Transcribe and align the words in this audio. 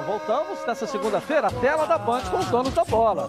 Voltamos 0.00 0.58
nessa 0.66 0.86
segunda-feira, 0.86 1.48
a 1.48 1.50
tela 1.50 1.84
da 1.86 1.98
Band 1.98 2.22
com 2.30 2.38
os 2.38 2.46
donos 2.46 2.72
da 2.72 2.82
bola. 2.84 3.28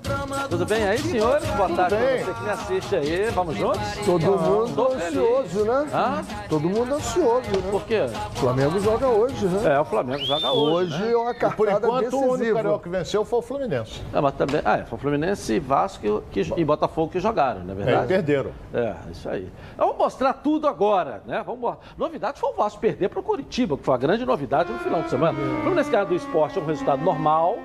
Tudo 0.50 0.66
bem 0.66 0.84
aí, 0.88 0.98
senhores? 0.98 1.46
Boa 1.52 1.70
tarde 1.70 1.96
pra 1.96 2.18
você 2.26 2.34
que 2.34 2.42
me 2.44 2.50
assiste 2.50 2.96
aí. 2.96 3.30
Vamos 3.32 3.56
juntos? 3.58 3.82
Todo 4.06 4.34
Ah, 4.34 4.38
mundo 4.38 4.88
ansioso, 4.94 5.66
né? 5.66 5.88
Hã? 5.94 6.24
Todo 6.50 6.70
mundo 6.70 6.94
ansioso, 6.96 7.50
né? 7.50 7.72
Por 7.72 7.84
quê? 7.84 8.02
O 8.36 8.40
Flamengo 8.40 8.80
joga 8.80 9.08
hoje, 9.08 9.46
né? 9.46 9.76
É, 9.76 9.80
o 9.80 9.86
Flamengo 9.86 10.24
joga 10.26 10.52
hoje. 10.52 10.94
Hoje 10.94 11.04
né? 11.04 11.12
é 11.12 11.18
uma 11.18 11.34
Por 11.34 11.68
cartada 11.68 11.88
enquanto, 11.88 12.14
o 12.14 12.18
único 12.20 12.32
decisiva. 12.38 12.56
carioca 12.56 12.84
que 12.84 12.90
venceu 12.90 13.26
foi 13.26 13.40
o 13.40 13.42
Fluminense. 13.42 14.02
É, 14.14 14.22
mas 14.22 14.34
também. 14.36 14.62
Ah, 14.64 14.78
é, 14.78 14.86
foi 14.86 14.98
Fluminense, 14.98 15.60
Vasco 15.60 16.24
que, 16.32 16.42
e 16.56 16.64
Botafogo 16.66 17.12
que 17.12 17.20
jogaram, 17.20 17.62
não 17.62 17.74
é 17.74 17.78
É, 17.78 17.82
e 17.82 17.86
verdade? 17.86 18.08
perderam. 18.08 18.52
É, 18.74 18.94
isso 19.12 19.28
aí. 19.30 19.52
Então, 19.74 19.84
Vamos 19.88 19.98
mostrar 19.98 20.34
tudo 20.34 20.68
agora, 20.68 21.22
né? 21.28 21.44
Vamos 21.46 21.60
mo- 21.62 21.78
Novidade 21.98 22.40
foi 22.40 22.50
o 22.52 22.54
Vasco 22.54 22.80
perder 22.80 23.10
para 23.10 23.20
o 23.20 23.24
Curitiba, 23.24 23.78
que 23.78 23.84
foi 23.84 23.94
a 23.94 23.98
grande 23.98 24.26
novidade 24.26 24.72
no 24.72 24.80
final 24.80 25.02
de 25.02 25.10
semana. 25.10 25.38
O 25.38 25.62
Fluminense 25.62 25.90
ganhar 25.92 26.06
do 26.06 26.16
esporte 26.16 26.53
é 26.60 26.62
um 26.62 26.66
resultado 26.66 27.04
normal, 27.04 27.58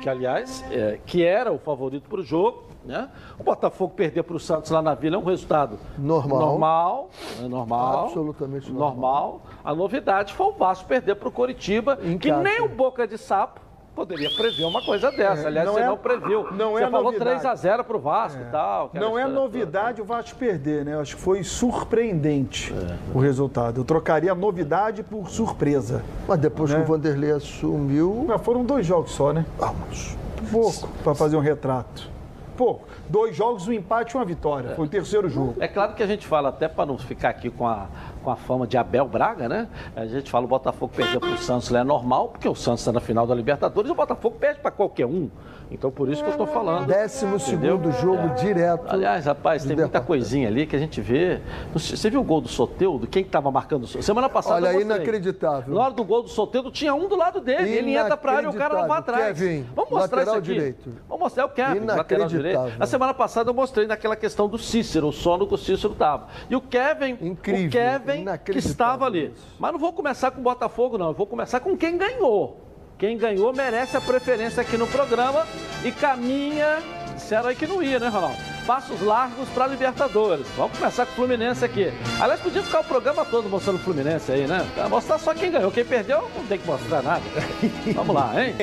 que 0.00 0.08
aliás, 0.08 0.64
é, 0.70 0.98
que 1.06 1.24
era 1.24 1.52
o 1.52 1.58
favorito 1.58 2.08
para 2.08 2.20
o 2.20 2.22
jogo. 2.22 2.64
Né? 2.84 3.08
O 3.38 3.44
Botafogo 3.44 3.94
perder 3.94 4.24
para 4.24 4.34
o 4.34 4.40
Santos 4.40 4.68
lá 4.72 4.82
na 4.82 4.92
Vila 4.92 5.14
é 5.14 5.18
um 5.18 5.22
resultado 5.24 5.78
Normal. 5.96 6.40
normal, 6.40 7.10
é 7.40 7.46
normal, 7.46 8.04
Absolutamente 8.06 8.72
normal. 8.72 8.90
normal. 8.90 9.42
A 9.64 9.72
novidade 9.72 10.34
foi 10.34 10.46
o 10.48 10.52
Vasco 10.52 10.88
perder 10.88 11.14
para 11.14 11.28
o 11.28 11.30
Curitiba, 11.30 11.96
Em 12.02 12.18
que 12.18 12.28
casa. 12.28 12.42
nem 12.42 12.60
o 12.60 12.68
Boca 12.68 13.06
de 13.06 13.16
Sapo 13.16 13.60
poderia 13.94 14.30
prever 14.30 14.64
uma 14.64 14.82
coisa 14.82 15.10
dessa. 15.10 15.46
Aliás, 15.48 15.66
não 15.66 15.74
você 15.74 15.80
é- 15.82 15.86
não 15.86 15.96
previu. 15.96 16.46
não 16.52 16.72
você 16.72 16.84
é 16.84 16.90
falou 16.90 17.04
novidade. 17.12 17.30
3 17.40 17.46
a 17.46 17.54
0 17.54 17.84
para 17.84 17.96
o 17.96 18.00
Vasco 18.00 18.40
e 18.40 18.50
tal. 18.50 18.90
Não 18.94 19.18
é 19.18 19.22
toda. 19.24 19.34
novidade 19.34 20.00
o 20.00 20.04
Vasco 20.04 20.36
perder, 20.38 20.84
né? 20.84 20.94
Eu 20.94 21.00
acho 21.00 21.16
que 21.16 21.22
foi 21.22 21.42
surpreendente 21.42 22.72
É. 22.72 22.96
o 23.14 23.18
resultado. 23.20 23.80
Eu 23.80 23.84
trocaria 23.84 24.34
novidade 24.34 25.02
por 25.02 25.28
surpresa. 25.28 26.02
Mas 26.26 26.38
depois 26.38 26.70
Né? 26.70 26.76
que 26.76 26.82
o 26.82 26.86
Vanderlei 26.86 27.32
assumiu. 27.32 28.24
Mas 28.26 28.40
foram 28.42 28.64
dois 28.64 28.86
jogos 28.86 29.12
só, 29.12 29.32
né? 29.32 29.44
Vamos. 29.58 30.16
Pouco 30.50 30.88
para 31.04 31.14
fazer 31.14 31.36
um 31.36 31.40
retrato. 31.40 32.10
Pouco. 32.56 32.86
Dois 33.08 33.34
jogos, 33.36 33.66
um 33.68 33.72
empate 33.72 34.14
e 34.14 34.18
uma 34.18 34.24
vitória. 34.24 34.74
Foi 34.74 34.86
o 34.86 34.88
terceiro 34.88 35.28
jogo. 35.28 35.54
É 35.60 35.68
claro 35.68 35.94
que 35.94 36.02
a 36.02 36.06
gente 36.06 36.26
fala, 36.26 36.48
até 36.50 36.68
para 36.68 36.86
não 36.86 36.98
ficar 36.98 37.30
aqui 37.30 37.50
com 37.50 37.66
a, 37.66 37.86
com 38.22 38.30
a 38.30 38.36
fama 38.36 38.66
de 38.66 38.76
Abel 38.76 39.06
Braga, 39.06 39.48
né? 39.48 39.68
A 39.94 40.06
gente 40.06 40.30
fala 40.30 40.44
o 40.44 40.48
Botafogo 40.48 40.92
perdeu 40.94 41.20
para 41.20 41.30
o 41.30 41.38
Santos, 41.38 41.68
lá 41.70 41.80
é 41.80 41.84
normal, 41.84 42.28
porque 42.28 42.48
o 42.48 42.54
Santos 42.54 42.80
está 42.80 42.92
na 42.92 43.00
final 43.00 43.26
da 43.26 43.34
Libertadores 43.34 43.88
e 43.88 43.92
o 43.92 43.94
Botafogo 43.96 44.36
perde 44.38 44.60
para 44.60 44.70
qualquer 44.70 45.06
um. 45.06 45.28
Então 45.70 45.90
por 45.90 46.08
isso 46.10 46.22
que 46.22 46.28
eu 46.28 46.32
estou 46.32 46.46
falando. 46.46 46.86
Décimo 46.86 47.36
Entendeu? 47.36 47.78
segundo 47.78 47.92
jogo 47.92 48.34
direto. 48.34 48.84
Aliás, 48.88 49.24
rapaz, 49.24 49.64
tem 49.64 49.74
muita 49.74 50.00
coisinha 50.00 50.48
ali 50.48 50.66
que 50.66 50.76
a 50.76 50.78
gente 50.78 51.00
vê. 51.00 51.40
Você 51.72 52.10
viu 52.10 52.20
o 52.20 52.24
gol 52.24 52.40
do 52.42 52.48
Soteudo? 52.48 53.06
Quem 53.06 53.22
estava 53.22 53.50
marcando? 53.50 53.86
Semana 53.86 54.28
passada 54.28 54.68
Olha, 54.68 54.80
inacreditável. 54.80 55.74
Na 55.74 55.80
hora 55.82 55.94
do 55.94 56.04
gol 56.04 56.22
do 56.22 56.28
Soteudo, 56.28 56.70
tinha 56.70 56.94
um 56.94 57.08
do 57.08 57.16
lado 57.16 57.40
dele. 57.40 57.70
Ele 57.70 57.96
entra 57.96 58.16
pra 58.16 58.32
área 58.32 58.46
e 58.46 58.50
o 58.50 58.52
cara 58.52 58.80
não 58.80 58.88
vai 58.88 58.98
atrás. 58.98 59.38
Kevin, 59.38 59.66
Vamos 59.74 59.90
mostrar 59.90 60.22
isso 60.22 60.30
aqui. 60.32 60.42
direito. 60.42 60.90
Vamos 61.08 61.22
mostrar 61.24 61.46
o 61.46 61.48
Kevin, 61.48 61.86
lateral 61.86 62.28
direito. 62.28 62.72
Na 62.78 62.86
semana 62.86 63.14
passada 63.14 63.48
eu 63.50 63.54
mostrei 63.54 63.86
naquela 63.86 64.16
questão 64.16 64.48
do 64.48 64.58
Cícero, 64.58 65.08
o 65.08 65.12
sono 65.12 65.46
que 65.46 65.54
o 65.54 65.58
Cícero 65.58 65.92
estava. 65.94 66.26
E 66.50 66.56
o 66.56 66.60
Kevin, 66.60 67.16
Incrível, 67.20 67.68
o 67.68 67.70
Kevin 67.70 68.11
que 68.16 68.22
inacreditável 68.22 68.70
estava 68.70 69.06
ali. 69.06 69.34
Mas 69.58 69.72
não 69.72 69.78
vou 69.78 69.92
começar 69.92 70.30
com 70.30 70.40
o 70.40 70.44
Botafogo, 70.44 70.98
não. 70.98 71.08
Eu 71.08 71.14
vou 71.14 71.26
começar 71.26 71.60
com 71.60 71.76
quem 71.76 71.96
ganhou. 71.96 72.60
Quem 72.98 73.18
ganhou 73.18 73.52
merece 73.52 73.96
a 73.96 74.00
preferência 74.00 74.62
aqui 74.62 74.76
no 74.76 74.86
programa 74.86 75.44
e 75.84 75.90
caminha. 75.90 76.78
Disseram 77.16 77.48
aí 77.48 77.56
que 77.56 77.66
não 77.66 77.82
ia, 77.82 77.98
né, 77.98 78.08
Ronaldo? 78.08 78.36
Passos 78.66 79.00
largos 79.00 79.48
para 79.48 79.66
Libertadores. 79.66 80.46
Vamos 80.56 80.78
começar 80.78 81.04
com 81.06 81.12
o 81.12 81.14
Fluminense 81.16 81.64
aqui. 81.64 81.92
Aliás, 82.20 82.40
podia 82.40 82.62
ficar 82.62 82.80
o 82.80 82.84
programa 82.84 83.24
todo 83.24 83.48
mostrando 83.48 83.76
o 83.76 83.78
Fluminense 83.80 84.30
aí, 84.30 84.46
né? 84.46 84.64
Mostrar 84.88 85.18
só 85.18 85.34
quem 85.34 85.50
ganhou. 85.50 85.70
Quem 85.72 85.84
perdeu, 85.84 86.28
não 86.36 86.46
tem 86.46 86.58
que 86.58 86.66
mostrar 86.66 87.02
nada. 87.02 87.22
Vamos 87.94 88.14
lá, 88.14 88.32
hein? 88.40 88.54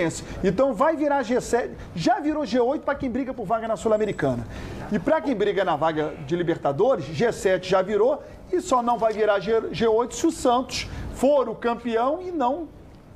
Então 0.44 0.74
vai 0.74 0.96
virar 0.96 1.22
G7. 1.24 1.72
Já 1.96 2.20
virou 2.20 2.44
G8 2.44 2.80
para 2.80 2.96
quem 2.96 3.10
briga 3.10 3.34
por 3.34 3.46
vaga 3.46 3.68
na 3.68 3.76
Sul-Americana. 3.76 4.48
E 4.92 4.98
para 4.98 5.22
quem 5.22 5.36
briga 5.36 5.64
na 5.66 5.76
vaga 5.76 6.14
de 6.26 6.36
Libertadores, 6.36 7.06
G7 7.06 7.64
já 7.66 7.82
virou 7.82 8.24
e 8.52 8.62
só 8.62 8.82
não 8.82 8.98
vai 8.98 9.14
virar 9.14 9.40
G- 9.40 9.62
G8 9.72 10.12
se 10.14 10.28
o 10.28 10.32
Santos 10.32 10.88
for 11.14 11.48
o 11.50 11.56
campeão 11.56 12.20
e 12.22 12.32
não 12.32 12.68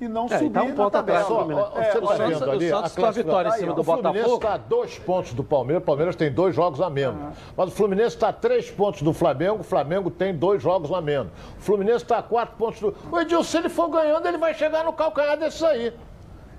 e 0.01 0.07
não 0.07 0.23
É, 0.29 0.35
e 0.35 0.39
subir 0.39 0.49
tá 0.49 0.63
um 0.63 0.69
na 0.69 0.75
ponto 0.75 0.91
tabela. 0.91 1.19
atrás 1.19 1.27
do 1.27 1.35
Fluminense. 1.45 1.69
Ó, 1.73 1.79
É, 1.79 1.83
você 1.91 1.97
o 1.97 2.01
tá 2.01 2.07
Santos- 2.17 2.39
vendo 2.39 2.47
o 2.47 2.51
ali 2.51 2.69
Santos 2.69 2.91
a 2.97 3.01
com 3.01 3.05
a 3.07 3.11
vitória 3.11 3.49
em 3.49 3.51
cima 3.53 3.73
do 3.73 3.81
o 3.81 3.83
Fluminense 3.85 4.13
Botafogo. 4.17 4.35
está 4.35 4.53
a 4.53 4.57
dois 4.57 4.99
pontos 4.99 5.33
do 5.33 5.43
Palmeiras. 5.45 5.83
O 5.83 5.85
Palmeiras 5.85 6.15
tem 6.17 6.31
dois 6.31 6.53
jogos 6.55 6.81
a 6.81 6.89
menos. 6.89 7.37
Mas 7.55 7.69
o 7.69 7.71
Fluminense 7.71 8.15
está 8.15 8.27
a 8.29 8.33
três 8.33 8.69
pontos 8.69 9.01
do 9.01 9.13
Flamengo. 9.13 9.61
O 9.61 9.63
Flamengo 9.63 10.09
tem 10.11 10.35
dois 10.35 10.61
jogos 10.61 10.91
a 10.91 10.99
menos. 10.99 11.31
O 11.57 11.61
Fluminense 11.61 12.03
está 12.03 12.17
a 12.17 12.23
quatro 12.23 12.55
pontos 12.57 12.81
do... 12.81 12.93
O 13.09 13.19
Edilson, 13.19 13.43
se 13.43 13.57
ele 13.57 13.69
for 13.69 13.87
ganhando, 13.87 14.27
ele 14.27 14.37
vai 14.37 14.53
chegar 14.53 14.83
no 14.83 14.91
calcanhar 14.91 15.37
desse 15.37 15.65
aí. 15.65 15.93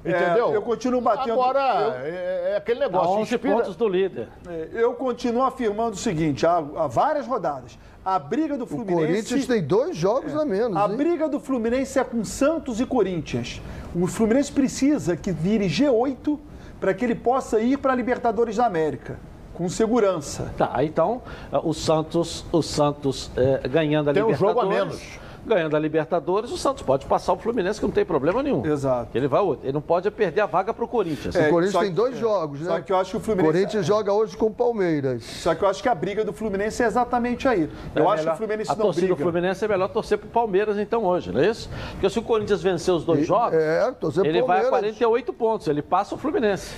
Entendeu? 0.07 0.53
eu 0.53 0.61
continuo 0.63 1.01
batendo- 1.01 1.33
Agora, 1.33 1.61
eu- 1.61 2.05
é, 2.05 2.53
é 2.53 2.57
aquele 2.59 2.85
A 2.85 2.87
negócio. 2.89 3.11
11 3.13 3.35
inspira- 3.35 3.57
pontos 3.57 3.75
do 3.77 3.89
líder. 3.89 4.29
É, 4.49 4.69
Eu 4.73 4.93
continuo 4.95 5.43
afirmando 5.43 5.93
o 5.95 5.99
seguinte, 5.99 6.47
há, 6.47 6.59
há 6.59 6.87
várias 6.87 7.27
rodadas. 7.27 7.79
A 8.05 8.19
briga 8.19 8.59
do 8.59 8.65
O 8.65 8.67
Fluminense. 8.67 9.07
Corinthians 9.07 9.47
tem 9.47 9.63
dois 9.63 9.97
jogos 9.97 10.35
a 10.37 10.45
menos. 10.45 10.77
A 10.77 10.87
hein? 10.89 10.97
briga 10.97 11.29
do 11.29 11.41
Fluminense 11.41 11.99
é 11.99 12.05
com 12.05 12.23
Santos 12.23 12.79
e 12.81 12.85
Corinthians. 12.87 13.63
O 13.95 14.07
Fluminense 14.07 14.53
precisa 14.53 15.17
que 15.17 15.33
vire 15.33 15.67
G8 15.67 16.39
para 16.79 16.93
que 16.93 17.05
ele 17.05 17.15
possa 17.15 17.61
ir 17.61 17.79
para 17.79 17.93
a 17.95 17.97
Libertadores 17.97 18.57
da 18.57 18.67
América, 18.67 19.19
com 19.55 19.69
segurança. 19.71 20.53
Tá, 20.59 20.85
então 20.85 21.23
o 21.63 21.73
Santos, 21.73 22.45
o 22.53 22.61
Santos 22.61 23.31
eh, 23.37 23.67
ganhando 23.69 24.11
a 24.11 24.13
Tem 24.13 24.23
um 24.23 24.27
Libertadores. 24.27 24.39
jogo 24.39 24.61
a 24.61 24.67
menos. 24.69 25.01
Ganhando 25.47 25.77
a 25.77 25.79
Libertadores, 25.79 26.51
o 26.51 26.57
Santos 26.57 26.83
pode 26.83 27.05
passar 27.07 27.33
o 27.35 27.37
Fluminense, 27.37 27.79
que 27.79 27.85
não 27.85 27.93
tem 27.93 28.05
problema 28.05 28.43
nenhum. 28.43 28.65
Exato. 28.65 29.11
Ele 29.15 29.29
vai 29.29 29.41
outro. 29.41 29.65
Ele 29.67 29.73
não 29.75 29.81
pode 29.81 30.11
perder 30.11 30.41
a 30.41 30.47
vaga 30.47 30.73
para 30.73 30.85
o 30.85 30.89
Corinthians. 30.89 31.35
O 31.35 31.39
É, 31.39 31.49
Corinthians 31.51 31.73
só 31.73 31.81
tem 31.81 31.91
que- 31.91 31.95
dois 31.95 32.15
é. 32.17 32.19
jogos, 32.21 32.61
né? 32.61 32.67
Só 32.67 32.81
que 32.81 32.93
eu 32.93 32.97
acho 32.97 33.11
que 33.11 33.17
o 33.17 33.21
O 33.21 33.23
Fluminense. 33.23 33.53
Corinthians 33.53 33.87
joga 33.87 34.13
hoje 34.13 34.37
com 34.37 34.47
o 34.47 34.51
Palmeiras. 34.51 35.23
Só 35.25 35.55
que 35.55 35.63
eu 35.63 35.69
acho 35.69 35.83
que 35.83 35.89
a 35.89 35.95
briga 35.95 36.25
do 36.25 36.33
Fluminense 36.33 36.83
é 36.83 36.87
exatamente 36.87 37.47
aí. 37.47 37.69
Eu 37.95 38.11
É 38.11 38.15
acho 38.15 38.25
que 38.25 38.31
o 38.31 38.37
Fluminense 38.37 38.71
a 38.71 38.75
não 38.75 38.85
torcida 38.87 39.07
briga. 39.07 39.17
do 39.17 39.23
Fluminense 39.23 39.65
é 39.65 39.69
melhor 39.69 39.89
torcer 39.89 40.19
pro 40.19 40.29
Palmeiras 40.29 40.79
então 40.79 41.05
hoje, 41.05 41.31
não 41.31 41.41
é 41.41 41.49
isso? 41.51 41.69
Porque 41.93 42.09
se 42.09 42.19
o 42.19 42.23
Corinthians 42.23 42.63
vencer 42.63 42.95
os 42.95 43.05
dois 43.05 43.21
E- 43.21 43.25
jogos, 43.25 43.55
é, 43.55 43.93
ele 44.25 44.41
vai 44.43 44.61
a 44.61 44.71
Palmeiras. 44.71 44.71
48 44.71 45.33
pontos, 45.33 45.69
ele 45.69 45.83
passa 45.83 46.15
o 46.15 46.19
Fluminense. 46.19 46.75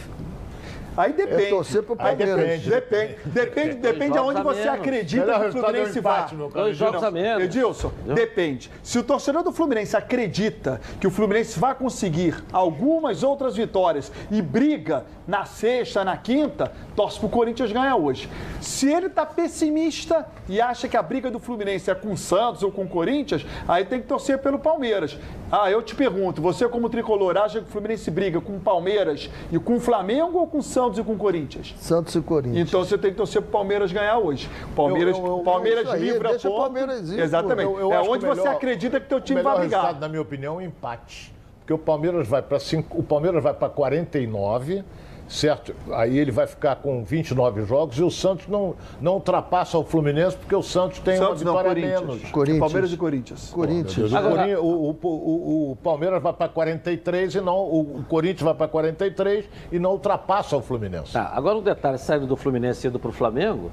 Aí 0.96 1.12
depende. 1.12 1.44
É 1.44 1.48
torcer 1.50 1.82
pro 1.82 1.94
Palmeiras. 1.94 2.62
depende. 2.62 3.16
Depende, 3.26 3.74
depende, 3.76 4.18
aonde 4.18 4.42
você 4.42 4.68
acredita 4.68 5.24
que 5.24 5.30
o 5.30 5.44
é 5.44 5.48
um 5.48 5.52
Fluminense 5.52 6.00
vai. 6.00 6.26
Dois 6.52 6.76
jogos 6.76 7.02
a 7.02 7.10
menos. 7.10 7.44
Edilson, 7.44 7.92
depende. 8.06 8.70
Se 8.82 8.98
o 8.98 9.02
torcedor 9.02 9.42
do 9.42 9.52
Fluminense 9.52 9.96
acredita 9.96 10.80
que 11.00 11.06
o 11.06 11.10
Fluminense 11.10 11.58
vai 11.58 11.74
conseguir 11.74 12.42
algumas 12.52 13.22
outras 13.22 13.56
vitórias 13.56 14.10
e 14.30 14.40
briga 14.40 15.04
na 15.26 15.44
sexta, 15.44 16.04
na 16.04 16.16
quinta, 16.16 16.72
torce 16.94 17.18
pro 17.18 17.28
Corinthians 17.28 17.72
ganhar 17.72 17.96
hoje. 17.96 18.28
Se 18.60 18.90
ele 18.90 19.08
tá 19.08 19.26
pessimista 19.26 20.26
e 20.48 20.60
acha 20.60 20.88
que 20.88 20.96
a 20.96 21.02
briga 21.02 21.30
do 21.30 21.38
Fluminense 21.38 21.90
é 21.90 21.94
com 21.94 22.12
o 22.12 22.16
Santos 22.16 22.62
ou 22.62 22.70
com 22.70 22.84
o 22.84 22.88
Corinthians, 22.88 23.44
aí 23.66 23.84
tem 23.84 24.00
que 24.00 24.06
torcer 24.06 24.38
pelo 24.38 24.58
Palmeiras. 24.58 25.18
Ah, 25.50 25.70
eu 25.70 25.82
te 25.82 25.94
pergunto, 25.94 26.40
você 26.40 26.68
como 26.68 26.88
tricolor 26.88 27.36
acha 27.36 27.60
que 27.60 27.68
o 27.68 27.70
Fluminense 27.70 28.10
briga 28.10 28.40
com 28.40 28.56
o 28.56 28.60
Palmeiras 28.60 29.30
e 29.50 29.58
com 29.58 29.76
o 29.76 29.80
Flamengo 29.80 30.38
ou 30.38 30.46
com 30.46 30.58
o 30.58 30.62
Santos 30.62 30.85
e 30.98 31.02
com 31.04 31.12
o 31.12 31.16
Corinthians? 31.16 31.74
Santos 31.78 32.14
e 32.14 32.20
Corinthians. 32.20 32.69
Então 32.69 32.84
você 32.84 32.97
tem 32.97 33.10
que 33.10 33.16
torcer 33.16 33.42
pro 33.42 33.50
Palmeiras 33.50 33.91
ganhar 33.92 34.19
hoje. 34.19 34.48
Palmeiras, 34.74 35.16
Eu- 35.19 35.26
eu- 35.26 35.36
eu- 35.38 35.42
Palmeiras 35.42 35.88
aí, 35.88 36.00
livra 36.00 36.30
deixa 36.30 36.48
o 36.48 36.52
ponto. 36.52 36.62
Palmeiras 36.62 37.10
ir. 37.10 37.19
Exatamente. 37.20 37.69
É 37.69 38.00
onde 38.00 38.24
o 38.24 38.28
você 38.28 38.41
melhor- 38.42 38.54
acredita 38.54 39.00
que 39.00 39.08
teu 39.08 39.20
time 39.20 39.41
o 39.41 39.42
melhor 39.42 39.56
vai 39.56 39.60
brigar. 39.66 39.80
resultado, 39.82 40.00
na 40.00 40.08
minha 40.08 40.22
opinião, 40.22 40.54
é 40.60 40.64
um 40.64 40.66
empate. 40.66 41.34
Porque 41.60 41.72
o 41.72 41.78
Palmeiras 41.78 42.28
vai 42.28 42.41
para 42.42 42.58
o 42.92 43.02
Palmeiras 43.02 43.42
vai 43.42 43.52
para 43.52 43.69
49, 43.69 44.84
certo? 45.28 45.75
Aí 45.92 46.19
ele 46.19 46.31
vai 46.31 46.47
ficar 46.47 46.76
com 46.76 47.04
29 47.04 47.64
jogos 47.64 47.98
e 47.98 48.03
o 48.03 48.10
Santos 48.10 48.47
não, 48.48 48.74
não 49.00 49.15
ultrapassa 49.15 49.77
o 49.78 49.84
Fluminense 49.84 50.36
porque 50.36 50.54
o 50.54 50.62
Santos 50.62 50.98
tem 51.00 51.16
Santos 51.16 51.42
uma 51.42 51.53
não, 51.53 51.59
vitória 51.59 51.71
a 51.71 51.74
Corinthians. 51.74 52.00
menos. 52.16 52.30
Corinthians. 52.30 52.60
Palmeiras 52.60 52.92
e 52.92 52.97
Corinthians. 52.97 53.50
Corinthians. 53.50 54.12
O, 54.12 54.16
Agora- 54.16 54.60
o- 54.60 54.91
o- 54.91 54.98
o- 55.03 55.72
o 55.72 55.77
Palmeiras 55.77 56.22
vai 56.22 56.33
para 56.33 56.48
43 56.48 57.34
e 57.34 57.41
não 57.41 57.56
o, 57.59 57.80
o 57.98 58.04
Corinthians 58.09 58.42
vai 58.42 58.54
para 58.54 58.68
43 58.68 59.45
e 59.72 59.78
não 59.78 59.92
ultrapassa 59.92 60.56
o 60.56 60.62
Fluminense. 60.62 61.12
Tá, 61.12 61.30
agora 61.34 61.56
um 61.59 61.62
detalhe, 61.62 61.98
saindo 61.98 62.27
do 62.27 62.36
Fluminense 62.36 62.86
e 62.86 62.89
indo 62.89 62.98
pro 62.98 63.12
Flamengo, 63.12 63.71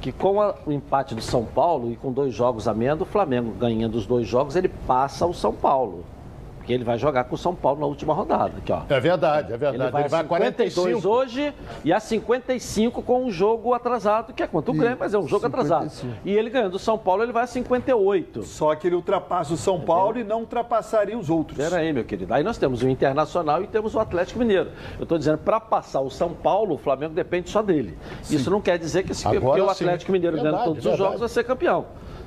que 0.00 0.10
com 0.12 0.40
a- 0.40 0.54
o 0.66 0.72
empate 0.72 1.14
do 1.14 1.20
São 1.22 1.44
Paulo 1.44 1.90
e 1.90 1.96
com 1.96 2.12
dois 2.12 2.34
jogos 2.34 2.66
a 2.68 2.74
menos, 2.74 3.02
o 3.02 3.06
Flamengo 3.06 3.52
ganhando 3.52 3.94
os 3.96 4.06
dois 4.06 4.26
jogos, 4.26 4.56
ele 4.56 4.68
passa 4.68 5.26
o 5.26 5.32
São 5.34 5.52
Paulo. 5.52 6.04
Porque 6.64 6.72
ele 6.72 6.82
vai 6.82 6.96
jogar 6.96 7.24
com 7.24 7.34
o 7.34 7.38
São 7.38 7.54
Paulo 7.54 7.78
na 7.80 7.84
última 7.84 8.14
rodada. 8.14 8.54
Aqui, 8.56 8.72
ó. 8.72 8.80
É 8.88 8.98
verdade, 8.98 9.48
é 9.52 9.54
Ele 9.54 9.58
verdade. 9.58 9.92
vai, 9.92 10.00
Ele 10.02 10.08
vai 10.08 10.20
a 10.20 10.22
a 10.22 10.24
52 10.24 10.74
45. 11.02 11.08
hoje 11.08 11.54
e 11.84 11.92
a 11.92 12.00
55 12.00 13.02
com 13.02 13.22
um 13.24 13.30
jogo 13.30 13.74
atrasado, 13.74 14.32
que 14.32 14.42
é 14.42 14.46
contra 14.46 14.70
o 14.70 14.74
Grêmio, 14.74 14.96
mas 14.98 15.12
é 15.12 15.18
um 15.18 15.28
jogo 15.28 15.44
atrasado. 15.46 15.90
55. 15.90 16.20
E 16.24 16.32
ele 16.32 16.48
ganhando 16.48 16.76
o 16.76 16.78
São 16.78 16.96
Paulo, 16.96 17.22
ele 17.22 17.32
vai 17.32 17.44
a 17.44 17.46
58. 17.46 18.44
Só 18.44 18.74
que 18.74 18.86
ele 18.86 18.96
ultrapassa 18.96 19.52
o 19.52 19.58
São 19.58 19.78
Paulo 19.78 20.18
e 20.18 20.24
não 20.24 20.40
ultrapassaria 20.40 21.18
os 21.18 21.28
outros. 21.28 21.58
Espera 21.58 21.82
aí, 21.82 21.92
meu 21.92 22.02
querido. 22.04 22.32
Aí 22.32 22.42
nós 22.42 22.56
temos 22.56 22.82
o 22.82 22.88
Internacional 22.88 23.62
e 23.62 23.66
temos 23.66 23.94
o 23.94 24.00
Atlético 24.00 24.38
Mineiro. 24.38 24.70
Eu 24.96 25.02
estou 25.02 25.18
dizendo, 25.18 25.36
para 25.36 25.60
passar 25.60 26.00
o 26.00 26.08
São 26.08 26.30
Paulo, 26.32 26.76
o 26.76 26.78
Flamengo 26.78 27.12
depende 27.12 27.50
só 27.50 27.60
dele. 27.60 27.98
Isso 28.30 28.50
não 28.50 28.62
quer 28.62 28.78
dizer 28.78 29.02
que 29.02 29.12
se 29.12 29.28
Agora 29.28 29.40
porque 29.40 29.60
o 29.60 29.74
sim. 29.74 29.84
Atlético 29.84 30.12
Mineiro 30.12 30.36
ganhando 30.36 30.52
Verdade, 30.52 30.64
todos 30.64 30.78
os 30.78 30.84
verdade. 30.84 31.02
jogos 31.04 31.20
vai 31.20 31.28
ser 31.28 31.44
campeão. 31.44 31.84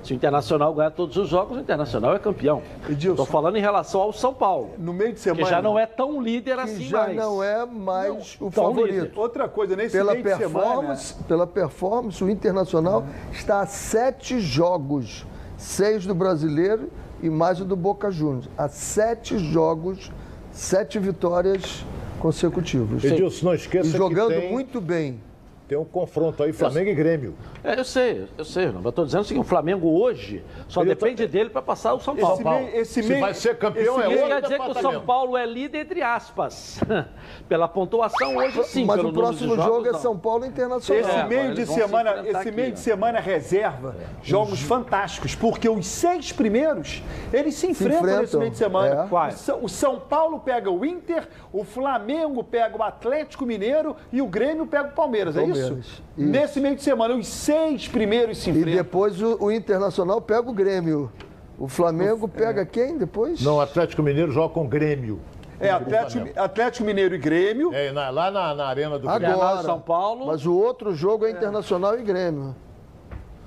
Se 0.08 0.14
o 0.14 0.16
Internacional 0.16 0.74
ganhar 0.74 0.92
todos 0.92 1.18
os 1.18 1.28
jogos, 1.28 1.58
o 1.58 1.60
Internacional 1.60 2.16
é 2.16 2.20
campeão. 2.20 2.62
Edilson. 2.90 3.12
Estou 3.12 3.26
falando 3.26 3.58
em 3.58 3.60
relação 3.60 4.00
ao 4.00 4.14
São 4.14 4.34
Paulo. 4.34 4.70
No 4.78 4.94
meio 4.94 5.10
de 5.10 5.16
Que 5.16 5.22
semana. 5.22 5.46
já 5.50 5.62
não 5.62 5.78
é 5.78 5.86
tão 5.86 6.22
líder 6.22 6.56
Que 6.56 6.62
assim 6.62 6.84
já 6.86 7.00
mais. 7.04 7.16
não 7.18 7.44
é 7.44 7.66
mais 7.66 8.36
o 8.40 8.50
tão 8.50 8.64
favorito. 8.68 8.94
líder. 9.04 9.12
Outra 9.20 9.50
coisa, 9.50 9.76
nesse 9.76 9.98
Pela 9.98 10.14
meio 10.14 10.24
de 10.24 10.30
semana. 10.38 10.66
performance, 10.66 11.14
pela 11.28 11.46
performance, 11.46 12.24
o 12.24 12.30
Internacional 12.30 13.04
está 13.34 13.60
a 13.60 13.66
sete 13.66 14.40
jogos. 14.40 15.26
Seis 15.58 16.06
do 16.06 16.16
brasileiro 16.16 16.90
e 17.22 17.30
mais 17.30 17.60
o 17.60 17.66
do 17.66 17.76
Boca 17.76 18.10
Juniors. 18.10 18.48
A 18.58 18.70
sete 18.70 19.38
jogos, 19.38 20.10
sete 20.54 21.00
vitórias 21.00 21.84
consecutivas. 22.22 23.04
Edilson, 23.04 23.48
não 23.48 23.54
E 23.54 23.58
esqueça 23.58 23.90
jogando 23.98 24.30
que 24.34 24.40
tem, 24.40 24.52
muito 24.54 24.80
bem. 24.80 25.20
Tem 25.68 25.78
um 25.78 25.84
confronto 25.84 26.42
aí, 26.44 26.54
Flamengo 26.54 26.90
e 26.90 26.94
Grêmio. 26.96 27.36
É, 27.64 27.78
eu 27.78 27.84
sei, 27.84 28.26
eu 28.38 28.46
sei. 28.46 28.68
Não, 28.68 28.82
eu 28.82 28.90
estou 28.90 29.04
dizendo 29.06 29.22
o 29.22 29.24
seguinte, 29.26 29.44
o 29.44 29.48
Flamengo 29.48 30.00
hoje 30.02 30.44
só 30.70 30.82
Ele 30.82 30.90
depende 30.90 31.28
dele 31.28 31.50
para 31.50 31.62
passar 31.62 31.94
o 31.94 32.00
São 32.00 32.16
Paulo. 32.16 32.36
Esse 32.38 32.44
meio, 32.50 32.82
esse 32.82 33.04
Se 33.04 33.10
meio, 33.10 33.22
vai 33.22 33.34
ser 33.34 33.58
campeão, 33.58 34.00
esse 34.00 34.10
é 34.12 34.16
Isso 34.16 34.28
quer 34.28 34.42
dizer 34.42 34.60
que 34.60 34.70
o 34.70 34.74
São. 34.82 35.02
Paulo 35.02 35.36
é 35.38 35.46
líder 35.46 35.80
entre 35.82 36.02
aspas. 36.02 36.80
Pela 37.50 37.68
pontuação 37.68 38.38
hoje 38.38 38.64
sim, 38.64 38.86
Mas 38.86 38.96
pelo 38.98 39.10
o 39.10 39.14
próximo 39.14 39.56
jogos, 39.56 39.66
jogo 39.66 39.88
é 39.88 39.92
não. 39.92 40.00
São 40.00 40.18
Paulo 40.18 40.46
Internacional. 40.46 41.02
Esse 41.02 41.12
É, 41.20 41.24
meio 41.26 41.54
de 41.54 41.66
se 41.66 41.74
semana, 41.74 42.10
enfrentar 42.12 42.30
esse 42.30 42.38
aqui, 42.50 42.52
meio 42.52 42.72
de 42.72 42.80
semana 42.80 43.20
reserva, 43.20 43.96
jogos 44.24 44.62
fantásticos, 44.62 45.36
porque 45.36 45.68
os 45.68 45.86
seis 45.86 46.32
primeiros, 46.32 47.02
eles 47.34 47.56
se 47.56 47.68
enfrentam, 47.68 48.02
nesse 48.02 48.14
enfrentam, 48.16 48.40
meio 48.40 48.52
de 48.52 48.58
semana. 48.58 49.04
é. 49.04 49.08
Quais? 49.08 49.50
O 49.62 49.68
São- 49.68 49.98
Paulo 50.00 50.40
pega 50.40 50.70
o 50.72 50.86
Inter, 50.86 51.28
o 51.52 51.64
Flamengo 51.64 52.44
pega 52.44 52.78
o 52.78 52.84
Atlético 52.84 53.46
Mineiro 53.46 53.96
e 54.12 54.22
o 54.22 54.28
Grêmio 54.28 54.66
pega 54.68 54.90
o 54.90 54.92
Palmeiras, 54.92 55.36
é 55.36 55.40
Palmeiras, 55.40 55.57
isso? 55.58 56.04
Nesse 56.18 56.60
meio 56.60 56.76
de 56.76 56.82
semana, 56.84 57.16
os 57.16 57.28
seis 57.28 57.88
primeiros 57.88 58.38
se 58.40 58.50
E 58.50 58.54
enfrentam. 58.54 58.74
depois 58.84 59.22
o, 59.22 59.38
o 59.46 59.52
Internacional 59.52 60.22
pega 60.22 60.50
o 60.50 60.54
Grêmio. 60.54 61.12
O 61.60 61.68
Flamengo 61.68 62.28
pega 62.28 62.66
quem 62.66 62.98
depois? 62.98 63.42
Não, 63.42 63.56
o 63.56 63.62
Atlético 63.62 64.04
Mineiro 64.04 64.32
joga 64.32 64.54
com 64.54 64.68
Grêmio. 64.68 65.20
É 65.60 65.72
Atlético, 65.72 66.28
Atlético 66.40 66.86
Mineiro 66.86 67.16
e 67.16 67.18
Grêmio. 67.18 67.74
É, 67.74 67.92
na- 67.92 68.12
lá 68.12 68.30
na, 68.30 68.54
na 68.54 68.68
arena 68.68 69.00
do 69.00 69.10
Agora. 69.10 69.36
Grêmio. 69.36 69.64
São 69.64 69.80
Paulo. 69.80 70.28
Mas 70.28 70.46
o 70.46 70.54
outro 70.56 70.94
jogo 70.94 71.26
é 71.26 71.32
Internacional 71.32 71.98
e 71.98 72.04
Grêmio. 72.04 72.56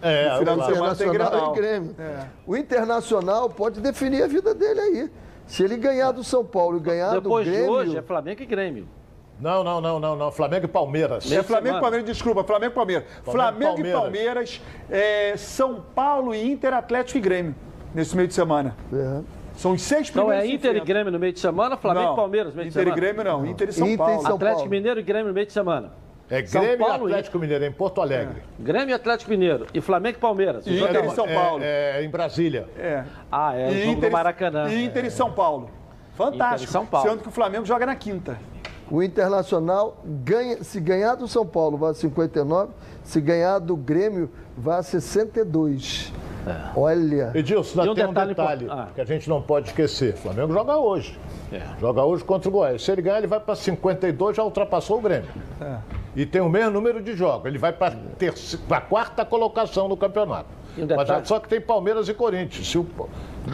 É, 0.02 0.32
No 0.32 0.38
final 0.38 0.56
de 0.58 0.66
semana 0.74 0.96
tem 0.96 1.06
Internacional 1.08 1.52
e 1.52 1.56
Grêmio. 1.56 1.94
É. 1.98 2.24
O 2.46 2.56
Internacional 2.56 3.48
pode 3.50 3.80
definir 3.80 4.22
a 4.24 4.26
vida 4.26 4.52
dele 4.54 4.80
aí. 4.80 5.10
Se 5.46 5.62
ele 5.62 5.76
ganhar 5.76 6.10
do 6.12 6.24
São 6.24 6.44
Paulo 6.44 6.78
e 6.78 6.80
ganhar 6.80 7.12
Depois 7.14 7.44
do 7.46 7.50
de 7.52 7.56
Grêmio, 7.58 7.76
hoje 7.76 7.96
é 7.96 8.02
Flamengo 8.02 8.42
e 8.42 8.46
Grêmio. 8.46 8.88
Não, 9.40 9.64
não, 9.64 9.80
não, 9.80 9.98
não, 9.98 10.16
não. 10.16 10.30
Flamengo 10.30 10.66
e 10.66 10.68
Palmeiras. 10.68 11.30
É 11.32 11.42
Flamengo 11.42 11.66
e 11.66 11.68
semana. 11.68 11.80
Palmeiras, 11.80 12.06
desculpa, 12.06 12.44
Flamengo 12.44 12.72
e 12.72 12.74
Palmeiras. 12.74 13.04
Flamengo 13.24 13.86
e 13.86 13.92
Palmeiras, 13.92 14.60
é, 14.90 15.34
São 15.36 15.80
Paulo 15.94 16.34
e 16.34 16.50
Inter, 16.52 16.74
Atlético 16.74 17.18
e 17.18 17.20
Grêmio, 17.20 17.54
nesse 17.94 18.14
meio 18.16 18.28
de 18.28 18.34
semana. 18.34 18.76
é. 18.92 19.20
São 19.56 19.72
os 19.72 19.82
seis 19.82 20.08
Então 20.08 20.24
primeiros. 20.24 20.46
é 20.46 20.48
se 20.48 20.54
Inter 20.56 20.76
e. 20.76 20.80
Grêmio 20.80 21.12
no 21.12 21.18
meio 21.18 21.34
de 21.34 21.40
semana, 21.40 21.76
Flamengo 21.76 22.06
Não, 22.06 22.12
e 22.14 22.16
Palmeiras 22.16 22.54
no 22.54 22.56
meio 22.58 22.70
de 22.70 22.78
Inter 22.78 22.80
e 22.82 22.84
semana. 22.84 23.00
Grêmio 23.00 23.24
não, 23.24 23.46
Inter 23.46 23.68
e 23.68 23.72
São 23.72 23.86
Inter 23.86 23.94
e 23.94 23.98
Paulo. 23.98 24.22
São 24.22 24.34
Atlético 24.36 24.56
Paulo. 24.60 24.70
Mineiro 24.70 25.00
e 25.00 25.02
Grêmio 25.02 25.26
no 25.28 25.34
meio 25.34 25.46
de 25.46 25.52
semana. 25.52 25.92
É 26.30 26.46
São 26.46 26.62
Grêmio 26.62 26.78
Paulo 26.86 26.94
e 27.08 27.10
e- 27.10 27.12
Atlético 27.12 27.38
Mineiro, 27.38 27.64
em 27.66 27.72
Porto 27.72 28.00
Alegre. 28.00 28.42
Grêmio 28.58 28.88
e 28.90 28.92
Atlético 28.94 29.30
Mineiro. 29.30 29.66
E 29.74 29.80
Flamengo 29.82 30.16
e 30.16 30.20
Palmeiras. 30.20 30.66
E 30.66 30.80
Inter 30.80 31.04
é 31.04 31.06
e? 31.06 31.10
São 31.10 31.28
Paulo. 31.28 31.62
É, 31.62 32.00
é 32.00 32.04
em 32.04 32.08
Brasília. 32.08 32.68
É. 32.78 33.04
Ah, 33.30 33.54
é 33.54 33.68
o 33.68 33.70
E 33.72 33.80
jogo 33.82 33.92
Inter, 33.98 34.08
do 34.08 34.12
Maracanã. 34.14 34.68
E 34.72 34.84
Inter 34.84 35.04
e 35.04 35.10
São 35.10 35.30
Paulo. 35.30 35.68
Fantástico. 36.14 36.54
Inter 36.54 36.68
e 36.68 36.72
São 36.72 36.86
Paulo. 36.86 37.10
Sendo 37.10 37.22
que 37.22 37.28
o 37.28 37.32
Flamengo 37.32 37.66
joga 37.66 37.84
na 37.84 37.96
quinta. 37.96 38.38
O 38.90 39.02
Internacional 39.02 39.98
ganha, 40.04 40.62
se 40.64 40.80
ganhar 40.80 41.14
do 41.14 41.28
São 41.28 41.46
Paulo 41.46 41.76
vai 41.78 41.92
a 41.92 41.94
59, 41.94 42.72
se 43.04 43.20
ganhar 43.20 43.58
do 43.60 43.76
Grêmio 43.76 44.30
vai 44.56 44.78
a 44.80 44.82
62. 44.82 46.12
Olha, 46.74 47.30
Edilson, 47.34 47.84
E 47.84 47.88
um 47.90 47.94
tem 47.94 48.04
um 48.04 48.08
detalhe 48.08 48.28
detalhe 48.30 48.64
impor- 48.64 48.78
ah. 48.78 48.88
que 48.94 49.00
a 49.00 49.04
gente 49.04 49.28
não 49.28 49.42
pode 49.42 49.68
esquecer. 49.68 50.14
O 50.14 50.16
Flamengo 50.16 50.52
joga 50.52 50.76
hoje. 50.78 51.18
É. 51.52 51.60
Joga 51.78 52.02
hoje 52.02 52.24
contra 52.24 52.48
o 52.48 52.52
Goiás. 52.52 52.82
Se 52.82 52.90
ele 52.90 53.02
ganhar, 53.02 53.18
ele 53.18 53.26
vai 53.26 53.38
para 53.38 53.54
52, 53.54 54.36
já 54.36 54.42
ultrapassou 54.42 54.98
o 54.98 55.00
Grêmio. 55.00 55.28
É. 55.60 55.76
E 56.16 56.24
tem 56.26 56.40
o 56.40 56.48
mesmo 56.48 56.70
número 56.72 57.02
de 57.02 57.14
jogos. 57.14 57.46
Ele 57.46 57.58
vai 57.58 57.72
para 57.72 57.94
a 58.70 58.80
quarta 58.80 59.24
colocação 59.24 59.86
no 59.86 59.96
campeonato. 59.96 60.48
Um 60.78 60.86
Mas 60.86 60.88
detalhe- 60.88 61.26
só 61.26 61.38
que 61.38 61.48
tem 61.48 61.60
Palmeiras 61.60 62.08
e 62.08 62.14
Corinthians. 62.14 62.66
Se 62.68 62.78
o- 62.78 62.86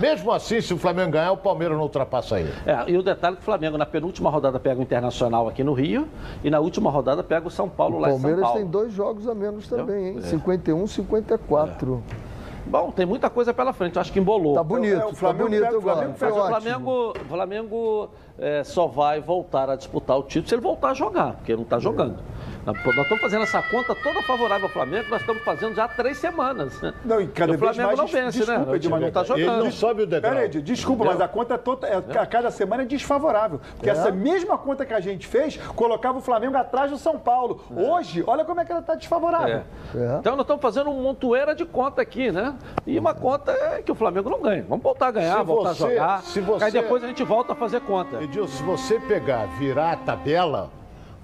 mesmo 0.00 0.32
assim, 0.32 0.60
se 0.60 0.72
o 0.74 0.78
Flamengo 0.78 1.10
ganhar, 1.12 1.32
o 1.32 1.36
Palmeiras 1.36 1.76
não 1.76 1.84
ultrapassa 1.84 2.38
ele. 2.40 2.52
É, 2.66 2.90
e 2.90 2.96
o 2.96 3.02
detalhe 3.02 3.34
é 3.34 3.36
que 3.36 3.42
o 3.42 3.44
Flamengo 3.44 3.76
na 3.78 3.86
penúltima 3.86 4.30
rodada 4.30 4.58
pega 4.60 4.78
o 4.80 4.82
Internacional 4.82 5.48
aqui 5.48 5.62
no 5.64 5.72
Rio 5.72 6.06
e 6.44 6.50
na 6.50 6.60
última 6.60 6.90
rodada 6.90 7.22
pega 7.22 7.46
o 7.46 7.50
São 7.50 7.68
Paulo 7.68 7.96
o 7.96 8.00
lá 8.00 8.08
em 8.08 8.12
São 8.12 8.20
Palmeiras 8.20 8.44
Paulo. 8.44 8.58
tem 8.60 8.68
dois 8.68 8.92
jogos 8.92 9.28
a 9.28 9.34
menos 9.34 9.66
também, 9.68 10.08
hein? 10.08 10.16
É. 10.18 10.22
51, 10.22 10.86
54. 10.86 12.02
Bom, 12.68 12.90
tem 12.90 13.06
muita 13.06 13.30
coisa 13.30 13.54
pela 13.54 13.72
frente, 13.72 13.94
eu 13.94 14.00
acho 14.00 14.12
que 14.12 14.18
embolou. 14.18 14.54
Tá 14.54 14.64
bonito, 14.64 15.00
É, 15.00 15.06
o 15.06 15.12
tá 15.14 15.32
bonito 15.32 15.62
o 15.62 15.66
agora. 15.66 15.80
Flamengo 15.80 16.14
Foi 16.18 16.28
Mas 16.28 16.36
o 16.36 16.40
ótimo. 16.40 16.60
Flamengo, 16.60 17.12
o 17.12 17.24
Flamengo 17.28 18.08
é, 18.38 18.64
só 18.64 18.88
vai 18.88 19.20
voltar 19.20 19.70
a 19.70 19.76
disputar 19.76 20.18
o 20.18 20.24
título 20.24 20.48
se 20.48 20.54
ele 20.56 20.62
voltar 20.62 20.90
a 20.90 20.94
jogar, 20.94 21.34
porque 21.34 21.52
ele 21.52 21.58
não 21.58 21.62
está 21.64 21.78
jogando. 21.78 22.16
Nós 22.16 22.24
nós 22.66 22.96
estamos 23.02 23.20
fazendo 23.20 23.42
essa 23.42 23.62
conta 23.62 23.94
toda 23.94 24.20
favorável 24.22 24.66
ao 24.66 24.72
Flamengo, 24.72 25.08
nós 25.08 25.20
estamos 25.20 25.42
fazendo 25.44 25.74
já 25.74 25.84
há 25.84 25.88
três 25.88 26.18
semanas. 26.18 26.80
Não, 27.04 27.20
e 27.20 27.28
cada 27.28 27.52
o 27.54 27.58
vez 27.58 27.76
Flamengo 27.76 27.86
mais 27.86 27.98
não 27.98 28.06
vence, 28.06 28.38
né? 28.40 28.44
desculpa, 28.46 28.70
O 28.72 28.78
time 28.78 28.98
não 29.00 29.08
está 29.08 29.20
Ele 29.20 29.28
jogando. 29.44 29.64
não 29.64 29.70
sobe 29.72 30.02
o 30.02 30.06
degrau. 30.06 30.32
Peraí, 30.34 30.48
desculpa, 30.48 31.04
mas 31.04 31.20
a 31.20 31.28
conta 31.28 31.56
toda, 31.56 31.86
é, 31.86 31.96
a 32.18 32.26
cada 32.26 32.50
semana 32.50 32.82
é 32.82 32.86
desfavorável. 32.86 33.60
Porque 33.76 33.88
essa 33.90 34.10
mesma 34.10 34.58
conta 34.58 34.84
que 34.84 34.92
a 34.94 35.00
gente 35.00 35.26
fez 35.26 35.56
colocava 35.74 36.18
o 36.18 36.20
Flamengo 36.20 36.56
atrás 36.56 36.90
do 36.90 36.98
São 36.98 37.18
Paulo. 37.18 37.60
Hoje, 37.74 38.24
olha 38.26 38.44
como 38.44 38.60
é 38.60 38.64
que 38.64 38.72
ela 38.72 38.80
está 38.80 38.94
desfavorável. 38.94 39.62
É. 39.94 39.96
É. 39.96 40.16
Então 40.18 40.32
nós 40.34 40.44
estamos 40.44 40.60
fazendo 40.62 40.90
um 40.90 41.02
montoeira 41.02 41.54
de 41.54 41.64
conta 41.64 42.02
aqui, 42.02 42.30
né? 42.32 42.54
E 42.86 42.98
uma 42.98 43.14
conta 43.14 43.52
é 43.52 43.82
que 43.82 43.92
o 43.92 43.94
Flamengo 43.94 44.28
não 44.28 44.40
ganha. 44.42 44.64
Vamos 44.68 44.82
voltar 44.82 45.08
a 45.08 45.10
ganhar, 45.12 45.38
Se 45.38 45.44
voltar 45.44 45.74
você- 45.74 45.84
a 45.84 45.88
jogar. 45.90 46.22
se 46.22 46.40
você- 46.40 46.64
Aí 46.64 46.72
depois 46.72 47.04
a 47.04 47.06
gente 47.06 47.22
volta 47.22 47.52
a 47.52 47.56
fazer 47.56 47.80
conta. 47.82 48.22
Edilson, 48.22 48.56
se 48.56 48.62
você 48.62 48.98
pegar, 49.00 49.46
virar 49.58 49.92
a 49.92 49.96
tabela, 49.96 50.70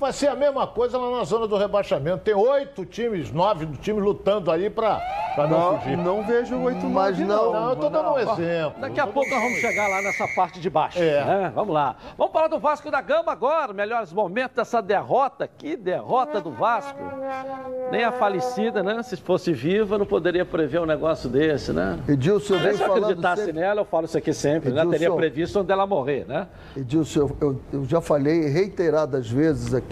vai 0.02 0.12
ser 0.12 0.28
a 0.28 0.34
mesma 0.36 0.66
coisa 0.66 0.98
lá 0.98 1.18
na 1.18 1.24
zona 1.24 1.46
do 1.48 1.56
rebaixamento. 1.56 2.18
Tem 2.18 2.34
oito 2.34 2.84
times, 2.84 3.32
nove 3.32 3.66
times 3.78 4.02
lutando 4.04 4.50
aí 4.50 4.68
para 4.68 5.00
não, 5.38 5.48
Não, 5.48 5.80
fugir. 5.80 5.96
não 5.96 6.22
vejo 6.26 6.58
oito 6.60 6.84
Mas 6.86 7.18
nove, 7.18 7.24
não- 7.24 7.52
Não, 7.52 7.70
eu 7.70 7.76
tô 7.76 7.88
dando 7.88 8.10
um 8.10 8.18
exemplo. 8.18 8.80
Daqui 8.80 9.00
a 9.00 9.06
pouco 9.06 9.30
nós 9.30 9.40
vamos 9.42 9.58
chegar 9.58 9.88
lá 9.88 10.02
nessa 10.02 10.28
parte 10.28 10.60
de 10.60 10.68
baixo. 10.68 10.98
É. 11.02 11.24
né? 11.24 11.52
Vamos 11.54 11.72
lá. 11.72 11.96
Vamos 12.18 12.32
falar 12.32 12.48
do 12.48 12.58
Vasco 12.58 12.90
da 12.90 13.00
Gama 13.00 13.32
agora. 13.32 13.72
Melhores 13.72 14.12
momentos 14.12 14.56
dessa 14.56 14.82
derrota. 14.82 15.48
Que 15.48 15.76
derrota 15.76 16.40
do 16.40 16.50
Vasco. 16.50 16.98
Nem 17.90 18.04
a 18.04 18.12
falecida, 18.12 18.82
né? 18.82 19.02
Se 19.02 19.16
fosse 19.16 19.52
viva, 19.52 19.96
não 19.96 20.04
poderia 20.06 20.44
prever 20.44 20.80
um 20.80 20.86
negócio 20.86 21.28
desse, 21.28 21.72
né? 21.72 21.98
Edilson, 22.08 22.54
eu 22.54 22.60
venho 22.60 22.76
Se 22.76 22.82
eu 22.82 22.94
acreditasse 22.94 23.44
sempre... 23.46 23.60
nela, 23.60 23.80
eu 23.80 23.84
falo 23.84 24.04
isso 24.06 24.18
aqui 24.18 24.32
sempre, 24.34 24.70
né? 24.70 24.80
Edilson. 24.80 24.90
Teria 24.98 25.12
previsto 25.14 25.60
onde 25.60 25.72
ela 25.72 25.86
morrer, 25.86 26.26
né? 26.26 26.48
Edilson, 26.76 27.20
eu, 27.20 27.36
eu- 27.40 27.60
eu 27.72 27.84
já 27.84 28.00
falei 28.00 28.48
reiteradas 28.48 29.30
vezes 29.30 29.72
aqui 29.74 29.91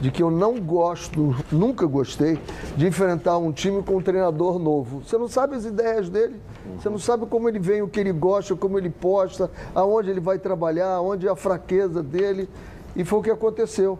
de 0.00 0.10
que 0.10 0.22
eu 0.22 0.30
não 0.30 0.58
gosto, 0.60 1.36
nunca 1.50 1.86
gostei, 1.86 2.38
de 2.76 2.86
enfrentar 2.86 3.38
um 3.38 3.52
time 3.52 3.82
com 3.82 3.96
um 3.96 4.02
treinador 4.02 4.58
novo. 4.58 5.02
Você 5.04 5.16
não 5.16 5.28
sabe 5.28 5.56
as 5.56 5.64
ideias 5.64 6.08
dele, 6.08 6.40
você 6.78 6.88
não 6.88 6.98
sabe 6.98 7.26
como 7.26 7.48
ele 7.48 7.58
vem, 7.58 7.82
o 7.82 7.88
que 7.88 8.00
ele 8.00 8.12
gosta, 8.12 8.54
como 8.56 8.78
ele 8.78 8.90
posta, 8.90 9.50
aonde 9.74 10.10
ele 10.10 10.20
vai 10.20 10.38
trabalhar, 10.38 11.00
onde 11.00 11.26
é 11.26 11.30
a 11.30 11.36
fraqueza 11.36 12.02
dele. 12.02 12.48
E 12.94 13.04
foi 13.04 13.18
o 13.18 13.22
que 13.22 13.30
aconteceu. 13.30 13.98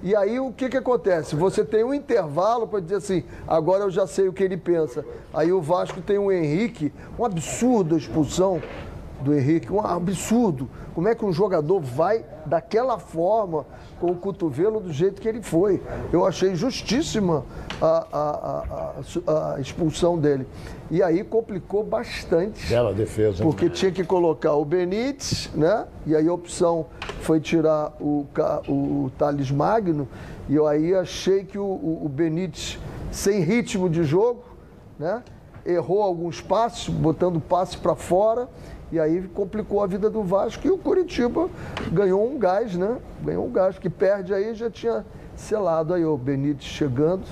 E 0.00 0.14
aí 0.14 0.38
o 0.38 0.52
que, 0.52 0.68
que 0.68 0.76
acontece? 0.76 1.34
Você 1.34 1.64
tem 1.64 1.82
um 1.82 1.92
intervalo 1.92 2.68
para 2.68 2.78
dizer 2.78 2.96
assim, 2.96 3.24
agora 3.46 3.82
eu 3.82 3.90
já 3.90 4.06
sei 4.06 4.28
o 4.28 4.32
que 4.32 4.44
ele 4.44 4.56
pensa. 4.56 5.04
Aí 5.34 5.52
o 5.52 5.60
Vasco 5.60 6.00
tem 6.00 6.18
o 6.18 6.30
Henrique, 6.30 6.92
um 7.18 7.24
absurdo 7.24 7.96
a 7.96 7.98
expulsão 7.98 8.62
do 9.20 9.34
Henrique, 9.34 9.72
um 9.72 9.80
absurdo. 9.80 10.68
Como 10.94 11.08
é 11.08 11.14
que 11.14 11.24
um 11.24 11.32
jogador 11.32 11.80
vai 11.80 12.24
daquela 12.46 12.98
forma, 12.98 13.66
com 14.00 14.10
o 14.12 14.14
cotovelo 14.14 14.80
do 14.80 14.92
jeito 14.92 15.20
que 15.20 15.28
ele 15.28 15.42
foi? 15.42 15.82
Eu 16.12 16.24
achei 16.24 16.54
justíssima 16.54 17.44
a, 17.80 18.06
a- 18.12 18.64
a- 19.26 19.54
a- 19.56 19.60
expulsão 19.60 20.18
dele. 20.18 20.46
E 20.90 21.02
aí 21.02 21.22
complicou 21.24 21.82
bastante. 21.84 22.68
Bela 22.68 22.94
defesa. 22.94 23.42
hein? 23.42 23.50
Porque 23.50 23.68
tinha 23.68 23.90
que 23.92 24.04
colocar 24.04 24.54
o 24.54 24.64
Benítez, 24.64 25.50
né? 25.54 25.84
E 26.06 26.14
aí 26.16 26.26
a 26.28 26.32
opção 26.32 26.86
foi 27.20 27.40
tirar 27.40 27.92
o, 28.00 28.24
o 28.68 29.10
Thales 29.18 29.50
Magno. 29.50 30.08
E 30.48 30.54
eu 30.54 30.66
aí 30.66 30.94
achei 30.94 31.44
que 31.44 31.58
o, 31.58 31.64
o- 31.64 32.02
o 32.04 32.08
Benítez, 32.08 32.78
sem 33.12 33.40
ritmo 33.40 33.88
de 33.88 34.02
jogo, 34.04 34.42
né? 34.98 35.22
Errou 35.66 36.02
alguns 36.02 36.40
passes, 36.40 36.88
botando 36.88 37.38
passe 37.40 37.76
para 37.76 37.94
fora. 37.94 38.48
E 38.90 38.98
aí 38.98 39.22
complicou 39.34 39.82
a 39.82 39.86
vida 39.86 40.08
do 40.08 40.22
Vasco. 40.22 40.66
E 40.66 40.70
o 40.70 40.78
Curitiba 40.78 41.48
ganhou 41.92 42.26
um 42.26 42.38
gás, 42.38 42.74
né? 42.74 42.96
Ganhou 43.22 43.46
um 43.46 43.50
gás, 43.52 43.78
que 43.78 43.90
perde 43.90 44.32
aí 44.32 44.54
já 44.54 44.70
tinha 44.70 45.04
selado 45.36 45.92
aí 45.92 46.04
o 46.04 46.16
Benítez 46.16 46.64
chegando. 46.64 47.22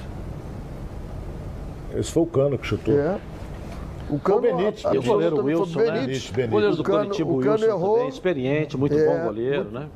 Esse 1.95 2.11
foi 2.13 2.23
o 2.25 2.27
Cano 2.27 2.59
que 2.59 2.67
chutou. 2.67 2.95
É. 2.99 3.19
O 4.11 4.19
Cano, 4.19 4.43
Benítez, 4.43 4.85
a- 4.85 4.95
E 4.95 4.99
o 4.99 5.03
goleiro 5.03 5.43
Wilson, 5.43 5.79
né? 5.79 5.91
Benítez. 5.93 6.31
Benítez. 6.31 6.47
O 6.49 6.51
goleiro 6.53 6.77
do 6.77 6.83
O 6.83 6.85
Cano- 6.85 6.99
Curitiba, 7.05 7.31
o 7.31 7.37
o 7.39 7.41
Cano 7.41 7.53
Wilson 7.53 7.67
errou. 7.67 7.95
também, 7.95 8.09
experiente, 8.09 8.77
muito 8.77 8.95
É, 8.95 9.07
bom 9.19 9.25
goleiro, 9.25 9.65
né? 9.71 9.89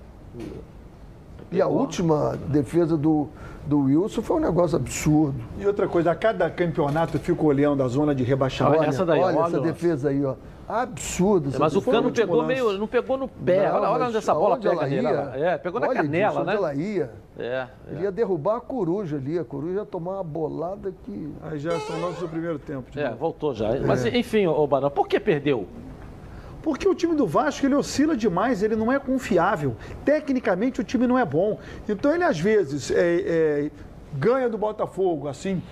E 1.52 1.60
a 1.60 1.66
última 1.66 2.36
defesa 2.48 2.96
do, 2.96 3.28
do 3.66 3.80
Wilson 3.80 4.22
foi 4.22 4.36
um 4.36 4.40
negócio 4.40 4.76
absurdo. 4.76 5.34
E 5.58 5.66
outra 5.66 5.86
coisa, 5.88 6.12
a 6.12 6.14
cada 6.14 6.48
campeonato 6.48 7.16
eu 7.16 7.20
fico 7.20 7.44
olhando 7.46 7.82
a 7.82 7.88
zona 7.88 8.14
de 8.14 8.22
rebaixamento. 8.24 8.80
Olha 8.80 8.88
essa 8.88 9.04
daí, 9.04 9.20
olha 9.20 9.36
olha, 9.36 9.46
essa 9.48 9.60
defesa 9.60 10.08
aí, 10.08 10.24
ó. 10.24 10.34
Absurdo. 10.70 11.50
Mas 11.58 11.74
o 11.74 11.82
Cano 11.82 12.12
pegou 12.12 12.36
lance. 12.36 12.48
meio. 12.48 12.78
Não 12.78 12.86
pegou 12.86 13.18
no 13.18 13.26
pé. 13.26 13.68
Não, 13.68 13.76
olha, 13.76 13.90
olha 13.90 14.04
onde 14.06 14.16
essa 14.16 14.32
bola 14.32 14.54
aonde 14.54 14.68
pega 14.68 14.80
ela 14.80 14.88
ia? 14.88 15.46
É, 15.48 15.58
pegou 15.58 15.80
na 15.80 15.88
Olha, 15.88 16.02
canela, 16.02 16.26
Edilson, 16.26 16.44
né? 16.44 16.52
Onde 16.52 16.56
ela 16.56 16.74
ia? 16.74 17.10
É, 17.38 17.66
Ele 17.90 18.02
ia 18.02 18.12
derrubar 18.12 18.56
a 18.56 18.60
coruja 18.60 19.16
ali. 19.16 19.38
A 19.38 19.44
coruja 19.44 19.80
ia 19.80 19.84
tomar 19.84 20.14
uma 20.14 20.24
bolada 20.24 20.92
que. 21.04 21.32
Aí 21.42 21.58
já 21.58 21.78
são 21.80 22.00
lances 22.00 22.20
do 22.20 22.28
primeiro 22.28 22.58
tempo. 22.58 22.86
é, 22.96 23.04
novo. 23.04 23.16
voltou 23.16 23.54
já. 23.54 23.68
Mas 23.86 24.04
enfim, 24.06 24.46
ô 24.46 24.66
Barão, 24.66 24.90
por 24.90 25.08
que 25.08 25.18
perdeu? 25.18 25.66
Porque 26.62 26.86
o 26.86 26.94
time 26.94 27.14
do 27.14 27.26
Vasco 27.26 27.64
ele 27.64 27.74
oscila 27.74 28.16
demais, 28.16 28.62
ele 28.62 28.76
não 28.76 28.92
é 28.92 28.98
confiável. 28.98 29.74
Tecnicamente 30.04 30.80
o 30.80 30.84
time 30.84 31.06
não 31.06 31.18
é 31.18 31.24
bom. 31.24 31.58
Então 31.88 32.14
ele 32.14 32.22
às 32.24 32.38
vezes 32.38 32.90
é, 32.90 32.96
é, 32.96 33.70
ganha 34.12 34.48
do 34.48 34.58
Botafogo 34.58 35.26
assim, 35.26 35.62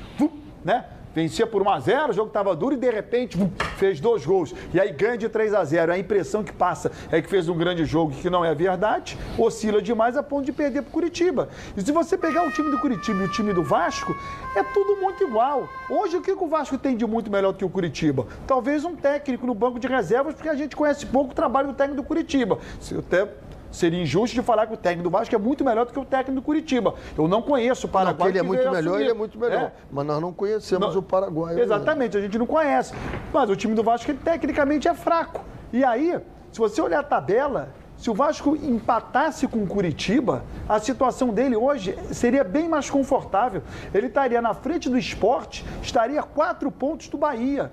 né? 0.65 0.87
Vencia 1.19 1.49
por 1.49 1.63
1 1.63 1.71
a 1.71 1.81
0 1.81 2.11
o 2.11 2.13
jogo 2.13 2.29
estava 2.29 2.55
duro 2.55 2.77
e 2.77 2.79
de 2.79 2.89
repente 2.89 3.37
fez 3.77 3.99
dois 3.99 4.25
gols. 4.25 4.55
E 4.73 4.79
aí 4.79 4.93
ganha 4.93 5.19
de 5.19 5.29
3 5.29 5.53
a 5.53 5.65
0 5.65 5.91
A 5.91 5.99
impressão 5.99 6.45
que 6.45 6.53
passa 6.53 6.93
é 7.11 7.21
que 7.21 7.29
fez 7.29 7.49
um 7.49 7.59
grande 7.59 7.85
jogo, 7.85 8.13
que 8.13 8.31
não 8.31 8.45
é 8.45 8.55
verdade. 8.55 9.19
Oscila 9.37 9.83
demais 9.83 10.17
a 10.17 10.23
ponto 10.23 10.45
de 10.45 10.53
perder 10.53 10.83
para 10.83 10.93
Curitiba. 10.93 11.49
E 11.77 11.81
se 11.83 11.91
você 11.91 12.17
pegar 12.17 12.47
o 12.47 12.53
time 12.53 12.71
do 12.71 12.79
Curitiba 12.79 13.21
e 13.21 13.25
o 13.25 13.33
time 13.33 13.53
do 13.53 13.65
Vasco, 13.65 14.17
é 14.55 14.63
tudo 14.63 15.01
muito 15.01 15.25
igual. 15.25 15.69
Hoje 15.91 16.19
o 16.19 16.23
que 16.23 16.31
o 16.31 16.47
Vasco 16.47 16.79
tem 16.79 16.97
de 16.97 17.05
muito 17.05 17.29
melhor 17.33 17.51
do 17.51 17.59
que 17.59 17.65
o 17.65 17.69
Curitiba? 17.69 18.25
Talvez 18.47 18.85
um 18.85 18.95
técnico 18.95 19.45
no 19.45 19.55
banco 19.55 19.81
de 19.81 19.89
reservas, 19.89 20.35
porque 20.35 20.49
a 20.49 20.55
gente 20.55 20.77
conhece 20.77 21.05
pouco 21.05 21.33
o 21.33 21.35
trabalho 21.35 21.67
do 21.67 21.75
técnico 21.75 22.01
do 22.01 22.07
Curitiba. 22.07 22.61
Se 22.81 22.97
até 22.97 23.27
Seria 23.71 24.01
injusto 24.03 24.35
de 24.35 24.43
falar 24.43 24.67
que 24.67 24.75
o 24.75 24.77
técnico 24.77 25.05
do 25.05 25.11
Vasco 25.11 25.35
é 25.35 25.39
muito 25.39 25.65
melhor 25.65 25.85
do 25.87 25.93
que 25.93 25.99
o 25.99 26.05
técnico 26.05 26.41
do 26.41 26.45
Curitiba. 26.45 26.95
Eu 27.17 27.29
não 27.29 27.43
conheço 27.43 27.87
o 27.87 27.89
Não, 27.89 27.93
Paraguai. 27.93 28.17
que 28.33 28.33
ele 28.33 28.39
é 28.39 28.43
muito 28.43 28.61
melhor, 28.65 28.77
assumir. 28.79 29.01
ele 29.03 29.11
é 29.11 29.15
muito 29.15 29.39
melhor. 29.39 29.61
É. 29.63 29.73
Mas 29.91 30.07
nós 30.07 30.21
não 30.21 30.33
conhecemos 30.33 30.93
Não- 30.95 31.01
o 31.01 31.03
Paraguai. 31.03 31.55
né? 31.55 31.63
Exatamente, 31.63 32.17
a 32.17 32.21
gente 32.21 32.39
não 32.39 32.47
conhece. 32.47 32.95
Mas 33.33 33.51
o 33.51 33.57
time 33.57 33.75
do 33.75 33.83
Vasco, 33.83 34.11
ele 34.11 34.19
tecnicamente 34.25 34.89
é 34.89 34.95
fraco. 34.95 35.45
E 35.73 35.85
aí, 35.85 36.19
se 36.51 36.59
você 36.59 36.81
olhar 36.81 37.01
a 37.01 37.03
tabela, 37.03 37.69
se 37.97 38.09
o 38.11 38.15
Vasco 38.15 38.57
empatasse 38.57 39.47
com 39.47 39.59
o 39.63 39.67
Curitiba, 39.67 40.45
a 40.69 40.79
situação 40.79 41.29
dele 41.29 41.57
hoje 41.57 41.99
seria 42.13 42.45
bem 42.45 42.69
mais 42.69 42.89
confortável. 42.89 43.63
Ele 43.93 44.07
estaria 44.07 44.41
na 44.41 44.55
frente 44.55 44.89
do 44.89 44.97
esporte, 44.97 45.65
estaria 45.83 46.21
a 46.21 46.23
quatro 46.23 46.71
pontos 46.71 47.09
do 47.09 47.19
Bahia. 47.19 47.71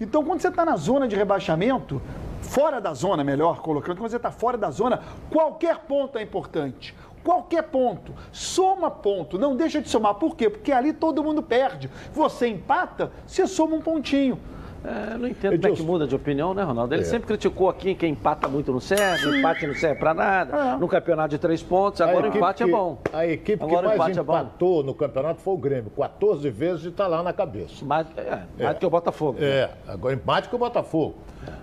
Então, 0.00 0.24
quando 0.24 0.40
você 0.40 0.48
está 0.48 0.64
na 0.64 0.76
zona 0.76 1.06
de 1.06 1.14
rebaixamento, 1.14 2.00
fora 2.44 2.80
da 2.80 2.94
zona, 2.94 3.24
melhor 3.24 3.60
colocando, 3.60 3.98
quando 3.98 4.10
você 4.10 4.16
está 4.16 4.30
fora 4.30 4.56
da 4.56 4.70
zona, 4.70 5.02
qualquer 5.30 5.78
ponto 5.80 6.18
é 6.18 6.22
importante. 6.22 6.94
Qualquer 7.24 7.62
ponto. 7.62 8.12
Soma 8.30 8.90
ponto, 8.90 9.38
não 9.38 9.56
deixa 9.56 9.80
de 9.80 9.88
somar. 9.88 10.14
Por 10.14 10.36
quê? 10.36 10.50
Porque 10.50 10.70
ali 10.70 10.92
todo 10.92 11.24
mundo 11.24 11.42
perde. 11.42 11.90
Você 12.12 12.46
empata, 12.46 13.10
você 13.26 13.46
soma 13.46 13.74
um 13.74 13.80
pontinho. 13.80 14.38
É, 14.84 15.16
não 15.16 15.26
entendo 15.26 15.58
como 15.58 15.72
é 15.72 15.76
que 15.76 15.82
muda 15.82 16.06
de 16.06 16.14
opinião, 16.14 16.52
né, 16.52 16.62
Ronaldo? 16.62 16.94
Ele 16.94 17.04
sempre 17.04 17.26
criticou 17.28 17.70
aqui 17.70 17.94
quem 17.94 18.12
empata 18.12 18.46
muito 18.48 18.70
não 18.70 18.80
serve, 18.80 19.38
empate 19.38 19.66
não 19.66 19.74
serve 19.74 19.98
pra 19.98 20.12
nada, 20.12 20.56
É. 20.56 20.76
no 20.76 20.86
campeonato 20.86 21.30
de 21.30 21.38
três 21.38 21.62
pontos, 21.62 22.02
agora 22.02 22.28
o 22.30 22.36
empate 22.36 22.62
é 22.62 22.66
que- 22.66 22.72
bom. 22.72 22.98
A 23.10 23.26
equipe 23.26 23.64
Agora 23.64 23.92
que 23.92 23.96
mais 23.96 24.16
é 24.16 24.20
empatou 24.20 24.82
no 24.82 24.92
campeonato 24.92 25.40
foi 25.40 25.54
o 25.54 25.56
Grêmio, 25.56 25.90
14 25.90 26.50
vezes 26.50 26.84
e 26.84 26.88
está 26.88 27.06
lá 27.06 27.22
na 27.22 27.32
cabeça. 27.32 27.82
Mais, 27.82 28.06
é, 28.16 28.40
mais 28.62 28.76
que 28.78 28.84
o 28.84 28.90
Botafogo. 28.90 29.38
É, 29.40 29.70
agora 29.88 30.14
empate 30.14 30.50
com 30.50 30.56
o 30.56 30.58
Botafogo. 30.58 31.14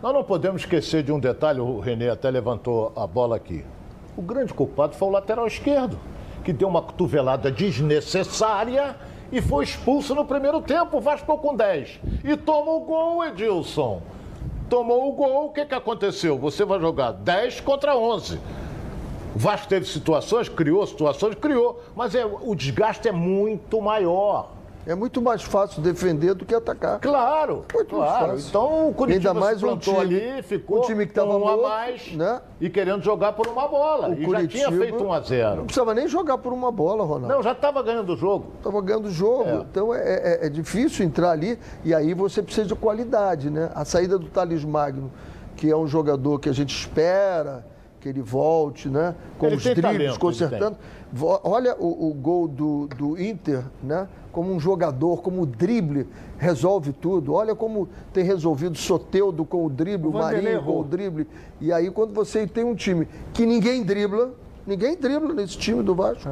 Nós 0.02 0.14
não 0.14 0.24
podemos 0.24 0.62
esquecer 0.64 1.04
de 1.04 1.12
um 1.12 1.20
detalhe, 1.20 1.60
o 1.60 1.80
Renê 1.80 2.10
até 2.10 2.30
levantou 2.32 2.92
a 2.96 3.06
bola 3.06 3.36
aqui. 3.36 3.64
O 4.18 4.22
grande 4.24 4.52
culpado 4.52 4.96
foi 4.96 5.08
o 5.08 5.12
lateral 5.12 5.46
esquerdo, 5.46 5.96
que 6.44 6.52
deu 6.52 6.68
uma 6.68 6.82
cotovelada 6.82 7.52
desnecessária 7.52 8.96
e 9.32 9.42
foi 9.42 9.64
expulso 9.64 10.14
no 10.14 10.26
primeiro 10.26 10.62
tempo. 10.62 10.98
O 10.98 11.02
Vasco 11.02 11.38
com 11.38 11.56
10. 11.56 12.00
E 12.24 12.36
tomou 12.36 12.82
o 12.82 12.86
gol, 12.86 13.26
Edilson. 13.26 14.02
Tomou 14.70 15.10
o 15.10 15.14
gol, 15.14 15.48
o 15.48 15.50
que, 15.50 15.66
que 15.66 15.76
aconteceu? 15.76 16.38
Você 16.38 16.66
vai 16.66 16.80
jogar 16.80 17.12
10 17.12 17.62
contra 17.62 17.96
11. 17.96 18.40
O 19.36 19.40
Vasco 19.40 19.68
teve 19.68 19.86
situações, 19.86 20.50
criou 20.50 20.86
situações, 20.86 21.36
criou, 21.36 21.82
mas 21.96 22.16
é, 22.16 22.26
o 22.26 22.54
desgaste 22.54 23.08
é 23.08 23.12
muito 23.12 23.82
maior. 23.82 24.52
É 24.86 24.96
muito 24.96 25.22
mais 25.22 25.44
fácil 25.44 25.82
defender 25.82 26.34
do 26.34 26.44
que 26.44 26.56
atacar. 26.56 27.00
Claro, 27.00 27.66
Muito 27.74 27.96
claro. 27.96 28.32
fácil. 28.32 28.48
Então 28.50 28.90
o 28.90 28.94
Curitiba 28.94 29.30
Ainda 29.30 29.40
mais 29.40 29.62
um 29.62 29.78
time- 29.78 29.98
ali, 29.98 30.42
ficou 30.44 30.80
um 30.80 30.82
time 30.82 31.06
que 31.06 31.14
tava 31.14 31.28
com 31.28 31.34
um 31.40 31.48
a 31.48 31.52
morto, 31.56 31.62
mais 31.70 32.12
né? 32.14 32.42
e 32.60 32.68
querendo 32.70 33.04
jogar 33.04 33.34
por 33.34 33.48
uma 33.48 33.68
bola. 33.68 34.10
O 34.10 34.14
e 34.14 34.22
já 34.22 34.26
Curitiba 34.26 34.66
tinha 34.70 34.72
feito 34.80 35.04
1 35.04 35.14
a 35.14 35.20
Não 35.20 35.24
0 35.26 35.64
precisava 35.66 35.94
nem 35.94 36.08
jogar 36.08 36.40
por 36.40 36.52
uma 36.52 36.72
bola, 36.72 37.04
Ronaldo. 37.04 37.28
Não, 37.28 37.44
já 37.44 37.52
estava 37.52 37.84
ganhando 37.84 38.14
o 38.14 38.18
jogo. 38.18 38.54
Estava 38.58 38.82
ganhando 38.82 39.06
o 39.08 39.12
jogo. 39.12 39.50
É. 39.50 39.56
Então 39.70 39.94
é, 39.94 40.00
é- 40.00 40.46
é 40.48 40.50
difícil 40.50 41.06
entrar 41.06 41.30
ali 41.32 41.60
e 41.86 41.94
aí 41.94 42.14
você 42.16 42.42
precisa 42.42 42.68
de 42.68 42.76
qualidade, 42.76 43.52
né? 43.52 43.70
A 43.76 43.86
saída 43.86 44.18
do 44.18 44.28
Thales 44.28 44.66
Magno, 44.66 45.12
que 45.56 45.70
é 45.70 45.78
um 45.78 45.86
jogador 45.86 46.40
que 46.40 46.50
a 46.50 46.54
gente 46.54 46.76
espera 46.76 47.64
que 48.02 48.10
ele 48.10 48.22
volte, 48.22 48.90
né? 48.90 49.16
Com 49.38 49.46
Ele 49.46 49.56
os 49.56 49.64
dribles, 49.64 50.18
consertando. 50.18 50.76
Olha 51.44 51.76
o, 51.78 52.10
o 52.10 52.14
gol 52.14 52.48
do, 52.48 52.88
do 52.88 53.22
Inter, 53.22 53.64
né? 53.82 54.08
Como 54.32 54.52
um 54.52 54.60
jogador, 54.60 55.22
como 55.22 55.44
o 55.44 55.46
drible 55.46 56.08
resolve 56.38 56.94
tudo. 56.94 57.34
Olha 57.34 57.54
como 57.54 57.88
tem 58.12 58.24
resolvido 58.24 58.78
Soteudo 58.78 59.46
com 59.46 59.66
o 59.66 59.70
drible, 59.70 60.08
o, 60.08 60.12
Vanderlei 60.12 60.56
Marinho 60.56 60.64
com 60.64 60.80
o 60.80 60.84
drible. 60.84 61.28
E 61.60 61.72
aí 61.72 61.92
quando 61.92 62.14
você 62.14 62.48
tem 62.48 62.64
um 62.64 62.74
time 62.74 63.08
que 63.34 63.46
ninguém 63.46 63.84
dribla, 63.84 64.32
ninguém 64.66 64.96
dribla 64.98 65.34
nesse 65.34 65.58
time 65.58 65.84
do 65.84 65.94
Vasco. 65.94 66.28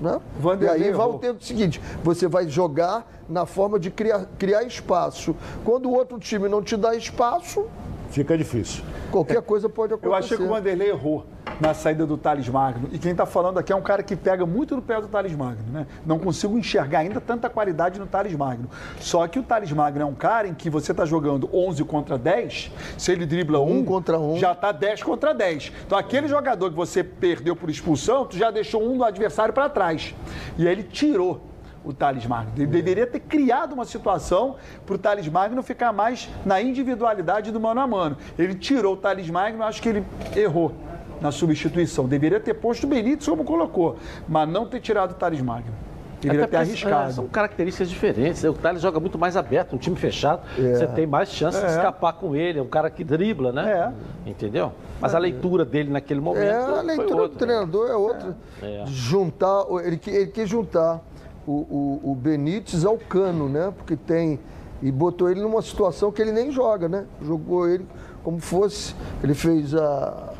Né? 0.00 0.20
E 0.60 0.68
aí 0.68 0.92
vai 0.92 1.06
o 1.08 1.18
tempo 1.18 1.42
seguinte, 1.42 1.80
você 2.04 2.28
vai 2.28 2.48
jogar 2.48 3.10
na 3.28 3.44
forma 3.44 3.80
de 3.80 3.90
criar, 3.90 4.26
criar 4.38 4.62
espaço. 4.62 5.34
Quando 5.64 5.86
o 5.86 5.92
outro 5.92 6.20
time 6.20 6.48
não 6.48 6.62
te 6.62 6.76
dá 6.76 6.94
espaço, 6.94 7.66
Fica 8.10 8.36
difícil. 8.36 8.84
qualquer 9.10 9.42
coisa 9.42 9.68
pode 9.68 9.94
acontecer. 9.94 10.12
Eu 10.12 10.14
achei 10.14 10.36
que 10.36 10.42
o 10.42 10.48
Vanderlei 10.48 10.90
errou 10.90 11.26
na 11.60 11.74
saída 11.74 12.06
do 12.06 12.16
Thales 12.16 12.48
Magno. 12.48 12.88
E 12.92 12.98
quem 12.98 13.12
está 13.12 13.26
falando 13.26 13.58
aqui 13.58 13.72
é 13.72 13.76
um 13.76 13.82
cara 13.82 14.02
que 14.02 14.14
pega 14.14 14.46
muito 14.46 14.76
no 14.76 14.82
pé 14.82 15.00
do 15.00 15.08
Thales 15.08 15.34
Magno, 15.34 15.64
né? 15.72 15.86
Não 16.06 16.18
consigo 16.18 16.56
enxergar 16.58 17.00
ainda 17.00 17.20
tanta 17.20 17.48
qualidade 17.50 17.98
no 17.98 18.06
Thales 18.06 18.34
Magno. 18.34 18.68
Só 19.00 19.26
que 19.26 19.38
o 19.38 19.42
Thales 19.42 19.72
Magno 19.72 20.02
é 20.02 20.04
um 20.04 20.14
cara 20.14 20.46
em 20.46 20.54
que 20.54 20.70
você 20.70 20.92
está 20.92 21.04
jogando 21.04 21.48
11 21.52 21.84
contra 21.84 22.16
10, 22.16 22.72
se 22.96 23.12
ele 23.12 23.26
dribla 23.26 23.60
um, 23.60 23.84
contra 23.84 24.18
um. 24.18 24.36
já 24.36 24.52
está 24.52 24.72
10 24.72 25.02
contra 25.02 25.34
10. 25.34 25.72
Então 25.86 25.98
aquele 25.98 26.28
jogador 26.28 26.70
que 26.70 26.76
você 26.76 27.02
perdeu 27.02 27.56
por 27.56 27.68
expulsão, 27.68 28.24
tu 28.24 28.36
já 28.36 28.50
deixou 28.50 28.82
um 28.82 28.96
do 28.96 29.04
adversário 29.04 29.52
para 29.52 29.68
trás. 29.68 30.14
E 30.56 30.66
aí 30.66 30.72
ele 30.72 30.84
tirou 30.84 31.47
o 31.88 31.92
Thales 31.94 32.26
Magno. 32.26 32.52
Ele 32.56 32.66
deveria 32.66 33.06
ter 33.06 33.20
criado 33.20 33.72
uma 33.72 33.84
situação 33.86 34.56
para 34.84 34.94
o 34.94 34.98
Thales 34.98 35.26
Magno 35.26 35.62
ficar 35.62 35.90
mais 35.92 36.28
na 36.44 36.60
individualidade 36.60 37.50
do 37.50 37.58
mano 37.58 37.80
a 37.80 37.86
mano. 37.86 38.16
Ele 38.38 38.54
tirou 38.54 38.92
o 38.94 38.96
Thales 38.96 39.28
Magno, 39.30 39.64
acho 39.64 39.80
que 39.80 39.88
ele 39.88 40.04
errou 40.36 40.72
na 41.20 41.32
substituição. 41.32 42.06
Deveria 42.06 42.38
ter 42.38 42.54
posto 42.54 42.84
o 42.84 42.86
Benítez 42.86 43.26
como 43.26 43.42
colocou, 43.42 43.96
mas 44.28 44.46
não 44.48 44.66
ter 44.66 44.80
tirado 44.80 45.12
o 45.12 45.14
Thales 45.14 45.40
Magno. 45.40 45.72
Deveria 46.20 46.44
Até 46.46 46.56
é, 46.56 46.60
arriscado. 46.60 47.12
São 47.12 47.28
características 47.28 47.88
diferentes. 47.88 48.42
né? 48.42 48.50
O 48.50 48.52
Thales 48.52 48.82
joga 48.82 48.98
muito 48.98 49.16
mais 49.16 49.36
aberto, 49.36 49.74
um 49.76 49.78
time 49.78 49.94
fechado. 49.96 50.42
Você 50.56 50.86
tem 50.88 51.06
mais 51.06 51.30
chance 51.30 51.58
de 51.58 51.64
É. 51.64 51.68
escapar 51.68 52.12
com 52.14 52.34
ele. 52.34 52.58
É 52.58 52.62
um 52.62 52.66
cara 52.66 52.90
que 52.90 53.04
dribla, 53.04 53.52
né? 53.52 53.94
Entendeu? 54.26 54.72
Mas 55.00 55.14
a 55.14 55.18
leitura 55.18 55.64
dele 55.64 55.90
naquele 55.90 56.20
momento. 56.20 56.42
É, 56.42 56.56
a 56.56 56.74
foi 56.74 56.84
leitura 56.84 57.28
do 57.28 57.34
né? 57.34 57.38
treinador 57.38 57.88
é 57.88 57.94
outra. 57.94 58.36
É. 58.60 58.82
De 58.82 58.92
Juntar, 58.92 59.64
ele, 59.84 60.00
ele 60.08 60.26
quis 60.26 60.48
juntar 60.48 61.00
o, 61.48 62.00
o, 62.04 62.12
o 62.12 62.14
Benítez 62.14 62.84
ao 62.84 62.98
Cano, 62.98 63.48
né? 63.48 63.72
Porque 63.76 63.96
tem. 63.96 64.38
E 64.82 64.92
botou 64.92 65.28
ele 65.30 65.40
numa 65.40 65.62
situação 65.62 66.12
que 66.12 66.20
ele 66.22 66.30
nem 66.30 66.52
joga, 66.52 66.88
né? 66.88 67.06
Jogou 67.22 67.68
ele 67.68 67.86
como 68.22 68.38
fosse. 68.38 68.94
Ele 69.22 69.34
fez 69.34 69.74
a. 69.74 70.34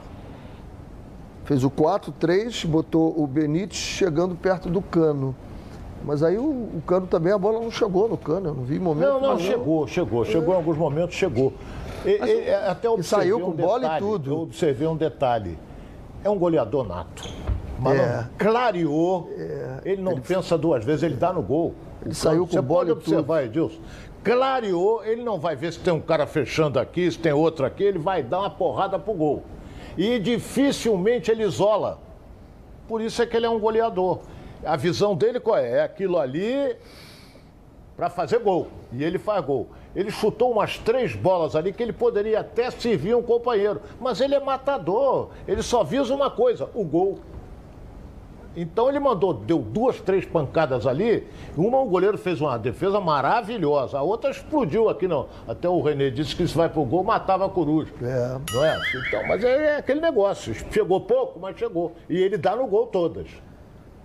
Fez 1.44 1.64
o 1.64 1.70
4-3, 1.70 2.66
botou 2.66 3.18
o 3.18 3.26
Benítez 3.26 3.76
chegando 3.78 4.34
perto 4.34 4.68
do 4.68 4.82
Cano. 4.82 5.34
Mas 6.04 6.22
aí 6.22 6.36
o, 6.36 6.42
o 6.44 6.82
Cano 6.86 7.06
também, 7.06 7.32
a 7.32 7.38
bola 7.38 7.58
não 7.58 7.70
chegou 7.70 8.06
no 8.06 8.18
Cano, 8.18 8.48
eu 8.50 8.54
não 8.54 8.62
vi 8.64 8.78
momento. 8.78 9.08
Não, 9.08 9.20
não, 9.20 9.38
chegou, 9.38 9.86
chegou. 9.86 10.24
Chegou 10.26 10.52
em 10.52 10.56
alguns 10.58 10.76
momentos, 10.76 11.16
chegou. 11.16 11.54
E, 12.04 12.10
e- 12.10 12.54
até 12.54 12.88
observei 12.88 13.26
saiu 13.30 13.40
com 13.40 13.50
um 13.50 13.54
bola 13.54 13.96
e 13.96 13.98
tudo. 13.98 14.30
Eu 14.30 14.38
observei 14.40 14.86
um 14.86 14.96
detalhe. 14.96 15.58
É 16.22 16.28
um 16.28 16.38
goleador 16.38 16.86
nato. 16.86 17.28
Mas 17.78 17.98
É. 18.00 18.26
clareou. 18.38 19.30
Ele 19.84 20.02
não 20.02 20.20
pensa 20.20 20.58
duas 20.58 20.84
vezes, 20.84 21.02
ele 21.02 21.14
dá 21.16 21.32
no 21.32 21.42
gol. 21.42 21.74
Ele 22.04 22.14
saiu 22.14 22.46
com 22.46 22.52
Você 22.52 22.60
bola 22.60 22.86
pode 22.86 23.00
tudo. 23.00 23.12
observar, 23.16 23.44
Edilson. 23.44 23.78
Clareou, 24.24 25.04
ele 25.04 25.22
não 25.22 25.38
vai 25.38 25.54
ver 25.56 25.72
se 25.72 25.78
tem 25.78 25.92
um 25.92 26.00
cara 26.00 26.26
fechando 26.26 26.78
aqui, 26.78 27.10
se 27.10 27.18
tem 27.18 27.32
outro 27.32 27.64
aqui, 27.64 27.84
ele 27.84 27.98
vai 27.98 28.22
dar 28.22 28.40
uma 28.40 28.50
porrada 28.50 28.98
pro 28.98 29.14
gol. 29.14 29.42
E 29.96 30.18
dificilmente 30.18 31.30
ele 31.30 31.44
isola. 31.44 31.98
Por 32.86 33.00
isso 33.00 33.22
é 33.22 33.26
que 33.26 33.36
ele 33.36 33.46
é 33.46 33.50
um 33.50 33.58
goleador. 33.58 34.20
A 34.64 34.76
visão 34.76 35.14
dele 35.14 35.38
qual 35.40 35.56
é? 35.56 35.78
É 35.78 35.82
aquilo 35.82 36.18
ali 36.18 36.76
para 37.96 38.08
fazer 38.10 38.38
gol. 38.40 38.68
E 38.92 39.02
ele 39.04 39.18
faz 39.18 39.44
gol. 39.44 39.68
Ele 39.94 40.10
chutou 40.10 40.52
umas 40.52 40.78
três 40.78 41.14
bolas 41.14 41.56
ali 41.56 41.72
que 41.72 41.82
ele 41.82 41.92
poderia 41.92 42.40
até 42.40 42.70
servir 42.70 43.14
um 43.16 43.22
companheiro. 43.22 43.80
Mas 44.00 44.20
ele 44.20 44.34
é 44.34 44.40
matador. 44.40 45.30
Ele 45.46 45.62
só 45.62 45.82
visa 45.82 46.14
uma 46.14 46.30
coisa: 46.30 46.68
o 46.74 46.84
gol. 46.84 47.18
Então 48.60 48.88
ele 48.88 48.98
mandou, 48.98 49.32
deu 49.32 49.58
duas, 49.60 50.00
três 50.00 50.24
pancadas 50.24 50.84
ali. 50.84 51.24
Uma 51.56 51.78
o 51.78 51.86
goleiro 51.86 52.18
fez 52.18 52.40
uma 52.40 52.58
defesa 52.58 53.00
maravilhosa, 53.00 53.98
a 53.98 54.02
outra 54.02 54.30
explodiu 54.32 54.88
aqui, 54.88 55.06
não. 55.06 55.28
Até 55.46 55.68
o 55.68 55.80
René 55.80 56.10
disse 56.10 56.34
que 56.34 56.46
se 56.46 56.56
vai 56.56 56.68
pro 56.68 56.84
gol, 56.84 57.04
matava 57.04 57.46
a 57.46 57.48
coruja. 57.48 57.92
É. 58.02 58.38
Não 58.52 58.64
é? 58.64 58.76
Então, 59.06 59.28
mas 59.28 59.44
é, 59.44 59.64
é 59.66 59.76
aquele 59.76 60.00
negócio. 60.00 60.52
Chegou 60.72 61.00
pouco, 61.02 61.38
mas 61.38 61.56
chegou. 61.56 61.92
E 62.10 62.18
ele 62.18 62.36
dá 62.36 62.56
no 62.56 62.66
gol 62.66 62.88
todas. 62.88 63.28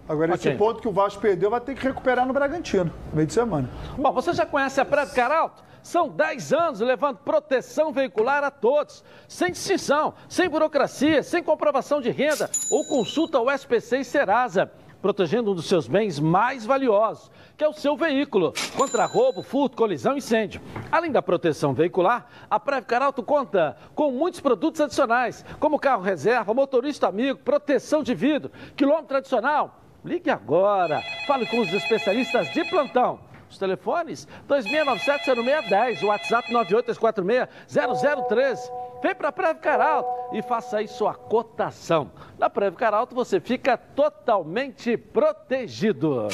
Agora, 0.08 0.36
esse 0.36 0.50
Ok. 0.50 0.58
ponto 0.60 0.82
que 0.82 0.88
o 0.88 0.92
Vasco 0.92 1.20
perdeu 1.20 1.50
vai 1.50 1.60
ter 1.60 1.74
que 1.74 1.82
recuperar 1.82 2.28
no 2.28 2.34
Bragantino, 2.34 2.92
no 3.10 3.16
meio 3.16 3.26
de 3.26 3.34
semana. 3.34 3.68
Bom, 3.98 4.12
você 4.12 4.34
já 4.34 4.46
conhece 4.46 4.80
a 4.80 4.86
Prévio 4.86 5.16
Caralto? 5.16 5.64
São 5.84 6.08
10 6.08 6.54
anos 6.54 6.80
levando 6.80 7.18
proteção 7.18 7.92
veicular 7.92 8.42
a 8.42 8.50
todos, 8.50 9.04
sem 9.28 9.52
distinção, 9.52 10.14
sem 10.30 10.48
burocracia, 10.48 11.22
sem 11.22 11.44
comprovação 11.44 12.00
de 12.00 12.10
renda 12.10 12.50
ou 12.72 12.86
consulta 12.86 13.38
ao 13.38 13.52
SPC 13.52 13.98
e 13.98 14.06
Serasa, 14.06 14.72
protegendo 15.02 15.52
um 15.52 15.56
dos 15.56 15.68
seus 15.68 15.86
bens 15.86 16.18
mais 16.22 16.66
valiosos, 16.66 17.30
que 17.58 17.64
é 17.66 17.68
o 17.68 17.74
seu 17.74 17.98
veículo, 17.98 18.54
contra 18.78 19.06
roubo, 19.06 19.44
furto, 19.44 19.76
colisão 19.76 20.14
e 20.14 20.20
incêndio. 20.20 20.62
Além 20.90 21.12
da 21.12 21.22
proteção 21.22 21.74
veicular, 21.74 22.30
a 22.50 22.58
Prévio 22.58 22.88
Caralto 22.88 23.22
conta 23.22 23.76
com 23.94 24.10
muitos 24.10 24.40
produtos 24.40 24.80
adicionais, 24.80 25.44
como 25.60 25.78
carro 25.78 26.02
reserva, 26.02 26.54
motorista 26.54 27.10
amigo, 27.10 27.40
proteção 27.40 28.02
de 28.02 28.16
vidro, 28.16 28.50
quilômetro 28.78 29.10
tradicional. 29.10 29.82
Ligue 30.06 30.30
agora, 30.30 31.04
fale 31.28 31.46
com 31.46 31.60
os 31.60 31.74
especialistas 31.74 32.50
de 32.54 32.64
plantão. 32.70 33.33
Os 33.54 33.60
telefones 33.60 34.28
2697-0610, 34.50 36.02
o 36.02 36.08
WhatsApp 36.08 36.52
98246-0013. 36.52 38.58
Vem 39.04 39.14
para 39.14 39.28
a 39.28 39.32
Preve 39.32 39.60
Caralto 39.60 40.36
e 40.36 40.42
faça 40.42 40.78
aí 40.78 40.88
sua 40.88 41.14
cotação. 41.14 42.10
Na 42.40 42.50
Preve 42.50 42.76
Caralto 42.76 43.14
você 43.14 43.40
fica 43.40 43.78
totalmente 43.78 44.98
protegido. 44.98 46.30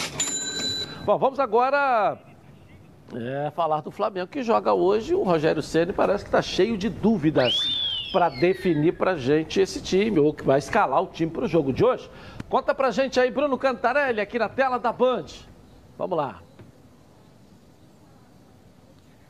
Bom, 1.03 1.17
vamos 1.17 1.41
agora 1.41 2.17
é, 3.13 3.51
falar 3.53 3.81
do 3.81 3.91
Flamengo 3.91 4.27
que 4.27 4.41
joga 4.41 4.73
hoje. 4.73 5.13
O 5.13 5.23
Rogério 5.23 5.61
Ceni 5.61 5.91
parece 5.91 6.23
que 6.23 6.29
está 6.29 6.41
cheio 6.41 6.77
de 6.77 6.87
dúvidas 6.87 7.53
para 8.13 8.29
definir 8.29 8.93
para 8.93 9.17
gente 9.17 9.59
esse 9.59 9.81
time 9.81 10.19
ou 10.19 10.33
que 10.33 10.45
vai 10.45 10.59
escalar 10.59 11.03
o 11.03 11.07
time 11.07 11.29
para 11.29 11.43
o 11.43 11.49
jogo 11.49 11.73
de 11.73 11.83
hoje. 11.83 12.09
Conta 12.47 12.73
para 12.73 12.91
gente 12.91 13.19
aí, 13.19 13.29
Bruno 13.29 13.57
Cantarelli, 13.57 14.21
aqui 14.21 14.39
na 14.39 14.47
tela 14.47 14.79
da 14.79 14.93
Band. 14.93 15.25
Vamos 15.97 16.17
lá. 16.17 16.43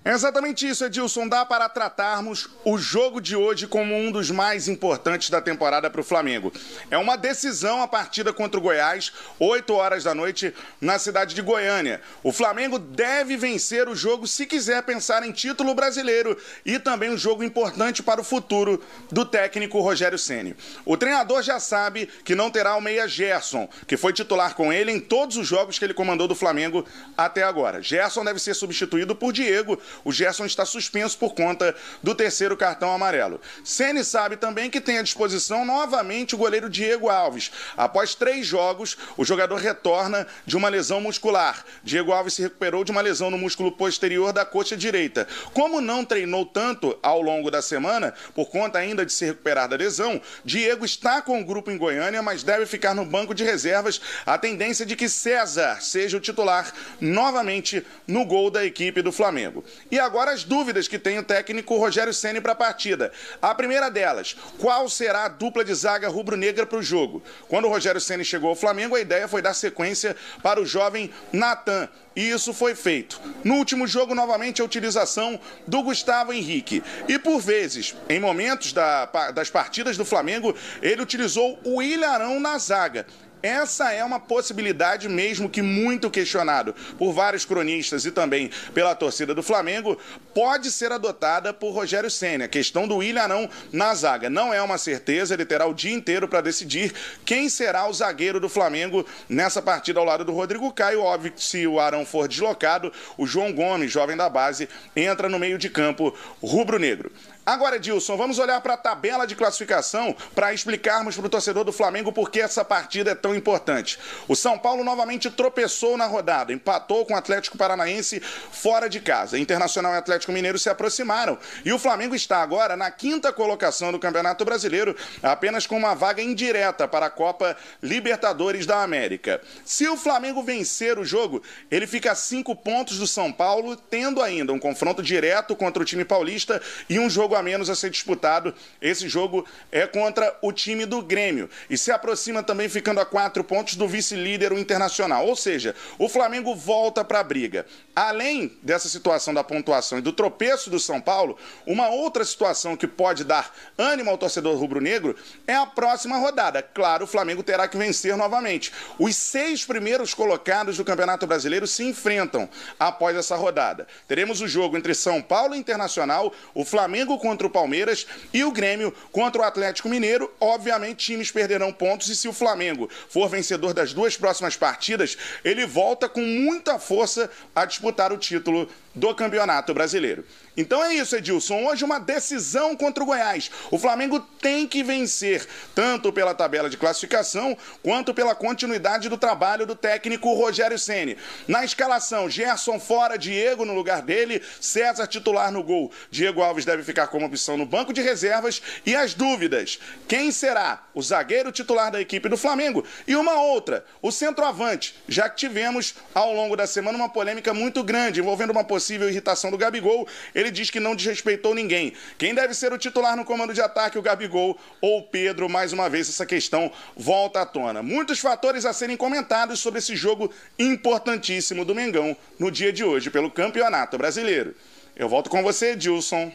É 0.06 0.14
exatamente 0.14 0.66
isso, 0.66 0.86
Edilson. 0.86 1.28
Dá 1.28 1.46
para 1.46 1.68
tratarmos 1.68 2.48
o 2.64 2.78
jogo 2.78 3.20
de 3.20 3.36
hoje 3.36 3.68
como 3.68 3.94
um 3.94 4.10
dos 4.10 4.32
mais 4.32 4.70
importantes 4.70 5.30
da 5.30 5.42
temporada 5.42 5.90
para 5.90 6.00
o 6.00 6.06
Flamengo. 6.06 6.54
É 6.90 6.98
uma 6.98 7.18
decisão 7.18 7.82
a 7.82 7.88
partida 7.88 8.32
contra 8.32 8.58
o 8.58 8.64
Goiás, 8.64 9.12
8 9.38 9.74
horas 9.74 10.06
da 10.06 10.16
noite, 10.16 10.56
na 10.80 10.98
cidade 10.98 11.36
de 11.36 11.42
Goiânia. 11.42 12.02
O 12.24 12.32
Flamengo 12.32 12.80
deve 12.80 13.36
vencer 13.36 13.90
o 13.90 13.96
jogo 13.96 14.26
se 14.26 14.46
quiser 14.46 14.82
pensar 14.84 15.22
em 15.22 15.34
título 15.34 15.76
brasileiro 15.76 16.38
e 16.66 16.80
também 16.80 17.10
um 17.10 17.18
jogo 17.18 17.44
importante 17.44 18.02
para 18.02 18.22
o 18.22 18.24
futuro 18.24 18.82
do 19.12 19.26
técnico 19.26 19.82
Rogério 19.82 20.18
Ceni. 20.18 20.56
O 20.86 20.96
treinador 20.96 21.44
já 21.44 21.60
sabe 21.60 22.08
que 22.24 22.36
não 22.36 22.50
terá 22.50 22.78
o 22.78 22.82
meia 22.82 23.06
Gerson, 23.06 23.68
que 23.86 23.98
foi 23.98 24.14
titular 24.14 24.56
com 24.56 24.72
ele 24.72 24.94
em 24.94 25.00
todos 25.00 25.36
os 25.36 25.46
jogos 25.46 25.78
que 25.78 25.84
ele 25.84 25.94
comandou 25.94 26.28
do 26.28 26.36
Flamengo 26.36 26.86
até 27.18 27.44
agora. 27.44 27.82
Gerson 27.82 28.24
deve 28.24 28.40
ser 28.40 28.54
substituído 28.54 29.14
por 29.14 29.34
Diego. 29.34 29.78
O 30.04 30.12
Gerson 30.12 30.46
está 30.46 30.66
suspenso 30.66 31.18
por 31.18 31.34
conta 31.34 31.76
do 32.02 32.16
terceiro 32.16 32.56
cartão 32.56 32.92
amarelo. 32.92 33.40
Ceni 33.64 34.04
sabe 34.04 34.38
também 34.38 34.70
que 34.70 34.82
tem 34.82 34.98
à 34.98 35.02
disposição 35.02 35.66
novamente 35.66 36.36
o 36.36 36.38
goleiro 36.38 36.70
Diego 36.70 37.10
Alves. 37.10 37.52
Após 37.76 38.16
três 38.16 38.46
jogos, 38.46 38.98
o 39.18 39.26
jogador 39.26 39.58
retorna 39.58 40.28
de 40.46 40.58
uma 40.58 40.70
lesão 40.70 41.02
muscular. 41.02 41.64
Diego 41.84 42.12
Alves 42.12 42.34
se 42.34 42.42
recuperou 42.42 42.84
de 42.84 42.92
uma 42.92 43.02
lesão 43.02 43.30
no 43.30 43.38
músculo 43.38 43.72
posterior 43.72 44.34
da 44.34 44.46
coxa 44.46 44.76
direita. 44.76 45.28
Como 45.54 45.82
não 45.82 46.06
treinou 46.06 46.46
tanto 46.46 46.98
ao 47.02 47.22
longo 47.22 47.52
da 47.52 47.62
semana, 47.62 48.14
por 48.34 48.50
conta 48.50 48.80
ainda 48.80 49.06
de 49.06 49.14
se 49.14 49.26
recuperar 49.26 49.68
da 49.68 49.76
lesão, 49.76 50.22
Diego 50.44 50.86
está 50.86 51.22
com 51.22 51.40
o 51.40 51.46
grupo 51.46 51.72
em 51.72 51.78
Goiânia, 51.78 52.22
mas 52.22 52.44
deve 52.44 52.66
ficar 52.66 52.94
no 52.94 53.06
banco 53.06 53.34
de 53.34 53.44
reservas. 53.44 54.02
A 54.26 54.38
tendência 54.38 54.84
é 54.84 54.86
de 54.86 54.96
que 54.96 55.10
César 55.10 55.82
seja 55.82 56.18
o 56.18 56.20
titular 56.20 56.72
novamente 57.00 57.86
no 58.08 58.26
gol 58.26 58.50
da 58.50 58.66
equipe 58.66 59.02
do 59.02 59.12
Flamengo. 59.12 59.64
E 59.92 60.00
agora 60.00 60.32
as 60.32 60.44
dúvidas 60.44 60.88
que 60.88 61.00
tem 61.00 61.18
o 61.20 61.24
técnico 61.24 61.78
Rogério 61.78 62.14
Ceni 62.14 62.40
para 62.42 62.52
a 62.52 62.56
partida. 62.56 63.12
A 63.42 63.54
primeira 63.56 63.90
delas, 63.90 64.36
qual 64.60 64.88
será 64.90 65.26
a 65.26 65.30
dupla 65.30 65.64
de 65.66 65.74
zaga 65.74 66.08
rubro-negra 66.10 66.66
para 66.66 66.78
o 66.78 66.84
jogo? 66.84 67.24
Quando 67.48 67.66
o 67.66 67.70
Rogério 67.70 68.00
Ceni 68.02 68.24
chegou 68.24 68.50
ao 68.50 68.56
Flamengo, 68.56 68.96
a 68.96 69.00
ideia 69.02 69.28
foi 69.28 69.42
dar 69.42 69.54
sequência 69.54 70.16
para 70.44 70.62
o 70.62 70.66
jovem 70.66 71.12
Natan. 71.34 71.90
E 72.16 72.30
isso 72.32 72.54
foi 72.54 72.76
feito. 72.76 73.22
No 73.46 73.56
último 73.56 73.88
jogo, 73.88 74.14
novamente, 74.14 74.62
a 74.62 74.66
utilização 74.66 75.40
do 75.66 75.82
Gustavo 75.84 76.34
Henrique. 76.34 76.84
E 77.08 77.18
por 77.18 77.40
vezes, 77.40 77.96
em 78.10 78.20
momentos 78.20 78.74
da- 78.74 79.06
das 79.32 79.50
partidas 79.50 79.96
do 79.96 80.04
Flamengo, 80.04 80.54
ele 80.82 81.02
utilizou 81.02 81.58
o 81.64 81.82
Ilharão 81.82 82.40
na 82.40 82.58
zaga. 82.58 83.06
Essa 83.42 83.94
é 83.94 84.04
uma 84.04 84.20
possibilidade 84.20 85.08
mesmo 85.08 85.50
que 85.50 85.62
muito 85.62 86.12
questionado 86.12 86.76
por 86.98 87.14
vários 87.14 87.46
cronistas 87.46 88.06
e 88.06 88.12
também 88.12 88.52
pela 88.74 88.94
torcida 88.94 89.34
do 89.34 89.42
Flamengo, 89.42 89.98
pode 90.34 90.70
ser 90.72 90.92
adotada 90.92 91.54
por 91.54 91.72
Rogério 91.72 92.12
Senna. 92.12 92.46
A 92.46 92.50
questão 92.50 92.88
do 92.88 93.02
Ilharão 93.02 93.50
na 93.72 93.94
zaga 93.94 94.30
não 94.30 94.54
é 94.54 94.62
uma 94.62 94.78
certeza, 94.78 95.34
ele 95.34 95.46
terá 95.46 95.66
o 95.66 95.74
dia 95.74 95.94
inteiro 95.94 96.28
para 96.28 96.42
decidir 96.42 96.94
quem 97.26 97.50
será 97.50 97.88
o 97.88 97.94
zagueiro 97.94 98.40
do 98.40 98.50
Flamengo 98.50 99.06
nessa 99.30 99.62
partida 99.62 100.00
ao 100.00 100.06
lado 100.06 100.26
do 100.26 100.34
Rodrigo 100.34 100.72
Caio. 100.74 101.02
Óbvio 101.02 101.32
que 101.32 101.44
se 101.44 101.66
o 101.66 101.80
Arão 101.80 102.06
for 102.06 102.28
deslocado, 102.28 102.92
o 103.18 103.26
João 103.26 103.54
Gomes, 103.54 103.92
jovem 103.92 104.18
da 104.18 104.30
base, 104.30 104.68
entra 104.96 105.30
no 105.30 105.40
meio 105.40 105.58
de 105.58 105.70
campo 105.70 106.14
rubro-negro. 106.42 107.10
Agora, 107.50 107.78
Edilson, 107.78 108.16
vamos 108.16 108.38
olhar 108.38 108.62
para 108.62 108.76
a 108.76 108.78
tabela 108.78 109.26
de 109.26 109.36
classificação 109.36 110.16
para 110.36 110.54
explicarmos 110.54 111.16
para 111.16 111.26
o 111.26 111.30
torcedor 111.30 111.64
do 111.64 111.74
Flamengo 111.74 112.14
por 112.14 112.30
que 112.30 112.40
essa 112.40 112.64
partida 112.64 113.10
é 113.10 113.16
tão 113.16 113.34
importante. 113.34 113.98
O 114.28 114.36
São 114.36 114.56
Paulo 114.56 114.84
novamente 114.84 115.32
tropeçou 115.32 115.98
na 115.98 116.06
rodada, 116.06 116.54
empatou 116.54 117.08
com 117.08 117.16
o 117.16 117.18
Atlético 117.18 117.58
Paranaense 117.58 118.20
fora 118.20 118.88
de 118.88 119.00
casa. 119.00 119.40
Internacional 119.40 119.96
e 119.96 119.98
Atlético 119.98 120.32
Mineiro 120.32 120.60
se 120.60 120.70
aproximaram. 120.70 121.40
E 121.66 121.74
o 121.74 121.80
Flamengo 121.80 122.14
está 122.14 122.38
agora 122.38 122.78
na 122.78 122.92
quinta 122.92 123.34
colocação 123.34 123.92
do 123.92 123.98
Campeonato 123.98 124.46
Brasileiro, 124.46 124.96
apenas 125.24 125.66
com 125.66 125.76
uma 125.76 125.96
vaga 125.96 126.22
indireta 126.22 126.88
para 126.88 127.08
a 127.08 127.10
Copa 127.10 127.58
Libertadores 127.82 128.68
da 128.68 128.84
América. 128.84 129.42
Se 129.66 129.88
o 129.88 129.98
Flamengo 129.98 130.44
vencer 130.44 131.00
o 131.00 131.04
jogo, 131.04 131.42
ele 131.72 131.88
fica 131.88 132.12
a 132.12 132.16
cinco 132.16 132.56
pontos 132.56 133.00
do 133.00 133.08
São 133.08 133.32
Paulo, 133.32 133.76
tendo 133.76 134.22
ainda 134.22 134.54
um 134.54 134.60
confronto 134.60 135.02
direto 135.02 135.56
contra 135.56 135.82
o 135.82 135.86
time 135.86 136.06
paulista 136.06 136.62
e 136.88 137.00
um 137.00 137.10
jogo 137.10 137.39
a 137.40 137.44
menos 137.44 137.70
a 137.70 137.76
ser 137.76 137.90
disputado. 137.90 138.54
Esse 138.82 139.10
jogo 139.10 139.46
é 139.72 139.88
contra 139.88 140.38
o 140.42 140.52
time 140.52 140.86
do 140.86 141.02
Grêmio 141.02 141.50
e 141.70 141.78
se 141.78 141.92
aproxima 141.92 142.44
também 142.44 142.70
ficando 142.70 143.00
a 143.00 143.06
quatro 143.06 143.44
pontos 143.44 143.76
do 143.76 143.88
vice-líder, 143.88 144.54
o 144.54 144.60
Internacional. 144.60 145.26
Ou 145.26 145.36
seja, 145.36 145.76
o 145.98 146.08
Flamengo 146.08 146.56
volta 146.56 147.04
para 147.04 147.20
a 147.20 147.24
briga. 147.24 147.66
Além 147.96 148.58
dessa 148.62 148.88
situação 148.88 149.34
da 149.34 149.44
pontuação 149.44 149.98
e 149.98 150.02
do 150.02 150.14
tropeço 150.14 150.70
do 150.70 150.80
São 150.80 151.02
Paulo, 151.02 151.38
uma 151.66 151.90
outra 151.90 152.24
situação 152.24 152.78
que 152.78 152.88
pode 152.88 153.24
dar 153.24 153.54
ânimo 153.78 154.10
ao 154.10 154.18
torcedor 154.18 154.58
rubro-negro 154.58 155.16
é 155.48 155.56
a 155.56 155.66
próxima 155.66 156.18
rodada. 156.18 156.62
Claro, 156.62 157.06
o 157.06 157.08
Flamengo 157.08 157.44
terá 157.44 157.68
que 157.68 157.78
vencer 157.78 158.16
novamente. 158.16 158.72
Os 158.98 159.16
seis 159.16 159.66
primeiros 159.66 160.14
colocados 160.14 160.78
do 160.78 160.86
Campeonato 160.86 161.28
Brasileiro 161.28 161.68
se 161.68 161.84
enfrentam 161.84 162.50
após 162.80 163.16
essa 163.16 163.36
rodada. 163.36 163.88
Teremos 164.08 164.42
o 164.42 164.48
jogo 164.48 164.78
entre 164.78 164.94
São 164.94 165.22
Paulo 165.22 165.56
e 165.56 165.58
Internacional, 165.60 166.34
o 166.54 166.66
Flamengo 166.66 167.18
contra 167.30 167.46
o 167.46 167.50
Palmeiras 167.50 168.08
e 168.34 168.44
o 168.44 168.52
Grêmio 168.52 168.92
contra 169.12 169.44
o 169.44 169.46
Atlético 169.46 169.88
Mineiro. 169.88 170.32
Obviamente, 170.40 171.06
times 171.06 171.30
perderão 171.30 171.72
pontos 171.72 172.10
e 172.10 172.16
se 172.16 172.28
o 172.28 172.34
Flamengo 172.34 172.90
for 173.08 173.30
vencedor 173.30 173.72
das 173.72 173.94
duas 173.94 174.18
próximas 174.18 174.58
partidas, 174.58 175.16
ele 175.46 175.64
volta 175.68 176.10
com 176.10 176.22
muita 176.22 176.80
força 176.80 177.30
a 177.56 177.66
disputar 177.66 178.12
o 178.12 178.18
título 178.18 178.68
do 178.96 179.14
Campeonato 179.14 179.76
Brasileiro. 179.76 180.26
Então 180.60 180.84
é 180.84 180.96
isso, 180.96 181.16
Edilson. 181.16 181.66
Hoje 181.66 181.86
uma 181.86 182.00
decisão 182.00 182.76
contra 182.76 183.04
o 183.04 183.06
Goiás. 183.06 183.52
O 183.70 183.78
Flamengo 183.78 184.20
tem 184.20 184.68
que 184.68 184.84
vencer, 184.84 185.48
tanto 185.76 186.12
pela 186.12 186.34
tabela 186.34 186.70
de 186.70 186.78
classificação, 186.78 187.56
quanto 187.84 188.12
pela 188.12 188.34
continuidade 188.34 189.08
do 189.08 189.18
trabalho 189.18 189.66
do 189.66 189.76
técnico 189.76 190.34
Rogério 190.34 190.80
Ceni. 190.80 191.16
Na 191.48 191.64
escalação, 191.64 192.30
Gerson 192.30 192.80
fora, 192.80 193.18
Diego 193.18 193.66
no 193.66 193.74
lugar 193.74 194.02
dele, 194.02 194.42
César 194.60 195.06
titular 195.06 195.52
no 195.52 195.64
gol. 195.64 195.92
Diego 196.10 196.42
Alves 196.42 196.66
deve 196.66 196.84
ficar 196.84 197.08
com 197.08 197.20
como 197.20 197.28
opção 197.28 197.58
no 197.58 197.66
banco 197.66 197.92
de 197.92 198.02
reservas 198.02 198.62
e 198.86 198.96
as 198.96 199.14
dúvidas. 199.14 199.78
Quem 200.08 200.32
será 200.32 200.84
o 200.94 201.02
zagueiro 201.02 201.52
titular 201.52 201.92
da 201.92 202.00
equipe 202.00 202.30
do 202.30 202.38
Flamengo? 202.38 202.86
E 203.06 203.14
uma 203.14 203.42
outra, 203.42 203.86
o 204.02 204.10
centroavante, 204.10 204.96
já 205.06 205.30
que 205.30 205.36
tivemos 205.36 205.96
ao 206.16 206.34
longo 206.34 206.56
da 206.56 206.66
semana 206.66 206.98
uma 206.98 207.10
polêmica 207.10 207.54
muito 207.54 207.84
grande 207.84 208.22
envolvendo 208.22 208.52
uma 208.52 208.64
possível 208.64 209.10
irritação 209.10 209.52
do 209.52 209.58
Gabigol. 209.58 210.08
Ele 210.34 210.49
diz 210.52 210.70
que 210.70 210.80
não 210.80 210.96
desrespeitou 210.96 211.54
ninguém. 211.54 211.94
Quem 212.18 212.34
deve 212.34 212.54
ser 212.54 212.72
o 212.74 212.78
titular 212.78 213.16
no 213.16 213.26
comando 213.26 213.54
de 213.54 213.62
ataque, 213.62 213.98
o 213.98 214.02
Gabigol 214.02 214.58
ou 214.82 215.00
o 215.00 215.04
Pedro? 215.04 215.50
Mais 215.50 215.74
uma 215.74 215.90
vez, 215.90 216.10
essa 216.10 216.26
questão 216.26 216.72
volta 216.96 217.42
à 217.42 217.46
tona. 217.46 217.82
Muitos 217.82 218.20
fatores 218.20 218.66
a 218.66 218.74
serem 218.74 218.98
comentados 218.98 219.60
sobre 219.60 219.80
esse 219.80 219.96
jogo 219.96 220.32
importantíssimo 220.58 221.64
do 221.64 221.76
Mengão 221.76 222.16
no 222.38 222.52
dia 222.52 222.72
de 222.72 222.84
hoje 222.84 223.10
pelo 223.10 223.32
Campeonato 223.32 223.98
Brasileiro. 223.98 224.56
Eu 224.96 225.08
volto 225.08 225.30
com 225.30 225.42
você, 225.42 225.76
Dilson, 225.76 226.32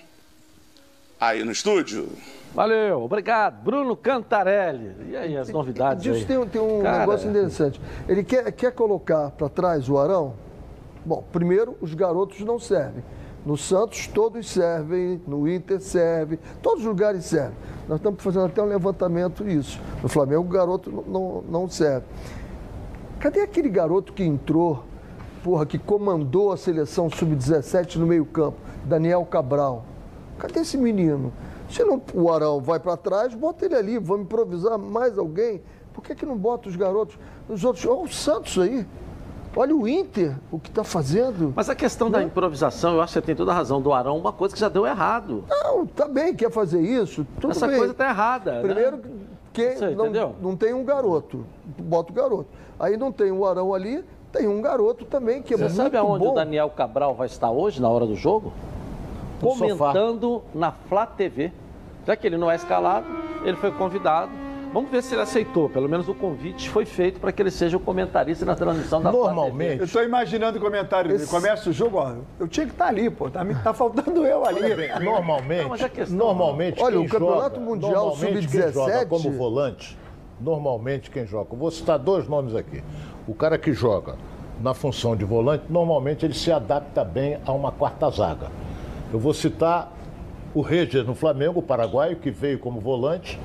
aí 1.20 1.44
no 1.44 1.52
estúdio. 1.52 2.08
Valeu, 2.54 3.02
obrigado. 3.02 3.62
Bruno 3.64 3.96
Cantarelli. 3.96 4.94
E 5.10 5.16
aí, 5.16 5.36
as 5.36 5.48
novidades 5.48 6.04
Disso 6.04 6.20
aí? 6.20 6.24
tem, 6.24 6.46
tem 6.46 6.60
um 6.60 6.82
Cara, 6.82 7.00
negócio 7.00 7.28
interessante. 7.28 7.80
Ele 8.08 8.22
quer, 8.22 8.52
quer 8.52 8.72
colocar 8.72 9.30
para 9.30 9.48
trás 9.48 9.88
o 9.88 9.98
Arão? 9.98 10.36
Bom, 11.04 11.24
primeiro, 11.32 11.76
os 11.80 11.92
garotos 11.94 12.40
não 12.40 12.58
servem. 12.58 13.02
No 13.44 13.58
Santos, 13.58 14.06
todos 14.06 14.48
servem, 14.48 15.20
no 15.26 15.46
Inter 15.46 15.78
serve, 15.80 16.38
todos 16.62 16.80
os 16.80 16.86
lugares 16.86 17.26
servem. 17.26 17.56
Nós 17.86 17.98
estamos 17.98 18.22
fazendo 18.22 18.46
até 18.46 18.62
um 18.62 18.66
levantamento 18.66 19.46
isso. 19.46 19.78
No 20.02 20.08
Flamengo, 20.08 20.40
o 20.40 20.48
garoto 20.48 20.90
não, 21.06 21.42
não, 21.42 21.68
serve. 21.68 22.06
Cadê 23.20 23.42
aquele 23.42 23.68
garoto 23.68 24.14
que 24.14 24.24
entrou, 24.24 24.84
porra, 25.42 25.66
que 25.66 25.78
comandou 25.78 26.52
a 26.52 26.56
seleção 26.56 27.10
sub-17 27.10 27.96
no 27.96 28.06
meio-campo? 28.06 28.56
Daniel 28.86 29.24
Cabral. 29.26 29.84
Cadê 30.38 30.60
esse 30.60 30.78
menino? 30.78 31.30
Se 31.68 31.84
não, 31.84 32.00
o 32.14 32.30
Arão 32.32 32.60
vai 32.60 32.80
para 32.80 32.96
trás, 32.96 33.34
bota 33.34 33.66
ele 33.66 33.74
ali, 33.74 33.98
vamos 33.98 34.24
improvisar 34.24 34.78
mais 34.78 35.18
alguém. 35.18 35.60
Por 35.92 36.02
que, 36.02 36.14
que 36.14 36.24
não 36.24 36.36
bota 36.36 36.68
os 36.68 36.76
garotos? 36.76 37.18
Os 37.48 37.62
outros, 37.62 37.84
olha 37.84 38.02
o 38.02 38.08
Santos 38.08 38.58
aí. 38.58 38.86
Olha 39.56 39.74
o 39.76 39.86
Inter, 39.86 40.34
o 40.50 40.58
que 40.58 40.68
está 40.68 40.82
fazendo. 40.82 41.52
Mas 41.54 41.68
a 41.70 41.74
questão 41.76 42.10
da 42.10 42.22
improvisação, 42.22 42.94
eu 42.94 43.00
acho 43.00 43.12
que 43.12 43.20
você 43.20 43.22
tem 43.26 43.36
toda 43.36 43.52
a 43.52 43.54
razão 43.54 43.80
do 43.80 43.92
Arão, 43.92 44.16
uma 44.18 44.32
coisa 44.32 44.52
que 44.54 44.60
já 44.60 44.68
deu 44.68 44.84
errado. 44.86 45.44
Não, 45.48 45.86
tá 45.86 46.08
bem, 46.08 46.34
quer 46.34 46.50
fazer 46.50 46.80
isso, 46.80 47.24
tudo 47.40 47.52
Essa 47.52 47.68
bem. 47.68 47.76
coisa 47.76 47.92
está 47.92 48.08
errada. 48.08 48.52
né? 48.54 48.60
Primeiro, 48.62 49.00
que 49.52 49.70
Você 49.76 49.90
não, 49.90 50.04
entendeu? 50.06 50.34
não 50.42 50.56
tem 50.56 50.74
um 50.74 50.84
garoto, 50.84 51.44
bota 51.78 52.10
o 52.10 52.14
garoto. 52.14 52.46
Aí 52.80 52.96
não 52.96 53.12
tem 53.12 53.30
o 53.30 53.46
Arão 53.46 53.72
ali, 53.72 54.04
tem 54.32 54.48
um 54.48 54.60
garoto 54.60 55.04
também 55.04 55.40
que 55.40 55.54
é 55.54 55.56
Você 55.56 55.62
muito 55.64 55.76
sabe 55.76 55.96
aonde 55.96 56.24
bom. 56.24 56.32
o 56.32 56.34
Daniel 56.34 56.68
Cabral 56.70 57.14
vai 57.14 57.26
estar 57.28 57.50
hoje, 57.52 57.80
na 57.80 57.88
hora 57.88 58.04
do 58.06 58.16
jogo? 58.16 58.52
No 59.40 59.52
sofá. 59.54 59.92
Comentando 59.92 60.42
na 60.52 60.72
Flá 60.72 61.06
TV. 61.06 61.52
Já 62.04 62.16
que 62.16 62.26
ele 62.26 62.36
não 62.36 62.50
é 62.50 62.56
escalado, 62.56 63.06
ele 63.44 63.56
foi 63.56 63.70
convidado. 63.70 64.32
Vamos 64.74 64.90
ver 64.90 65.02
se 65.04 65.14
ele 65.14 65.22
aceitou. 65.22 65.68
Pelo 65.70 65.88
menos 65.88 66.08
o 66.08 66.14
convite 66.14 66.68
foi 66.68 66.84
feito 66.84 67.20
para 67.20 67.30
que 67.30 67.40
ele 67.40 67.50
seja 67.52 67.76
o 67.76 67.80
comentarista 67.80 68.44
na 68.44 68.56
transmissão 68.56 69.00
da. 69.00 69.12
Normalmente, 69.12 69.80
Eu 69.82 69.88
tô 69.88 70.02
imaginando 70.02 70.58
o 70.58 70.60
comentário 70.60 71.08
dele. 71.10 71.24
Começa 71.28 71.70
o 71.70 71.72
jogo, 71.72 71.98
ó. 71.98 72.14
Eu 72.40 72.48
tinha 72.48 72.66
que 72.66 72.72
estar 72.72 72.86
ali, 72.88 73.08
pô. 73.08 73.30
Tá, 73.30 73.44
me- 73.44 73.54
tá 73.54 73.72
faltando 73.72 74.26
eu 74.26 74.44
ali. 74.44 74.60
Normalmente, 75.04 75.62
Não, 75.62 75.68
mas 75.70 75.80
a 75.82 75.88
questão- 75.88 76.16
normalmente 76.18 76.82
Olha, 76.82 76.96
quem 76.96 77.06
o 77.06 77.08
Campeonato 77.08 77.54
joga- 77.54 77.60
Mundial 77.70 77.92
normalmente 77.92 78.48
quem 78.48 78.60
Sub-17 78.62 78.72
joga 78.72 79.06
como 79.06 79.30
volante, 79.30 79.98
normalmente 80.40 81.10
quem 81.10 81.24
joga, 81.24 81.54
vou 81.54 81.70
citar 81.70 81.96
dois 81.96 82.28
nomes 82.28 82.56
aqui. 82.56 82.82
O 83.28 83.34
cara 83.34 83.56
que 83.56 83.72
joga 83.72 84.16
na 84.60 84.74
função 84.74 85.14
de 85.14 85.24
volante, 85.24 85.64
normalmente 85.70 86.26
ele 86.26 86.34
se 86.34 86.50
adapta 86.50 87.04
bem 87.04 87.38
a 87.46 87.52
uma 87.52 87.70
quarta 87.70 88.10
zaga. 88.10 88.48
Eu 89.12 89.20
vou 89.20 89.32
citar 89.32 89.92
o 90.54 90.60
Regis 90.60 91.04
no 91.04 91.14
Flamengo, 91.14 91.58
o 91.58 91.62
paraguaio, 91.62 92.16
que 92.16 92.30
veio 92.30 92.58
como 92.58 92.80
volante 92.80 93.38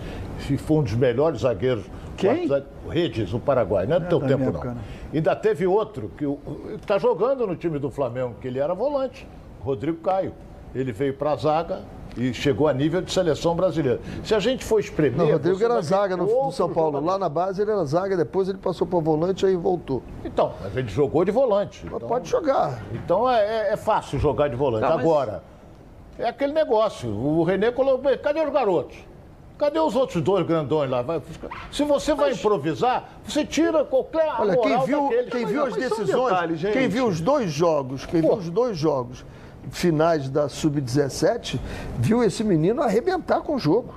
e 0.49 0.57
foi 0.57 0.77
um 0.77 0.83
dos 0.83 0.93
melhores 0.93 1.41
zagueiros. 1.41 1.85
Quem? 2.15 2.47
O 2.85 2.89
Regis, 2.89 3.33
o 3.33 3.39
paraguaio, 3.39 3.87
não 3.89 3.95
é 3.95 3.99
do 3.99 4.07
teu 4.07 4.19
da 4.19 4.27
tempo 4.27 4.43
não. 4.43 4.49
época. 4.49 4.77
Ainda 5.13 5.35
teve 5.35 5.65
outro 5.65 6.11
que 6.17 6.25
está 6.75 6.97
jogando 6.97 7.47
no 7.47 7.55
time 7.55 7.79
do 7.79 7.89
Flamengo, 7.89 8.35
que 8.39 8.47
ele 8.47 8.59
era 8.59 8.73
volante, 8.73 9.27
Rodrigo 9.61 9.97
Caio. 10.01 10.33
Ele 10.75 10.91
veio 10.91 11.15
para 11.15 11.31
a 11.31 11.35
zaga 11.35 11.81
e 12.15 12.31
chegou 12.31 12.67
a 12.67 12.73
nível 12.73 13.01
de 13.01 13.11
seleção 13.11 13.55
brasileira. 13.55 13.99
Se 14.23 14.35
a 14.35 14.39
gente 14.39 14.63
for 14.63 14.79
espremer. 14.79 15.17
Não, 15.17 15.25
o 15.27 15.31
Rodrigo 15.31 15.63
era 15.63 15.81
zaga 15.81 16.15
no, 16.15 16.25
no 16.25 16.51
São 16.51 16.69
Paulo. 16.69 16.91
jogador. 16.97 17.07
Lá 17.11 17.17
na 17.17 17.29
base 17.29 17.61
ele 17.61 17.71
era 17.71 17.83
zaga, 17.85 18.15
depois 18.15 18.47
ele 18.49 18.59
passou 18.59 18.85
para 18.85 18.99
volante 18.99 19.45
aí 19.47 19.55
voltou. 19.55 20.03
Então, 20.23 20.53
mas 20.61 20.75
ele 20.77 20.89
jogou 20.89 21.25
de 21.25 21.31
volante. 21.31 21.83
Então, 21.87 21.99
pode 22.07 22.29
jogar. 22.29 22.83
então 22.93 23.27
é, 23.27 23.73
é 23.73 23.77
fácil 23.77 24.19
jogar 24.19 24.47
de 24.47 24.55
volante. 24.55 24.81
Tá, 24.81 24.89
mas- 24.95 24.99
Agora, 24.99 25.43
é 26.19 26.27
aquele 26.27 26.53
negócio. 26.53 27.09
O 27.09 27.43
Renê 27.43 27.71
colocou. 27.71 28.15
Cadê 28.17 28.41
os 28.41 28.51
garotos? 28.51 28.97
Cadê 29.57 29.79
os 29.79 29.95
outros 29.95 30.21
dois 30.21 30.45
grandões 30.45 30.89
lá? 30.89 31.03
Se 31.71 31.83
você 31.83 32.13
vai 32.13 32.31
improvisar, 32.31 33.09
você 33.25 33.45
tira 33.45 33.83
qualquer. 33.83 34.33
Olha, 34.39 34.55
quem 34.57 34.79
viu, 34.85 35.03
daqueles. 35.03 35.31
quem 35.31 35.45
viu 35.45 35.65
as 35.65 35.73
decisões, 35.75 36.29
detalhes, 36.29 36.61
quem 36.61 36.87
viu 36.87 37.07
os 37.07 37.19
dois 37.19 37.51
jogos, 37.51 38.05
quem 38.05 38.21
viu 38.21 38.35
os 38.35 38.49
dois 38.49 38.77
jogos 38.77 39.25
finais 39.71 40.29
da 40.29 40.47
Sub-17, 40.47 41.59
viu 41.97 42.23
esse 42.23 42.43
menino 42.43 42.81
arrebentar 42.81 43.41
com 43.41 43.55
o 43.55 43.59
jogo. 43.59 43.93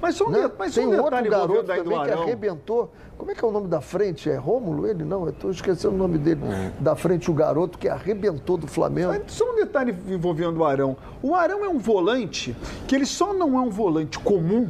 Mas 0.00 0.14
só 0.14 0.26
um, 0.26 0.30
né? 0.30 0.50
mas 0.58 0.72
só 0.74 0.80
Tem 0.80 0.88
um 0.88 1.02
outro 1.02 1.30
garoto 1.30 1.64
também 1.64 2.02
que 2.04 2.10
arrebentou. 2.10 2.92
Como 3.16 3.30
é 3.30 3.34
que 3.34 3.42
é 3.44 3.48
o 3.48 3.50
nome 3.50 3.68
da 3.68 3.80
frente? 3.80 4.28
É 4.28 4.36
Rômulo 4.36 4.86
ele? 4.86 5.02
Não, 5.02 5.24
eu 5.24 5.30
estou 5.30 5.50
esquecendo 5.50 5.94
o 5.94 5.98
nome 5.98 6.18
dele. 6.18 6.40
Da 6.78 6.94
frente, 6.94 7.30
o 7.30 7.34
garoto 7.34 7.78
que 7.78 7.88
arrebentou 7.88 8.56
do 8.58 8.66
Flamengo. 8.66 9.08
Mas 9.08 9.32
Só 9.32 9.50
um 9.50 9.54
detalhe 9.54 9.94
envolvendo 10.08 10.58
o 10.58 10.64
Arão. 10.64 10.96
O 11.22 11.34
Arão 11.34 11.64
é 11.64 11.68
um 11.68 11.78
volante 11.78 12.54
que 12.86 12.94
ele 12.94 13.06
só 13.06 13.32
não 13.32 13.56
é 13.58 13.60
um 13.62 13.70
volante 13.70 14.18
comum 14.18 14.68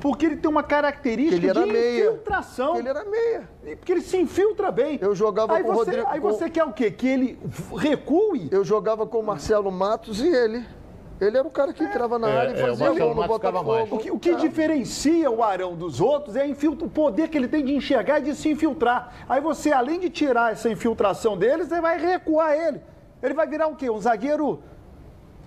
porque 0.00 0.26
ele 0.26 0.36
tem 0.36 0.48
uma 0.50 0.62
característica 0.62 1.36
Ele 1.36 1.48
era 1.48 1.64
de 1.64 1.72
meia. 1.72 2.04
infiltração. 2.10 2.76
Ele 2.76 2.88
era 2.88 3.04
meia. 3.04 3.48
Porque 3.76 3.92
ele 3.92 4.02
se 4.02 4.16
infiltra 4.16 4.70
bem. 4.70 4.98
Eu 5.02 5.14
jogava 5.14 5.56
aí 5.56 5.64
com 5.64 5.70
o 5.70 5.74
Rodrigo- 5.74 6.06
Aí 6.08 6.20
com- 6.20 6.30
você 6.30 6.48
quer 6.48 6.64
o 6.64 6.72
quê? 6.72 6.90
Que 6.90 7.08
ele 7.08 7.38
recue? 7.76 8.48
Eu 8.50 8.64
jogava 8.64 9.06
com 9.06 9.18
o 9.18 9.22
Marcelo 9.22 9.70
Matos 9.72 10.20
e 10.20 10.28
ele. 10.28 10.64
Ele 11.20 11.38
era 11.38 11.46
o 11.46 11.50
cara 11.50 11.72
que 11.72 11.82
entrava 11.82 12.18
na 12.18 12.28
É, 12.28 12.38
área 12.38 12.50
e 12.50 12.60
é, 12.60 12.64
o 12.64 12.66
fazia 12.68 12.86
Marcelo 12.86 13.14
gol 13.14 13.22
no 13.22 13.28
Botafogo. 13.28 13.72
mais. 13.72 13.92
O 13.92 13.98
que, 13.98 14.10
o 14.10 14.18
que 14.18 14.34
diferencia 14.36 15.30
o 15.30 15.42
Arão 15.42 15.74
dos 15.74 16.00
outros 16.00 16.36
é 16.36 16.44
o 16.46 16.88
poder 16.88 17.28
que 17.28 17.38
ele 17.38 17.48
tem 17.48 17.64
de 17.64 17.74
enxergar 17.74 18.18
e 18.18 18.22
de 18.22 18.34
se 18.34 18.50
infiltrar. 18.50 19.12
Aí 19.28 19.40
você, 19.40 19.72
além 19.72 19.98
de 19.98 20.10
tirar 20.10 20.52
essa 20.52 20.68
infiltração 20.68 21.36
dele, 21.36 21.64
você 21.64 21.80
vai 21.80 21.98
recuar 21.98 22.52
ele. 22.52 22.80
Ele 23.22 23.32
vai 23.32 23.46
virar 23.46 23.66
o 23.68 23.76
quê? 23.76 23.88
Um 23.88 23.98
zagueiro 24.00 24.60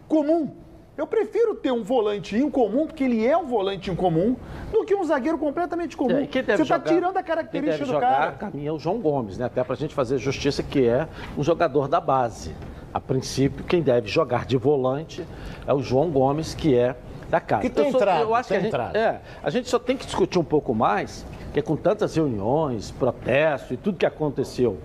comum. 0.07 0.51
Eu 0.97 1.07
prefiro 1.07 1.55
ter 1.55 1.71
um 1.71 1.81
volante 1.81 2.35
incomum, 2.35 2.85
porque 2.85 3.05
ele 3.05 3.25
é 3.25 3.37
um 3.37 3.45
volante 3.45 3.89
incomum, 3.89 4.35
do 4.69 4.83
que 4.83 4.93
um 4.93 5.03
zagueiro 5.05 5.37
completamente 5.37 5.95
comum. 5.95 6.17
É, 6.17 6.25
quem 6.27 6.43
Você 6.43 6.61
está 6.61 6.77
tirando 6.77 7.15
a 7.15 7.23
quem 7.23 7.23
característica 7.23 7.77
deve 7.77 7.85
do 7.85 7.93
jogar, 7.93 8.19
cara. 8.19 8.31
caminha 8.33 8.73
o 8.73 8.79
João 8.79 8.99
Gomes, 8.99 9.37
né? 9.37 9.45
Até 9.45 9.63
para 9.63 9.75
a 9.75 9.77
gente 9.77 9.95
fazer 9.95 10.17
justiça, 10.17 10.61
que 10.61 10.85
é 10.85 11.07
um 11.37 11.43
jogador 11.43 11.87
da 11.87 12.01
base. 12.01 12.53
A 12.93 12.99
princípio, 12.99 13.63
quem 13.65 13.81
deve 13.81 14.07
jogar 14.07 14.45
de 14.45 14.57
volante 14.57 15.25
é 15.67 15.73
o 15.73 15.79
João 15.79 16.09
Gomes, 16.09 16.53
que 16.53 16.75
é 16.75 16.95
da 17.29 17.39
casa. 17.39 17.61
Que 17.61 17.69
tem 17.69 17.89
entrada, 17.89 18.21
eu 18.21 18.33
acho 18.33 18.49
que 18.49 18.55
a 18.55 18.59
gente, 18.59 18.75
é, 18.75 19.21
a 19.43 19.49
gente 19.49 19.69
só 19.69 19.77
tem 19.77 19.95
que 19.95 20.05
discutir 20.05 20.39
um 20.39 20.43
pouco 20.43 20.73
mais, 20.73 21.25
que 21.53 21.59
é 21.59 21.61
com 21.61 21.75
tantas 21.75 22.15
reuniões, 22.15 22.91
protestos 22.91 23.71
e 23.71 23.77
tudo 23.77 23.97
que 23.97 24.05
aconteceu, 24.05 24.79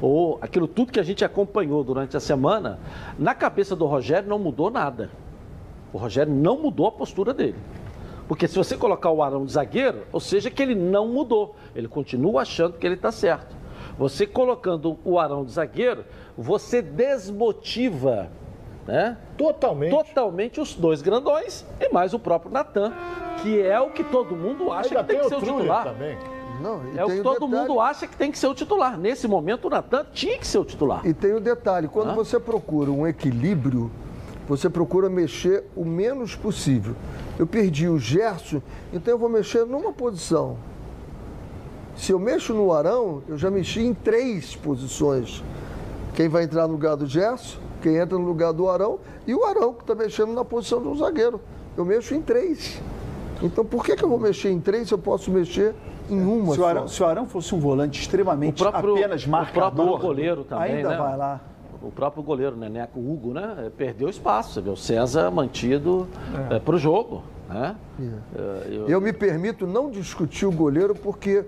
ou 0.00 0.38
aquilo 0.40 0.66
tudo 0.66 0.90
que 0.90 0.98
a 0.98 1.02
gente 1.02 1.24
acompanhou 1.24 1.84
durante 1.84 2.16
a 2.16 2.20
semana, 2.20 2.78
na 3.18 3.34
cabeça 3.34 3.76
do 3.76 3.86
Rogério 3.86 4.28
não 4.28 4.38
mudou 4.38 4.70
nada. 4.70 5.10
O 5.92 5.98
Rogério 5.98 6.32
não 6.32 6.58
mudou 6.58 6.86
a 6.86 6.92
postura 6.92 7.34
dele. 7.34 7.58
Porque 8.26 8.48
se 8.48 8.56
você 8.56 8.76
colocar 8.76 9.10
o 9.10 9.22
Arão 9.22 9.44
de 9.44 9.52
zagueiro, 9.52 10.06
ou 10.10 10.18
seja, 10.18 10.50
que 10.50 10.62
ele 10.62 10.74
não 10.74 11.06
mudou. 11.06 11.54
Ele 11.74 11.86
continua 11.86 12.42
achando 12.42 12.78
que 12.78 12.86
ele 12.86 12.94
está 12.94 13.12
certo. 13.12 13.54
Você 13.98 14.26
colocando 14.26 14.98
o 15.04 15.18
Arão 15.18 15.44
de 15.44 15.52
zagueiro, 15.52 16.04
você 16.36 16.80
desmotiva 16.82 18.28
né, 18.86 19.16
Totalmente. 19.38 19.90
totalmente 19.90 20.60
os 20.60 20.74
dois 20.74 21.02
grandões 21.02 21.64
e 21.80 21.88
mais 21.92 22.12
o 22.14 22.18
próprio 22.18 22.50
Natan, 22.50 22.92
que 23.42 23.60
é 23.60 23.78
o 23.80 23.90
que 23.90 24.02
todo 24.02 24.34
mundo 24.34 24.72
acha 24.72 24.88
Ainda 24.88 25.04
que 25.04 25.08
tem 25.12 25.16
que 25.22 25.28
tem 25.28 25.40
ser 25.40 25.44
o 25.50 25.56
titular. 25.58 25.84
também. 25.84 26.18
Não, 26.60 26.80
e 26.92 26.98
É 26.98 27.04
o 27.04 27.08
que 27.08 27.20
todo 27.22 27.46
detalhe- 27.46 27.60
mundo 27.68 27.80
acha 27.80 28.06
que 28.06 28.16
tem 28.16 28.30
que 28.30 28.38
ser 28.38 28.46
o 28.46 28.54
titular. 28.54 28.98
Nesse 28.98 29.26
momento, 29.28 29.66
o 29.66 29.70
Natan 29.70 30.04
tinha 30.12 30.36
que 30.38 30.46
ser 30.46 30.58
o 30.58 30.64
titular. 30.64 31.04
E 31.06 31.12
tem 31.14 31.32
o 31.32 31.40
detalhe, 31.40 31.88
quando 31.88 32.10
Hã? 32.10 32.14
você 32.14 32.38
procura 32.40 32.90
um 32.90 33.06
equilíbrio, 33.06 33.90
você 34.48 34.68
procura 34.68 35.08
mexer 35.08 35.64
o 35.76 35.84
menos 35.84 36.34
possível. 36.36 36.94
Eu 37.38 37.46
perdi 37.46 37.88
o 37.88 37.98
Gerson, 37.98 38.60
então 38.92 39.14
eu 39.14 39.18
vou 39.18 39.28
mexer 39.28 39.64
numa 39.64 39.92
posição. 39.92 40.56
Se 41.96 42.12
eu 42.12 42.18
mexo 42.18 42.52
no 42.54 42.72
Arão, 42.72 43.22
eu 43.28 43.36
já 43.38 43.50
mexi 43.50 43.80
em 43.82 43.94
três 43.94 44.54
posições. 44.56 45.42
Quem 46.14 46.28
vai 46.28 46.44
entrar 46.44 46.66
no 46.66 46.74
lugar 46.74 46.96
do 46.96 47.06
Gerson, 47.06 47.58
quem 47.80 47.96
entra 47.96 48.18
no 48.18 48.24
lugar 48.24 48.52
do 48.52 48.68
Arão 48.68 48.98
e 49.26 49.34
o 49.34 49.44
Arão, 49.44 49.72
que 49.74 49.82
está 49.82 49.94
mexendo 49.94 50.32
na 50.32 50.44
posição 50.44 50.80
de 50.80 50.88
um 50.88 50.96
zagueiro. 50.96 51.40
Eu 51.76 51.84
mexo 51.84 52.14
em 52.14 52.20
três. 52.20 52.80
Então 53.42 53.64
por 53.64 53.84
que, 53.84 53.96
que 53.96 54.04
eu 54.04 54.08
vou 54.08 54.18
mexer 54.18 54.50
em 54.50 54.60
três 54.60 54.88
se 54.88 54.94
eu 54.94 54.98
posso 54.98 55.30
mexer 55.30 55.74
em 56.08 56.20
uma 56.20 56.54
Se 56.54 56.60
o, 56.60 56.62
só? 56.62 56.68
Arão, 56.68 56.88
se 56.88 57.02
o 57.02 57.06
Arão 57.06 57.26
fosse 57.26 57.54
um 57.54 57.58
volante 57.58 58.00
extremamente 58.00 58.62
O 58.62 58.70
próprio- 58.70 58.96
apenas 58.96 59.24
o 59.24 59.30
marcador, 59.30 59.86
próprio 59.86 60.06
goleiro 60.08 60.44
também, 60.44 60.76
ainda 60.76 60.90
né? 60.90 60.96
vai 60.96 61.16
lá. 61.16 61.40
O 61.82 61.88
o 61.88 61.90
próprio 61.90 62.22
goleiro 62.22 62.56
Neneco 62.56 63.00
Hugo, 63.00 63.32
né? 63.32 63.70
Perdeu 63.76 64.08
espaço. 64.08 64.52
Você 64.54 64.60
vê 64.60 64.70
o 64.70 64.76
César 64.76 65.30
mantido 65.30 66.06
é. 66.50 66.60
para 66.60 66.76
o 66.76 66.78
jogo. 66.78 67.24
Né? 67.48 67.76
É. 67.98 68.68
Eu... 68.70 68.88
eu 68.88 69.00
me 69.00 69.12
permito 69.12 69.66
não 69.66 69.90
discutir 69.90 70.46
o 70.46 70.52
goleiro 70.52 70.94
porque 70.94 71.44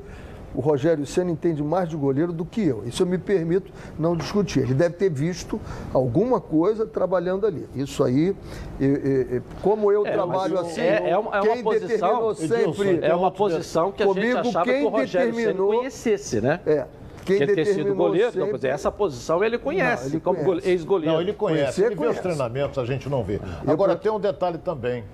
o 0.54 0.60
Rogério 0.60 1.04
Senna 1.04 1.30
entende 1.30 1.62
mais 1.62 1.88
de 1.88 1.96
goleiro 1.96 2.32
do 2.32 2.44
que 2.44 2.62
eu. 2.62 2.84
Isso 2.86 3.02
eu 3.02 3.06
me 3.06 3.18
permito 3.18 3.72
não 3.98 4.16
discutir. 4.16 4.60
Ele 4.60 4.74
deve 4.74 4.94
ter 4.94 5.10
visto 5.10 5.60
alguma 5.92 6.40
coisa 6.40 6.86
trabalhando 6.86 7.46
ali. 7.46 7.68
Isso 7.74 8.04
aí, 8.04 8.34
eu, 8.80 8.96
eu, 8.96 9.42
como 9.60 9.90
eu 9.90 10.06
é, 10.06 10.12
trabalho 10.12 10.58
assim, 10.58 10.80
é, 10.80 11.10
é 11.10 11.18
uma, 11.18 11.36
é 11.36 11.40
uma 11.40 11.62
posição, 11.62 12.34
sempre 12.34 12.98
é 13.02 13.14
uma 13.14 13.30
posição 13.30 13.92
que 13.92 14.02
a 14.02 14.06
comigo, 14.06 14.26
gente 14.26 14.48
achava 14.48 14.64
que 14.64 14.84
o 14.84 14.88
Rogério 14.88 15.34
Senna 15.34 15.54
conhecesse, 15.54 16.40
né? 16.40 16.60
É. 16.64 16.86
Quem 17.24 17.38
que 17.38 17.46
ter 17.54 17.64
sido 17.64 17.94
goleiro, 17.94 18.32
sempre... 18.32 18.68
não, 18.68 18.70
essa 18.70 18.92
posição 18.92 19.42
ele 19.42 19.56
conhece, 19.56 20.04
não, 20.04 20.10
ele 20.10 20.20
como 20.20 20.60
ex-goleiro. 20.62 21.14
Não, 21.14 21.20
ele 21.22 21.32
conhece, 21.32 21.82
ele 21.82 21.96
conhece. 21.96 22.12
vê 22.12 22.18
os 22.18 22.22
treinamentos, 22.22 22.78
a 22.78 22.84
gente 22.84 23.08
não 23.08 23.24
vê. 23.24 23.40
Agora, 23.66 23.96
tem 23.96 24.12
um 24.12 24.20
detalhe 24.20 24.58
também. 24.58 25.04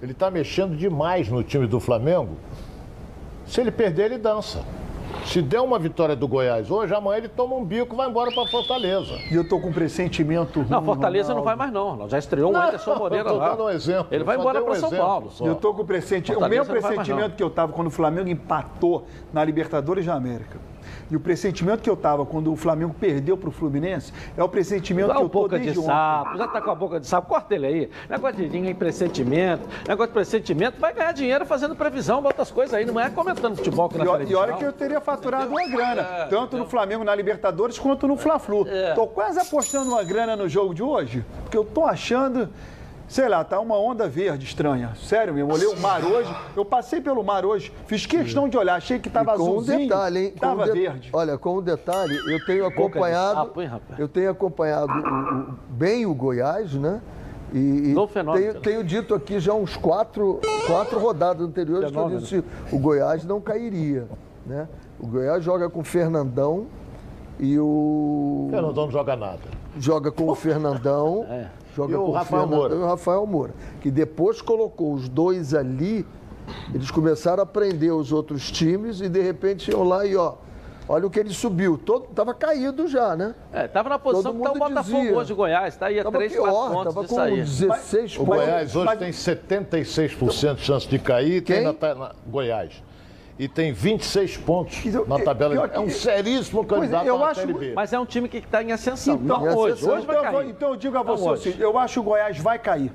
Ele 0.00 0.12
está 0.12 0.30
mexendo 0.30 0.76
demais 0.76 1.28
no 1.28 1.42
time 1.42 1.66
do 1.66 1.78
Flamengo 1.78 2.36
se 3.46 3.60
ele 3.60 3.70
perder, 3.70 4.06
ele 4.06 4.18
dança. 4.18 4.64
Se 5.26 5.40
der 5.40 5.60
uma 5.60 5.78
vitória 5.78 6.16
do 6.16 6.26
Goiás 6.26 6.70
hoje, 6.70 6.94
amanhã 6.94 7.18
ele 7.18 7.28
toma 7.28 7.54
um 7.54 7.64
bico 7.64 7.94
e 7.94 7.96
vai 7.96 8.08
embora 8.08 8.32
para 8.32 8.46
Fortaleza. 8.48 9.14
E 9.30 9.34
eu 9.34 9.48
tô 9.48 9.60
com 9.60 9.68
um 9.68 9.72
pressentimento 9.72 10.60
ruim, 10.60 10.70
Não, 10.70 10.82
Fortaleza 10.82 11.34
não 11.34 11.42
vai 11.42 11.54
mais 11.54 11.72
não. 11.72 12.08
Já 12.08 12.18
estreou 12.18 12.52
o 12.52 12.56
Anderson 12.56 12.94
Moreira 12.96 13.28
eu 13.28 13.32
tô 13.32 13.38
lá. 13.38 13.50
Dando 13.50 13.64
um 13.64 13.70
exemplo. 13.70 14.06
Ele 14.10 14.24
vai 14.24 14.36
embora 14.36 14.60
para 14.60 14.72
um 14.72 14.74
São 14.74 14.90
Paulo. 14.90 15.30
Só. 15.30 15.46
Eu 15.46 15.54
tô 15.54 15.72
com 15.74 15.82
o 15.82 15.84
pressentimento. 15.84 16.44
O 16.44 16.48
meu 16.48 16.64
pressentimento 16.64 17.36
que 17.36 17.42
eu 17.42 17.50
tava 17.50 17.72
quando 17.72 17.86
o 17.88 17.90
Flamengo 17.90 18.28
empatou 18.28 19.06
na 19.32 19.44
Libertadores 19.44 20.06
da 20.06 20.14
América 20.14 20.58
e 21.12 21.16
o 21.16 21.20
pressentimento 21.20 21.82
que 21.82 21.90
eu 21.90 21.96
tava 21.96 22.24
quando 22.24 22.50
o 22.50 22.56
Flamengo 22.56 22.94
perdeu 22.98 23.36
para 23.36 23.50
o 23.50 23.52
Fluminense 23.52 24.14
é 24.34 24.42
o 24.42 24.48
pressentimento 24.48 25.08
Dá 25.08 25.16
que 25.16 25.20
eu 25.20 25.28
tô 25.28 25.42
boca 25.42 25.58
de 25.58 25.74
sapo, 25.74 26.38
já 26.38 26.48
tá 26.48 26.60
com 26.62 26.70
a 26.70 26.74
boca 26.74 26.98
de 26.98 27.06
sapo, 27.06 27.28
corta 27.28 27.54
ele 27.54 27.66
aí. 27.66 27.90
Negócio 28.08 28.36
de 28.36 28.48
ninguém 28.48 28.74
pressentimento, 28.74 29.68
negócio 29.86 30.08
de 30.08 30.14
pressentimento, 30.14 30.80
vai 30.80 30.94
ganhar 30.94 31.12
dinheiro 31.12 31.44
fazendo 31.44 31.76
previsão, 31.76 32.22
bota 32.22 32.40
as 32.40 32.50
coisas 32.50 32.72
aí, 32.72 32.86
não 32.86 32.98
é 32.98 33.10
comentando 33.10 33.56
futebol 33.56 33.90
que 33.90 33.98
na 33.98 34.22
e, 34.22 34.30
e 34.30 34.34
olha 34.34 34.54
que 34.54 34.64
eu 34.64 34.72
teria 34.72 35.02
faturado 35.02 35.50
uma 35.50 35.68
grana, 35.68 36.00
é, 36.00 36.26
tanto 36.28 36.56
no 36.56 36.66
Flamengo 36.66 37.04
na 37.04 37.14
Libertadores 37.14 37.78
quanto 37.78 38.08
no 38.08 38.16
Fla-Flu. 38.16 38.66
É. 38.66 38.94
Tô 38.94 39.06
quase 39.06 39.38
apostando 39.38 39.90
uma 39.90 40.02
grana 40.02 40.34
no 40.34 40.48
jogo 40.48 40.74
de 40.74 40.82
hoje, 40.82 41.22
porque 41.42 41.58
eu 41.58 41.64
tô 41.64 41.84
achando 41.84 42.48
sei 43.12 43.28
lá, 43.28 43.44
tá 43.44 43.60
uma 43.60 43.78
onda 43.78 44.08
verde 44.08 44.46
estranha. 44.46 44.94
Sério 44.96 45.34
mesmo, 45.34 45.52
olhei 45.52 45.66
o 45.66 45.78
mar 45.78 46.02
hoje, 46.02 46.34
eu 46.56 46.64
passei 46.64 46.98
pelo 46.98 47.22
mar 47.22 47.44
hoje, 47.44 47.70
fiz 47.86 48.06
questão 48.06 48.48
de 48.48 48.56
olhar, 48.56 48.76
achei 48.76 48.98
que 48.98 49.10
tava 49.10 49.32
azul. 49.32 49.56
Com 49.56 49.60
um 49.60 49.62
detalhe, 49.62 50.18
hein? 50.18 50.30
Tava 50.30 50.64
de... 50.64 50.72
verde. 50.72 51.10
Olha, 51.12 51.36
com 51.36 51.58
um 51.58 51.62
detalhe, 51.62 52.16
eu 52.26 52.42
tenho 52.46 52.64
acompanhado, 52.64 53.34
sapo, 53.34 53.60
hein, 53.60 53.70
eu 53.98 54.08
tenho 54.08 54.30
acompanhado 54.30 54.90
o, 54.90 55.40
o, 55.40 55.54
bem 55.68 56.06
o 56.06 56.14
Goiás, 56.14 56.72
né? 56.72 57.02
E, 57.52 57.92
e 57.92 57.94
tenho, 58.34 58.60
tenho, 58.62 58.82
dito 58.82 59.14
aqui 59.14 59.38
já 59.38 59.52
uns 59.52 59.76
quatro, 59.76 60.40
quatro 60.66 60.98
rodadas 60.98 61.46
anteriores 61.46 61.90
que 61.90 61.96
eu 61.98 62.08
disse 62.08 62.42
o 62.72 62.78
Goiás 62.78 63.26
não 63.26 63.42
cairia, 63.42 64.08
né? 64.46 64.66
O 64.98 65.06
Goiás 65.06 65.44
joga 65.44 65.68
com 65.68 65.80
o 65.80 65.84
Fernandão 65.84 66.66
e 67.38 67.58
o... 67.58 68.48
Fernandão 68.50 68.84
não 68.86 68.90
joga 68.90 69.14
nada. 69.14 69.40
Joga 69.78 70.10
com 70.10 70.28
o 70.28 70.34
Fernandão. 70.34 71.26
É 71.28 71.61
joga 71.74 71.92
e 71.92 71.96
o 71.96 72.10
Rafael 72.10 72.46
Moura. 72.46 72.74
E 72.74 72.78
o 72.78 72.86
Rafael 72.86 73.26
Moura. 73.26 73.54
Que 73.80 73.90
depois 73.90 74.40
colocou 74.40 74.92
os 74.92 75.08
dois 75.08 75.54
ali, 75.54 76.06
eles 76.74 76.90
começaram 76.90 77.40
a 77.40 77.42
aprender 77.44 77.90
os 77.90 78.12
outros 78.12 78.50
times 78.50 79.00
e 79.00 79.08
de 79.08 79.20
repente 79.20 79.70
iam 79.70 79.82
lá 79.82 80.06
e 80.06 80.16
ó. 80.16 80.34
Olha 80.88 81.06
o 81.06 81.10
que 81.10 81.20
ele 81.20 81.32
subiu. 81.32 81.78
Todo, 81.78 82.06
tava 82.08 82.34
caído 82.34 82.88
já, 82.88 83.14
né? 83.14 83.34
É, 83.52 83.68
tava 83.68 83.88
na 83.88 83.98
posição 83.98 84.32
Todo 84.32 84.42
que 84.42 84.58
tá 84.58 84.66
o 84.66 84.68
Botafogo 84.68 85.00
dizia. 85.00 85.16
hoje, 85.16 85.34
Goiás. 85.34 85.76
Tá 85.76 85.86
aí 85.86 86.00
a 86.00 86.04
3, 86.04 86.32
pior, 86.32 86.50
4 86.50 86.72
pontos 86.72 86.94
tava 86.94 87.08
com 87.08 87.14
sair. 87.14 87.36
16 87.36 88.16
pontos. 88.16 88.16
O 88.18 88.24
Goiás 88.24 88.76
hoje 88.76 88.86
mas... 88.86 88.98
tem 88.98 89.10
76% 89.10 90.54
de 90.56 90.60
chance 90.60 90.88
de 90.88 90.98
cair. 90.98 91.42
Quem? 91.42 91.56
Tem 91.56 91.64
na, 91.64 91.94
na 91.94 92.12
Goiás 92.26 92.82
e 93.38 93.48
tem 93.48 93.72
26 93.72 94.36
pontos 94.38 94.84
então, 94.84 95.06
na 95.06 95.18
tabela. 95.18 95.70
É, 95.72 95.76
é 95.76 95.80
um 95.80 95.88
seríssimo 95.88 96.64
candidato 96.64 97.06
eu 97.06 97.24
acho, 97.24 97.46
B. 97.46 97.72
Mas 97.74 97.92
é 97.92 97.98
um 97.98 98.06
time 98.06 98.28
que 98.28 98.38
está 98.38 98.62
em 98.62 98.72
ascensão. 98.72 99.14
Então, 99.14 99.40
não 99.40 99.56
hoje. 99.56 99.74
Ascensão. 99.74 99.96
Hoje 99.96 100.06
vai 100.06 100.18
então, 100.18 100.32
cair. 100.32 100.50
Então 100.50 100.70
eu 100.70 100.76
digo 100.76 100.98
a 100.98 101.02
você 101.02 101.50
assim, 101.50 101.60
eu 101.60 101.78
acho 101.78 101.94
que 101.94 102.00
o 102.00 102.02
Goiás 102.02 102.38
vai 102.38 102.58
cair. 102.58 102.92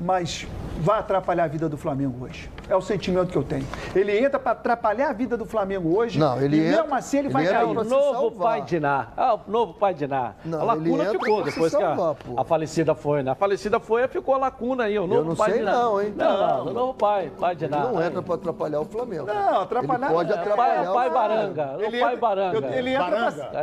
Mas 0.00 0.46
vai 0.80 0.98
atrapalhar 0.98 1.44
a 1.44 1.48
vida 1.48 1.68
do 1.68 1.76
Flamengo 1.76 2.24
hoje. 2.24 2.50
É 2.68 2.74
o 2.74 2.80
sentimento 2.80 3.30
que 3.30 3.36
eu 3.38 3.42
tenho. 3.42 3.66
Ele 3.94 4.18
entra 4.18 4.38
para 4.38 4.52
atrapalhar 4.52 5.10
a 5.10 5.12
vida 5.12 5.36
do 5.36 5.44
Flamengo 5.44 5.96
hoje. 5.96 6.18
Não, 6.18 6.40
ele 6.40 6.56
e 6.56 6.66
entra, 6.66 6.82
mesmo 6.82 6.94
assim 6.94 7.18
ele, 7.18 7.26
ele 7.28 7.32
vai 7.32 7.46
cair. 7.46 7.64
O 7.64 7.84
novo 7.84 8.30
pai 8.32 8.62
de 8.62 8.80
Ná. 8.80 9.08
Ah, 9.16 9.34
o 9.34 9.50
novo 9.50 9.74
pai 9.74 9.94
de 9.94 10.06
Ná. 10.06 10.34
Não, 10.44 10.60
a 10.60 10.64
lacuna 10.64 11.10
ficou 11.10 11.42
depois 11.42 11.72
salvar, 11.72 12.14
que 12.14 12.34
a, 12.36 12.40
a, 12.40 12.44
falecida 12.44 12.94
foi, 12.94 13.22
né? 13.22 13.30
A 13.30 13.34
falecida 13.34 13.78
foi, 13.78 14.08
ficou 14.08 14.34
a 14.34 14.38
lacuna 14.38 14.84
aí. 14.84 14.98
O 14.98 15.06
novo 15.06 15.20
eu 15.20 15.24
não 15.24 15.36
pai 15.36 15.50
sei 15.50 15.58
de 15.60 15.64
Ná. 15.64 15.72
Não, 15.72 16.02
hein? 16.02 16.14
Não, 16.16 16.26
não, 16.26 16.46
não, 16.46 16.66
o 16.66 16.74
novo 16.74 16.94
pai, 16.94 17.32
pai 17.38 17.54
de 17.54 17.68
Ná. 17.68 17.78
Ele 17.78 17.86
não 17.86 18.02
entra 18.02 18.22
para 18.22 18.34
atrapalhar 18.34 18.80
o 18.80 18.84
Flamengo. 18.84 19.26
Não, 19.26 19.60
atrapalhar. 19.60 20.06
Ele 20.06 20.14
pode 20.14 20.32
atrapalhar. 20.32 20.84
É, 20.84 20.90
o 20.90 20.94
pai, 20.94 21.10
Baranga. 21.10 21.76
Ele 21.78 21.96
o 21.96 22.00
pai 22.00 22.16
Baranga. 22.16 22.58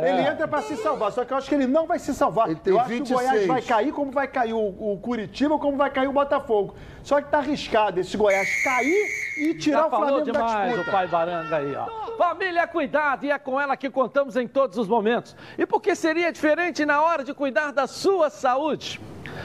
Ele 0.02 0.22
entra 0.22 0.48
para 0.48 0.62
se 0.62 0.76
salvar, 0.76 1.12
só 1.12 1.24
que 1.24 1.32
eu 1.32 1.36
acho 1.36 1.48
que 1.48 1.54
ele 1.54 1.66
não 1.66 1.86
vai 1.86 1.98
se 1.98 2.14
salvar. 2.14 2.48
eu 2.64 2.80
acho 2.80 2.88
que 2.88 3.12
o 3.12 3.16
Goiás 3.16 3.46
vai 3.46 3.62
cair 3.62 3.92
como 3.92 4.10
vai 4.10 4.28
cair 4.28 4.52
o, 4.54 4.98
Curitiba, 5.02 5.58
como 5.58 5.76
vai 5.76 5.90
cair 5.90 6.08
o 6.08 6.12
Botafogo. 6.12 6.74
Só 7.04 7.20
que 7.20 7.30
tá 7.30 7.38
arriscado 7.38 8.00
esse 8.00 8.16
Goiás 8.16 8.48
cair 8.64 9.06
e 9.36 9.54
tirar 9.54 9.80
Já 9.80 9.86
o 9.86 9.90
Flamengo 9.90 10.22
demais 10.22 10.52
da 10.52 10.64
disputa. 10.64 10.88
o 10.88 10.92
pai 10.92 11.06
Baranga 11.06 11.56
aí, 11.56 11.76
ó. 11.76 12.16
Família 12.16 12.66
Cuidado, 12.66 13.26
e 13.26 13.30
é 13.30 13.38
com 13.38 13.60
ela 13.60 13.76
que 13.76 13.90
contamos 13.90 14.36
em 14.36 14.48
todos 14.48 14.78
os 14.78 14.88
momentos. 14.88 15.36
E 15.58 15.66
por 15.66 15.80
que 15.82 15.94
seria 15.94 16.32
diferente 16.32 16.84
na 16.86 17.02
hora 17.02 17.22
de 17.22 17.34
cuidar 17.34 17.72
da 17.72 17.86
sua 17.86 18.30
saúde? 18.30 19.00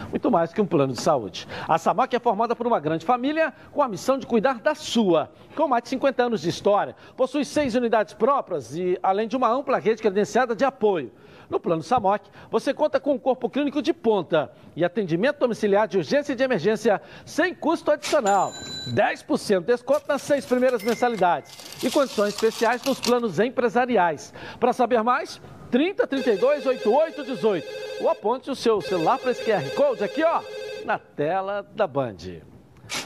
Muito 0.09 0.31
mais 0.31 0.53
que 0.53 0.61
um 0.61 0.65
plano 0.65 0.93
de 0.93 1.01
saúde. 1.01 1.47
A 1.67 1.77
SAMAC 1.77 2.15
é 2.15 2.19
formada 2.19 2.55
por 2.55 2.67
uma 2.67 2.79
grande 2.79 3.05
família 3.05 3.53
com 3.71 3.81
a 3.81 3.87
missão 3.87 4.17
de 4.17 4.25
cuidar 4.25 4.59
da 4.59 4.75
sua. 4.75 5.31
Com 5.55 5.67
mais 5.67 5.83
de 5.83 5.89
50 5.89 6.23
anos 6.23 6.41
de 6.41 6.49
história, 6.49 6.95
possui 7.15 7.45
seis 7.45 7.75
unidades 7.75 8.13
próprias 8.13 8.75
e 8.75 8.97
além 9.01 9.27
de 9.27 9.35
uma 9.35 9.49
ampla 9.49 9.77
rede 9.77 10.01
credenciada 10.01 10.55
de 10.55 10.65
apoio. 10.65 11.11
No 11.49 11.59
plano 11.59 11.81
SAMOC, 11.81 12.29
você 12.51 12.73
conta 12.73 12.99
com 12.99 13.13
um 13.13 13.17
corpo 13.17 13.49
clínico 13.49 13.81
de 13.81 13.91
ponta 13.91 14.51
e 14.75 14.85
atendimento 14.85 15.39
domiciliar 15.39 15.87
de 15.87 15.97
urgência 15.97 16.33
e 16.33 16.35
de 16.35 16.43
emergência 16.43 17.01
sem 17.25 17.55
custo 17.55 17.89
adicional. 17.89 18.51
10% 18.93 19.61
de 19.61 19.65
desconto 19.65 20.05
nas 20.07 20.21
seis 20.21 20.45
primeiras 20.45 20.83
mensalidades 20.83 21.83
e 21.83 21.89
condições 21.89 22.35
especiais 22.35 22.83
nos 22.83 22.99
planos 22.99 23.39
empresariais. 23.39 24.31
Para 24.59 24.73
saber 24.73 25.01
mais, 25.03 25.41
30 25.71 26.07
32 26.07 26.65
88 26.65 27.23
18 27.23 27.67
ou 28.01 28.09
aponte 28.09 28.49
o 28.49 28.55
seu 28.55 28.81
celular 28.81 29.17
para 29.19 29.31
esse 29.31 29.43
QR 29.43 29.69
Code 29.75 30.03
aqui, 30.03 30.23
ó, 30.23 30.41
na 30.85 30.97
tela 30.97 31.65
da 31.75 31.85
Band. 31.85 32.15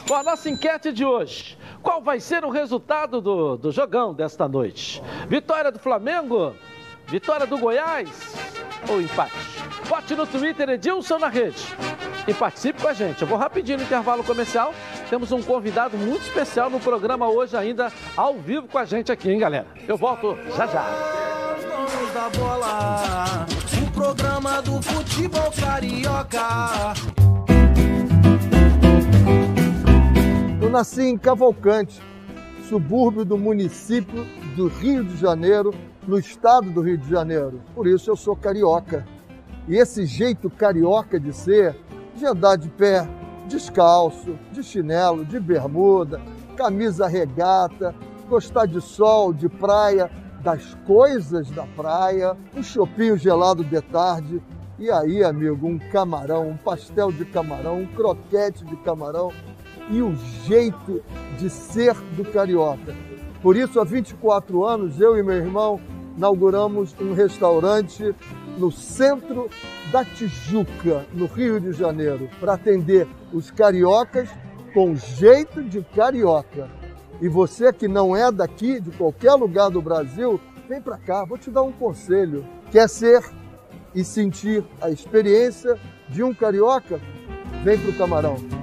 Bom, 0.08 0.16
a 0.16 0.24
nossa 0.24 0.50
enquete 0.50 0.92
de 0.92 1.04
hoje. 1.04 1.58
Qual 1.82 2.02
vai 2.02 2.20
ser 2.20 2.46
o 2.46 2.50
resultado 2.50 3.20
do, 3.20 3.58
do 3.58 3.72
jogão 3.72 4.14
desta 4.14 4.48
noite? 4.48 5.02
Vitória 5.28 5.72
do 5.72 5.80
Flamengo? 5.80 6.56
Vitória 7.08 7.46
do 7.46 7.58
Goiás 7.58 8.10
ou 8.90 9.02
empate? 9.02 9.34
Vote 9.84 10.16
no 10.16 10.26
Twitter 10.26 10.70
Edilson 10.70 11.20
na 11.20 11.28
rede 11.28 11.64
e 12.28 12.34
participe 12.34 12.82
com 12.82 12.88
a 12.88 12.94
gente. 12.94 13.22
Eu 13.22 13.28
vou 13.28 13.38
rapidinho 13.38 13.78
no 13.78 13.84
intervalo 13.84 14.24
comercial. 14.24 14.74
Temos 15.10 15.32
um 15.32 15.42
convidado 15.42 15.98
muito 15.98 16.24
especial 16.24 16.70
no 16.70 16.80
programa 16.80 17.28
hoje 17.28 17.56
ainda, 17.56 17.92
ao 18.16 18.36
vivo 18.36 18.68
com 18.68 18.78
a 18.78 18.86
gente 18.86 19.12
aqui, 19.12 19.30
hein, 19.30 19.40
galera? 19.40 19.68
Eu 19.88 19.98
volto 19.98 20.38
já 20.56 20.66
já. 20.68 20.86
O 23.82 23.92
programa 23.92 24.62
do 24.62 24.82
futebol 24.82 25.52
carioca. 25.52 26.94
Eu 30.62 30.70
nasci 30.70 31.04
em 31.04 31.18
Cavalcante, 31.18 32.02
subúrbio 32.70 33.26
do 33.26 33.38
município 33.38 34.26
do 34.56 34.68
Rio 34.68 35.04
de 35.04 35.18
Janeiro, 35.18 35.74
no 36.08 36.18
estado 36.18 36.70
do 36.70 36.82
Rio 36.82 36.98
de 36.98 37.10
Janeiro. 37.10 37.62
Por 37.74 37.88
isso 37.88 38.10
eu 38.10 38.16
sou 38.16 38.36
carioca. 38.36 39.06
E 39.68 39.76
esse 39.76 40.06
jeito 40.06 40.50
carioca 40.50 41.20
de 41.20 41.32
ser, 41.32 41.76
de 42.16 42.26
andar 42.26 42.58
de 42.58 42.70
pé, 42.70 43.08
descalço, 43.48 44.38
de 44.52 44.64
chinelo, 44.64 45.26
de 45.26 45.40
bermuda, 45.40 46.22
camisa 46.56 47.08
regata, 47.08 47.96
gostar 48.28 48.66
de 48.66 48.82
sol, 48.82 49.34
de 49.34 49.48
praia, 49.48 50.10
das 50.42 50.76
coisas 50.86 51.50
da 51.52 51.66
praia, 51.66 52.36
um 52.56 52.62
chopinho 52.62 53.18
gelado 53.18 53.64
de 53.64 53.82
tarde, 53.82 54.42
e 54.78 54.92
aí, 54.92 55.24
amigo, 55.24 55.66
um 55.68 55.80
camarão, 55.80 56.50
um 56.50 56.58
pastel 56.58 57.12
de 57.12 57.24
camarão, 57.24 57.80
um 57.80 57.88
croquete 57.88 58.66
de 58.66 58.76
camarão 58.78 59.32
e 59.90 60.02
o 60.02 60.14
jeito 60.46 61.02
de 61.38 61.50
ser 61.50 61.94
do 62.18 62.26
carioca. 62.26 62.94
Por 63.44 63.58
isso, 63.58 63.78
há 63.78 63.84
24 63.84 64.66
anos, 64.66 65.02
eu 65.02 65.18
e 65.18 65.22
meu 65.22 65.36
irmão 65.36 65.78
inauguramos 66.16 66.96
um 66.98 67.14
restaurante 67.14 68.16
no 68.58 68.72
centro 68.72 69.50
da 69.92 70.06
Tijuca, 70.06 71.06
no 71.14 71.26
Rio 71.26 71.60
de 71.60 71.74
Janeiro, 71.74 72.30
para 72.40 72.54
atender 72.54 73.06
os 73.34 73.52
cariocas 73.52 74.30
com 74.74 74.96
jeito 74.96 75.62
de 75.62 75.82
carioca. 75.94 76.70
E 77.20 77.28
você 77.28 77.74
que 77.74 77.86
não 77.86 78.16
é 78.16 78.32
daqui, 78.32 78.80
de 78.80 78.92
qualquer 78.92 79.34
lugar 79.34 79.70
do 79.70 79.82
Brasil, 79.82 80.40
vem 80.70 80.82
para 80.82 80.98
cá, 80.98 81.26
vou 81.26 81.38
te 81.38 81.52
dar 81.52 81.64
um 81.64 81.72
conselho. 81.74 82.46
Quer 82.72 82.88
ser 82.88 83.30
e 83.94 84.06
sentir 84.06 84.64
a 84.82 84.90
experiência 84.90 85.78
de 86.08 86.24
um 86.24 86.34
carioca, 86.34 86.98
vem 87.62 87.78
para 87.78 87.90
o 87.90 87.98
Camarão. 87.98 88.63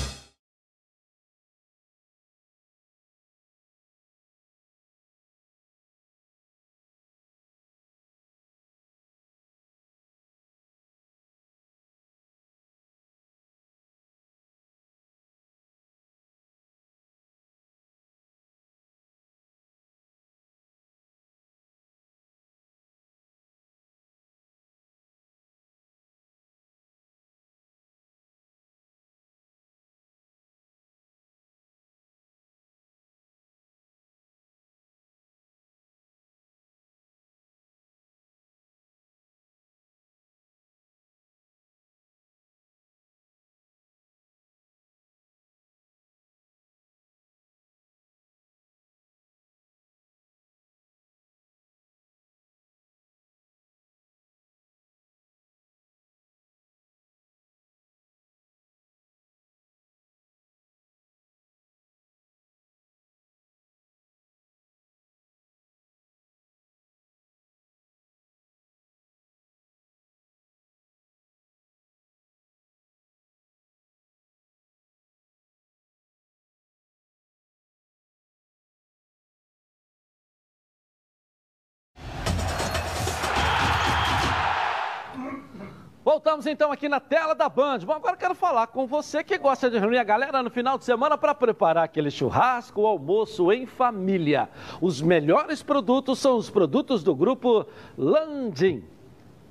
Voltamos 86.03 86.47
então 86.47 86.71
aqui 86.71 86.89
na 86.89 86.99
tela 86.99 87.35
da 87.35 87.47
Band. 87.47 87.79
Bom, 87.79 87.93
agora 87.93 88.17
quero 88.17 88.33
falar 88.33 88.67
com 88.67 88.87
você 88.87 89.23
que 89.23 89.37
gosta 89.37 89.69
de 89.69 89.77
reunir 89.77 89.99
a 89.99 90.03
galera 90.03 90.41
no 90.41 90.49
final 90.49 90.77
de 90.77 90.83
semana 90.83 91.15
para 91.15 91.35
preparar 91.35 91.83
aquele 91.83 92.09
churrasco, 92.09 92.81
o 92.81 92.87
almoço 92.87 93.51
em 93.51 93.67
família. 93.67 94.49
Os 94.81 94.99
melhores 94.99 95.61
produtos 95.61 96.17
são 96.17 96.37
os 96.37 96.49
produtos 96.49 97.03
do 97.03 97.13
grupo 97.13 97.67
Landim. 97.95 98.83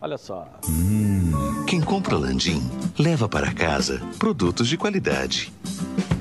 Olha 0.01 0.19
só. 0.19 0.49
Hum, 0.69 1.65
quem 1.69 1.81
compra 1.81 2.17
Landim 2.17 2.61
leva 2.99 3.29
para 3.29 3.55
casa 3.55 4.03
produtos 4.19 4.67
de 4.67 4.77
qualidade. 4.77 5.53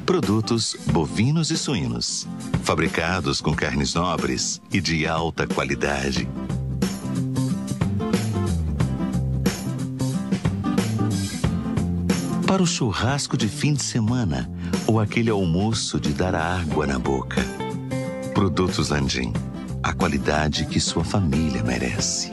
Produtos 0.06 0.76
bovinos 0.92 1.50
e 1.50 1.58
suínos, 1.58 2.28
fabricados 2.64 3.42
com 3.42 3.56
carnes 3.56 3.96
nobres 3.96 4.62
e 4.72 4.80
de 4.80 5.08
alta 5.08 5.48
qualidade 5.48 6.28
para 12.50 12.64
o 12.64 12.66
churrasco 12.66 13.38
de 13.38 13.48
fim 13.48 13.74
de 13.74 13.84
semana 13.84 14.50
ou 14.88 15.00
aquele 15.00 15.30
almoço 15.30 16.00
de 16.00 16.12
dar 16.12 16.34
água 16.34 16.88
na 16.88 16.98
boca. 16.98 17.42
Produtos 18.34 18.90
Landim, 18.90 19.32
a 19.84 19.94
qualidade 19.94 20.66
que 20.66 20.80
sua 20.80 21.04
família 21.04 21.64
merece. 21.64 22.32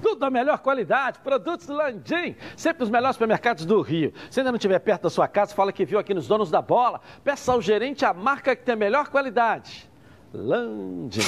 Tudo 0.00 0.20
da 0.20 0.30
melhor 0.30 0.58
qualidade, 0.58 1.18
produtos 1.18 1.66
Landim, 1.66 2.36
sempre 2.56 2.84
os 2.84 2.90
melhores 2.90 3.16
supermercados 3.16 3.66
do 3.66 3.82
Rio. 3.82 4.12
Se 4.30 4.38
ainda 4.38 4.52
não 4.52 4.56
estiver 4.56 4.78
perto 4.78 5.02
da 5.02 5.10
sua 5.10 5.26
casa, 5.26 5.52
fala 5.52 5.72
que 5.72 5.84
viu 5.84 5.98
aqui 5.98 6.14
nos 6.14 6.28
Donos 6.28 6.48
da 6.48 6.62
Bola. 6.62 7.00
Peça 7.24 7.50
ao 7.50 7.60
gerente 7.60 8.04
a 8.04 8.14
marca 8.14 8.54
que 8.54 8.62
tem 8.62 8.74
a 8.74 8.76
melhor 8.76 9.08
qualidade. 9.08 9.90
Landim. 10.32 11.22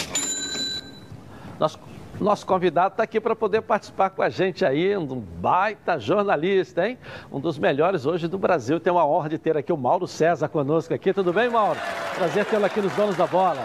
Nosso 1.59 1.77
nosso 2.21 2.45
convidado 2.45 2.95
está 2.95 3.03
aqui 3.05 3.21
para 3.21 3.37
poder 3.37 3.63
participar 3.63 4.11
com 4.11 4.23
a 4.23 4.29
gente 4.29 4.65
aí, 4.65 4.97
um 4.97 5.07
baita 5.07 5.99
jornalista, 5.99 6.89
hein? 6.89 6.99
Um 7.31 7.39
dos 7.39 7.59
melhores 7.59 8.07
hoje 8.07 8.27
do 8.27 8.39
Brasil. 8.39 8.81
Tem 8.81 8.93
uma 8.93 9.07
honra 9.07 9.29
de 9.29 9.39
ter 9.39 9.57
aqui 9.57 9.73
o 9.73 9.77
Mauro 9.77 10.07
César 10.07 10.49
conosco 10.49 10.93
aqui. 10.93 11.13
Tudo 11.13 11.33
bem, 11.33 11.49
Mauro? 11.49 11.79
Prazer 12.17 12.45
tê-lo 12.45 12.65
aqui 12.65 12.81
nos 12.81 12.93
Donos 12.95 13.17
da 13.17 13.27
Bola. 13.27 13.65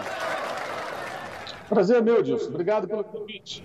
Prazer 1.68 2.02
meu, 2.02 2.22
Dilson. 2.22 2.50
Obrigado 2.50 2.86
pelo 2.86 3.02
convite. 3.02 3.64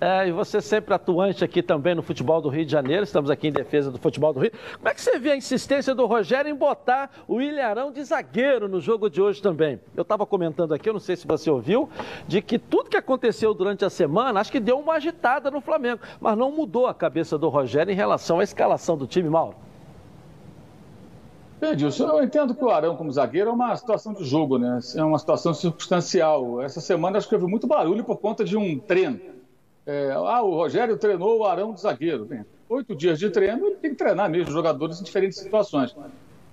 É, 0.00 0.28
e 0.28 0.32
você 0.32 0.60
sempre 0.60 0.94
atuante 0.94 1.42
aqui 1.44 1.60
também 1.60 1.92
no 1.92 2.02
futebol 2.02 2.40
do 2.40 2.48
Rio 2.48 2.64
de 2.64 2.70
Janeiro, 2.70 3.02
estamos 3.02 3.30
aqui 3.30 3.48
em 3.48 3.52
defesa 3.52 3.90
do 3.90 3.98
futebol 3.98 4.32
do 4.32 4.38
Rio. 4.38 4.52
Como 4.76 4.88
é 4.88 4.94
que 4.94 5.00
você 5.00 5.18
vê 5.18 5.32
a 5.32 5.36
insistência 5.36 5.92
do 5.92 6.06
Rogério 6.06 6.48
em 6.48 6.54
botar 6.54 7.10
o 7.26 7.40
Ilharão 7.40 7.90
de 7.90 8.04
zagueiro 8.04 8.68
no 8.68 8.80
jogo 8.80 9.10
de 9.10 9.20
hoje 9.20 9.42
também? 9.42 9.80
Eu 9.96 10.02
estava 10.02 10.24
comentando 10.24 10.72
aqui, 10.72 10.88
eu 10.88 10.92
não 10.92 11.00
sei 11.00 11.16
se 11.16 11.26
você 11.26 11.50
ouviu, 11.50 11.88
de 12.28 12.40
que 12.40 12.60
tudo 12.60 12.88
que 12.88 12.96
aconteceu 12.96 13.52
durante 13.52 13.84
a 13.84 13.90
semana, 13.90 14.38
acho 14.38 14.52
que 14.52 14.60
deu 14.60 14.78
uma 14.78 14.94
agitada 14.94 15.50
no 15.50 15.60
Flamengo, 15.60 16.00
mas 16.20 16.38
não 16.38 16.52
mudou 16.52 16.86
a 16.86 16.94
cabeça 16.94 17.36
do 17.36 17.48
Rogério 17.48 17.90
em 17.90 17.96
relação 17.96 18.38
à 18.38 18.44
escalação 18.44 18.96
do 18.96 19.06
time, 19.06 19.28
Mauro. 19.28 19.56
Edilson, 21.60 22.06
eu 22.06 22.22
entendo 22.22 22.54
que 22.54 22.64
o 22.64 22.70
Arão 22.70 22.94
como 22.94 23.10
zagueiro 23.10 23.50
é 23.50 23.52
uma 23.52 23.74
situação 23.74 24.14
de 24.14 24.24
jogo, 24.24 24.58
né? 24.58 24.78
É 24.94 25.02
uma 25.02 25.18
situação 25.18 25.52
circunstancial. 25.52 26.62
Essa 26.62 26.80
semana 26.80 27.18
acho 27.18 27.28
que 27.28 27.34
houve 27.34 27.48
muito 27.48 27.66
barulho 27.66 28.04
por 28.04 28.18
conta 28.18 28.44
de 28.44 28.56
um 28.56 28.78
treino 28.78 29.37
é, 29.88 30.12
ah, 30.12 30.42
o 30.42 30.54
Rogério 30.54 30.98
treinou 30.98 31.38
o 31.38 31.44
Arão 31.46 31.72
de 31.72 31.80
zagueiro. 31.80 32.26
Bem, 32.26 32.44
oito 32.68 32.94
dias 32.94 33.18
de 33.18 33.30
treino, 33.30 33.66
ele 33.66 33.76
tem 33.76 33.92
que 33.92 33.96
treinar 33.96 34.28
mesmo 34.28 34.52
jogadores 34.52 35.00
em 35.00 35.04
diferentes 35.04 35.38
situações. 35.38 35.96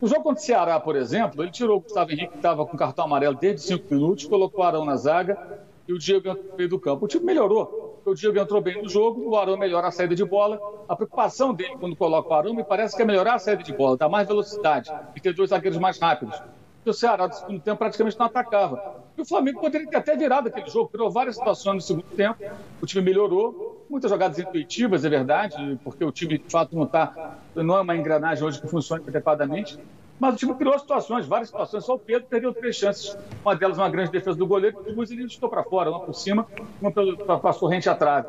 No 0.01 0.07
jogo 0.07 0.23
contra 0.23 0.41
o 0.41 0.45
Ceará, 0.45 0.79
por 0.79 0.95
exemplo, 0.95 1.43
ele 1.43 1.51
tirou 1.51 1.77
o 1.77 1.81
Gustavo 1.81 2.11
Henrique, 2.11 2.31
que 2.31 2.37
estava 2.37 2.65
com 2.65 2.77
cartão 2.77 3.03
amarelo 3.03 3.35
desde 3.35 3.61
cinco 3.61 3.93
minutos, 3.93 4.25
colocou 4.25 4.63
o 4.63 4.67
Arão 4.67 4.85
na 4.85 4.95
zaga 4.95 5.37
e 5.85 5.91
o 5.91 5.99
Diego 5.99 6.29
entrou 6.29 6.45
no 6.51 6.55
meio 6.55 6.69
do 6.69 6.79
campo. 6.79 7.03
O 7.03 7.07
time 7.09 7.25
melhorou. 7.25 7.99
O 8.05 8.13
Diego 8.13 8.39
entrou 8.39 8.61
bem 8.61 8.81
no 8.81 8.87
jogo, 8.87 9.29
o 9.29 9.35
Arão 9.35 9.57
melhora 9.57 9.87
a 9.87 9.91
saída 9.91 10.15
de 10.15 10.23
bola. 10.23 10.57
A 10.87 10.95
preocupação 10.95 11.53
dele 11.53 11.75
quando 11.77 11.95
coloca 11.95 12.29
o 12.29 12.33
Arão 12.33 12.53
me 12.53 12.63
parece 12.63 12.95
que 12.95 13.01
é 13.01 13.05
melhorar 13.05 13.35
a 13.35 13.39
saída 13.39 13.63
de 13.63 13.73
bola, 13.73 13.97
dar 13.97 14.07
mais 14.07 14.27
velocidade 14.27 14.89
e 15.13 15.19
ter 15.19 15.33
dois 15.33 15.49
zagueiros 15.49 15.77
mais 15.77 15.99
rápidos. 15.99 16.41
O 16.89 16.93
Ceará, 16.93 17.27
no 17.27 17.33
segundo 17.33 17.59
tempo, 17.61 17.77
praticamente 17.77 18.17
não 18.17 18.25
atacava. 18.25 19.03
E 19.17 19.21
o 19.21 19.25
Flamengo 19.25 19.61
poderia 19.61 19.87
ter 19.87 19.97
até 19.97 20.15
virado 20.15 20.47
aquele 20.47 20.69
jogo, 20.69 20.89
criou 20.89 21.09
várias 21.09 21.35
situações 21.35 21.75
no 21.75 21.81
segundo 21.81 22.05
tempo, 22.15 22.43
o 22.81 22.85
time 22.85 23.03
melhorou, 23.03 23.85
muitas 23.89 24.11
jogadas 24.11 24.37
intuitivas, 24.39 25.05
é 25.05 25.09
verdade, 25.09 25.79
porque 25.83 26.03
o 26.03 26.11
time 26.11 26.37
de 26.37 26.51
fato 26.51 26.75
não 26.75 26.83
está, 26.83 27.37
não 27.55 27.77
é 27.77 27.81
uma 27.81 27.95
engrenagem 27.95 28.43
hoje 28.43 28.59
que 28.59 28.67
funciona 28.67 29.03
adequadamente, 29.07 29.79
mas 30.19 30.35
o 30.35 30.37
time 30.37 30.53
criou 30.55 30.77
situações, 30.79 31.25
várias 31.25 31.49
situações, 31.49 31.83
só 31.83 31.95
o 31.95 31.99
Pedro 31.99 32.27
perdeu 32.29 32.53
três 32.53 32.75
chances, 32.75 33.17
uma 33.43 33.55
delas 33.55 33.77
uma 33.77 33.89
grande 33.89 34.11
defesa 34.11 34.37
do 34.37 34.47
goleiro, 34.47 34.81
e 34.87 34.93
duas 34.93 35.11
ele 35.11 35.25
estou 35.25 35.49
para 35.49 35.63
fora, 35.63 35.89
uma 35.89 35.99
por 35.99 36.13
cima, 36.13 36.47
uma 36.81 36.91
passou 37.39 37.67
rente 37.67 37.89
atrás. 37.89 38.25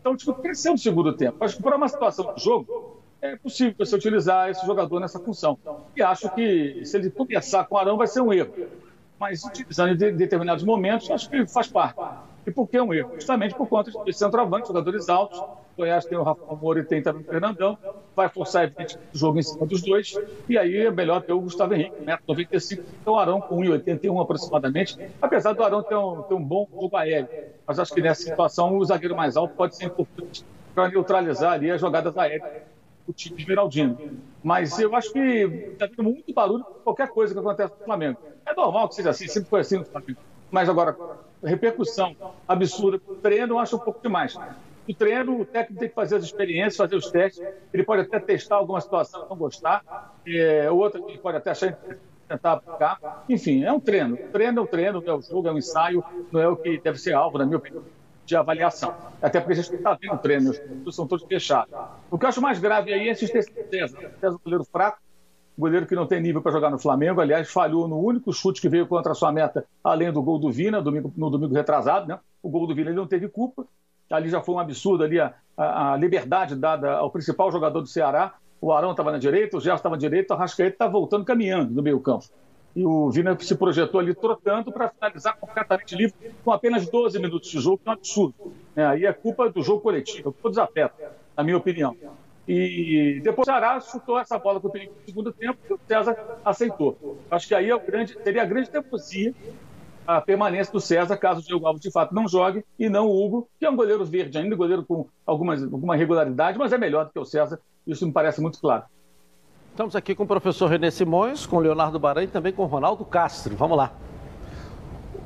Então 0.00 0.12
o 0.12 0.16
time 0.16 0.34
cresceu 0.34 0.72
no 0.72 0.78
segundo 0.78 1.12
tempo. 1.12 1.44
Acho 1.44 1.56
que 1.56 1.62
para 1.62 1.76
uma 1.76 1.88
situação 1.88 2.32
do 2.32 2.40
jogo, 2.40 3.02
é 3.20 3.36
possível 3.36 3.74
você 3.78 3.96
utilizar 3.96 4.50
esse 4.50 4.64
jogador 4.64 5.00
nessa 5.00 5.18
função. 5.18 5.58
E 5.96 6.02
acho 6.02 6.28
que 6.34 6.84
se 6.84 6.96
ele 6.96 7.10
começar 7.10 7.64
com 7.64 7.74
o 7.74 7.78
Arão 7.78 7.96
vai 7.96 8.06
ser 8.06 8.20
um 8.20 8.32
erro 8.32 8.54
mas 9.18 9.44
utilizando 9.44 9.92
em 9.92 10.16
determinados 10.16 10.64
momentos, 10.64 11.10
acho 11.10 11.28
que 11.28 11.46
faz 11.46 11.68
parte. 11.68 12.00
E 12.46 12.50
por 12.50 12.68
que 12.68 12.80
um 12.80 12.94
erro? 12.94 13.12
Justamente 13.14 13.56
por 13.56 13.68
conta 13.68 13.90
de 13.90 14.12
centroavante, 14.12 14.68
jogadores 14.68 15.08
altos. 15.08 15.38
O 15.38 15.78
Goiás 15.78 16.04
tem 16.04 16.16
o 16.16 16.22
Rafael 16.22 16.56
Moura 16.56 16.80
e 16.80 16.84
tem 16.84 17.02
também 17.02 17.22
o 17.22 17.24
Fernandão. 17.24 17.76
Vai 18.14 18.28
forçar, 18.28 18.68
o 18.68 19.18
jogo 19.18 19.38
em 19.38 19.42
cima 19.42 19.66
dos 19.66 19.82
dois. 19.82 20.14
E 20.48 20.56
aí 20.56 20.76
é 20.76 20.90
melhor 20.90 21.22
ter 21.22 21.32
o 21.32 21.40
Gustavo 21.40 21.74
Henrique, 21.74 21.96
1,95m. 22.04 22.84
Então 23.00 23.14
o 23.14 23.18
Arão 23.18 23.40
com 23.40 23.56
1,81 23.56 24.22
aproximadamente. 24.22 24.96
Apesar 25.20 25.54
do 25.54 25.64
Arão 25.64 25.82
ter 25.82 25.96
um, 25.96 26.22
ter 26.22 26.34
um 26.34 26.42
bom 26.42 26.68
jogo 26.72 26.96
aéreo. 26.96 27.28
Mas 27.66 27.80
acho 27.80 27.92
que 27.92 28.00
nessa 28.00 28.22
situação 28.22 28.76
o 28.76 28.84
zagueiro 28.84 29.16
mais 29.16 29.36
alto 29.36 29.54
pode 29.56 29.74
ser 29.74 29.86
importante 29.86 30.44
para 30.72 30.88
neutralizar 30.88 31.54
ali 31.54 31.70
as 31.70 31.80
jogadas 31.80 32.16
aéreas 32.16 32.62
do 33.06 33.12
time 33.12 33.40
Esmeraldino. 33.40 33.98
Mas 34.42 34.78
eu 34.78 34.94
acho 34.94 35.12
que 35.12 35.18
está 35.18 35.88
tendo 35.88 36.02
muito 36.02 36.32
barulho 36.32 36.64
por 36.64 36.82
qualquer 36.82 37.08
coisa 37.08 37.32
que 37.32 37.40
acontece 37.40 37.74
no 37.78 37.84
Flamengo. 37.84 38.18
É 38.44 38.54
normal 38.54 38.88
que 38.88 38.96
seja 38.96 39.10
assim, 39.10 39.28
sempre 39.28 39.48
foi 39.48 39.60
assim 39.60 39.78
no 39.78 39.84
Flamengo. 39.84 40.18
Mas 40.50 40.68
agora, 40.68 40.96
repercussão 41.42 42.16
absurda, 42.46 43.00
treino 43.22 43.54
eu 43.54 43.58
acho 43.58 43.76
um 43.76 43.80
pouco 43.80 44.00
demais. 44.02 44.36
O 44.88 44.94
treino, 44.94 45.40
o 45.40 45.44
técnico 45.44 45.80
tem 45.80 45.88
que 45.88 45.94
fazer 45.94 46.16
as 46.16 46.24
experiências, 46.24 46.76
fazer 46.76 46.94
os 46.94 47.10
testes. 47.10 47.44
Ele 47.72 47.82
pode 47.82 48.02
até 48.02 48.20
testar 48.20 48.56
alguma 48.56 48.80
situação, 48.80 49.26
não 49.28 49.36
gostar. 49.36 50.14
É, 50.26 50.70
outra, 50.70 51.00
ele 51.08 51.18
pode 51.18 51.36
até 51.38 51.50
achar 51.50 51.76
tentar 52.28 52.52
aplicar. 52.52 53.24
Enfim, 53.28 53.64
é 53.64 53.72
um 53.72 53.80
treino. 53.80 54.16
Treino 54.32 54.60
é 54.60 54.62
um 54.62 54.66
treino, 54.66 55.02
é 55.04 55.12
o 55.12 55.20
jogo, 55.20 55.48
é 55.48 55.52
um 55.52 55.58
ensaio, 55.58 56.04
não 56.30 56.40
é 56.40 56.48
o 56.48 56.56
que 56.56 56.78
deve 56.78 56.98
ser 56.98 57.14
alvo, 57.14 57.38
na 57.38 57.44
minha 57.44 57.56
opinião, 57.58 57.82
de 58.26 58.36
avaliação. 58.36 58.92
Até 59.22 59.40
porque 59.40 59.54
a 59.54 59.62
gente 59.62 59.74
está 59.74 59.96
vendo 59.98 60.18
treino, 60.18 60.52
os 60.84 60.94
são 60.94 61.06
todos 61.06 61.24
fechados. 61.24 61.72
O 62.10 62.18
que 62.18 62.24
eu 62.24 62.28
acho 62.28 62.42
mais 62.42 62.58
grave 62.58 62.92
aí 62.92 63.08
é 63.08 63.14
do 63.14 63.18
César. 63.18 64.12
César, 64.20 64.38
goleiro 64.44 64.64
fraco, 64.64 64.98
goleiro 65.56 65.86
que 65.86 65.94
não 65.94 66.06
tem 66.06 66.20
nível 66.20 66.42
para 66.42 66.52
jogar 66.52 66.70
no 66.70 66.78
Flamengo. 66.78 67.20
Aliás, 67.20 67.50
falhou 67.50 67.88
no 67.88 67.98
único 67.98 68.32
chute 68.32 68.60
que 68.60 68.68
veio 68.68 68.86
contra 68.86 69.12
a 69.12 69.14
sua 69.14 69.32
meta, 69.32 69.64
além 69.82 70.12
do 70.12 70.22
gol 70.22 70.38
do 70.38 70.50
Vina, 70.50 70.82
domingo, 70.82 71.12
no 71.16 71.30
domingo 71.30 71.54
retrasado. 71.54 72.08
Né? 72.08 72.18
O 72.42 72.50
gol 72.50 72.66
do 72.66 72.74
Vina 72.74 72.90
ele 72.90 72.98
não 72.98 73.06
teve 73.06 73.28
culpa. 73.28 73.64
Ali 74.10 74.28
já 74.28 74.40
foi 74.40 74.54
um 74.56 74.58
absurdo 74.58 75.02
ali 75.04 75.18
a, 75.18 75.34
a, 75.56 75.94
a 75.94 75.96
liberdade 75.96 76.54
dada 76.54 76.94
ao 76.94 77.10
principal 77.10 77.50
jogador 77.50 77.80
do 77.80 77.88
Ceará. 77.88 78.34
O 78.60 78.72
Arão 78.72 78.92
estava 78.92 79.12
na 79.12 79.18
direita, 79.18 79.56
o 79.56 79.60
Gerson 79.60 79.76
estava 79.76 79.94
na 79.96 80.00
direita, 80.00 80.34
o 80.34 80.36
Rascaeta 80.36 80.74
está 80.74 80.88
voltando 80.88 81.24
caminhando 81.24 81.72
no 81.72 81.82
meio 81.82 82.00
campo. 82.00 82.26
E 82.76 82.84
o 82.84 83.10
Vina 83.10 83.36
se 83.40 83.54
projetou 83.56 83.98
ali 83.98 84.14
trotando 84.14 84.70
para 84.70 84.90
finalizar 84.90 85.36
completamente 85.38 85.96
livre 85.96 86.14
com 86.44 86.52
apenas 86.52 86.86
12 86.86 87.18
minutos 87.18 87.50
de 87.50 87.58
jogo, 87.58 87.78
que 87.78 87.88
é 87.88 87.90
um 87.90 87.94
absurdo. 87.94 88.34
É, 88.76 88.84
aí 88.84 89.06
é 89.06 89.12
culpa 89.14 89.48
do 89.48 89.62
jogo 89.62 89.80
coletivo, 89.80 90.18
é 90.20 90.22
culpa 90.24 90.48
dos 90.50 90.58
atletas, 90.58 91.08
na 91.34 91.42
minha 91.42 91.56
opinião. 91.56 91.96
E 92.46 93.20
depois 93.24 93.48
o 93.48 93.50
Ceará 93.50 93.80
chutou 93.80 94.18
essa 94.18 94.38
bola 94.38 94.60
com 94.60 94.68
o 94.68 94.70
perigo 94.70 94.92
no 94.94 95.04
segundo 95.06 95.32
tempo 95.32 95.58
e 95.68 95.72
o 95.72 95.80
César 95.88 96.16
aceitou. 96.44 97.18
Acho 97.30 97.48
que 97.48 97.54
aí 97.54 97.70
é 97.70 97.78
grande, 97.78 98.16
seria 98.22 98.42
a 98.42 98.46
grande 98.46 98.70
teimosia 98.70 99.34
a 100.06 100.20
permanência 100.20 100.72
do 100.72 100.80
César, 100.80 101.16
caso 101.16 101.40
o 101.40 101.42
Diego 101.42 101.66
Alves 101.66 101.82
de 101.82 101.90
fato 101.90 102.14
não 102.14 102.28
jogue, 102.28 102.64
e 102.78 102.88
não 102.88 103.08
o 103.08 103.24
Hugo, 103.24 103.48
que 103.58 103.66
é 103.66 103.70
um 103.70 103.74
goleiro 103.74 104.04
verde 104.04 104.38
ainda, 104.38 104.54
goleiro 104.54 104.84
com 104.84 105.08
algumas, 105.26 105.62
alguma 105.62 105.96
regularidade, 105.96 106.56
mas 106.58 106.72
é 106.72 106.78
melhor 106.78 107.06
do 107.06 107.10
que 107.10 107.18
o 107.18 107.24
César, 107.24 107.58
isso 107.86 108.06
me 108.06 108.12
parece 108.12 108.40
muito 108.40 108.60
claro. 108.60 108.84
Estamos 109.76 109.94
aqui 109.94 110.14
com 110.14 110.22
o 110.22 110.26
professor 110.26 110.70
René 110.70 110.90
Simões, 110.90 111.44
com 111.44 111.58
Leonardo 111.58 111.98
Baran 111.98 112.22
e 112.22 112.26
também 112.26 112.50
com 112.50 112.64
Ronaldo 112.64 113.04
Castro. 113.04 113.54
Vamos 113.56 113.76
lá. 113.76 113.92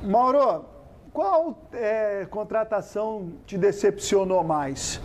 Mauro, 0.03 0.65
qual 1.13 1.57
é, 1.73 2.27
contratação 2.29 3.35
te 3.47 3.57
decepcionou 3.57 4.43
mais? 4.43 5.01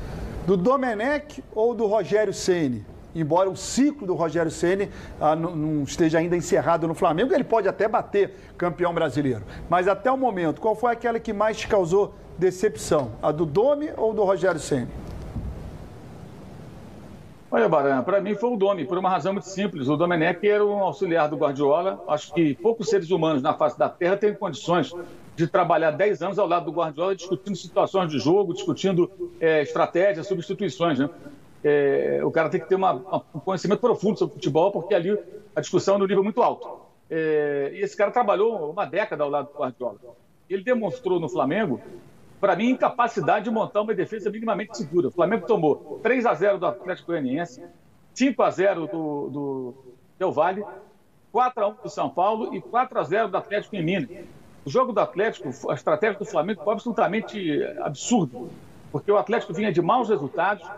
Do 0.47 0.57
Domenech 0.57 1.43
ou 1.53 1.75
do 1.75 1.85
Rogério 1.85 2.33
Ceni? 2.33 2.83
Embora 3.13 3.47
o 3.47 3.55
ciclo 3.55 4.07
do 4.07 4.15
Rogério 4.15 4.49
Ceni 4.49 4.89
ah, 5.21 5.35
não, 5.35 5.55
não 5.55 5.83
esteja 5.83 6.17
ainda 6.17 6.35
encerrado 6.35 6.87
no 6.87 6.95
Flamengo, 6.95 7.31
ele 7.31 7.43
pode 7.43 7.67
até 7.67 7.87
bater 7.87 8.33
campeão 8.57 8.95
brasileiro. 8.95 9.43
Mas 9.69 9.87
até 9.87 10.11
o 10.11 10.17
momento, 10.17 10.59
qual 10.59 10.73
foi 10.73 10.91
aquela 10.91 11.19
que 11.19 11.31
mais 11.31 11.55
te 11.55 11.67
causou 11.67 12.15
decepção? 12.35 13.11
A 13.21 13.31
do 13.31 13.45
Domi 13.45 13.91
ou 13.95 14.11
do 14.11 14.23
Rogério 14.23 14.59
Ceni? 14.59 15.04
Olha, 17.55 17.69
Baran, 17.69 18.03
para 18.03 18.19
mim 18.19 18.35
foi 18.35 18.49
o 18.49 18.57
Domi, 18.57 18.83
por 18.83 18.97
uma 18.97 19.09
razão 19.09 19.31
muito 19.31 19.47
simples. 19.47 19.87
O 19.87 19.95
Domenech 19.95 20.45
era 20.45 20.65
um 20.65 20.83
auxiliar 20.83 21.29
do 21.29 21.37
Guardiola. 21.37 22.03
Acho 22.05 22.33
que 22.33 22.53
poucos 22.55 22.89
seres 22.89 23.09
humanos 23.11 23.41
na 23.41 23.53
face 23.53 23.79
da 23.79 23.87
Terra 23.87 24.17
têm 24.17 24.33
condições 24.33 24.93
de 25.37 25.47
trabalhar 25.47 25.91
10 25.91 26.21
anos 26.21 26.37
ao 26.37 26.49
lado 26.49 26.65
do 26.65 26.73
Guardiola, 26.73 27.15
discutindo 27.15 27.55
situações 27.55 28.11
de 28.11 28.19
jogo, 28.19 28.53
discutindo 28.53 29.09
é, 29.39 29.61
estratégias, 29.61 30.27
substituições. 30.27 30.99
Né? 30.99 31.09
É, 31.63 32.19
o 32.25 32.29
cara 32.29 32.49
tem 32.49 32.59
que 32.59 32.67
ter 32.67 32.75
uma, 32.75 33.23
um 33.33 33.39
conhecimento 33.39 33.79
profundo 33.79 34.19
sobre 34.19 34.33
futebol, 34.33 34.69
porque 34.69 34.93
ali 34.93 35.17
a 35.55 35.61
discussão 35.61 35.95
é 35.95 35.99
no 35.99 36.07
nível 36.07 36.25
muito 36.25 36.43
alto. 36.43 36.67
É, 37.09 37.71
e 37.73 37.79
esse 37.79 37.95
cara 37.95 38.11
trabalhou 38.11 38.69
uma 38.69 38.83
década 38.83 39.23
ao 39.23 39.29
lado 39.29 39.47
do 39.53 39.57
Guardiola. 39.57 39.95
Ele 40.49 40.61
demonstrou 40.61 41.21
no 41.21 41.29
Flamengo, 41.29 41.79
para 42.45 42.55
mim, 42.55 42.69
incapacidade 42.69 43.45
de 43.45 43.49
montar 43.49 43.81
uma 43.81 43.95
defesa 43.95 44.29
minimamente 44.29 44.77
segura. 44.77 45.07
O 45.07 45.11
Flamengo 45.11 45.47
tomou 45.47 45.99
3 46.03 46.27
a 46.27 46.33
0 46.35 46.59
do 46.59 46.67
Atlético 46.67 47.07
Goianiense, 47.07 47.63
5 48.13 48.43
a 48.43 48.51
0 48.51 48.85
do, 48.85 49.29
do 49.29 49.73
Del 50.19 50.31
Valle, 50.31 50.63
4 51.31 51.63
a 51.63 51.67
1 51.69 51.75
do 51.81 51.89
São 51.89 52.07
Paulo 52.07 52.53
e 52.53 52.61
4 52.61 52.99
a 52.99 53.03
0 53.03 53.29
do 53.29 53.37
Atlético 53.37 53.75
em 53.75 53.83
Minas. 53.83 54.27
O 54.63 54.69
jogo 54.69 54.93
do 54.93 54.99
Atlético, 54.99 55.49
a 55.71 55.73
estratégia 55.73 56.19
do 56.19 56.25
Flamengo 56.25 56.63
foi 56.63 56.73
absolutamente 56.73 57.63
absurdo, 57.81 58.47
porque 58.91 59.11
o 59.11 59.17
Atlético 59.17 59.51
vinha 59.51 59.71
de 59.71 59.81
maus 59.81 60.09
resultados, 60.09 60.69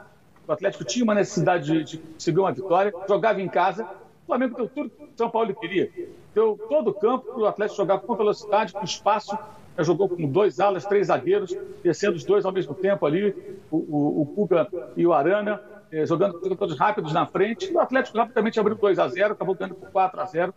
o 0.48 0.52
Atlético 0.54 0.86
tinha 0.86 1.04
uma 1.04 1.16
necessidade 1.16 1.66
de, 1.66 1.84
de 1.84 1.98
conseguir 1.98 2.40
uma 2.40 2.54
vitória, 2.54 2.94
jogava 3.10 3.42
em 3.42 3.50
casa, 3.50 3.84
o 4.24 4.26
Flamengo 4.26 4.56
deu 4.56 4.70
tudo 4.70 4.90
que 4.90 5.04
o 5.04 5.10
São 5.18 5.30
Paulo 5.30 5.54
queria. 5.54 5.92
Deu 6.34 6.58
todo 6.70 6.92
o 6.92 6.94
campo 6.94 7.26
para 7.26 7.42
o 7.42 7.46
Atlético 7.46 7.76
jogar 7.76 8.00
com 8.00 8.16
velocidade, 8.16 8.72
com 8.72 8.86
espaço, 8.86 9.38
jogou 9.84 10.10
com 10.10 10.26
dois 10.28 10.60
alas, 10.60 10.86
três 10.86 11.08
zagueiros, 11.08 11.56
descendo 11.84 12.16
os 12.16 12.24
dois 12.24 12.46
ao 12.46 12.52
mesmo 12.52 12.74
tempo 12.74 13.06
ali, 13.06 13.36
o, 13.70 13.78
o, 13.78 14.22
o 14.22 14.26
Cuca 14.26 14.68
e 14.96 15.06
o 15.06 15.14
Arana, 15.14 15.62
eh, 15.92 16.06
jogando 16.06 16.40
todos 16.56 16.78
rápidos 16.78 17.14
na 17.14 17.26
frente. 17.26 17.72
O 17.72 17.80
Atlético 17.80 18.18
rapidamente 18.18 18.60
abriu 18.60 18.76
2 18.76 19.00
a 19.00 19.08
0 19.08 19.34
acabou 19.34 19.56
ganhando 19.56 19.76
por 19.76 19.90
4 19.90 20.20
a 20.20 20.26
0 20.26 20.54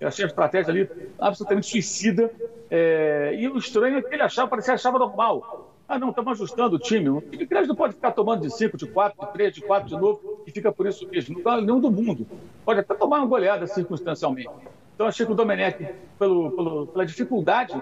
Eu 0.00 0.08
achei 0.08 0.24
a 0.24 0.28
estratégia 0.28 0.72
ali 0.72 0.88
absolutamente 1.18 1.68
suicida. 1.68 2.30
É, 2.70 3.34
e 3.38 3.48
o 3.48 3.56
estranho 3.58 3.98
é 3.98 4.02
que 4.02 4.12
ele 4.14 4.22
achava, 4.22 4.48
parecia 4.48 4.74
achava 4.74 4.98
normal. 4.98 5.70
Ah, 5.88 5.98
não, 5.98 6.10
estamos 6.10 6.32
ajustando 6.32 6.76
o 6.76 6.78
time. 6.78 7.10
O 7.10 7.20
time 7.20 7.44
grande 7.44 7.68
não 7.68 7.76
pode 7.76 7.94
ficar 7.94 8.12
tomando 8.12 8.40
de 8.40 8.50
5, 8.50 8.76
de 8.76 8.86
4, 8.86 9.26
de 9.26 9.32
3, 9.32 9.54
de 9.54 9.60
4 9.60 9.88
de 9.88 9.94
novo 9.94 10.42
e 10.46 10.50
fica 10.50 10.72
por 10.72 10.86
isso 10.86 11.06
mesmo. 11.08 11.40
Não 11.44 11.60
nenhum 11.60 11.80
do 11.80 11.90
mundo. 11.90 12.26
Pode 12.64 12.80
até 12.80 12.94
tomar 12.94 13.18
uma 13.18 13.26
goleada 13.26 13.66
circunstancialmente. 13.66 14.50
Então, 14.94 15.06
achei 15.06 15.26
que 15.26 15.32
o 15.32 15.34
Domenech, 15.34 15.86
pelo, 16.18 16.50
pelo, 16.52 16.86
pela 16.86 17.04
dificuldade 17.04 17.80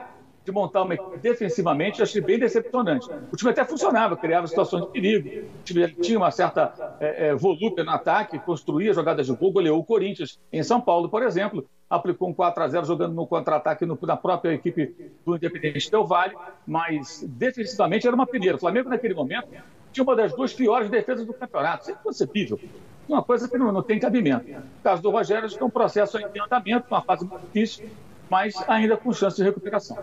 de 0.50 0.54
montar 0.54 0.82
uma 0.82 0.94
equipe 0.94 1.18
defensivamente, 1.18 2.02
achei 2.02 2.20
bem 2.20 2.38
decepcionante. 2.38 3.08
O 3.32 3.36
time 3.36 3.50
até 3.50 3.64
funcionava, 3.64 4.16
criava 4.16 4.46
situações 4.46 4.84
de 4.84 4.90
perigo, 4.90 5.28
o 5.28 5.62
time 5.64 5.88
tinha 5.94 6.18
uma 6.18 6.30
certa 6.30 6.96
é, 7.00 7.28
é, 7.28 7.34
volúpia 7.34 7.84
no 7.84 7.90
ataque, 7.90 8.38
construía 8.38 8.92
jogadas 8.92 9.26
de 9.26 9.32
gol, 9.32 9.52
goleou 9.52 9.78
o 9.78 9.84
Corinthians 9.84 10.38
em 10.52 10.62
São 10.62 10.80
Paulo, 10.80 11.08
por 11.08 11.22
exemplo, 11.22 11.66
aplicou 11.88 12.28
um 12.28 12.34
4 12.34 12.62
a 12.62 12.68
0 12.68 12.86
jogando 12.86 13.14
no 13.14 13.26
contra-ataque 13.26 13.84
na 13.86 14.16
própria 14.16 14.52
equipe 14.52 14.94
do 15.24 15.36
Independente 15.36 15.90
Del 15.90 16.06
Vale, 16.06 16.36
mas 16.66 17.24
defensivamente 17.28 18.06
era 18.06 18.14
uma 18.14 18.26
peneira. 18.26 18.56
O 18.56 18.60
Flamengo, 18.60 18.88
naquele 18.88 19.14
momento, 19.14 19.48
tinha 19.92 20.04
uma 20.04 20.14
das 20.14 20.32
duas 20.32 20.52
piores 20.52 20.88
defesas 20.88 21.26
do 21.26 21.34
campeonato. 21.34 21.82
Isso 21.82 21.90
é 21.90 21.94
inconcebível. 21.94 22.60
Uma 23.08 23.24
coisa 23.24 23.48
que 23.48 23.58
não, 23.58 23.72
não 23.72 23.82
tem 23.82 23.98
cabimento. 23.98 24.48
No 24.48 24.62
caso 24.84 25.02
do 25.02 25.10
Rogério, 25.10 25.46
acho 25.46 25.56
que 25.56 25.62
é 25.62 25.66
um 25.66 25.70
processo 25.70 26.16
em 26.16 26.40
andamento, 26.40 26.86
uma 26.88 27.02
fase 27.02 27.24
muito 27.24 27.44
difícil, 27.46 27.88
mas 28.30 28.54
ainda 28.68 28.96
com 28.96 29.12
chance 29.12 29.36
de 29.36 29.42
recuperação. 29.42 29.98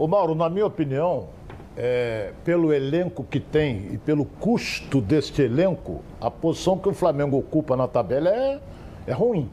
Ô 0.00 0.06
Mauro, 0.06 0.34
na 0.34 0.48
minha 0.48 0.64
opinião, 0.64 1.28
é, 1.76 2.32
pelo 2.42 2.72
elenco 2.72 3.22
que 3.22 3.38
tem 3.38 3.90
e 3.92 3.98
pelo 3.98 4.24
custo 4.24 4.98
deste 4.98 5.42
elenco, 5.42 6.00
a 6.18 6.30
posição 6.30 6.78
que 6.78 6.88
o 6.88 6.94
Flamengo 6.94 7.36
ocupa 7.36 7.76
na 7.76 7.86
tabela 7.86 8.30
é, 8.30 8.58
é 9.06 9.12
ruim. 9.12 9.50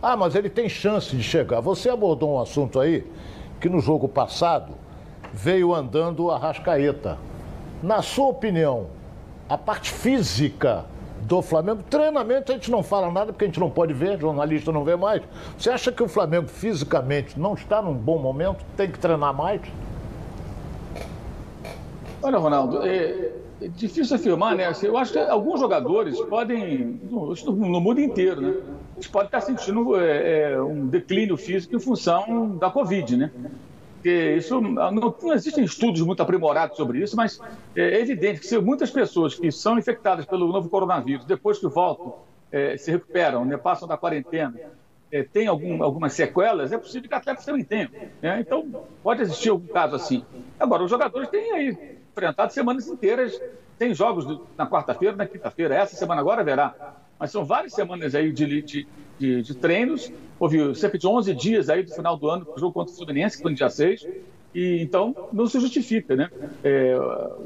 Ah, 0.00 0.16
mas 0.16 0.34
ele 0.34 0.48
tem 0.48 0.66
chance 0.66 1.14
de 1.14 1.22
chegar. 1.22 1.60
Você 1.60 1.90
abordou 1.90 2.36
um 2.36 2.40
assunto 2.40 2.80
aí 2.80 3.06
que 3.60 3.68
no 3.68 3.80
jogo 3.80 4.08
passado 4.08 4.72
veio 5.30 5.74
andando 5.74 6.30
a 6.30 6.38
Rascaeta. 6.38 7.18
Na 7.82 8.00
sua 8.00 8.28
opinião, 8.28 8.86
a 9.46 9.58
parte 9.58 9.92
física 9.92 10.86
do 11.30 11.40
Flamengo. 11.40 11.80
Treinamento 11.88 12.50
a 12.50 12.56
gente 12.56 12.72
não 12.72 12.82
fala 12.82 13.10
nada 13.12 13.32
porque 13.32 13.44
a 13.44 13.48
gente 13.48 13.60
não 13.60 13.70
pode 13.70 13.92
ver, 13.94 14.18
jornalista 14.18 14.72
não 14.72 14.82
vê 14.82 14.96
mais. 14.96 15.22
Você 15.56 15.70
acha 15.70 15.92
que 15.92 16.02
o 16.02 16.08
Flamengo 16.08 16.48
fisicamente 16.48 17.38
não 17.38 17.54
está 17.54 17.80
num 17.80 17.94
bom 17.94 18.18
momento? 18.18 18.64
Tem 18.76 18.90
que 18.90 18.98
treinar 18.98 19.32
mais? 19.32 19.60
Olha, 22.20 22.36
Ronaldo, 22.36 22.82
é, 22.82 23.30
é 23.62 23.68
difícil 23.68 24.16
afirmar, 24.16 24.56
né? 24.56 24.66
Assim, 24.66 24.88
eu 24.88 24.98
acho 24.98 25.12
que 25.12 25.18
alguns 25.20 25.60
jogadores 25.60 26.20
podem, 26.22 27.00
no, 27.08 27.80
mundo 27.80 28.00
inteiro, 28.00 28.40
né? 28.40 28.56
Eles 28.96 29.06
podem 29.06 29.26
estar 29.26 29.40
sentindo 29.40 29.96
é, 29.96 30.52
é, 30.52 30.60
um 30.60 30.88
declínio 30.88 31.36
físico 31.36 31.76
em 31.76 31.80
função 31.80 32.56
da 32.56 32.68
Covid, 32.70 33.16
né? 33.16 33.30
Porque 34.00 34.36
isso 34.36 34.58
não, 34.62 34.90
não, 34.90 35.14
existem 35.34 35.62
estudos 35.62 36.00
muito 36.00 36.22
aprimorados 36.22 36.74
sobre 36.74 37.02
isso, 37.02 37.14
mas 37.14 37.38
é 37.76 38.00
evidente 38.00 38.40
que 38.40 38.46
se 38.46 38.58
muitas 38.58 38.90
pessoas 38.90 39.34
que 39.34 39.52
são 39.52 39.78
infectadas 39.78 40.24
pelo 40.24 40.50
novo 40.50 40.70
coronavírus, 40.70 41.26
depois 41.26 41.58
que 41.58 41.68
voltam, 41.68 42.14
é, 42.50 42.78
se 42.78 42.90
recuperam, 42.90 43.44
né, 43.44 43.58
passam 43.58 43.86
da 43.86 43.98
quarentena, 43.98 44.58
é, 45.12 45.22
tem 45.22 45.48
algum, 45.48 45.82
algumas 45.82 46.14
sequelas, 46.14 46.72
é 46.72 46.78
possível 46.78 47.10
que 47.10 47.14
atletas 47.14 47.44
também 47.44 47.62
tenham. 47.62 47.90
Né? 48.22 48.40
Então, 48.40 48.66
pode 49.02 49.20
existir 49.20 49.50
algum 49.50 49.66
caso 49.66 49.96
assim. 49.96 50.24
Agora, 50.58 50.82
os 50.82 50.90
jogadores 50.90 51.28
têm 51.28 51.52
aí 51.52 51.98
enfrentado 52.10 52.54
semanas 52.54 52.88
inteiras, 52.88 53.38
tem 53.78 53.92
jogos 53.92 54.40
na 54.56 54.66
quarta-feira, 54.66 55.14
na 55.14 55.26
quinta-feira, 55.26 55.74
essa 55.74 55.94
semana 55.94 56.22
agora 56.22 56.40
haverá. 56.40 56.96
Mas 57.20 57.30
são 57.30 57.44
várias 57.44 57.74
semanas 57.74 58.14
aí 58.14 58.32
de, 58.32 58.62
de, 58.62 58.88
de, 59.18 59.42
de 59.42 59.54
treinos, 59.54 60.10
houve 60.38 60.74
cerca 60.74 60.96
de 60.96 61.06
11 61.06 61.34
dias 61.34 61.68
aí 61.68 61.82
do 61.82 61.94
final 61.94 62.16
do 62.16 62.30
ano 62.30 62.46
para 62.46 62.56
o 62.56 62.58
jogo 62.58 62.72
contra 62.72 62.92
o 62.92 62.96
Fluminense, 62.96 63.36
que 63.36 63.42
foi 63.42 63.50
no 63.50 63.56
dia 63.58 63.68
6, 63.68 64.06
e, 64.54 64.82
então, 64.82 65.14
não 65.32 65.46
se 65.46 65.60
justifica, 65.60 66.16
né? 66.16 66.28
É, 66.64 66.96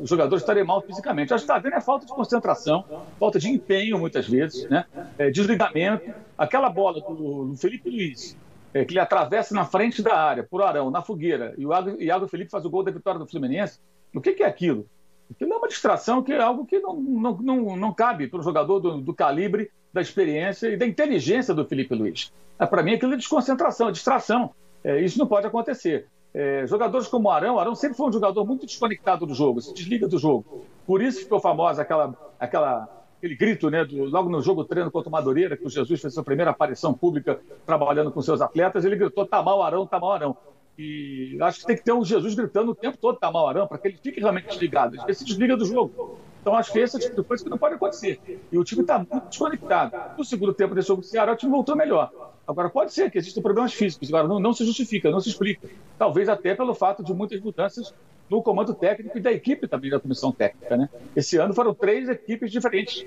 os 0.01 0.09
jogadores 0.09 0.43
estarem 0.43 0.65
mal 0.65 0.81
fisicamente. 0.81 1.35
Acho 1.35 1.45
que 1.45 1.51
está 1.51 1.59
vendo 1.59 1.75
é 1.75 1.81
falta 1.81 2.07
de 2.07 2.13
concentração, 2.13 2.85
falta 3.19 3.39
de 3.39 3.51
empenho, 3.51 3.99
muitas 3.99 4.27
vezes, 4.27 4.69
né? 4.71 4.87
É, 5.19 5.31
desligamento. 5.31 6.15
Aquela 6.39 6.71
bola 6.71 7.01
do, 7.01 7.47
do 7.47 7.57
Felipe 7.57 7.91
Luiz, 7.91 8.37
é, 8.73 8.85
que 8.85 8.93
ele 8.93 9.01
atravessa 9.01 9.55
na 9.55 9.65
frente 9.65 10.03
da 10.03 10.17
área, 10.17 10.45
por 10.45 10.63
Arão, 10.63 10.91
na 10.91 11.03
fogueira, 11.03 11.53
e 11.59 11.67
o 11.67 11.73
Iago, 11.73 12.01
Iago 12.01 12.29
Felipe 12.29 12.51
faz 12.51 12.65
o 12.65 12.71
gol 12.71 12.83
da 12.83 12.91
vitória 12.91 13.19
do 13.19 13.27
Fluminense. 13.27 13.81
O 14.15 14.21
que, 14.21 14.33
que 14.33 14.43
é 14.43 14.47
aquilo? 14.47 14.87
Aquilo 15.31 15.55
é 15.55 15.57
uma 15.57 15.69
distração, 15.69 16.23
que 16.23 16.33
é 16.33 16.41
algo 16.41 16.67
que 16.67 16.79
não, 16.79 16.95
não, 17.01 17.37
não, 17.39 17.77
não 17.77 17.95
cabe 17.95 18.29
para 18.29 18.39
um 18.39 18.43
jogador 18.43 18.79
do, 18.81 19.01
do, 19.01 19.15
calibre, 19.15 19.71
da 19.93 20.01
experiência 20.01 20.69
e 20.69 20.77
da 20.77 20.87
inteligência 20.87 21.55
do 21.55 21.65
Felipe 21.65 21.95
Luiz. 21.95 22.33
É, 22.59 22.67
para 22.67 22.83
mim, 22.83 22.95
aquilo 22.95 23.15
é 23.15 23.17
desconcentração, 23.17 23.89
é 23.89 23.93
distração. 23.93 24.51
É, 24.83 25.01
isso 25.01 25.19
não 25.19 25.27
pode 25.27 25.47
acontecer. 25.47 26.07
É, 26.33 26.67
jogadores 26.67 27.07
como 27.07 27.29
o 27.29 27.31
Arão, 27.31 27.59
Arão 27.59 27.75
sempre 27.75 27.97
foi 27.97 28.09
um 28.09 28.13
jogador 28.13 28.45
muito 28.45 28.67
desconectado 28.67 29.25
do 29.25 29.35
jogo, 29.35 29.61
se 29.61 29.73
desliga 29.73 30.09
do 30.09 30.19
jogo. 30.19 30.65
Por 30.85 31.01
isso 31.01 31.21
ficou 31.21 31.41
famosa 31.41 31.83
aquela, 31.83 32.13
aquela, 32.39 32.89
aquele 33.17 33.37
grito, 33.37 33.71
né, 33.71 33.85
do, 33.85 34.05
logo 34.05 34.29
no 34.29 34.43
jogo 34.43 34.65
treino 34.65 34.91
contra 34.91 35.09
o 35.09 35.13
Madureira, 35.13 35.57
que 35.57 35.65
o 35.65 35.71
Jesus 35.71 36.01
fez 36.01 36.13
sua 36.13 36.25
primeira 36.25 36.51
aparição 36.51 36.93
pública 36.93 37.41
trabalhando 37.65 38.11
com 38.11 38.21
seus 38.21 38.41
atletas, 38.41 38.85
ele 38.85 38.97
gritou: 38.97 39.25
tá 39.25 39.41
mal 39.43 39.63
Arão, 39.63 39.87
tá 39.87 40.01
mal 40.01 40.13
Arão. 40.13 40.37
E 40.77 41.39
acho 41.41 41.61
que 41.61 41.67
tem 41.67 41.77
que 41.77 41.85
ter 41.85 41.93
um 41.93 42.05
Jesus 42.05 42.35
gritando 42.35 42.73
o 42.73 42.75
tempo 42.75 42.97
todo, 42.97 43.19
mal 43.21 43.49
Arão, 43.49 43.67
para 43.67 43.79
que 43.79 43.89
ele 43.89 43.99
fique 44.03 44.21
realmente 44.21 44.49
desligado. 44.49 44.97
Ele 44.97 45.15
se 45.15 45.25
desliga 45.25 45.57
do 45.57 45.65
jogo. 45.65 46.19
Então 46.41 46.55
acho 46.55 46.73
que 46.73 46.79
esse 46.79 46.97
é 46.97 47.01
tipo 47.01 47.17
de 47.17 47.23
coisa 47.23 47.43
que 47.43 47.49
não 47.49 47.57
pode 47.57 47.77
acontecer. 47.77 48.21
E 48.51 48.59
o 48.59 48.65
time 48.65 48.83
está 48.83 48.99
muito 48.99 49.29
desconectado. 49.29 49.97
No 50.19 50.25
segundo 50.25 50.53
tempo 50.53 50.75
desse 50.75 50.89
jogo 50.89 51.01
do 51.01 51.07
Ceará, 51.07 51.33
o 51.33 51.37
time 51.37 51.51
voltou 51.51 51.77
melhor. 51.77 52.11
Agora, 52.47 52.69
pode 52.69 52.93
ser 52.93 53.11
que 53.11 53.17
existam 53.17 53.41
problemas 53.41 53.73
físicos, 53.73 54.09
agora 54.09 54.29
não, 54.29 54.39
não, 54.39 54.53
se 54.53 54.67
justifica, 54.67 55.11
não 55.11 55.21
se 55.21 55.31
explica. 55.31 55.67
Talvez 55.99 56.29
até 56.29 56.55
pelo 56.55 56.75
fato 56.75 57.03
de 57.03 57.15
muitas 57.15 57.41
mudanças 57.41 57.95
no 58.29 58.43
comando 58.43 58.75
técnico 58.75 59.17
e 59.17 59.21
da 59.21 59.33
equipe 59.33 59.67
também 59.67 59.91
da 59.91 59.99
comissão 59.99 60.31
técnica. 60.31 60.77
Né? 60.77 60.89
Esse 61.17 61.39
ano 61.39 61.55
foram 61.55 61.73
três 61.73 62.09
equipes 62.09 62.51
diferentes. 62.51 63.07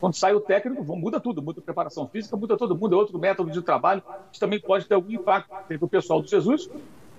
Quando 0.00 0.14
sai 0.14 0.34
o 0.34 0.40
técnico, 0.40 0.84
muda 0.96 1.20
tudo, 1.20 1.42
muda 1.42 1.60
a 1.60 1.62
preparação 1.62 2.08
física, 2.08 2.36
muda 2.36 2.56
todo 2.56 2.76
mundo, 2.76 2.94
é 2.94 2.98
outro 2.98 3.18
método 3.18 3.50
de 3.50 3.62
trabalho, 3.62 4.02
isso 4.30 4.40
também 4.40 4.60
pode 4.60 4.86
ter 4.86 4.94
algum 4.94 5.10
impacto. 5.10 5.54
Teve 5.68 5.84
o 5.84 5.88
pessoal 5.88 6.20
do 6.20 6.28
Jesus, 6.28 6.68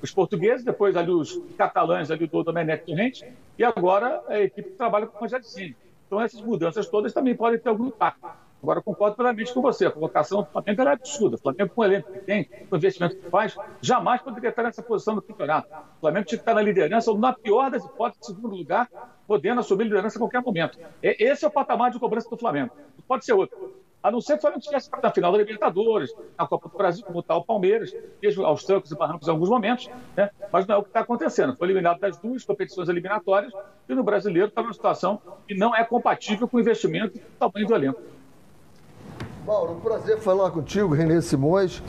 os 0.01 0.11
portugueses, 0.11 0.65
depois 0.65 0.95
ali 0.95 1.11
os 1.11 1.41
catalães 1.57 2.11
ali 2.11 2.28
do 2.28 2.43
Domenech 2.43 2.86
Torrente, 2.86 3.26
e 3.57 3.63
agora 3.63 4.22
a 4.28 4.39
equipe 4.39 4.70
que 4.70 4.76
trabalha 4.76 5.07
com 5.07 5.18
o 5.18 5.22
Rogério 5.22 5.45
Cine. 5.45 5.76
Então 6.05 6.22
essas 6.22 6.41
mudanças 6.41 6.88
todas 6.88 7.13
também 7.13 7.36
podem 7.36 7.59
ter 7.59 7.70
algum 7.70 7.88
impacto. 7.88 8.28
Agora, 8.62 8.82
concordo 8.82 9.16
plenamente 9.16 9.53
com 9.53 9.62
você. 9.62 9.86
A 9.86 9.91
colocação 9.91 10.41
do 10.41 10.49
Flamengo 10.49 10.82
é 10.82 10.91
absurda. 10.91 11.36
O 11.36 11.39
Flamengo, 11.39 11.74
com 11.74 11.82
o 11.82 11.86
elenco 11.86 12.12
que 12.12 12.20
tem, 12.20 12.43
com 12.45 12.76
o 12.76 12.78
investimento 12.78 13.16
que 13.16 13.30
faz, 13.30 13.55
jamais 13.82 14.22
poderia 14.22 14.49
estar 14.49 14.64
nessa 14.64 14.82
posição 14.82 15.16
no 15.16 15.22
campeonato. 15.22 15.68
O 15.97 16.01
Flamengo 16.01 16.26
tinha 16.26 16.38
que 16.38 16.41
estar 16.41 16.53
na 16.53 16.62
liderança, 16.62 17.12
ou 17.12 17.18
na 17.18 17.34
pior 17.34 17.70
das 17.70 17.86
hipóteses, 17.86 18.26
segundo 18.26 18.55
lugar, 18.55 18.89
podendo 19.28 19.60
assumir 19.60 19.84
liderança 19.84 20.18
a 20.18 20.20
qualquer 20.20 20.41
momento. 20.41 20.80
Esse 21.01 21.45
é 21.45 21.47
o 21.47 21.51
patamar 21.51 21.91
de 21.91 21.99
cobrança 21.99 22.30
do 22.30 22.38
Flamengo. 22.38 22.72
Pode 23.08 23.26
ser 23.26 23.34
outro. 23.34 23.76
A 24.01 24.12
não 24.12 24.22
ser 24.22 24.34
que 24.34 24.39
o 24.39 24.41
Flamengo 24.41 24.60
estivesse 24.60 24.89
na 25.03 25.12
final 25.12 25.32
da 25.32 25.38
Libertadores, 25.38 26.14
na 26.38 26.47
Copa 26.47 26.70
do 26.70 26.78
Brasil, 26.78 27.03
como 27.05 27.20
está 27.20 27.36
o 27.36 27.43
Palmeiras, 27.43 27.93
mesmo 28.22 28.45
aos 28.45 28.64
trancos 28.64 28.91
e 28.91 28.95
barrancos 28.95 29.28
em 29.28 29.32
alguns 29.32 29.49
momentos, 29.49 29.89
né? 30.16 30.30
mas 30.51 30.66
não 30.68 30.76
é 30.76 30.78
o 30.78 30.84
que 30.84 30.89
está 30.89 31.01
acontecendo. 31.01 31.55
Foi 31.55 31.68
eliminado 31.68 31.99
das 31.99 32.18
duas 32.18 32.45
competições 32.45 32.89
eliminatórias 32.89 33.51
e 33.89 33.95
no 33.95 34.03
brasileiro 34.03 34.49
está 34.49 34.62
numa 34.62 34.74
situação 34.74 35.22
que 35.47 35.55
não 35.55 35.76
é 35.76 35.84
compatível 35.84 36.47
com 36.47 36.58
o 36.58 36.60
investimento 36.60 37.18
e 37.18 37.22
tamanho 37.39 37.68
do 37.68 37.76
elenco. 37.76 38.16
Mauro, 39.48 39.76
um 39.76 39.80
prazer 39.80 40.18
falar 40.18 40.52
contigo, 40.52 40.93
Renê 40.93 41.22
Simões. 41.22 41.82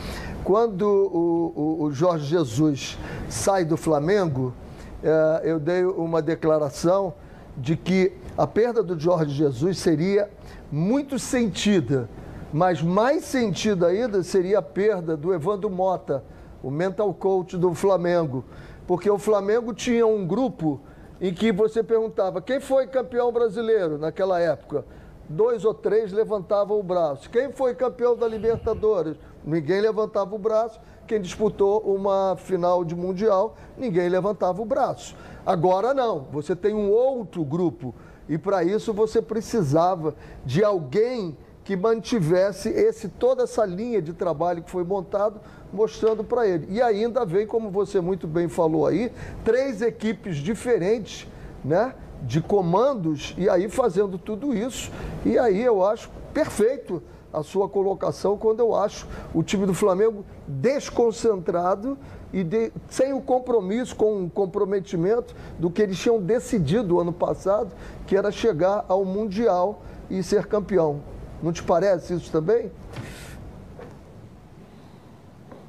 Quando 0.45 0.83
o, 0.83 1.53
o, 1.57 1.83
o 1.87 1.91
Jorge 1.91 2.25
Jesus 2.25 2.97
sai 3.29 3.65
do 3.65 3.77
Flamengo, 3.77 4.55
é, 5.03 5.41
eu 5.43 5.59
dei 5.59 5.85
uma 5.85 6.23
declaração 6.23 7.15
de 7.57 7.77
que 7.77 8.13
a 8.37 8.47
perda 8.47 8.81
do 8.81 8.97
Jorge 8.97 9.35
Jesus 9.35 9.79
seria 9.79 10.31
muito 10.71 11.19
sentida, 11.19 12.09
mas 12.53 12.81
mais 12.81 13.25
sentida 13.25 13.89
ainda 13.89 14.23
seria 14.23 14.61
a 14.61 14.63
perda 14.63 15.17
do 15.17 15.35
Evandro 15.35 15.69
Mota, 15.69 16.23
o 16.63 16.71
mental 16.71 17.13
coach 17.13 17.57
do 17.57 17.75
Flamengo. 17.75 18.45
Porque 18.87 19.11
o 19.11 19.19
Flamengo 19.19 19.75
tinha 19.75 20.07
um 20.07 20.25
grupo 20.25 20.81
em 21.21 21.35
que 21.35 21.51
você 21.51 21.83
perguntava 21.83 22.41
quem 22.41 22.61
foi 22.61 22.87
campeão 22.87 23.33
brasileiro 23.33 23.99
naquela 23.99 24.39
época 24.39 24.85
dois 25.29 25.64
ou 25.64 25.74
três 25.74 26.12
levantavam 26.12 26.79
o 26.79 26.83
braço. 26.83 27.29
Quem 27.31 27.53
foi 27.53 27.74
campeão 27.74 28.16
da 28.16 28.26
Libertadores? 28.26 29.16
Ninguém 29.45 29.81
levantava 29.81 30.35
o 30.35 30.39
braço. 30.39 30.81
Quem 31.07 31.20
disputou 31.20 31.81
uma 31.81 32.37
final 32.37 32.85
de 32.85 32.95
Mundial, 32.95 33.57
ninguém 33.76 34.09
levantava 34.09 34.61
o 34.61 34.64
braço. 34.64 35.16
Agora 35.45 35.95
não, 35.95 36.26
você 36.31 36.55
tem 36.55 36.74
um 36.74 36.91
outro 36.91 37.45
grupo 37.45 37.95
e 38.29 38.37
para 38.37 38.62
isso 38.62 38.93
você 38.93 39.22
precisava 39.22 40.14
de 40.45 40.62
alguém 40.62 41.37
que 41.64 41.76
mantivesse 41.76 42.68
esse 42.70 43.09
toda 43.09 43.43
essa 43.43 43.64
linha 43.64 44.01
de 44.01 44.12
trabalho 44.12 44.62
que 44.62 44.70
foi 44.70 44.85
montado 44.85 45.41
mostrando 45.72 46.24
para 46.24 46.47
ele. 46.47 46.66
E 46.70 46.81
ainda 46.81 47.24
vem, 47.24 47.47
como 47.47 47.70
você 47.70 48.01
muito 48.01 48.26
bem 48.26 48.49
falou 48.49 48.87
aí, 48.87 49.12
três 49.45 49.83
equipes 49.83 50.37
diferentes, 50.37 51.26
né? 51.64 51.95
De 52.23 52.41
comandos 52.41 53.35
e 53.39 53.49
aí 53.49 53.69
fazendo 53.69 54.19
tudo 54.19 54.55
isso. 54.55 54.91
E 55.25 55.39
aí 55.39 55.62
eu 55.62 55.85
acho 55.85 56.11
perfeito 56.33 57.03
a 57.33 57.43
sua 57.43 57.69
colocação 57.69 58.37
quando 58.37 58.61
eu 58.61 58.75
acho 58.75 59.07
o 59.35 59.43
time 59.43 59.66
do 59.66 59.75
Flamengo 59.75 60.25
desconcentrado 60.47 61.99
e 62.33 62.43
de, 62.43 62.73
sem 62.89 63.12
o 63.12 63.21
compromisso, 63.21 63.97
com 63.97 64.25
o 64.25 64.31
comprometimento 64.31 65.35
do 65.59 65.71
que 65.71 65.83
eles 65.83 65.99
tinham 65.99 66.21
decidido 66.21 67.01
ano 67.01 67.12
passado, 67.12 67.71
que 68.07 68.16
era 68.16 68.31
chegar 68.31 68.85
ao 68.89 69.05
Mundial 69.05 69.81
e 70.11 70.23
ser 70.23 70.47
campeão. 70.47 71.01
Não 71.43 71.53
te 71.53 71.62
parece 71.62 72.14
isso 72.14 72.31
também? 72.31 72.71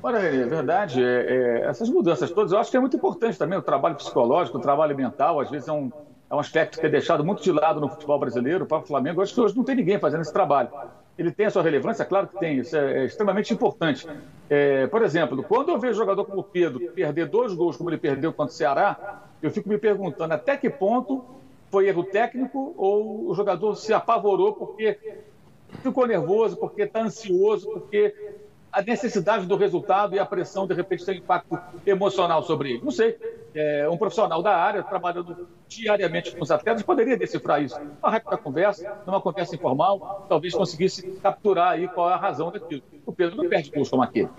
Olha, 0.01 0.17
é 0.17 0.45
verdade. 0.45 1.03
É, 1.03 1.07
é, 1.07 1.61
essas 1.65 1.89
mudanças 1.89 2.31
todas, 2.31 2.51
eu 2.51 2.57
acho 2.57 2.71
que 2.71 2.77
é 2.77 2.79
muito 2.79 2.95
importante 2.95 3.37
também 3.37 3.57
o 3.57 3.61
trabalho 3.61 3.95
psicológico, 3.95 4.57
o 4.57 4.61
trabalho 4.61 4.95
mental. 4.95 5.39
Às 5.39 5.49
vezes 5.49 5.67
é 5.67 5.71
um, 5.71 5.91
é 6.29 6.35
um 6.35 6.39
aspecto 6.39 6.79
que 6.79 6.85
é 6.85 6.89
deixado 6.89 7.25
muito 7.25 7.41
de 7.41 7.51
lado 7.51 7.81
no 7.81 7.89
futebol 7.89 8.19
brasileiro, 8.19 8.65
para 8.65 8.77
o 8.77 8.85
Flamengo. 8.85 9.21
Acho 9.21 9.33
que 9.33 9.41
hoje 9.41 9.57
não 9.57 9.63
tem 9.63 9.75
ninguém 9.75 9.97
fazendo 9.97 10.21
esse 10.21 10.31
trabalho. 10.31 10.69
Ele 11.17 11.31
tem 11.31 11.47
a 11.47 11.49
sua 11.49 11.63
relevância? 11.63 12.05
Claro 12.05 12.27
que 12.27 12.39
tem, 12.39 12.59
isso 12.59 12.77
é, 12.77 13.01
é 13.01 13.05
extremamente 13.05 13.51
importante. 13.51 14.07
É, 14.49 14.85
por 14.87 15.01
exemplo, 15.01 15.43
quando 15.43 15.69
eu 15.69 15.79
vejo 15.79 15.95
jogador 15.95 16.23
como 16.25 16.41
o 16.41 16.43
Pedro 16.43 16.79
perder 16.91 17.25
dois 17.25 17.53
gols 17.53 17.75
como 17.75 17.89
ele 17.89 17.97
perdeu 17.97 18.31
contra 18.31 18.53
o 18.53 18.55
Ceará, 18.55 19.23
eu 19.41 19.49
fico 19.49 19.67
me 19.67 19.77
perguntando 19.77 20.33
até 20.33 20.55
que 20.55 20.69
ponto 20.69 21.25
foi 21.71 21.87
erro 21.87 22.03
técnico 22.03 22.73
ou 22.77 23.29
o 23.29 23.33
jogador 23.33 23.75
se 23.75 23.91
apavorou 23.91 24.53
porque 24.53 24.97
ficou 25.81 26.05
nervoso, 26.07 26.57
porque 26.57 26.83
está 26.83 27.01
ansioso, 27.01 27.69
porque 27.69 28.13
a 28.71 28.81
necessidade 28.81 29.45
do 29.45 29.55
resultado 29.55 30.15
e 30.15 30.19
a 30.19 30.25
pressão, 30.25 30.67
de 30.67 30.73
repente, 30.73 31.05
tem 31.05 31.15
um 31.15 31.17
impacto 31.17 31.59
emocional 31.85 32.43
sobre 32.43 32.73
ele. 32.73 32.83
Não 32.83 32.91
sei. 32.91 33.17
É, 33.53 33.89
um 33.89 33.97
profissional 33.97 34.43
da 34.43 34.55
área, 34.55 34.83
trabalhando 34.83 35.47
diariamente 35.67 36.35
com 36.35 36.43
os 36.43 36.51
atletas, 36.51 36.83
poderia 36.83 37.17
decifrar 37.17 37.63
isso. 37.63 37.79
Uma 38.01 38.11
rápida 38.11 38.37
conversa, 38.37 38.97
numa 39.05 39.19
conversa 39.21 39.55
informal, 39.55 40.25
talvez 40.29 40.53
conseguisse 40.53 41.01
capturar 41.21 41.71
aí 41.71 41.87
qual 41.87 42.09
é 42.09 42.13
a 42.13 42.17
razão 42.17 42.51
daquilo. 42.51 42.83
O 43.05 43.11
Pedro 43.11 43.37
não 43.37 43.49
perde 43.49 43.71
gols 43.71 43.89
como 43.89 44.03
aquele. 44.03 44.29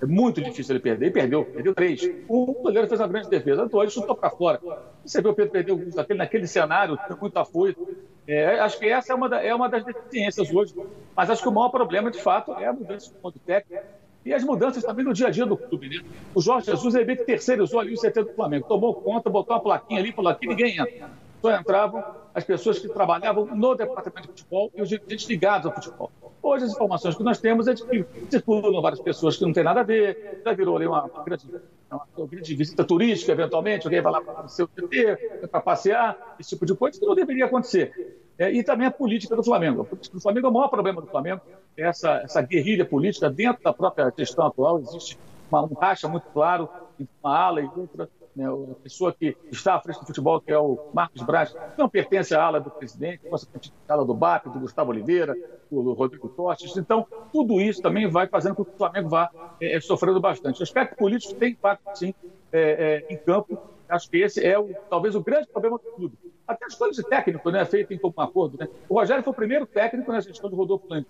É 0.00 0.06
muito 0.06 0.42
difícil 0.42 0.74
ele 0.74 0.82
perder. 0.82 1.06
E 1.06 1.10
perdeu, 1.10 1.44
perdeu 1.44 1.74
três. 1.74 2.02
Um 2.28 2.46
goleiro 2.52 2.86
fez 2.86 3.00
uma 3.00 3.08
grande 3.08 3.30
defesa. 3.30 3.68
O 3.70 3.82
ele 3.82 3.90
chutou 3.90 4.14
para 4.14 4.30
fora. 4.30 4.60
Você 5.04 5.22
viu 5.22 5.30
o 5.30 5.34
Pedro 5.34 5.52
perder 5.52 5.72
o 5.72 5.94
daquele 5.94 6.18
naquele 6.18 6.46
cenário, 6.46 6.98
muito 7.20 7.36
afoito. 7.38 7.86
É, 8.26 8.60
acho 8.60 8.78
que 8.78 8.86
essa 8.86 9.12
é 9.12 9.16
uma, 9.16 9.28
da, 9.28 9.42
é 9.42 9.54
uma 9.54 9.68
das 9.68 9.84
deficiências 9.84 10.52
hoje. 10.52 10.74
Mas 11.14 11.30
acho 11.30 11.42
que 11.42 11.48
o 11.48 11.52
maior 11.52 11.70
problema, 11.70 12.10
de 12.10 12.20
fato, 12.20 12.52
é 12.52 12.66
a 12.66 12.72
mudança 12.72 13.10
do 13.10 13.16
ponto 13.16 13.38
técnico 13.38 13.82
e 14.24 14.34
as 14.34 14.42
mudanças 14.42 14.82
também 14.82 15.04
no 15.04 15.14
dia 15.14 15.28
a 15.28 15.30
dia 15.30 15.46
do 15.46 15.56
clube. 15.56 15.88
Né? 15.88 16.04
O 16.34 16.42
Jorge 16.42 16.66
Jesus, 16.66 16.94
ele 16.96 17.04
meio 17.04 17.18
que 17.18 17.24
terceirizou 17.24 17.78
ali 17.78 17.94
o 17.94 17.96
CT 17.96 18.24
do 18.24 18.32
Flamengo. 18.34 18.66
Tomou 18.66 18.92
conta, 18.94 19.30
botou 19.30 19.54
uma 19.54 19.62
plaquinha 19.62 20.00
ali, 20.00 20.12
falou 20.12 20.32
aqui 20.32 20.48
ninguém 20.48 20.78
entra. 20.78 21.08
Só 21.40 21.56
entravam 21.56 22.04
as 22.34 22.42
pessoas 22.42 22.78
que 22.78 22.88
trabalhavam 22.88 23.46
no 23.46 23.74
departamento 23.76 24.22
de 24.22 24.28
futebol 24.28 24.70
e 24.74 24.82
os 24.82 24.88
dirigentes 24.88 25.28
ligados 25.28 25.66
ao 25.66 25.72
futebol. 25.72 26.10
Hoje, 26.46 26.64
as 26.64 26.70
informações 26.70 27.16
que 27.16 27.24
nós 27.24 27.40
temos 27.40 27.66
é 27.66 27.74
de 27.74 27.84
que 27.84 28.06
circulam 28.30 28.80
várias 28.80 29.00
pessoas 29.00 29.36
que 29.36 29.44
não 29.44 29.52
têm 29.52 29.64
nada 29.64 29.80
a 29.80 29.82
ver, 29.82 30.42
já 30.44 30.52
virou 30.52 30.76
ali 30.76 30.86
uma, 30.86 31.02
uma 31.02 31.24
grande 31.24 31.44
uma 31.90 32.26
grande 32.28 32.54
visita 32.54 32.84
turística, 32.84 33.32
eventualmente, 33.32 33.84
alguém 33.84 34.00
vai 34.00 34.12
lá 34.12 34.20
para 34.20 34.44
o 34.44 34.48
seu 34.48 34.68
TT, 34.68 35.48
para 35.50 35.60
passear, 35.60 36.36
esse 36.38 36.50
tipo 36.50 36.64
de 36.64 36.76
coisa, 36.76 37.00
que 37.00 37.04
não 37.04 37.16
deveria 37.16 37.46
acontecer. 37.46 38.16
É, 38.38 38.52
e 38.52 38.62
também 38.62 38.86
a 38.86 38.92
política 38.92 39.34
do 39.34 39.42
Flamengo. 39.42 39.82
A 39.82 39.84
política 39.86 40.16
do 40.16 40.22
Flamengo 40.22 40.46
é 40.46 40.50
o 40.50 40.52
maior 40.52 40.68
problema 40.68 41.00
do 41.00 41.08
Flamengo, 41.08 41.40
é 41.76 41.82
essa, 41.82 42.20
essa 42.22 42.40
guerrilha 42.42 42.84
política 42.84 43.28
dentro 43.28 43.64
da 43.64 43.72
própria 43.72 44.12
gestão 44.16 44.46
atual. 44.46 44.78
Existe 44.78 45.18
uma, 45.50 45.64
um 45.64 45.74
racha 45.74 46.06
muito 46.06 46.28
claro 46.32 46.68
entre 47.00 47.12
uma 47.24 47.36
ala 47.36 47.60
e 47.60 47.68
outra. 47.76 48.08
Né, 48.36 48.44
a 48.46 48.74
pessoa 48.82 49.14
que 49.14 49.34
está 49.50 49.76
à 49.76 49.80
frente 49.80 49.98
do 49.98 50.06
futebol, 50.06 50.38
que 50.42 50.52
é 50.52 50.58
o 50.58 50.90
Marcos 50.92 51.22
Braz, 51.22 51.56
não 51.78 51.88
pertence 51.88 52.34
à 52.34 52.44
ala 52.44 52.60
do 52.60 52.70
presidente, 52.70 53.26
consequentemente 53.26 53.72
à 53.88 53.94
ala 53.94 54.04
do 54.04 54.12
BAP, 54.12 54.48
do 54.48 54.60
Gustavo 54.60 54.90
Oliveira, 54.90 55.34
do 55.70 55.94
Rodrigo 55.94 56.28
Tostes. 56.28 56.76
Então, 56.76 57.06
tudo 57.32 57.58
isso 57.62 57.80
também 57.80 58.06
vai 58.06 58.26
fazendo 58.26 58.54
com 58.54 58.62
que 58.62 58.72
o 58.74 58.76
Flamengo 58.76 59.08
vá 59.08 59.30
é, 59.58 59.80
sofrendo 59.80 60.20
bastante. 60.20 60.60
O 60.60 60.62
aspecto 60.62 60.96
político 60.96 61.34
tem 61.34 61.52
impacto, 61.52 61.96
sim, 61.96 62.12
é, 62.52 63.04
é, 63.08 63.14
em 63.14 63.16
campo. 63.16 63.58
Acho 63.88 64.10
que 64.10 64.18
esse 64.18 64.44
é 64.44 64.58
o, 64.58 64.68
talvez 64.90 65.14
o 65.14 65.22
grande 65.22 65.48
problema 65.48 65.78
de 65.78 65.90
tudo. 65.96 66.18
Até 66.46 66.66
a 66.66 66.68
escolha 66.68 66.92
de 66.92 67.02
técnico, 67.04 67.50
né, 67.50 67.64
feita 67.64 67.94
em 67.94 67.98
comum 67.98 68.20
acordo. 68.20 68.58
Né? 68.58 68.68
O 68.86 68.98
Rogério 68.98 69.24
foi 69.24 69.32
o 69.32 69.36
primeiro 69.36 69.64
técnico 69.64 70.12
na 70.12 70.20
gestão 70.20 70.50
do 70.50 70.56
Rodolfo 70.56 70.86
Lange, 70.90 71.06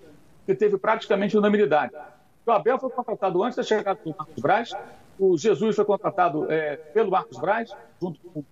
que 0.46 0.54
teve 0.54 0.78
praticamente 0.78 1.36
unanimidade. 1.36 1.92
O 2.46 2.52
Abel 2.52 2.78
foi 2.78 2.90
contratado 2.90 3.42
antes 3.42 3.56
da 3.56 3.64
chegada 3.64 3.98
do 4.04 4.14
Marcos 4.16 4.40
Braz, 4.40 4.72
o 5.18 5.36
Jesus 5.36 5.76
foi 5.76 5.84
contratado 5.84 6.50
é, 6.50 6.76
pelo 6.76 7.10
Marcos 7.10 7.38
Braz, 7.38 7.70
junto 8.00 8.20
com 8.20 8.44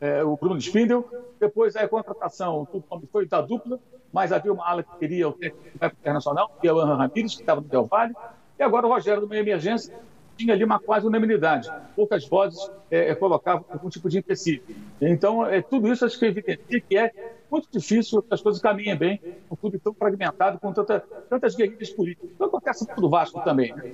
é, 0.00 0.22
o 0.24 0.36
Bruno 0.36 0.58
Spindel. 0.60 1.08
Depois 1.38 1.76
a 1.76 1.86
contratação 1.88 2.66
foi 3.10 3.26
da 3.26 3.40
dupla, 3.40 3.78
mas 4.12 4.32
havia 4.32 4.52
uma 4.52 4.68
ala 4.68 4.82
que 4.82 4.96
queria 4.98 5.28
o 5.28 5.32
técnico 5.32 5.78
internacional, 6.00 6.50
que 6.60 6.68
é 6.68 6.72
o 6.72 6.78
Ana 6.78 6.96
Ramírez, 6.96 7.34
que 7.34 7.42
estava 7.42 7.60
no 7.60 7.68
Del 7.68 7.84
Valle. 7.84 8.14
E 8.58 8.62
agora 8.62 8.86
o 8.86 8.90
Rogério, 8.90 9.22
numa 9.22 9.36
emergência, 9.36 9.94
tinha 10.36 10.54
ali 10.54 10.64
uma 10.64 10.78
quase 10.78 11.06
unanimidade. 11.06 11.70
Poucas 11.94 12.26
vozes 12.26 12.70
é, 12.90 13.10
é, 13.10 13.14
colocavam 13.14 13.64
algum 13.70 13.88
tipo 13.88 14.08
de 14.08 14.18
empecilho. 14.18 14.62
Então, 15.00 15.46
é, 15.46 15.62
tudo 15.62 15.92
isso 15.92 16.04
acho 16.04 16.18
que 16.18 16.26
evidencia 16.26 16.80
que 16.80 16.98
é 16.98 17.12
muito 17.50 17.68
difícil 17.70 18.22
que 18.22 18.32
as 18.34 18.40
coisas 18.40 18.60
caminhem 18.60 18.96
bem 18.96 19.20
um 19.50 19.56
clube 19.56 19.78
tão 19.78 19.94
fragmentado, 19.94 20.58
com 20.58 20.72
tanta, 20.72 21.00
tantas 21.28 21.54
guerrilhas 21.54 21.90
políticas. 21.90 22.30
Isso 22.30 22.44
acontece 22.44 22.86
no 22.96 23.08
Vasco 23.08 23.42
também, 23.44 23.74
né? 23.74 23.92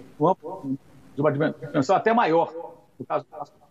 De 1.18 1.20
uma 1.20 1.32
dimensão 1.32 1.96
até 1.96 2.12
maior, 2.12 2.52
no 2.98 3.04
caso 3.04 3.24
do. 3.24 3.68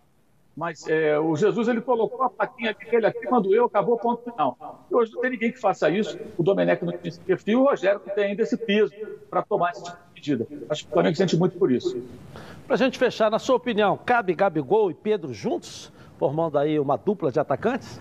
Mas 0.56 0.88
é, 0.88 1.20
o 1.20 1.36
Jesus 1.36 1.68
ele 1.68 1.82
colocou 1.82 2.24
a 2.24 2.30
plaquinha 2.30 2.74
dele 2.74 3.06
aqui, 3.06 3.28
quando 3.28 3.54
eu 3.54 3.66
acabou 3.66 3.96
o 3.96 4.00
ponto 4.00 4.24
final. 4.24 4.86
E 4.90 4.96
hoje 4.96 5.14
não 5.14 5.22
tem 5.22 5.30
ninguém 5.30 5.52
que 5.52 5.60
faça 5.60 5.88
isso. 5.88 6.18
O 6.36 6.42
Domenech 6.42 6.84
não 6.84 6.92
tem 6.92 7.10
esse 7.10 7.20
perfil, 7.20 7.62
o 7.62 7.66
Rogério 7.66 8.02
não 8.06 8.16
tem 8.16 8.26
ainda 8.26 8.42
esse 8.42 8.58
peso 8.58 8.92
para 9.30 9.44
tomar 9.44 9.72
esse 9.72 9.84
tipo 9.84 9.98
medida. 10.16 10.48
Acho 10.68 10.84
que 10.84 10.90
o 10.90 10.94
Flamengo 10.94 11.16
sente 11.16 11.38
muito 11.38 11.58
por 11.60 11.72
isso. 11.72 12.02
Para 12.66 12.74
a 12.74 12.78
gente 12.78 12.98
fechar, 12.98 13.30
na 13.30 13.38
sua 13.38 13.56
opinião, 13.56 13.98
cabe 14.04 14.34
Gabigol 14.34 14.90
e 14.90 14.96
Pedro 14.96 15.32
juntos, 15.32 15.92
formando 16.18 16.58
aí 16.58 16.80
uma 16.80 16.98
dupla 16.98 17.32
de 17.32 17.40
atacantes? 17.40 18.00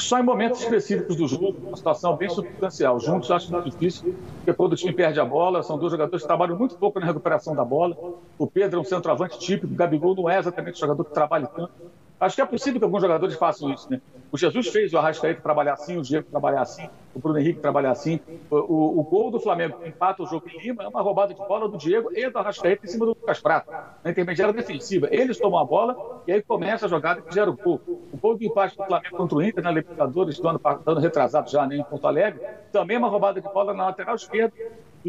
Só 0.00 0.18
em 0.18 0.22
momentos 0.22 0.60
específicos 0.60 1.16
do 1.16 1.26
jogo, 1.26 1.58
uma 1.68 1.76
situação 1.76 2.16
bem 2.16 2.28
substancial. 2.28 2.98
Juntos 3.00 3.30
acho 3.30 3.50
muito 3.52 3.64
difícil, 3.70 4.04
porque 4.44 4.56
todo 4.56 4.76
time 4.76 4.92
perde 4.94 5.20
a 5.20 5.24
bola, 5.24 5.62
são 5.62 5.78
dois 5.78 5.92
jogadores 5.92 6.22
que 6.22 6.26
trabalham 6.26 6.56
muito 6.58 6.76
pouco 6.78 6.98
na 7.00 7.06
recuperação 7.06 7.54
da 7.54 7.64
bola. 7.64 7.96
O 8.36 8.50
Pedro 8.50 8.78
é 8.78 8.80
um 8.82 8.84
centroavante 8.84 9.38
típico, 9.38 9.72
o 9.72 9.76
Gabigol 9.76 10.14
não 10.16 10.28
é 10.28 10.38
exatamente 10.38 10.74
o 10.76 10.78
jogador 10.78 11.04
que 11.04 11.12
trabalha 11.12 11.48
tanto. 11.54 11.72
Acho 12.20 12.36
que 12.36 12.42
é 12.42 12.46
possível 12.46 12.78
que 12.78 12.84
alguns 12.84 13.02
jogadores 13.02 13.34
façam 13.34 13.72
isso, 13.72 13.90
né? 13.90 14.00
O 14.30 14.38
Jesus 14.38 14.68
fez 14.68 14.92
o 14.92 14.98
Arrascaeta 14.98 15.40
trabalhar 15.40 15.74
assim, 15.74 15.96
o 15.96 16.02
Diego 16.02 16.26
trabalhar 16.28 16.62
assim, 16.62 16.88
o 17.14 17.18
Bruno 17.18 17.38
Henrique 17.38 17.60
trabalhar 17.60 17.90
assim. 17.90 18.20
O, 18.50 18.56
o, 18.56 19.00
o 19.00 19.02
gol 19.02 19.30
do 19.30 19.38
Flamengo 19.38 19.78
que 19.78 19.88
empata 19.88 20.22
o 20.22 20.26
jogo 20.26 20.48
em 20.48 20.58
Lima 20.60 20.82
é 20.84 20.88
uma 20.88 21.02
roubada 21.02 21.34
de 21.34 21.40
bola 21.40 21.68
do 21.68 21.76
Diego 21.76 22.10
e 22.12 22.28
do 22.30 22.38
Arrascaeta 22.38 22.86
em 22.86 22.88
cima 22.88 23.04
do 23.04 23.10
Lucas 23.10 23.40
Prata, 23.40 23.96
na 24.02 24.10
intermediária 24.10 24.54
defensiva. 24.54 25.08
Eles 25.10 25.38
tomam 25.38 25.58
a 25.58 25.64
bola 25.64 26.22
e 26.26 26.32
aí 26.32 26.42
começa 26.42 26.86
a 26.86 26.88
jogada 26.88 27.20
que 27.20 27.34
gera 27.34 27.50
o 27.50 27.56
gol. 27.56 27.80
O 28.12 28.16
gol 28.16 28.36
do 28.36 28.44
empate 28.44 28.76
do 28.76 28.84
Flamengo 28.84 29.16
contra 29.16 29.38
o 29.38 29.42
Inter 29.42 29.62
na 29.62 29.70
Libertadores 29.70 30.38
do 30.38 30.48
ano, 30.48 30.60
ano 30.64 31.00
retrasado 31.00 31.50
já, 31.50 31.66
né, 31.66 31.76
em 31.76 31.84
Porto 31.84 32.06
Alegre, 32.06 32.40
também 32.72 32.96
é 32.96 32.98
uma 32.98 33.08
roubada 33.08 33.40
de 33.40 33.48
bola 33.48 33.74
na 33.74 33.86
lateral 33.86 34.14
esquerda 34.14 34.54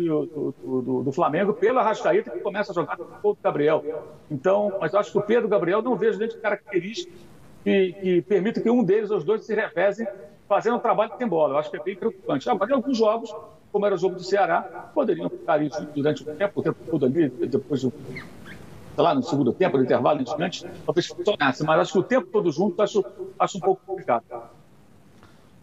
do, 0.02 0.54
do, 0.64 1.04
do, 1.04 1.12
Flamengo 1.12 1.54
pelo 1.54 1.80
Arrascaeta, 1.80 2.30
que 2.30 2.39
começa 2.39 2.72
a 2.72 2.76
jogar 2.76 2.98
com 2.98 3.30
o 3.30 3.38
Gabriel. 3.41 3.84
Então, 4.30 4.74
mas 4.80 4.93
eu 4.93 5.00
acho 5.00 5.12
que 5.12 5.18
o 5.18 5.22
Pedro 5.22 5.48
Gabriel 5.48 5.82
não 5.82 5.96
vejo 5.96 6.20
dentro 6.20 6.36
de 6.36 6.41
características 6.41 7.20
que, 7.64 7.93
que 7.93 8.22
permita 8.22 8.62
que 8.62 8.70
um 8.70 8.84
deles 8.84 9.10
os 9.10 9.24
dois 9.24 9.46
se 9.46 9.56
revezem 9.56 10.08
fazendo 10.48 10.76
um 10.76 10.80
trabalho 10.80 11.12
tem 11.18 11.28
bola. 11.28 11.54
Eu 11.54 11.58
acho 11.58 11.72
que 11.72 11.78
é 11.78 11.84
bem 11.84 11.96
preocupante. 11.96 12.50
Agora, 12.50 12.72
em 12.72 12.76
alguns 12.76 12.98
jogos, 12.98 13.34
como 13.72 13.86
era 13.86 13.96
o 13.96 13.98
jogo 13.98 14.16
do 14.16 14.24
Ceará, 14.24 14.62
poderiam 14.93 15.30
ficar 15.30 15.62
isso 15.62 15.86
durante 15.96 16.24
o 16.24 16.36
tempo, 16.36 16.60
o 16.60 16.64
tempo 16.64 16.78
todo 16.89 17.06
ali, 17.06 17.30
depois 17.30 17.82
do, 17.82 17.91
sei 17.91 19.04
lá, 19.04 19.14
no 19.14 19.24
segundo 19.24 19.52
tempo, 19.52 19.78
no 19.78 19.84
intervalo, 19.84 20.24
antes, 20.39 20.66
talvez 20.86 21.08
funcionasse. 21.08 21.64
Mas 21.64 21.80
acho 21.80 21.93
que 21.93 22.00
o 22.00 22.04
tempo 22.04 22.28
todo 22.32 22.52
junto, 22.52 22.82
acho, 22.82 23.04
acho 23.39 23.58
um 23.58 23.62
pouco 23.62 23.82
complicado. 23.86 24.24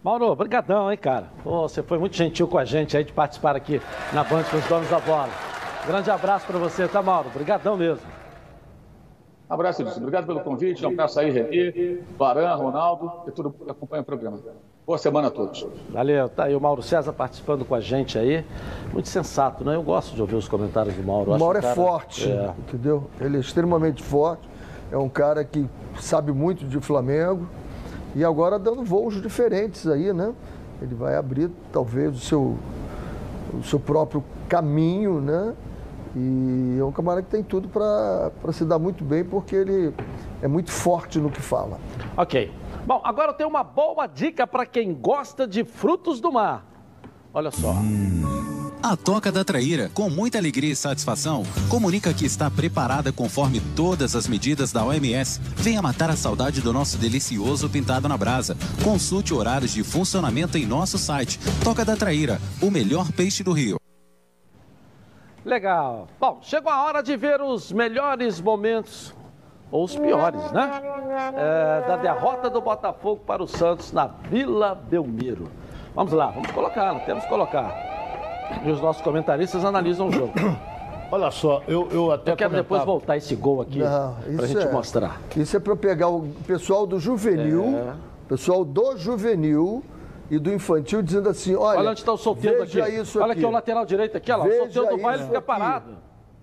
Mauro, 0.03 0.25
obrigadão, 0.25 0.91
hein, 0.91 0.97
cara. 0.97 1.27
Pô, 1.45 1.61
você 1.61 1.81
foi 1.81 1.97
muito 1.97 2.17
gentil 2.17 2.45
com 2.45 2.57
a 2.57 2.65
gente 2.65 2.97
aí 2.97 3.05
de 3.05 3.13
participar 3.13 3.55
aqui 3.55 3.81
na 4.11 4.21
Band 4.21 4.43
com 4.43 4.57
os 4.57 4.65
donos 4.67 4.89
da 4.89 4.99
bola. 4.99 5.29
Grande 5.87 6.11
abraço 6.11 6.45
para 6.45 6.59
você, 6.59 6.89
tá, 6.89 7.01
Mauro? 7.01 7.29
Obrigadão 7.29 7.77
mesmo. 7.77 8.05
Um 9.49 9.53
abraço, 9.53 9.81
Edson. 9.81 10.01
Obrigado 10.01 10.25
pelo 10.25 10.41
convite. 10.41 10.85
Um 10.85 10.89
abraço 10.89 11.21
aí, 11.21 11.31
Renê, 11.31 12.01
Baran, 12.17 12.53
Ronaldo 12.55 13.09
e 13.27 13.31
todo 13.31 13.45
mundo 13.45 13.63
que 13.63 13.71
acompanha 13.71 14.01
o 14.01 14.05
programa. 14.05 14.39
Boa 14.85 14.97
semana 14.97 15.29
a 15.29 15.31
todos. 15.31 15.65
Valeu. 15.89 16.27
Tá 16.27 16.45
aí 16.45 16.55
o 16.55 16.59
Mauro 16.59 16.81
César 16.81 17.13
participando 17.13 17.63
com 17.63 17.73
a 17.73 17.79
gente 17.79 18.19
aí. 18.19 18.43
Muito 18.91 19.07
sensato, 19.07 19.63
né? 19.63 19.75
Eu 19.75 19.83
gosto 19.83 20.13
de 20.13 20.19
ouvir 20.19 20.35
os 20.35 20.49
comentários 20.49 20.95
do 20.95 21.03
Mauro. 21.03 21.31
O 21.31 21.39
Mauro 21.39 21.59
é 21.59 21.61
cara... 21.61 21.75
forte, 21.75 22.29
é. 22.29 22.53
entendeu? 22.59 23.09
Ele 23.21 23.37
é 23.37 23.39
extremamente 23.39 24.03
forte. 24.03 24.49
É 24.91 24.97
um 24.97 25.07
cara 25.07 25.45
que 25.45 25.65
sabe 25.97 26.33
muito 26.33 26.65
de 26.65 26.81
Flamengo 26.81 27.47
e 28.15 28.23
agora 28.23 28.59
dando 28.59 28.83
voos 28.83 29.21
diferentes 29.21 29.87
aí, 29.87 30.13
né? 30.13 30.33
Ele 30.81 30.95
vai 30.95 31.15
abrir 31.15 31.49
talvez 31.71 32.15
o 32.15 32.19
seu, 32.19 32.57
o 33.53 33.63
seu 33.63 33.79
próprio 33.79 34.23
caminho, 34.47 35.19
né? 35.21 35.53
E 36.15 36.77
é 36.79 36.83
um 36.83 36.91
camarada 36.91 37.23
que 37.23 37.31
tem 37.31 37.41
tudo 37.41 37.67
para 37.67 38.31
se 38.51 38.63
dar 38.63 38.77
muito 38.77 39.03
bem, 39.03 39.23
porque 39.23 39.55
ele 39.55 39.93
é 40.41 40.47
muito 40.47 40.71
forte 40.71 41.19
no 41.19 41.31
que 41.31 41.41
fala. 41.41 41.79
Ok. 42.15 42.51
Bom, 42.85 43.01
agora 43.03 43.31
eu 43.31 43.33
tenho 43.33 43.49
uma 43.49 43.63
boa 43.63 44.05
dica 44.05 44.45
para 44.45 44.65
quem 44.65 44.93
gosta 44.93 45.47
de 45.47 45.63
frutos 45.63 46.19
do 46.19 46.31
mar. 46.31 46.65
Olha 47.33 47.49
só. 47.49 47.71
Hum. 47.71 48.62
A 48.83 48.97
Toca 48.97 49.31
da 49.31 49.45
Traíra, 49.45 49.89
com 49.93 50.09
muita 50.09 50.37
alegria 50.37 50.73
e 50.73 50.75
satisfação, 50.75 51.43
comunica 51.69 52.13
que 52.13 52.25
está 52.25 52.51
preparada 52.51 53.13
conforme 53.13 53.61
todas 53.77 54.13
as 54.13 54.27
medidas 54.27 54.73
da 54.73 54.83
OMS. 54.83 55.39
Venha 55.55 55.81
matar 55.81 56.09
a 56.09 56.17
saudade 56.17 56.59
do 56.59 56.73
nosso 56.73 56.97
delicioso 56.97 57.69
pintado 57.69 58.09
na 58.09 58.17
brasa. 58.17 58.57
Consulte 58.83 59.33
horários 59.33 59.71
de 59.71 59.85
funcionamento 59.85 60.57
em 60.57 60.65
nosso 60.65 60.97
site. 60.97 61.39
Toca 61.63 61.85
da 61.85 61.95
Traíra, 61.95 62.41
o 62.61 62.69
melhor 62.69 63.09
peixe 63.13 63.41
do 63.41 63.53
Rio. 63.53 63.77
Legal. 65.45 66.09
Bom, 66.19 66.39
chegou 66.41 66.69
a 66.69 66.83
hora 66.83 67.01
de 67.01 67.15
ver 67.15 67.39
os 67.39 67.71
melhores 67.71 68.41
momentos, 68.41 69.15
ou 69.71 69.85
os 69.85 69.95
piores, 69.95 70.51
né? 70.51 70.81
É, 71.37 71.87
da 71.87 71.95
derrota 71.95 72.49
do 72.49 72.59
Botafogo 72.59 73.21
para 73.25 73.41
o 73.41 73.47
Santos 73.47 73.93
na 73.93 74.07
Vila 74.07 74.75
Belmiro. 74.75 75.49
Vamos 75.95 76.11
lá, 76.11 76.31
vamos 76.31 76.51
colocar, 76.51 76.93
temos 77.05 77.23
que 77.23 77.29
colocar 77.29 77.92
e 78.63 78.71
os 78.71 78.81
nossos 78.81 79.01
comentaristas 79.01 79.63
analisam 79.65 80.07
o 80.07 80.11
jogo. 80.11 80.33
Olha 81.11 81.29
só, 81.29 81.61
eu, 81.67 81.87
eu 81.91 82.11
até. 82.11 82.31
Eu 82.31 82.35
quero 82.35 82.49
comentava... 82.49 82.63
depois 82.63 82.83
voltar 82.83 83.17
esse 83.17 83.35
gol 83.35 83.61
aqui 83.61 83.79
para 83.79 84.45
a 84.45 84.47
gente 84.47 84.65
é, 84.65 84.71
mostrar. 84.71 85.21
Isso 85.37 85.55
é 85.55 85.59
para 85.59 85.75
pegar 85.75 86.09
o 86.09 86.27
pessoal 86.47 86.87
do 86.87 86.99
juvenil, 86.99 87.65
é. 87.77 87.93
pessoal 88.27 88.65
do 88.65 88.97
juvenil 88.97 89.83
e 90.31 90.39
do 90.39 90.51
infantil 90.51 91.03
dizendo 91.03 91.29
assim: 91.29 91.55
olha. 91.55 91.79
Olha 91.79 91.91
onde 91.91 91.99
está 91.99 92.11
o 92.11 92.17
solteiro 92.17 92.63
aqui. 92.63 92.79
Isso 92.79 93.19
olha 93.19 93.33
aqui. 93.33 93.41
aqui 93.41 93.45
o 93.45 93.51
lateral 93.51 93.85
direito 93.85 94.17
aqui, 94.17 94.31
olha 94.31 94.43
lá. 94.43 94.49
o 94.49 94.71
solteiro 94.71 94.97
do 94.97 95.03
baile 95.03 95.23
fica 95.23 95.41
parado. 95.41 95.97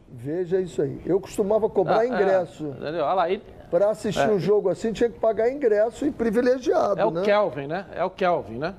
Veja 0.09 0.61
isso 0.61 0.83
aí. 0.83 1.01
Eu 1.05 1.21
costumava 1.21 1.69
cobrar 1.69 2.01
ah, 2.01 2.05
é. 2.05 2.09
ingresso. 2.09 2.75
É, 2.81 2.89
olha 2.89 3.15
lá, 3.15 3.23
aí. 3.25 3.43
Para 3.71 3.91
assistir 3.91 4.29
é. 4.29 4.29
um 4.29 4.39
jogo 4.39 4.69
assim, 4.69 4.93
tinha 4.93 5.09
que 5.09 5.19
pagar 5.19 5.49
ingresso 5.51 6.05
e 6.05 6.11
privilegiado. 6.11 7.01
É 7.01 7.05
o 7.05 7.11
né? 7.11 7.23
Kelvin, 7.23 7.67
né? 7.69 7.87
É 7.95 8.05
o 8.05 8.11
Kelvin, 8.11 8.59
né? 8.59 8.75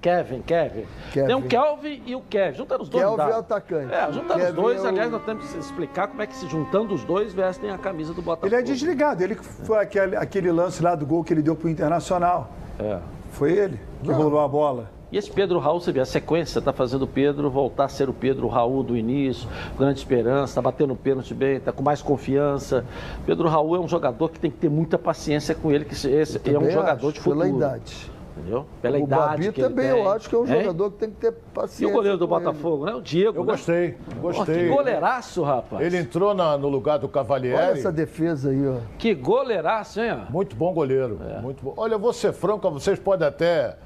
Kevin, 0.00 0.42
Kevin, 0.42 0.86
Kevin. 1.12 1.26
Tem 1.26 1.36
um 1.36 1.42
Kelvin 1.42 2.02
e 2.06 2.14
o 2.14 2.20
Kevin. 2.22 2.56
Juntando 2.56 2.82
os 2.82 2.88
dois. 2.88 3.04
Kelvin 3.04 3.22
é 3.22 3.34
atacante. 3.34 3.94
É, 3.94 4.12
juntando 4.12 4.44
os 4.44 4.54
dois, 4.54 4.80
é 4.80 4.86
o... 4.86 4.88
aliás, 4.88 5.10
nós 5.10 5.22
temos 5.24 5.52
que 5.52 5.58
explicar 5.58 6.08
como 6.08 6.22
é 6.22 6.26
que 6.26 6.34
se 6.34 6.48
juntando 6.48 6.94
os 6.94 7.04
dois 7.04 7.32
vestem 7.32 7.70
a 7.70 7.78
camisa 7.78 8.14
do 8.14 8.22
Botafogo. 8.22 8.46
Ele 8.46 8.56
é 8.56 8.62
desligado. 8.62 9.22
Ele 9.22 9.34
foi 9.34 9.78
aquele, 9.78 10.16
aquele 10.16 10.50
lance 10.50 10.82
lá 10.82 10.94
do 10.94 11.06
gol 11.06 11.22
que 11.22 11.32
ele 11.32 11.42
deu 11.42 11.54
pro 11.54 11.68
Internacional. 11.68 12.50
É. 12.78 12.98
Foi 13.30 13.52
ele 13.52 13.78
que 14.02 14.08
Não. 14.08 14.16
rolou 14.16 14.40
a 14.40 14.48
bola. 14.48 14.90
E 15.12 15.18
esse 15.18 15.30
Pedro 15.30 15.58
Raul, 15.58 15.80
você 15.80 15.90
vê, 15.90 15.98
a 15.98 16.04
sequência 16.04 16.60
está 16.60 16.72
fazendo 16.72 17.02
o 17.02 17.06
Pedro 17.06 17.50
voltar 17.50 17.86
a 17.86 17.88
ser 17.88 18.08
o 18.08 18.12
Pedro 18.12 18.46
Raul 18.46 18.84
do 18.84 18.96
início, 18.96 19.48
grande 19.76 19.98
esperança, 19.98 20.52
está 20.52 20.62
batendo 20.62 20.94
pênalti 20.94 21.34
bem, 21.34 21.56
está 21.56 21.72
com 21.72 21.82
mais 21.82 22.00
confiança. 22.00 22.84
Pedro 23.26 23.48
Raul 23.48 23.74
é 23.74 23.80
um 23.80 23.88
jogador 23.88 24.28
que 24.28 24.38
tem 24.38 24.52
que 24.52 24.58
ter 24.58 24.70
muita 24.70 24.96
paciência 24.96 25.52
com 25.52 25.72
ele, 25.72 25.84
que 25.84 25.94
esse 25.94 26.36
é 26.36 26.58
um 26.58 26.70
jogador 26.70 27.08
acho, 27.08 27.14
de 27.14 27.20
futuro. 27.20 27.40
Pela 27.40 27.56
idade. 27.56 28.09
Entendeu? 28.40 28.66
Pela 28.82 28.98
o 28.98 29.02
idade 29.02 29.22
Babi 29.22 29.52
que 29.52 29.60
ele 29.60 29.68
também, 29.68 29.90
tem. 29.90 29.98
eu 30.00 30.10
acho 30.10 30.28
que 30.28 30.34
é 30.34 30.38
um 30.38 30.46
Hein? 30.46 30.60
jogador 30.62 30.90
que 30.92 30.96
tem 30.98 31.10
que 31.10 31.16
ter 31.16 31.28
E 31.28 31.54
paciência. 31.54 31.88
o 31.88 31.92
goleiro 31.92 32.18
do 32.18 32.26
com 32.28 32.34
ele. 32.36 32.44
Botafogo, 32.44 32.84
né? 32.86 32.94
O 32.94 33.00
Diego. 33.00 33.38
Eu 33.38 33.44
né? 33.44 33.52
gostei, 33.52 33.96
gostei. 34.20 34.68
que 34.68 34.74
goleiraço, 34.74 35.42
rapaz. 35.42 35.84
Ele 35.86 35.98
entrou 35.98 36.34
na- 36.34 36.56
no 36.58 36.68
lugar 36.68 36.98
do 36.98 37.04
Olha 37.06 37.12
Cavalieri. 37.12 37.78
essa 37.78 37.92
defesa 37.92 38.50
aí, 38.50 38.66
ó. 38.66 38.76
Que 38.98 39.14
goleiraço, 39.14 40.00
hein? 40.00 40.12
ó? 40.28 40.32
Muito 40.32 40.56
bom 40.56 40.72
goleiro. 40.72 41.18
É. 41.28 41.40
Muito 41.40 41.62
bom. 41.64 41.74
Olha, 41.76 41.94
eu 41.94 41.98
vou 41.98 42.12
ser 42.12 42.32
franco, 42.32 42.70
vocês 42.70 42.98
podem 42.98 43.26
até. 43.28 43.76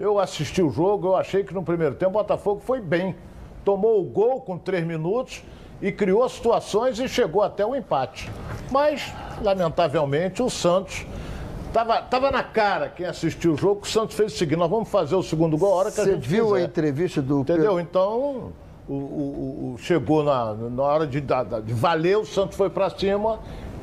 Eu 0.00 0.18
assisti 0.18 0.60
o 0.62 0.70
jogo, 0.70 1.08
eu 1.08 1.16
achei 1.16 1.44
que 1.44 1.54
no 1.54 1.62
primeiro 1.62 1.94
tempo 1.94 2.10
o 2.10 2.14
Botafogo 2.14 2.60
foi 2.64 2.80
bem. 2.80 3.14
Tomou 3.64 4.00
o 4.00 4.04
gol 4.04 4.40
com 4.40 4.58
três 4.58 4.84
minutos 4.84 5.44
e 5.80 5.92
criou 5.92 6.28
situações 6.28 6.98
e 6.98 7.08
chegou 7.08 7.42
até 7.42 7.64
o 7.64 7.76
empate. 7.76 8.28
Mas, 8.70 9.12
lamentavelmente, 9.40 10.42
o 10.42 10.50
Santos. 10.50 11.06
Tava, 11.72 12.02
tava 12.02 12.30
na 12.30 12.42
cara 12.42 12.88
quem 12.90 13.06
assistiu 13.06 13.54
o 13.54 13.56
jogo, 13.56 13.80
o 13.82 13.86
Santos 13.86 14.14
fez 14.14 14.34
o 14.34 14.36
seguinte: 14.36 14.58
nós 14.58 14.68
vamos 14.70 14.88
fazer 14.88 15.14
o 15.14 15.22
segundo 15.22 15.56
gol 15.56 15.72
a 15.72 15.76
hora 15.76 15.90
que 15.90 16.00
a 16.00 16.04
Você 16.04 16.14
gente 16.14 16.28
viu 16.28 16.50
a 16.50 16.56
quiser. 16.56 16.68
entrevista 16.68 17.22
do 17.22 17.40
Entendeu? 17.40 17.62
Pedro? 17.76 17.80
Então, 17.80 18.52
o, 18.88 18.92
o- 18.92 19.72
o- 19.74 19.78
chegou 19.78 20.22
na, 20.22 20.52
na 20.54 20.82
hora 20.82 21.06
de, 21.06 21.20
da- 21.20 21.42
de 21.60 21.72
valer, 21.72 22.18
o 22.18 22.26
Santos 22.26 22.56
foi 22.56 22.68
pra 22.68 22.90
cima 22.90 23.38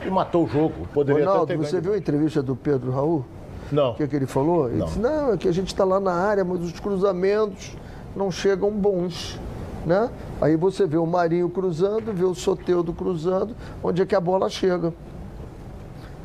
e 0.06 0.10
matou 0.10 0.46
o 0.46 0.48
jogo. 0.48 0.88
Poderia 0.94 1.26
Ronaldo, 1.26 1.58
você 1.58 1.72
ganho. 1.72 1.84
viu 1.84 1.94
a 1.94 1.98
entrevista 1.98 2.44
do 2.44 2.56
Pedro 2.56 2.92
Raul? 2.92 3.26
Não. 3.72 3.92
O 3.92 3.96
que, 3.96 4.08
que 4.08 4.16
ele 4.16 4.28
falou? 4.28 4.68
Ele 4.70 4.78
Não. 4.80 4.86
disse, 4.86 5.00
não, 5.00 5.34
é 5.34 5.38
que 5.38 5.48
a 5.48 5.52
gente 5.52 5.68
está 5.68 5.84
lá 5.84 6.00
na 6.00 6.14
área, 6.14 6.44
mas 6.44 6.60
os 6.62 6.80
cruzamentos 6.80 7.76
não 8.16 8.30
chegam 8.32 8.72
bons. 8.72 9.40
Né? 9.86 10.10
Aí 10.42 10.56
você 10.58 10.86
vê 10.86 10.98
o 10.98 11.06
Marinho 11.06 11.50
cruzando, 11.50 12.12
vê 12.14 12.26
o 12.26 12.36
Soteudo 12.36 12.92
cruzando, 12.94 13.56
onde 13.82 14.02
é 14.02 14.06
que 14.06 14.14
a 14.16 14.20
bola 14.20 14.50
chega. 14.50 14.94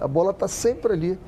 A 0.00 0.08
bola 0.08 0.30
está 0.32 0.48
sempre 0.48 0.92
ali. 0.92 1.18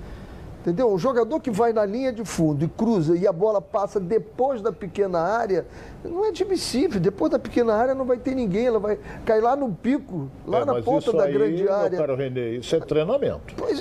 Entendeu? 0.67 0.93
Um 0.93 0.99
jogador 0.99 1.39
que 1.39 1.49
vai 1.49 1.73
na 1.73 1.85
linha 1.87 2.13
de 2.13 2.25
fundo 2.25 2.65
e 2.65 2.69
cruza 2.69 3.17
e 3.17 3.25
a 3.25 3.33
bola 3.33 3.63
passa 3.63 4.01
depois 4.01 4.61
da 4.61 4.73
pequena 4.73 5.21
área, 5.21 5.65
não 6.05 6.25
é 6.25 6.29
admissível. 6.31 7.01
Depois 7.01 7.31
da 7.31 7.39
pequena 7.39 7.73
área 7.73 7.95
não 7.95 8.05
vai 8.05 8.17
ter 8.17 8.35
ninguém, 8.35 8.67
ela 8.67 8.81
vai 8.81 8.99
cair 9.25 9.41
lá 9.43 9.55
no 9.55 9.71
pico, 9.73 10.29
lá 10.45 10.63
É, 10.63 10.65
na 10.65 10.73
mas 10.73 10.85
ponta 10.85 10.99
isso 11.09 11.17
da 11.17 11.23
aí, 11.23 11.33
grande 11.33 11.63
meu 11.63 11.73
área. 11.73 11.97
caro 11.97 12.17
Renê, 12.17 12.57
isso 12.57 12.75
é 12.75 12.81
treinamento. 12.81 13.55
Pois, 13.57 13.79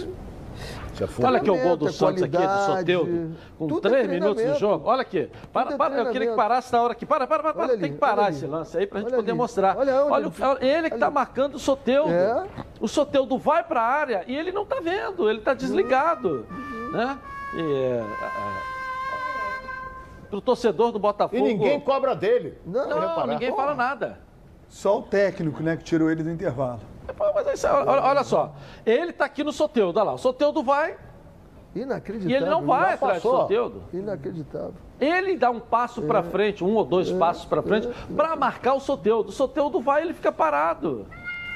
Isso 0.94 1.04
é 1.04 1.26
Olha 1.26 1.38
aqui 1.40 1.50
o 1.52 1.60
gol 1.62 1.76
do 1.76 1.90
é 1.90 1.92
Santos 1.92 2.22
aqui, 2.24 2.38
do 2.38 2.66
Soteudo, 2.66 3.32
com 3.58 3.68
tudo 3.68 3.88
é 3.88 3.92
três 3.92 4.08
minutos 4.08 4.42
de 4.44 4.54
jogo. 4.60 4.88
Olha 4.88 5.02
aqui. 5.02 5.28
Para, 5.52 5.64
Tudo 5.64 5.74
é 5.74 5.78
para, 5.78 5.96
eu 5.98 6.12
queria 6.12 6.30
que 6.30 6.36
parasse 6.38 6.72
na 6.72 6.82
hora 6.82 6.94
aqui. 6.94 7.06
Para, 7.06 7.28
para, 7.28 7.44
para, 7.44 7.54
para. 7.54 7.64
Olha 7.64 7.74
ali, 7.74 7.82
tem 7.82 7.92
que 7.94 7.98
parar 7.98 8.14
olha 8.14 8.28
ali. 8.28 8.36
esse 8.38 8.46
lance 8.46 8.78
aí 8.78 8.88
pra 8.88 9.00
gente 9.00 9.08
Olha 9.08 9.16
poder 9.18 9.32
ali. 9.32 9.38
mostrar. 9.38 9.76
Olha 9.78 10.06
onde 10.06 10.42
Olha, 10.42 10.66
ele- 10.66 10.90
que 10.90 10.98
tá 10.98 11.10
marcando 11.12 11.56
o 11.56 11.60
Soteudo. 11.60 12.12
É. 12.14 12.46
O 12.80 12.88
Soteudo 12.88 13.38
vai 13.38 13.62
pra 13.66 13.82
área 13.82 14.24
e 14.26 14.34
ele 14.38 14.54
não 14.54 14.66
tá 14.66 14.78
vendo, 14.82 15.30
ele 15.30 15.42
tá 15.42 15.54
desligado. 15.54 16.46
Né? 16.96 17.20
E, 17.56 17.60
é, 17.62 17.98
é, 17.98 18.06
pro 20.30 20.40
torcedor 20.42 20.92
do 20.92 21.00
Botafogo. 21.00 21.38
E 21.38 21.42
ninguém 21.42 21.80
cobra 21.80 22.16
dele. 22.16 22.58
Não, 22.66 22.88
Não, 22.90 23.00
reparar. 23.00 23.28
ninguém 23.28 23.56
fala 23.56 23.76
nada. 23.76 24.20
Só 24.68 25.00
o 25.00 25.02
técnico, 25.04 25.62
né, 25.62 25.78
que 25.78 25.84
tirou 25.84 26.10
ele 26.10 26.24
do 26.24 26.30
intervalo. 26.32 26.80
Pô, 27.16 27.26
Mas 27.36 27.48
isso, 27.54 27.68
olha, 27.68 28.02
olha 28.02 28.24
só, 28.24 28.54
ele 28.86 29.14
tá 29.14 29.26
aqui 29.26 29.44
no 29.44 29.52
Soteudo, 29.52 30.00
olha 30.00 30.08
lá, 30.08 30.14
o 30.14 30.18
Soteudo 30.18 30.64
vai 30.64 30.98
Inacreditável. 31.76 32.32
e 32.32 32.36
ele 32.36 32.50
não 32.50 32.66
vai 32.66 32.94
atrás 32.94 33.22
do 33.22 33.30
passou. 33.30 33.42
Soteudo. 33.42 33.84
Inacreditável. 33.94 34.74
Ele 35.00 35.38
dá 35.38 35.52
um 35.52 35.60
passo 35.60 36.02
pra 36.02 36.24
frente, 36.24 36.64
um 36.64 36.74
ou 36.76 36.84
dois 36.86 37.12
passos 37.12 37.46
pra 37.46 37.62
frente, 37.62 37.88
pra 38.16 38.36
marcar 38.36 38.74
o 38.74 38.80
Soteudo. 38.80 39.30
O 39.30 39.32
Soteudo 39.34 39.80
vai 39.82 40.02
e 40.02 40.06
ele 40.06 40.14
fica 40.14 40.32
parado. 40.32 41.06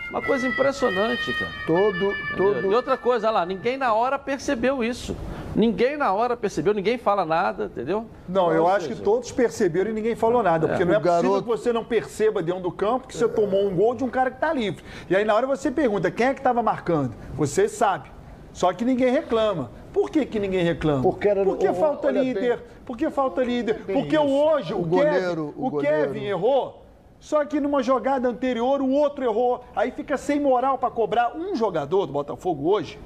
Uma 0.09 0.21
coisa 0.21 0.47
impressionante, 0.47 1.31
cara. 1.33 1.51
Todo, 1.67 2.11
E 2.11 2.35
todo. 2.35 2.71
outra 2.73 2.97
coisa, 2.97 3.27
olha 3.27 3.39
lá, 3.39 3.45
ninguém 3.45 3.77
na 3.77 3.93
hora 3.93 4.17
percebeu 4.17 4.83
isso. 4.83 5.15
Ninguém 5.55 5.97
na 5.97 6.11
hora 6.13 6.35
percebeu, 6.37 6.73
ninguém 6.73 6.97
fala 6.97 7.25
nada, 7.25 7.65
entendeu? 7.65 8.05
Não, 8.27 8.51
eu 8.51 8.63
Ou 8.63 8.69
acho 8.69 8.85
seja, 8.87 8.95
que 8.95 9.01
todos 9.01 9.31
perceberam 9.31 9.91
e 9.91 9.93
ninguém 9.93 10.15
falou 10.15 10.41
nada. 10.41 10.67
Porque 10.67 10.85
não 10.85 10.93
é 10.93 10.97
O 10.97 11.01
possível 11.01 11.21
garoto- 11.23 11.43
que 11.43 11.49
você 11.49 11.73
não 11.73 11.83
perceba 11.83 12.41
dentro 12.41 12.61
do 12.61 12.71
campo 12.71 13.07
que 13.07 13.15
você 13.15 13.27
tomou 13.27 13.67
um 13.67 13.75
gol 13.75 13.93
de 13.93 14.03
um 14.03 14.09
cara 14.09 14.29
que 14.31 14.37
está 14.37 14.51
livre. 14.53 14.83
E 15.09 15.15
aí 15.15 15.23
na 15.25 15.35
hora 15.35 15.45
você 15.45 15.69
pergunta, 15.69 16.09
quem 16.09 16.27
é 16.27 16.33
que 16.33 16.39
estava 16.39 16.63
marcando? 16.63 17.13
Você 17.35 17.67
sabe. 17.67 18.09
Só 18.53 18.73
que 18.73 18.83
ninguém 18.83 19.11
reclama. 19.11 19.69
Por 19.93 20.09
que, 20.09 20.25
que 20.25 20.39
ninguém 20.39 20.63
reclama? 20.63 21.03
Porque 21.03 21.27
era- 21.27 21.43
Porque 21.43 21.67
o- 21.69 21.73
falta 21.73 22.07
olha 22.07 22.21
líder. 22.21 22.57
bem- 22.57 22.65
Porque 22.85 23.09
falta 23.11 23.43
líder. 23.43 23.79
bem 23.85 23.95
Porque 23.95 24.15
isso. 24.15 24.25
hoje 24.25 24.73
o, 24.73 24.79
O 24.81 24.83
Kevin, 24.83 24.95
goleiro, 24.95 25.53
o 25.55 25.67
o 25.67 25.69
goleiro. 25.69 25.97
Kevin 26.13 26.25
errou. 26.25 26.85
Só 27.19 27.43
que 27.45 27.59
numa 27.59 27.83
jogada 27.83 28.27
anterior 28.29 28.81
o 28.81 28.89
outro 28.91 29.23
errou. 29.23 29.63
Aí 29.75 29.91
fica 29.91 30.17
sem 30.17 30.39
moral 30.39 30.77
para 30.77 30.89
cobrar 30.89 31.35
um 31.35 31.55
jogador 31.55 32.05
do 32.05 32.13
Botafogo 32.13 32.69
hoje. 32.69 32.97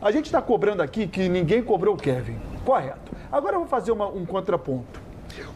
A 0.00 0.10
gente 0.10 0.26
está 0.26 0.42
cobrando 0.42 0.82
aqui 0.82 1.06
que 1.06 1.28
ninguém 1.28 1.62
cobrou 1.62 1.94
o 1.94 1.98
Kevin. 1.98 2.38
Correto. 2.64 3.12
Agora 3.32 3.54
eu 3.54 3.60
vou 3.60 3.68
fazer 3.68 3.90
uma- 3.90 4.08
um 4.08 4.26
contraponto. 4.26 5.00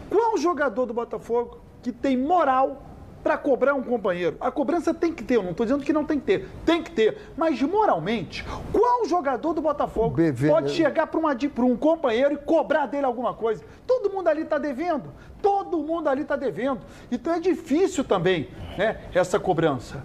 Qual 0.09 0.39
jogador 0.39 0.87
do 0.87 0.95
Botafogo 0.95 1.59
que 1.83 1.93
tem 1.93 2.17
moral 2.17 2.83
para 3.23 3.37
cobrar 3.37 3.75
um 3.75 3.83
companheiro? 3.83 4.37
A 4.41 4.51
cobrança 4.51 4.95
tem 4.95 5.13
que 5.13 5.23
ter, 5.23 5.37
eu 5.37 5.43
não 5.43 5.51
estou 5.51 5.67
dizendo 5.67 5.85
que 5.85 5.93
não 5.93 6.05
tem 6.05 6.19
que 6.19 6.27
ter, 6.27 6.49
tem 6.65 6.83
que 6.83 6.91
ter. 6.91 7.19
Mas 7.37 7.61
moralmente, 7.63 8.45
qual 8.73 9.05
jogador 9.07 9.53
do 9.53 9.61
Botafogo 9.61 10.17
BV, 10.17 10.49
pode 10.49 10.71
chegar 10.71 11.07
para 11.07 11.19
um 11.65 11.77
companheiro 11.77 12.35
e 12.35 12.37
cobrar 12.37 12.87
dele 12.87 13.05
alguma 13.07 13.35
coisa? 13.35 13.63
Todo 13.87 14.11
mundo 14.11 14.29
ali 14.29 14.43
está 14.43 14.59
devendo. 14.59 15.11
Todo 15.43 15.79
mundo 15.79 16.09
ali 16.09 16.23
está 16.23 16.37
devendo. 16.37 16.81
Então 17.11 17.33
é 17.33 17.41
difícil 17.41 18.05
também 18.05 18.49
né, 18.77 19.01
essa 19.15 19.39
cobrança. 19.39 20.05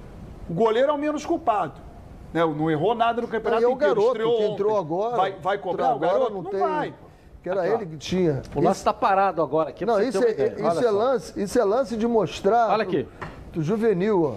O 0.49 0.53
goleiro 0.53 0.89
é 0.89 0.93
o 0.93 0.97
menos 0.97 1.25
culpado. 1.25 1.81
Né, 2.33 2.43
não 2.43 2.69
errou 2.69 2.95
nada 2.95 3.21
no 3.21 3.27
campeonato 3.27 3.63
Aí 3.63 3.71
é 3.71 3.73
o 3.73 3.75
garoto 3.75 4.13
que 4.13 4.43
entrou 4.43 4.71
ontem. 4.71 4.79
agora. 4.79 5.15
Vai, 5.15 5.31
vai 5.33 5.57
cobrar 5.59 5.89
o 5.89 5.95
Agora 5.95 6.11
garoto? 6.13 6.33
Não, 6.33 6.43
tem. 6.45 6.59
vai. 6.59 6.93
Que 7.43 7.49
era 7.49 7.61
Aqui, 7.61 7.73
ele 7.73 7.85
que 7.87 7.97
tinha. 7.97 8.41
O 8.55 8.61
lance 8.61 8.79
está 8.79 8.93
parado 8.93 9.41
agora 9.41 9.69
aqui. 9.69 9.85
pra 9.85 9.95
Não, 9.95 10.01
isso 10.01 10.23
é, 10.23 10.31
isso, 10.31 10.85
é 10.85 10.91
lance, 10.91 11.41
isso 11.41 11.59
é 11.59 11.63
lance 11.65 11.97
de 11.97 12.07
mostrar. 12.07 12.69
Olha 12.69 12.83
aqui. 12.83 13.05
Do 13.51 13.61
juvenil, 13.61 14.23
ó. 14.23 14.35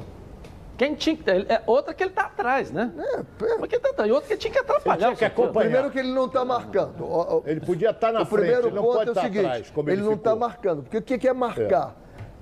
Quem 0.76 0.92
tinha 0.94 1.16
que. 1.16 1.30
É 1.30 1.62
outra 1.66 1.94
que 1.94 2.02
ele 2.02 2.10
tá 2.10 2.22
atrás, 2.22 2.72
né? 2.72 2.92
É, 2.98 3.22
pé. 3.38 3.56
Mas 3.60 3.70
que 3.70 3.78
tá 3.78 3.90
atrás. 3.90 4.10
E 4.10 4.12
outra 4.12 4.28
que 4.28 4.36
tinha 4.36 4.52
que 4.52 4.58
atrapalhar. 4.58 5.06
Ele 5.06 5.16
tinha 5.16 5.30
o 5.30 5.46
que. 5.46 5.52
Primeiro 5.52 5.90
que 5.92 6.00
ele 6.00 6.12
não 6.12 6.26
está 6.26 6.44
marcando. 6.44 7.44
Ele 7.46 7.60
podia 7.60 7.90
estar 7.90 8.12
na 8.12 8.22
o 8.22 8.26
frente, 8.26 8.40
primeiro 8.40 8.66
ele 8.68 8.74
não 8.74 8.82
ponto 8.82 8.96
pode 8.96 9.08
é 9.08 9.10
o 9.10 9.12
estar 9.12 9.22
seguinte, 9.22 9.46
atrás, 9.46 9.70
como 9.70 9.88
ele, 9.88 10.00
ele, 10.00 10.06
não 10.06 10.14
está 10.14 10.30
ficou. 10.32 10.48
marcando. 10.48 10.82
Porque 10.82 10.98
o 10.98 11.02
que 11.02 11.18
que 11.18 11.28
é 11.28 11.32
marcar? 11.32 11.94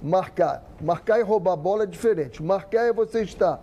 Marcar. 0.02 0.64
Marcar 0.80 1.20
e 1.20 1.22
roubar 1.22 1.52
a 1.52 1.56
bola 1.56 1.82
é 1.82 1.86
diferente. 1.86 2.42
Marcar 2.42 2.86
é 2.86 2.92
você 2.92 3.22
estar 3.22 3.62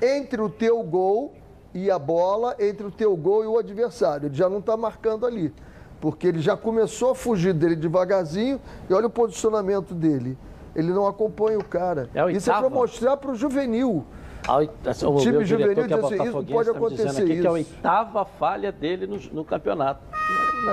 entre 0.00 0.40
o 0.40 0.48
teu 0.48 0.82
gol 0.82 1.34
e 1.74 1.90
a 1.90 1.98
bola, 1.98 2.56
entre 2.58 2.86
o 2.86 2.90
teu 2.90 3.14
gol 3.14 3.44
e 3.44 3.46
o 3.46 3.58
adversário. 3.58 4.28
Ele 4.28 4.34
já 4.34 4.48
não 4.48 4.60
está 4.60 4.78
marcando 4.78 5.26
ali. 5.26 5.52
Porque 6.00 6.26
ele 6.26 6.40
já 6.40 6.56
começou 6.56 7.10
a 7.10 7.14
fugir 7.14 7.52
dele 7.52 7.74
devagarzinho 7.74 8.60
e 8.88 8.94
olha 8.94 9.06
o 9.06 9.10
posicionamento 9.10 9.94
dele. 9.94 10.38
Ele 10.74 10.92
não 10.92 11.06
acompanha 11.06 11.58
o 11.58 11.64
cara. 11.64 12.08
É 12.14 12.30
Isso 12.30 12.50
é 12.50 12.54
para 12.54 12.70
mostrar 12.70 13.16
para 13.16 13.32
o 13.32 13.34
juvenil. 13.34 14.04
O, 14.48 15.18
time 15.18 15.44
juvenil 15.44 15.74
que 15.74 15.80
é 15.80 15.86
diz 15.86 16.04
assim, 16.04 16.22
isso 16.22 16.44
pode 16.44 16.70
tá 16.70 16.76
acontecer 16.76 17.22
aqui 17.22 17.40
que 17.40 17.46
é 17.46 17.50
a 17.50 17.58
isso. 17.58 17.74
oitava 17.74 18.24
falha 18.24 18.72
dele 18.72 19.06
no, 19.06 19.18
no 19.32 19.44
campeonato. 19.44 20.00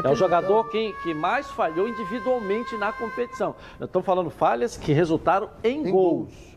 É 0.03 0.09
o 0.09 0.15
jogador 0.15 0.69
que, 0.69 0.93
que 1.03 1.13
mais 1.13 1.47
falhou 1.51 1.88
individualmente 1.88 2.78
na 2.78 2.91
competição. 2.93 3.55
Estamos 3.80 4.05
falando 4.05 4.30
falhas 4.30 4.78
que 4.78 4.93
resultaram 4.93 5.49
em, 5.63 5.88
Em 5.88 5.91
gols. 5.91 6.55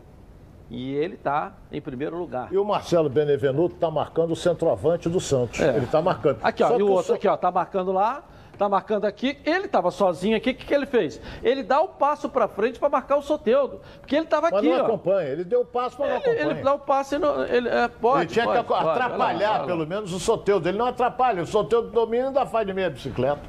E 0.69 0.93
ele 0.93 1.15
está 1.15 1.53
em 1.71 1.81
primeiro 1.81 2.17
lugar. 2.17 2.47
E 2.51 2.57
o 2.57 2.63
Marcelo 2.63 3.09
Benevenuto 3.09 3.75
está 3.75 3.89
marcando 3.89 4.31
o 4.31 4.35
centroavante 4.35 5.09
do 5.09 5.19
Santos. 5.19 5.59
É. 5.59 5.75
Ele 5.75 5.85
está 5.85 6.01
marcando. 6.01 6.39
Aqui, 6.43 6.63
ó, 6.63 6.67
Só 6.69 6.79
e 6.79 6.83
o 6.83 6.91
outro 6.91 7.15
aqui, 7.15 7.27
ó, 7.27 7.35
tá 7.35 7.51
marcando 7.51 7.91
lá, 7.91 8.23
tá 8.59 8.69
marcando 8.69 9.05
aqui. 9.05 9.37
Ele 9.45 9.67
tava 9.67 9.89
sozinho 9.89 10.35
aqui, 10.37 10.51
o 10.51 10.55
que, 10.55 10.65
que 10.65 10.73
ele 10.73 10.85
fez? 10.85 11.19
Ele 11.41 11.63
dá 11.63 11.81
o 11.81 11.87
passo 11.87 12.27
pra 12.29 12.47
frente 12.47 12.77
pra 12.77 12.89
marcar 12.89 13.15
o 13.17 13.21
Soteudo. 13.21 13.79
Porque 14.01 14.15
ele 14.15 14.25
tava 14.25 14.49
Mas 14.51 14.59
aqui, 14.59 14.69
não 14.69 14.81
ó. 14.81 14.85
acompanha. 14.85 15.29
Ele 15.29 15.43
deu 15.45 15.61
o 15.61 15.65
passo, 15.65 15.95
mas 15.97 16.09
não 16.09 16.15
Ele, 16.17 16.25
acompanha. 16.27 16.51
ele 16.51 16.61
dá 16.63 16.73
o 16.73 16.79
passe, 16.79 17.17
no, 17.17 17.43
ele 17.45 17.69
é, 17.69 17.87
pode. 17.87 18.21
Ele 18.23 18.27
tinha 18.31 18.45
pode, 18.45 18.59
que 18.59 18.65
pode, 18.67 18.87
atrapalhar, 18.89 19.49
olha 19.51 19.59
lá. 19.61 19.65
pelo 19.65 19.87
menos, 19.87 20.13
o 20.13 20.19
Soteudo. 20.19 20.67
Ele 20.69 20.77
não 20.77 20.85
atrapalha. 20.87 21.41
O 21.41 21.47
Soteudo 21.47 21.89
domina 21.89 22.25
e 22.25 22.27
ainda 22.27 22.45
faz 22.45 22.67
de 22.67 22.73
meia 22.73 22.89
bicicleta. 22.89 23.39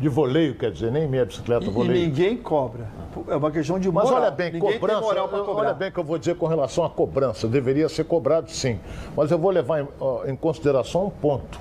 De 0.00 0.10
voleio, 0.10 0.54
quer 0.54 0.70
dizer, 0.70 0.92
nem 0.92 1.08
meia 1.08 1.24
bicicleta, 1.24 1.64
E 1.64 1.70
voleio. 1.70 1.98
ninguém 2.06 2.36
cobra. 2.36 2.86
É 3.28 3.36
uma 3.36 3.50
questão 3.50 3.78
de 3.78 3.90
Mas 3.90 4.04
moral. 4.04 4.20
olha 4.24 4.30
bem, 4.30 4.52
ninguém 4.52 4.72
cobrança. 4.74 4.98
tem 5.00 5.08
moral 5.08 5.28
para 5.28 5.38
eu- 5.38 5.44
cobrar. 5.46 5.62
Olha 5.68 5.72
bem 5.74 5.88
o 5.88 5.92
que 5.92 5.98
eu 6.00 6.04
vou 6.04 6.18
dizer 6.18 6.34
com 6.36 6.46
relação 6.46 6.84
à 6.84 6.90
cobrança. 6.90 7.48
Deveria 7.48 7.88
ser 7.88 8.04
cobrado 8.04 8.50
sim. 8.50 8.78
Mas 9.16 9.30
eu 9.30 9.38
vou 9.38 9.50
levar 9.50 9.80
em, 9.80 9.88
ó, 9.98 10.26
em 10.26 10.36
consideração 10.36 11.06
um 11.06 11.10
ponto. 11.10 11.58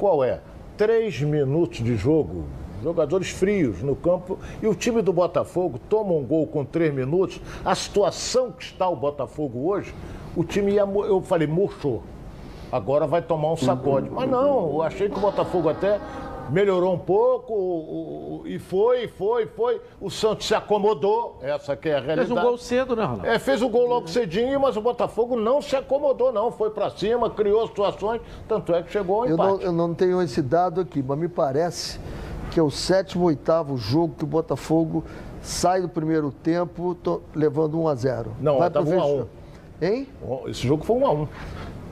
Qual 0.00 0.24
é? 0.24 0.40
Três 0.76 1.20
minutos 1.22 1.78
de 1.78 1.96
jogo, 1.96 2.44
jogadores 2.82 3.30
frios 3.30 3.82
no 3.82 3.96
campo, 3.96 4.38
e 4.62 4.66
o 4.66 4.74
time 4.74 5.00
do 5.00 5.12
Botafogo 5.12 5.80
toma 5.88 6.12
um 6.12 6.22
gol 6.22 6.46
com 6.46 6.64
três 6.64 6.92
minutos. 6.92 7.40
A 7.64 7.74
situação 7.74 8.52
que 8.52 8.62
está 8.62 8.86
o 8.88 8.94
Botafogo 8.94 9.70
hoje, 9.70 9.94
o 10.36 10.44
time 10.44 10.72
ia. 10.72 10.82
Eu 10.82 11.22
falei, 11.22 11.46
murchou. 11.46 12.02
Agora 12.70 13.06
vai 13.06 13.22
tomar 13.22 13.52
um 13.52 13.56
sacode. 13.56 14.10
Mas 14.10 14.28
não, 14.28 14.72
eu 14.74 14.82
achei 14.82 15.08
que 15.08 15.16
o 15.16 15.20
Botafogo 15.20 15.68
até 15.68 15.98
melhorou 16.50 16.94
um 16.94 16.98
pouco 16.98 17.52
o- 17.52 18.40
o- 18.42 18.46
e 18.46 18.58
foi, 18.58 19.08
foi, 19.08 19.46
foi. 19.46 19.80
O 20.00 20.10
Santos 20.10 20.46
se 20.46 20.54
acomodou, 20.54 21.38
essa 21.42 21.76
que 21.76 21.88
é 21.88 21.92
a 21.94 22.02
Fez 22.02 22.06
realidade. 22.06 22.32
um 22.40 22.42
gol 22.42 22.58
cedo, 22.58 22.94
né, 22.96 23.02
Ronaldo? 23.04 23.26
É, 23.26 23.38
fez 23.38 23.62
o 23.62 23.68
gol 23.68 23.86
logo 23.88 24.08
cedinho, 24.08 24.60
mas 24.60 24.76
o 24.76 24.80
Botafogo 24.80 25.36
não 25.36 25.60
se 25.60 25.74
acomodou, 25.76 26.32
não. 26.32 26.50
Foi 26.50 26.70
pra 26.70 26.90
cima, 26.90 27.28
criou 27.30 27.66
situações, 27.66 28.20
tanto 28.48 28.74
é 28.74 28.82
que 28.82 28.90
chegou 28.92 29.20
ao 29.22 29.26
Eu 29.26 29.34
empate. 29.34 29.50
não, 29.52 29.60
eu 29.62 29.72
não 29.72 29.94
tenho 29.94 30.20
esse 30.22 30.42
dado 30.42 30.80
aqui, 30.80 31.02
mas 31.02 31.18
me 31.18 31.28
parece 31.28 31.98
que 32.50 32.60
é 32.60 32.62
o 32.62 32.70
sétimo, 32.70 33.24
oitavo 33.26 33.76
jogo 33.76 34.14
que 34.16 34.24
o 34.24 34.26
Botafogo 34.26 35.04
sai 35.42 35.80
do 35.82 35.88
primeiro 35.88 36.30
tempo 36.30 36.96
levando 37.34 37.78
1 37.80 37.88
a 37.88 37.94
0 37.94 38.32
Não, 38.40 38.58
Vai 38.58 38.70
tava 38.70 38.86
pro 38.86 38.96
1 38.96 39.00
a 39.00 39.06
1. 39.06 39.08
fecho- 39.16 39.28
Hein? 39.82 40.08
Esse 40.46 40.66
jogo 40.66 40.82
foi 40.84 40.96
1 40.96 41.06
a 41.06 41.10
1. 41.12 41.28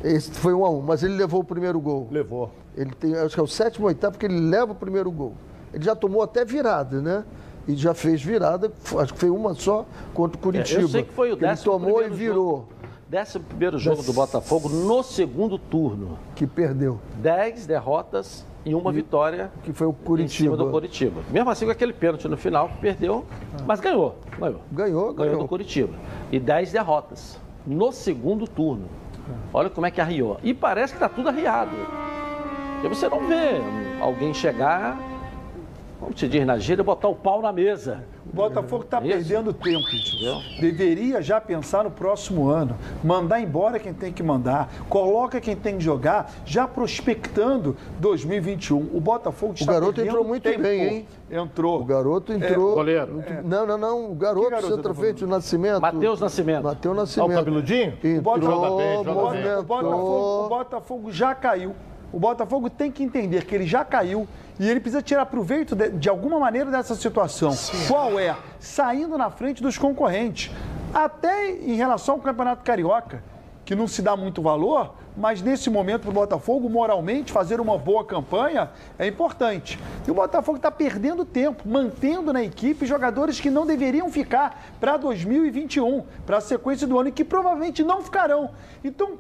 Esse 0.05 0.31
foi 0.33 0.53
1 0.53 0.65
a 0.65 0.71
1 0.71 0.83
mas 0.83 1.03
ele 1.03 1.15
levou 1.15 1.41
o 1.41 1.45
primeiro 1.45 1.81
gol. 1.81 2.09
Levou. 2.11 2.51
Ele 2.77 2.91
tem, 2.91 3.15
acho 3.17 3.35
que 3.35 3.41
é 3.41 3.43
o 3.43 3.47
sétimo, 3.47 3.87
oitavo, 3.87 4.13
porque 4.13 4.27
ele 4.27 4.39
leva 4.39 4.73
o 4.73 4.75
primeiro 4.75 5.11
gol. 5.11 5.33
Ele 5.73 5.83
já 5.83 5.97
tomou 5.97 6.23
até 6.23 6.45
virada, 6.45 7.01
né? 7.01 7.25
E 7.67 7.75
já 7.75 7.95
fez 7.95 8.23
virada, 8.23 8.71
acho 8.99 9.15
que 9.15 9.19
foi 9.19 9.31
uma 9.31 9.55
só 9.55 9.87
contra 10.13 10.37
o 10.39 10.41
Curitiba. 10.41 10.81
É, 10.81 10.85
eu 10.85 10.89
sei 10.89 11.03
que 11.03 11.13
foi 11.15 11.31
o 11.31 11.33
ele 11.33 11.41
décimo 11.41 11.73
tomou 11.73 12.03
e 12.05 12.11
virou, 12.11 12.57
jogo. 12.57 12.69
Décimo 13.09 13.45
primeiro 13.45 13.79
jogo 13.79 14.03
do 14.03 14.13
Botafogo 14.13 14.69
no 14.69 15.03
segundo 15.03 15.59
turno. 15.59 16.19
que 16.35 16.47
perdeu. 16.47 16.99
Dez 17.23 17.65
derrotas 17.67 18.45
e 18.67 18.75
uma 18.75 18.93
vitória 18.93 19.51
Que 19.63 19.73
foi 19.73 19.87
o 19.87 19.91
em 19.91 19.95
cima 19.95 20.05
Curitiba. 20.05 20.57
do 20.59 20.71
Curitiba. 20.71 21.23
Mesmo 21.31 21.49
assim 21.49 21.65
com 21.65 21.71
aquele 21.71 21.93
pênalti 21.95 22.29
no 22.29 22.37
final, 22.37 22.71
perdeu, 22.81 23.25
mas 23.67 23.81
ganhou. 23.81 24.17
Ganhou. 24.39 24.61
Ganhou, 24.71 25.15
Ganhou 25.15 25.15
ganhou. 25.15 25.39
do 25.39 25.49
Curitiba. 25.49 25.95
E 26.31 26.39
10 26.39 26.73
derrotas 26.73 27.39
no 27.67 27.91
segundo 27.93 28.47
turno. 28.47 28.89
Olha 29.53 29.71
como 29.71 29.87
é 29.87 29.91
que 29.91 30.01
arriou. 30.01 30.39
E 30.43 30.53
parece 30.53 30.93
que 30.93 30.97
está 30.97 31.09
tudo 31.09 31.29
arriado. 31.29 31.77
E 32.83 32.89
você 32.89 33.09
não 33.09 33.27
vê 33.27 33.61
alguém 34.01 34.35
chegar, 34.35 34.97
como 36.05 36.15
te 36.15 36.29
diz 36.29 36.47
na 36.47 36.59
gíria, 36.59 36.85
botar 36.85 37.09
o 37.09 37.15
pau 37.15 37.41
na 37.41 37.53
mesa. 37.53 38.05
O 38.31 38.35
Botafogo 38.37 38.85
está 38.85 38.99
Isso. 38.99 39.09
perdendo 39.09 39.53
tempo, 39.53 39.87
Edilson. 39.89 40.41
Deveria 40.61 41.23
já 41.23 41.41
pensar 41.41 41.85
no 41.85 41.91
próximo 41.91 42.49
ano. 42.49 42.77
Mandar 43.03 43.41
embora 43.41 43.79
quem 43.79 43.93
tem 43.95 44.13
que 44.13 44.23
mandar. 44.23 44.71
Coloca 44.89 45.41
quem 45.41 45.55
tem 45.57 45.79
que 45.79 45.85
jogar, 45.85 46.31
já 46.45 46.67
prospectando 46.67 47.77
2021. 48.01 48.79
O 48.93 49.01
Botafogo 49.01 49.55
está 49.55 49.73
garoto 49.73 49.95
perdendo 49.95 50.11
entrou 50.13 50.25
muito 50.27 50.43
tempo. 50.43 50.63
bem, 50.63 50.83
hein? 50.83 51.07
Entrou. 51.31 51.81
O 51.81 51.85
garoto 51.85 52.33
entrou. 52.33 52.75
goleiro. 52.75 53.15
muito- 53.15 53.47
Não, 53.49 53.67
não, 53.67 53.79
não. 53.79 54.11
O 54.13 54.15
garoto, 54.15 54.51
garoto 54.51 54.69
tá 54.71 54.77
centroavante, 54.77 55.25
o 55.25 55.27
Nascimento. 55.27 55.81
Matheus 55.81 56.21
Nascimento. 56.21 56.65
Matheus 56.65 56.87
Olha 56.93 56.99
o 56.99 57.01
Nascimento. 57.03 57.35
cabeludinho? 57.39 57.93
Entrou, 58.03 58.23
Botafogo- 58.23 58.77
bem, 58.77 59.05
joga 59.05 59.31
bem. 59.33 59.55
O 59.59 59.63
Botafogo, 59.63 60.45
o. 60.45 60.49
Botafogo 60.49 61.13
já 61.13 61.35
caiu. 61.35 61.75
O 62.13 62.19
Botafogo 62.19 62.71
tem 62.71 62.93
que 62.93 63.03
entender 63.03 63.45
que 63.45 63.55
ele 63.55 63.67
já 63.67 63.85
caiu 63.85 64.27
e 64.59 64.69
ele 64.69 64.81
precisa 64.81 65.03
tirar 65.03 65.27
proveito 65.27 65.75
de, 65.75 65.91
de 65.91 66.09
alguma 66.09 66.39
maneira 66.39 66.71
dessa 66.71 66.95
situação. 66.95 67.55
Qual 67.89 68.19
é? 68.19 68.37
Saindo 68.61 69.19
na 69.19 69.31
frente 69.31 69.63
dos 69.63 69.77
concorrentes. 69.77 70.51
Até 70.93 71.51
em 71.51 71.75
relação 71.75 72.15
ao 72.15 72.21
Campeonato 72.21 72.63
Carioca, 72.63 73.23
que 73.65 73.75
não 73.75 73.89
se 73.89 74.03
dá 74.03 74.17
muito 74.17 74.43
valor, 74.43 74.95
mas 75.17 75.41
nesse 75.41 75.71
momento 75.71 76.03
para 76.03 76.11
o 76.11 76.15
Botafogo, 76.15 76.69
moralmente, 76.69 77.33
fazer 77.33 77.61
uma 77.61 77.79
boa 77.79 78.05
campanha 78.05 78.71
é 78.99 79.07
importante. 79.07 79.79
E 80.07 80.11
o 80.11 80.15
Botafogo 80.15 80.57
está 80.57 80.71
perdendo 80.71 81.25
tempo, 81.25 81.69
mantendo 81.69 82.33
na 82.33 82.43
equipe 82.43 82.85
jogadores 82.85 83.41
que 83.41 83.51
não 83.51 83.65
deveriam 83.65 84.11
ficar 84.11 84.75
para 84.79 84.97
2021, 84.97 86.05
para 86.27 86.39
a 86.39 86.41
sequência 86.41 86.87
do 86.87 86.99
ano, 86.99 87.09
e 87.09 87.13
que 87.13 87.25
provavelmente 87.25 87.83
não 87.83 88.03
ficarão. 88.03 88.51
Então, 88.83 89.19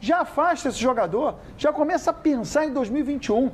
já 0.00 0.20
afasta 0.20 0.68
esse 0.68 0.78
jogador, 0.78 1.36
já 1.56 1.72
começa 1.72 2.10
a 2.10 2.14
pensar 2.14 2.66
em 2.66 2.72
2021. 2.72 3.50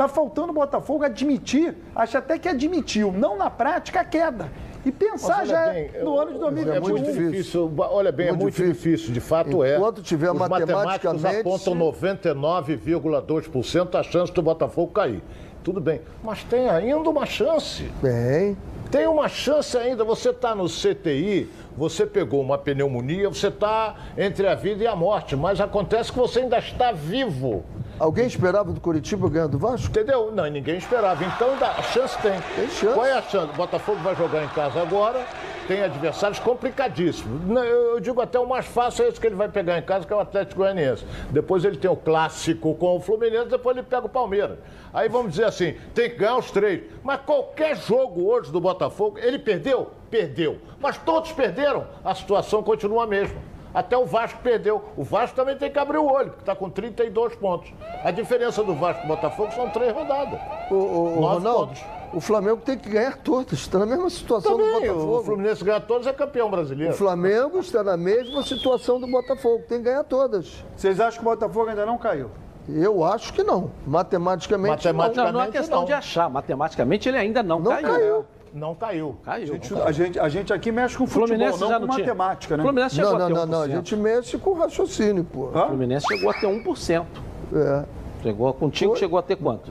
Tá 0.00 0.08
faltando 0.08 0.48
o 0.48 0.54
Botafogo 0.54 1.04
admitir, 1.04 1.76
acho 1.94 2.16
até 2.16 2.38
que 2.38 2.48
admitiu, 2.48 3.12
não 3.12 3.36
na 3.36 3.50
prática, 3.50 4.00
a 4.00 4.04
queda. 4.04 4.50
E 4.82 4.90
pensar 4.90 5.44
já 5.44 5.72
bem, 5.72 5.90
no 6.02 6.16
eu- 6.16 6.20
ano 6.20 6.30
de 6.30 6.36
É 6.36 6.40
2021. 6.40 6.88
muito 6.88 7.12
difícil. 7.12 7.70
Olha 7.76 8.10
bem, 8.10 8.28
é 8.28 8.30
Muito 8.30 8.40
muito 8.44 8.54
difícil. 8.54 8.72
difícil, 8.72 9.12
de 9.12 9.20
fato 9.20 9.62
é. 9.62 9.76
Enquanto 9.76 10.00
tiver 10.00 10.30
Os 10.32 10.38
matemáticos 10.38 11.20
matematicamente, 11.20 11.40
apontam 11.46 11.74
99,2% 11.74 13.94
a 13.98 14.02
chance 14.02 14.32
do 14.32 14.40
Botafogo 14.40 14.90
cair. 14.90 15.22
Tudo 15.62 15.82
bem, 15.82 16.00
mas 16.24 16.42
tem 16.44 16.70
ainda 16.70 17.10
uma 17.10 17.26
chance. 17.26 17.82
Bem, 18.02 18.56
Tem 18.90 19.06
uma 19.06 19.28
chance 19.28 19.76
ainda. 19.78 20.02
Você 20.02 20.30
está 20.30 20.54
no 20.54 20.66
CTI, 20.66 21.48
você 21.76 22.04
pegou 22.04 22.40
uma 22.40 22.58
pneumonia, 22.58 23.28
você 23.28 23.46
está 23.46 23.94
entre 24.18 24.48
a 24.48 24.54
vida 24.54 24.82
e 24.82 24.86
a 24.86 24.96
morte, 24.96 25.36
mas 25.36 25.60
acontece 25.60 26.10
que 26.10 26.18
você 26.18 26.40
ainda 26.40 26.58
está 26.58 26.90
vivo. 26.90 27.64
alguém 27.98 28.26
esperava 28.26 28.72
do 28.72 28.80
Curitiba 28.80 29.28
ganhar 29.28 29.46
do 29.46 29.58
Vasco? 29.58 29.86
Entendeu? 29.88 30.32
Não, 30.32 30.44
ninguém 30.46 30.76
esperava. 30.76 31.24
Então 31.24 31.50
a 31.60 31.82
chance 31.82 32.18
tem. 32.18 32.32
Tem 32.56 32.68
chance. 32.68 32.94
Qual 32.94 33.06
é 33.06 33.12
a 33.12 33.22
chance? 33.22 33.52
O 33.52 33.56
Botafogo 33.56 33.98
vai 34.02 34.16
jogar 34.16 34.42
em 34.42 34.48
casa 34.48 34.82
agora, 34.82 35.24
tem 35.70 35.84
adversários 35.84 36.40
complicadíssimos. 36.40 37.56
Eu 37.64 38.00
digo 38.00 38.20
até 38.20 38.40
o 38.40 38.46
mais 38.48 38.66
fácil 38.66 39.04
é 39.04 39.08
esse 39.08 39.20
que 39.20 39.26
ele 39.28 39.36
vai 39.36 39.48
pegar 39.48 39.78
em 39.78 39.82
casa, 39.82 40.04
que 40.04 40.12
é 40.12 40.16
o 40.16 40.18
Atlético 40.18 40.62
Goianiense. 40.62 41.04
Depois 41.30 41.64
ele 41.64 41.76
tem 41.76 41.88
o 41.88 41.94
clássico 41.94 42.74
com 42.74 42.96
o 42.96 43.00
Fluminense, 43.00 43.46
depois 43.48 43.76
ele 43.76 43.86
pega 43.88 44.06
o 44.06 44.08
Palmeiras. 44.08 44.58
Aí 44.92 45.08
vamos 45.08 45.30
dizer 45.30 45.44
assim, 45.44 45.74
tem 45.94 46.10
que 46.10 46.16
ganhar 46.16 46.38
os 46.38 46.50
três. 46.50 46.82
Mas 47.04 47.20
qualquer 47.20 47.76
jogo 47.76 48.28
hoje 48.28 48.50
do 48.50 48.60
Botafogo, 48.60 49.16
ele 49.20 49.38
perdeu? 49.38 49.90
Perdeu. 50.10 50.58
Mas 50.80 50.98
todos 50.98 51.30
perderam. 51.30 51.86
A 52.04 52.16
situação 52.16 52.64
continua 52.64 53.04
a 53.04 53.06
mesma. 53.06 53.38
Até 53.72 53.96
o 53.96 54.04
Vasco 54.04 54.40
perdeu. 54.42 54.82
O 54.96 55.04
Vasco 55.04 55.36
também 55.36 55.56
tem 55.56 55.70
que 55.70 55.78
abrir 55.78 55.98
o 55.98 56.04
olho, 56.12 56.30
porque 56.30 56.42
está 56.42 56.56
com 56.56 56.68
32 56.68 57.36
pontos. 57.36 57.72
A 58.02 58.10
diferença 58.10 58.64
do 58.64 58.74
Vasco 58.74 59.04
e 59.04 59.06
do 59.06 59.14
Botafogo 59.14 59.52
são 59.52 59.70
três 59.70 59.92
rodadas. 59.94 60.40
O, 60.68 60.74
o- 60.74 61.18
o 61.18 61.20
Ronaldo, 61.20 61.68
pontos. 61.68 61.82
O 62.12 62.20
Flamengo 62.20 62.58
tem 62.64 62.76
que 62.78 62.88
ganhar 62.88 63.16
todas. 63.18 63.52
Está 63.60 63.78
na 63.78 63.86
mesma 63.86 64.10
situação 64.10 64.56
do 64.56 64.64
Também, 64.64 64.90
o 64.90 64.94
Botafogo. 64.94 65.22
Fluminense 65.24 65.64
ganha 65.64 65.80
todos, 65.80 66.06
é 66.06 66.12
campeão 66.12 66.50
brasileiro. 66.50 66.92
O 66.92 66.96
Flamengo 66.96 67.58
está 67.60 67.82
na 67.82 67.96
mesma 67.96 68.42
situação 68.42 69.00
do 69.00 69.06
Botafogo. 69.06 69.62
Tem 69.68 69.78
que 69.78 69.84
ganhar 69.84 70.04
todas. 70.04 70.64
Vocês 70.76 70.98
acham 71.00 71.20
que 71.22 71.26
o 71.26 71.30
Botafogo 71.30 71.68
ainda 71.70 71.86
não 71.86 71.96
caiu? 71.98 72.30
Eu 72.68 73.02
acho 73.04 73.32
que 73.32 73.42
não. 73.42 73.70
Matematicamente, 73.86 74.86
Matemática- 74.86 75.24
Não, 75.24 75.32
não 75.32 75.42
é 75.42 75.48
questão 75.50 75.78
não. 75.80 75.86
de 75.86 75.92
achar. 75.92 76.28
Matematicamente 76.30 77.08
ele 77.08 77.18
ainda 77.18 77.42
não, 77.42 77.58
não. 77.58 77.72
Não 77.72 77.82
caiu. 77.82 78.24
Não 78.52 78.74
caiu. 78.74 79.16
Caiu. 79.24 79.44
A 79.44 79.56
gente, 79.56 79.74
a 79.80 79.92
gente, 79.92 80.18
a 80.20 80.28
gente 80.28 80.52
aqui 80.52 80.72
mexe 80.72 80.96
com 80.98 81.06
futebol, 81.06 81.28
Fluminense 81.28 81.60
não 81.60 81.68
já 81.68 81.80
com 81.80 81.86
não 81.86 81.94
tinha. 81.94 82.06
matemática, 82.08 82.56
né? 82.56 82.62
Fluminense 82.64 82.94
chegou 82.96 83.12
Não, 83.12 83.18
não, 83.18 83.24
a 83.24 83.28
ter 83.28 83.34
não, 83.34 83.46
não. 83.46 83.62
A 83.62 83.66
1%. 83.66 83.70
gente 83.70 83.96
mexe 83.96 84.38
com 84.38 84.52
raciocínio, 84.54 85.22
pô. 85.24 85.50
Hã? 85.54 85.66
Fluminense 85.68 86.06
chegou 86.08 86.30
a 86.30 86.34
ter 86.34 86.46
1%. 86.48 87.06
É, 87.54 87.84
Chegou, 88.22 88.52
contigo 88.52 88.96
chegou 88.96 89.18
a 89.18 89.22
ter 89.22 89.36
quanto? 89.36 89.70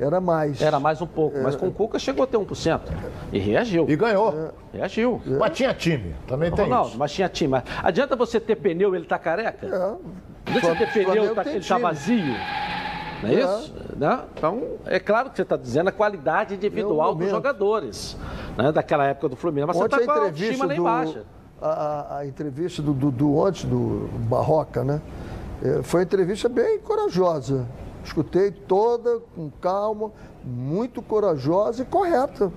Era 0.00 0.20
mais. 0.20 0.60
Era 0.60 0.78
mais 0.80 1.00
um 1.02 1.06
pouco, 1.06 1.38
mas 1.42 1.54
com 1.56 1.68
o 1.68 1.72
Cuca 1.72 1.98
chegou 1.98 2.24
a 2.24 2.26
ter 2.26 2.36
1%. 2.38 2.80
E 3.32 3.38
reagiu. 3.38 3.86
E 3.88 3.96
ganhou. 3.96 4.52
Reagiu. 4.72 5.20
Mas 5.38 5.56
tinha 5.56 5.72
time. 5.74 6.14
Também 6.26 6.50
tem 6.50 6.64
Ronaldo, 6.64 6.88
isso. 6.90 6.98
mas 6.98 7.12
tinha 7.12 7.28
time. 7.28 7.50
Mas 7.52 7.64
Adianta 7.82 8.14
você 8.16 8.38
ter 8.40 8.56
pneu 8.56 8.94
e 8.94 8.98
ele 8.98 9.06
tá 9.06 9.18
careca? 9.18 9.66
É. 9.66 10.50
Adianta 10.56 10.74
você 10.74 10.86
ter 10.86 10.92
pneu 10.92 11.34
tá, 11.34 11.42
ele 11.42 11.54
tá 11.60 11.60
time. 11.60 11.80
vazio? 11.80 12.34
Não 13.22 13.30
é, 13.30 13.34
É. 13.34 13.40
isso? 13.40 13.74
Né? 13.96 14.20
Então, 14.36 14.62
é 14.84 14.98
claro 15.00 15.30
que 15.30 15.36
você 15.36 15.42
está 15.42 15.56
dizendo 15.56 15.88
a 15.88 15.92
qualidade 15.92 16.54
individual 16.54 17.08
dos 17.08 17.14
momento. 17.20 17.30
jogadores. 17.30 18.16
Né? 18.58 18.70
Daquela 18.72 19.06
época 19.06 19.30
do 19.30 19.36
Fluminense. 19.36 19.68
Mas 19.68 19.76
Ontem 19.76 19.96
você 19.96 20.00
está 20.02 20.12
com 20.14 20.20
a 20.20 20.24
autoestima 20.24 20.66
lá 20.66 20.74
do, 20.74 20.80
embaixo. 20.80 21.18
a, 21.62 21.68
a- 21.68 22.18
a 22.18 22.26
entrevista 22.26 22.82
do, 22.82 22.92
do, 22.92 23.10
do 23.10 23.36
ontem, 23.36 23.66
do 23.66 24.08
Barroca, 24.28 24.84
né? 24.84 25.00
É, 25.62 25.82
foi 25.82 26.00
uma 26.00 26.04
entrevista 26.04 26.48
bem 26.50 26.78
corajosa. 26.80 27.66
Escutei 28.06 28.52
toda 28.52 29.18
com 29.34 29.50
calma, 29.60 30.12
muito 30.44 31.02
corajosa 31.02 31.82
e 31.82 31.84
correta. 31.84 32.52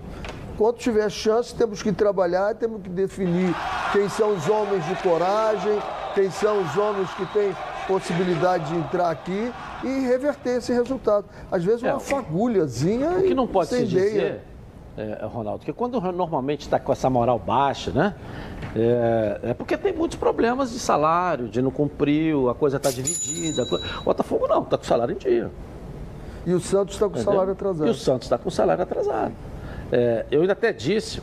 Quando 0.58 0.78
tiver 0.78 1.10
chance, 1.10 1.56
temos 1.56 1.82
que 1.82 1.91
trabalhar, 1.91 2.54
temos 2.54 2.82
que 2.84 2.89
definir 2.89 3.54
quem 3.91 4.08
são 4.10 4.36
os 4.36 4.47
homens 4.47 4.86
de 4.86 4.95
coragem, 5.02 5.80
quem 6.14 6.30
são 6.30 6.62
os 6.62 6.78
homens 6.78 7.10
que 7.16 7.26
têm 7.34 7.56
possibilidade 7.88 8.66
de 8.72 8.76
entrar 8.76 9.10
aqui 9.10 9.52
e 9.84 10.00
reverter 10.02 10.58
esse 10.58 10.72
resultado. 10.72 11.26
Às 11.52 11.64
vezes 11.64 11.82
uma 11.82 11.95
É, 11.95 12.00
fagulhazinha 12.00 13.12
O 13.18 13.24
que 13.24 13.34
não 13.34 13.47
pode 13.47 13.70
se 13.70 13.86
dizer, 13.86 14.43
é, 15.00 15.26
Ronaldo, 15.26 15.64
que 15.64 15.72
quando 15.72 16.00
normalmente 16.12 16.62
está 16.62 16.78
com 16.78 16.91
essa 16.91 17.10
moral 17.10 17.39
baixa, 17.39 17.91
né? 17.91 18.16
É, 18.76 19.52
é 19.52 19.54
porque 19.54 19.78
tem 19.78 19.93
muitos 19.93 20.18
problemas 20.18 20.72
de 20.72 20.80
salário, 20.80 21.47
de 21.47 21.62
não 21.62 21.72
cumprir, 21.72 22.36
a 22.50 22.54
coisa 22.54 22.78
está 22.78 22.91
dividida. 22.91 23.64
O 24.02 24.04
Botafogo 24.04 24.47
não, 24.47 24.64
está 24.64 24.78
com 24.78 24.84
salário 24.84 25.16
em 25.16 25.18
dia. 25.18 25.50
E 26.45 26.54
o 26.54 26.60
Santos 26.60 26.95
está 26.95 27.06
com 27.06 27.14
entendeu? 27.14 27.32
salário 27.32 27.54
atrasado. 27.54 27.88
E 27.88 27.91
o 27.91 27.93
Santos 27.93 28.26
está 28.26 28.38
com 28.38 28.50
salário 28.50 28.84
atrasado. 28.84 29.34
É, 29.91 30.26
eu 30.30 30.41
ainda 30.41 30.54
até 30.54 30.74
disse, 30.74 31.22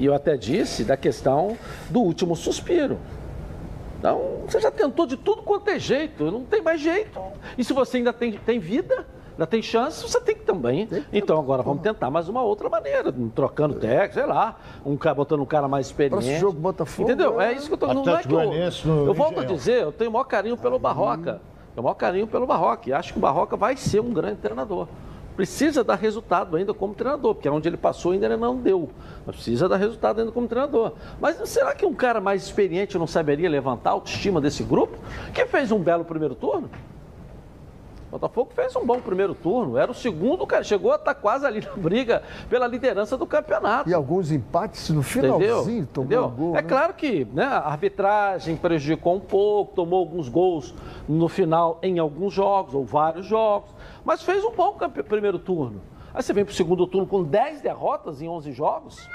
e 0.00 0.06
eu 0.06 0.14
até 0.14 0.36
disse 0.36 0.84
da 0.84 0.96
questão 0.96 1.56
do 1.90 2.00
último 2.00 2.34
suspiro. 2.34 2.98
Então, 3.98 4.42
você 4.46 4.60
já 4.60 4.70
tentou 4.70 5.06
de 5.06 5.16
tudo 5.16 5.42
quanto 5.42 5.68
é 5.68 5.78
jeito, 5.78 6.30
não 6.30 6.44
tem 6.44 6.62
mais 6.62 6.80
jeito. 6.80 7.20
E 7.58 7.64
se 7.64 7.72
você 7.72 7.98
ainda 7.98 8.12
tem, 8.12 8.32
tem 8.32 8.58
vida, 8.58 9.04
ainda 9.38 9.46
tem 9.46 9.62
chance, 9.62 10.02
você 10.02 10.20
tem 10.20 10.34
que 10.34 10.42
também. 10.42 10.88
Então 11.12 11.38
agora 11.38 11.62
vamos 11.62 11.80
tentar 11.82 12.10
mais 12.10 12.28
uma 12.28 12.42
outra 12.42 12.68
maneira, 12.68 13.14
trocando 13.34 13.74
técnico, 13.76 14.14
sei 14.14 14.26
lá, 14.26 14.58
um 14.84 14.96
cara 14.96 15.14
botando 15.14 15.40
um 15.40 15.46
cara 15.46 15.68
mais 15.68 15.86
experiente. 15.86 16.14
Próximo 16.16 16.38
jogo, 16.40 16.58
Botafogo, 16.60 17.08
Entendeu? 17.08 17.40
é- 17.40 17.52
É 17.52 17.56
isso 17.56 17.68
que 17.68 17.74
eu 17.74 17.78
tô 17.78 17.86
não 17.86 18.02
é 18.16 18.22
que 18.22 18.32
eu, 18.34 19.06
eu 19.06 19.14
volto 19.14 19.40
a 19.40 19.44
dizer, 19.44 19.82
eu 19.82 19.92
tenho 19.92 20.10
o 20.10 20.12
maior 20.12 20.24
carinho 20.24 20.56
pelo 20.56 20.78
Barroca. 20.78 21.30
Eu 21.30 21.74
tenho 21.74 21.80
o 21.80 21.82
maior 21.84 21.94
carinho 21.94 22.26
pelo 22.26 22.46
Barroca. 22.46 22.90
E 22.90 22.92
acho 22.92 23.12
que 23.12 23.18
o 23.18 23.22
Barroca 23.22 23.56
vai 23.56 23.76
ser 23.76 24.00
um 24.00 24.12
grande 24.12 24.36
treinador. 24.36 24.88
Precisa 25.36 25.84
dar 25.84 25.94
resultado 25.94 26.56
ainda 26.56 26.74
como 26.74 26.92
treinador, 26.94 27.32
porque 27.36 27.48
onde 27.48 27.68
ele 27.68 27.76
passou 27.76 28.10
ainda 28.10 28.26
ele 28.26 28.36
não 28.36 28.56
deu. 28.56 28.90
Mas 29.24 29.36
precisa 29.36 29.68
dar 29.68 29.76
resultado 29.76 30.18
ainda 30.18 30.32
como 30.32 30.48
treinador. 30.48 30.94
Mas 31.20 31.36
será 31.48 31.72
que 31.76 31.86
um 31.86 31.94
cara 31.94 32.20
mais 32.20 32.42
experiente 32.42 32.98
não 32.98 33.06
saberia 33.06 33.48
levantar 33.48 33.90
a 33.90 33.92
autoestima 33.92 34.40
desse 34.40 34.64
grupo? 34.64 34.98
Que 35.32 35.46
fez 35.46 35.70
um 35.70 35.78
belo 35.78 36.04
primeiro 36.04 36.34
turno? 36.34 36.68
O 38.08 38.12
Botafogo 38.12 38.50
fez 38.54 38.74
um 38.74 38.86
bom 38.86 39.00
primeiro 39.00 39.34
turno, 39.34 39.76
era 39.76 39.90
o 39.90 39.94
segundo, 39.94 40.46
cara, 40.46 40.64
chegou 40.64 40.92
a 40.92 40.96
estar 40.96 41.14
quase 41.14 41.44
ali 41.44 41.60
na 41.60 41.74
briga 41.76 42.22
pela 42.48 42.66
liderança 42.66 43.18
do 43.18 43.26
campeonato. 43.26 43.88
E 43.88 43.92
alguns 43.92 44.32
empates 44.32 44.88
no 44.88 45.02
finalzinho, 45.02 45.86
tomou 45.86 46.06
Entendeu? 46.06 46.24
um 46.24 46.30
gol. 46.30 46.56
é 46.56 46.62
né? 46.62 46.68
claro 46.68 46.94
que 46.94 47.26
né, 47.26 47.44
a 47.44 47.58
arbitragem 47.58 48.56
prejudicou 48.56 49.16
um 49.16 49.20
pouco, 49.20 49.74
tomou 49.74 49.98
alguns 49.98 50.26
gols 50.26 50.74
no 51.06 51.28
final 51.28 51.78
em 51.82 51.98
alguns 51.98 52.32
jogos, 52.32 52.74
ou 52.74 52.82
vários 52.82 53.26
jogos, 53.26 53.74
mas 54.02 54.22
fez 54.22 54.42
um 54.42 54.52
bom 54.52 54.74
primeiro 55.06 55.38
turno. 55.38 55.82
Aí 56.14 56.22
você 56.22 56.32
vem 56.32 56.46
para 56.46 56.52
o 56.52 56.54
segundo 56.54 56.86
turno 56.86 57.06
com 57.06 57.22
10 57.22 57.60
derrotas 57.60 58.22
em 58.22 58.28
11 58.28 58.52
jogos. 58.52 59.06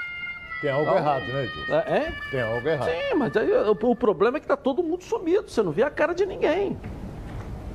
Tem 0.60 0.70
algo 0.70 0.94
errado, 0.94 1.26
né, 1.26 1.44
Edilson? 1.44 1.72
É, 1.72 1.98
é? 1.98 2.12
Tem 2.30 2.40
algo 2.40 2.68
errado. 2.68 2.88
Sim, 2.88 3.14
mas 3.16 3.36
aí, 3.36 3.52
o, 3.52 3.72
o 3.72 3.96
problema 3.96 4.36
é 4.36 4.40
que 4.40 4.46
tá 4.46 4.56
todo 4.56 4.84
mundo 4.84 5.02
sumido, 5.02 5.50
você 5.50 5.64
não 5.64 5.72
vê 5.72 5.82
a 5.82 5.90
cara 5.90 6.14
de 6.14 6.24
ninguém. 6.24 6.78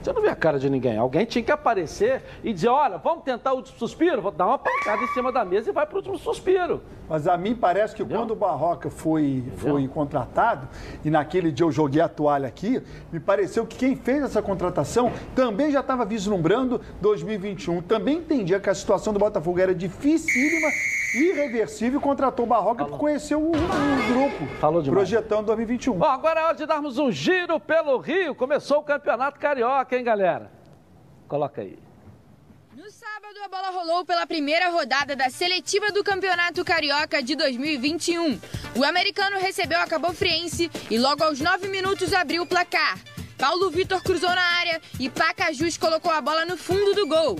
Você 0.02 0.14
não 0.14 0.22
vê 0.22 0.30
a 0.30 0.36
cara 0.36 0.58
de 0.58 0.70
ninguém. 0.70 0.98
Alguém 0.98 1.26
tinha 1.26 1.44
que 1.44 1.52
aparecer 1.52 2.24
e 2.44 2.54
dizer, 2.54 2.70
olha, 2.70 2.98
vamos 2.98 3.24
tentar 3.24 3.54
o 3.54 3.58
último 3.58 3.78
suspiro? 3.78 4.22
Vou 4.22 4.32
dar 4.32 4.48
uma 4.48 4.58
pancada 4.58 5.04
em 5.04 5.08
cima 5.08 5.32
da 5.32 5.44
mesa 5.44 5.70
e 5.70 5.74
vai 5.74 5.86
para 5.86 5.96
o 5.96 5.98
último 5.98 6.18
suspiro. 6.18 6.82
Mas 7.10 7.28
a 7.28 7.36
mim 7.36 7.56
parece 7.56 7.96
que 7.96 8.06
quando 8.06 8.32
o 8.32 8.36
Barroca 8.36 8.90
foi, 8.92 9.44
foi 9.58 9.88
contratado, 9.88 10.68
e 11.04 11.10
naquele 11.10 11.52
dia 11.52 11.66
eu 11.66 11.72
joguei 11.72 12.02
a 12.02 12.08
toalha 12.08 12.48
aqui, 12.48 12.82
me 13.12 13.20
pareceu 13.20 13.66
que 13.66 13.78
quem 13.78 13.96
fez 13.96 14.24
essa 14.24 14.44
contratação 14.44 15.12
também 15.36 15.72
já 15.72 15.80
estava 15.80 16.06
vislumbrando 16.06 16.80
2021. 17.02 17.82
Também 17.82 18.18
entendia 18.18 18.60
que 18.60 18.70
a 18.70 18.76
situação 18.76 19.12
do 19.12 19.18
Botafogo 19.18 19.60
era 19.60 19.74
dificílima, 19.74 20.68
irreversível, 21.16 22.00
e 22.00 22.04
contratou 22.04 22.46
o 22.46 22.48
Barroca 22.48 22.86
por 22.86 23.00
conhecer 23.00 23.34
o, 23.34 23.48
o 23.48 23.52
grupo. 23.52 24.46
Falou 24.60 24.80
demais. 24.80 25.00
Projetando 25.00 25.48
2021. 25.48 25.94
Bom, 25.96 26.06
agora 26.06 26.42
é 26.42 26.44
hora 26.44 26.56
de 26.56 26.68
darmos 26.68 27.00
um 27.00 27.12
giro 27.12 27.60
pelo 27.60 27.98
Rio. 27.98 28.36
Começou 28.36 28.78
o 28.78 28.84
Campeonato 28.84 29.40
Carioca, 29.40 29.89
hein, 29.96 30.04
galera? 30.04 30.52
Coloca 31.28 31.62
aí. 31.62 31.78
No 32.76 32.90
sábado, 32.92 33.38
a 33.44 33.48
bola 33.48 33.70
rolou 33.72 34.06
pela 34.06 34.26
primeira 34.26 34.70
rodada 34.70 35.16
da 35.16 35.30
seletiva 35.30 35.92
do 35.92 36.04
Campeonato 36.04 36.64
Carioca 36.64 37.22
de 37.22 37.36
2021. 37.36 38.40
O 38.76 38.84
americano 38.84 39.38
recebeu 39.40 39.80
a 39.80 39.88
Cabo 39.88 40.14
Friense 40.14 40.72
e 40.90 40.98
logo 40.98 41.24
aos 41.24 41.40
9 41.40 41.68
minutos 41.68 42.14
abriu 42.14 42.44
o 42.44 42.48
placar. 42.48 42.98
Paulo 43.38 43.70
Vitor 43.70 44.04
cruzou 44.04 44.30
na 44.30 44.42
área 44.60 44.82
e 45.00 45.10
Pacajus 45.10 45.78
colocou 45.78 46.12
a 46.12 46.22
bola 46.22 46.46
no 46.46 46.58
fundo 46.58 46.94
do 46.94 47.08
gol. 47.08 47.40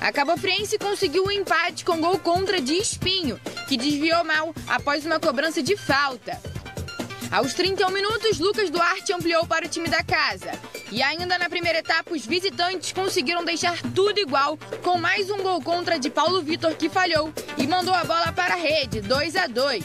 A 0.00 0.12
Cabo 0.12 0.36
Friense 0.36 0.78
conseguiu 0.78 1.24
um 1.24 1.30
empate 1.30 1.84
com 1.84 2.00
gol 2.00 2.18
contra 2.18 2.60
de 2.60 2.74
Espinho, 2.74 3.38
que 3.68 3.76
desviou 3.76 4.24
mal 4.24 4.54
após 4.66 5.04
uma 5.04 5.20
cobrança 5.20 5.62
de 5.62 5.76
falta. 5.76 6.40
Aos 7.30 7.54
31 7.54 7.90
minutos, 7.90 8.40
Lucas 8.40 8.70
Duarte 8.70 9.12
ampliou 9.12 9.46
para 9.46 9.64
o 9.64 9.68
time 9.68 9.88
da 9.88 10.02
casa. 10.02 10.50
E 10.90 11.00
ainda 11.00 11.38
na 11.38 11.48
primeira 11.48 11.78
etapa, 11.78 12.12
os 12.12 12.26
visitantes 12.26 12.90
conseguiram 12.90 13.44
deixar 13.44 13.80
tudo 13.94 14.18
igual, 14.18 14.58
com 14.82 14.98
mais 14.98 15.30
um 15.30 15.38
gol 15.38 15.62
contra 15.62 15.96
de 15.96 16.10
Paulo 16.10 16.42
Vitor 16.42 16.74
que 16.74 16.88
falhou 16.88 17.32
e 17.56 17.68
mandou 17.68 17.94
a 17.94 18.02
bola 18.02 18.32
para 18.32 18.54
a 18.54 18.56
rede, 18.56 19.00
2 19.00 19.36
a 19.36 19.46
2. 19.46 19.84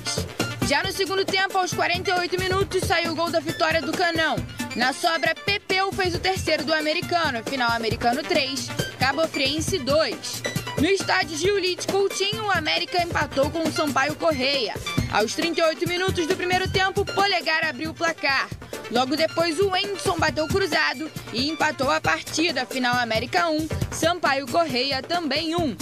Já 0.68 0.82
no 0.82 0.92
segundo 0.92 1.24
tempo, 1.24 1.56
aos 1.60 1.72
48 1.72 2.40
minutos, 2.40 2.82
saiu 2.84 3.12
o 3.12 3.16
gol 3.16 3.30
da 3.30 3.40
vitória 3.40 3.80
do 3.80 3.92
Canão. 3.92 4.38
Na 4.76 4.92
sobra, 4.92 5.36
Pepeu 5.36 5.92
fez 5.92 6.16
o 6.16 6.20
terceiro 6.20 6.66
do 6.66 6.74
americano, 6.74 7.44
final 7.44 7.72
americano 7.74 8.24
3, 8.24 8.70
Cabo 8.98 9.28
Friense 9.28 9.78
2. 9.78 10.65
No 10.78 10.86
estádio 10.86 11.38
Giulite 11.38 11.88
Coutinho, 11.88 12.46
o 12.46 12.52
América 12.52 13.02
empatou 13.02 13.50
com 13.50 13.64
o 13.64 13.72
Sampaio 13.72 14.14
Correia. 14.16 14.74
Aos 15.12 15.34
38 15.34 15.88
minutos 15.88 16.28
do 16.28 16.36
primeiro 16.36 16.70
tempo, 16.70 17.06
Polegar 17.06 17.64
abriu 17.64 17.92
o 17.92 17.94
placar. 17.94 18.50
Logo 18.92 19.16
depois, 19.16 19.58
o 19.60 19.70
Wendson 19.70 20.20
bateu 20.20 20.46
cruzado 20.48 21.10
e 21.32 21.50
empatou 21.50 21.90
a 21.90 22.02
partida. 22.02 22.66
Final 22.66 22.96
América 22.98 23.48
1, 23.50 23.68
Sampaio 23.90 24.46
Correia 24.48 25.02
também 25.02 25.56
1. 25.56 25.78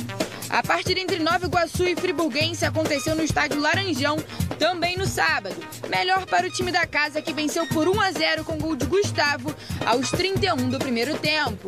A 0.51 0.61
partida 0.61 0.99
entre 0.99 1.17
Nova 1.17 1.47
Iguaçu 1.47 1.85
e 1.85 1.95
Friburguense 1.95 2.63
aconteceu 2.63 3.15
no 3.15 3.23
estádio 3.23 3.59
Laranjão, 3.59 4.17
também 4.59 4.95
no 4.95 5.07
sábado. 5.07 5.55
Melhor 5.89 6.27
para 6.27 6.45
o 6.45 6.51
time 6.51 6.71
da 6.71 6.85
casa 6.85 7.19
que 7.19 7.33
venceu 7.33 7.65
por 7.65 7.87
1 7.87 7.99
a 7.99 8.11
0 8.11 8.43
com 8.45 8.59
gol 8.59 8.75
de 8.75 8.85
Gustavo 8.85 9.53
aos 9.83 10.11
31 10.11 10.69
do 10.69 10.77
primeiro 10.77 11.17
tempo. 11.17 11.67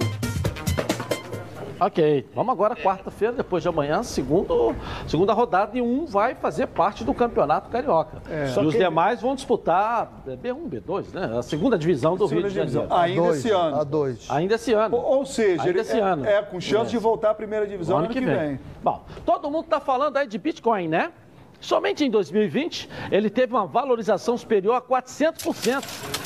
Ok, 1.80 2.28
vamos 2.34 2.52
agora 2.54 2.74
quarta-feira, 2.76 3.34
depois 3.34 3.62
de 3.62 3.70
amanhã, 3.70 4.02
segundo, 4.02 4.74
segunda 5.08 5.34
rodada, 5.34 5.78
e 5.78 5.82
um 5.82 6.06
vai 6.06 6.34
fazer 6.34 6.68
parte 6.68 7.04
do 7.04 7.14
Campeonato 7.14 7.70
Carioca. 7.70 8.22
É. 8.30 8.46
E 8.48 8.60
os 8.66 8.74
que- 8.74 8.80
demais 8.80 9.22
vão 9.22 9.36
disputar 9.36 10.24
é, 10.26 10.36
B1, 10.38 10.70
B2, 10.70 11.14
né? 11.14 11.38
A 11.38 11.44
segunda 11.44 11.78
divisão 11.78 12.16
do 12.16 12.28
Segunda 12.28 12.48
Rio 12.48 12.54
de 12.54 12.60
divisão. 12.62 12.88
Janeiro. 12.88 13.04
Ainda 13.04 13.22
dois, 13.28 13.38
esse 13.40 13.52
ano. 13.52 13.76
A 13.80 13.84
dois. 13.84 14.32
Ainda 14.32 14.56
esse 14.56 14.74
ano. 14.74 14.96
Ou, 14.98 15.26
seja, 15.26 15.62
Ainda 15.64 15.70
ele 15.70 15.80
esse 15.82 16.00
é, 16.00 16.02
ano. 16.02 16.26
é 16.26 16.42
com 16.42 16.60
chance 16.62 16.88
É. 16.88 16.92
de 16.92 16.98
voltar 16.98 17.32
à 17.32 17.34
primeira 17.34 17.68
divisão 17.68 17.98
ano, 17.98 18.08
que 18.08 18.22
vem. 18.22 18.58
Bom, 18.82 19.04
todo 19.26 19.52
mundo 19.52 19.66
está 19.66 19.80
falando 19.82 20.16
aí 20.18 20.28
de 20.28 20.38
Bitcoin, 20.38 20.88
né? 20.88 21.12
Somente 21.60 22.06
em 22.06 22.10
2020 22.10 22.90
ele 23.12 23.30
teve 23.30 23.54
uma 23.54 23.66
valorização 23.66 24.38
superior 24.38 24.76
a 24.76 24.82
400%. 24.82 25.84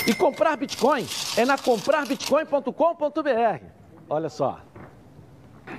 E 0.07 0.13
comprar 0.13 0.55
Bitcoin 0.57 1.05
é 1.37 1.45
na 1.45 1.57
comprarbitcoin.com.br. 1.57 3.63
Olha 4.09 4.29
só. 4.29 4.59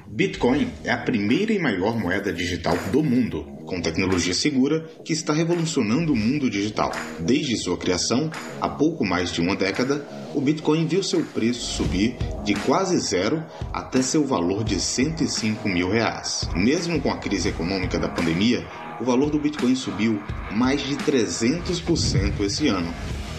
Bitcoin 0.07 0.68
é 0.84 0.91
a 0.91 0.99
primeira 0.99 1.53
e 1.53 1.59
maior 1.59 1.99
moeda 1.99 2.32
digital 2.32 2.76
do 2.93 3.03
mundo, 3.03 3.45
com 3.64 3.80
tecnologia 3.80 4.34
segura 4.34 4.80
que 5.05 5.12
está 5.12 5.32
revolucionando 5.32 6.12
o 6.12 6.16
mundo 6.16 6.51
digital. 6.51 6.93
Desde 7.20 7.57
sua 7.57 7.78
criação, 7.78 8.30
há 8.61 8.68
pouco 8.68 9.05
mais 9.05 9.32
de 9.32 9.41
uma 9.41 9.55
década, 9.55 10.07
o 10.34 10.41
Bitcoin 10.41 10.86
viu 10.86 11.03
seu 11.03 11.22
preço 11.22 11.76
subir 11.76 12.16
de 12.45 12.55
quase 12.55 12.99
zero 12.99 13.43
até 13.72 14.03
seu 14.03 14.26
valor 14.26 14.64
de 14.64 14.80
105 14.80 15.68
mil 15.68 15.91
reais. 15.91 16.49
Mesmo 16.55 17.01
com 17.01 17.11
a 17.11 17.18
crise 17.18 17.49
econômica 17.49 17.99
da 17.99 18.09
pandemia, 18.09 18.66
o 19.01 19.05
valor 19.05 19.30
do 19.30 19.38
Bitcoin 19.38 19.74
subiu 19.74 20.20
mais 20.51 20.82
de 20.82 20.97
300% 20.97 22.41
esse 22.41 22.68
ano 22.68 22.93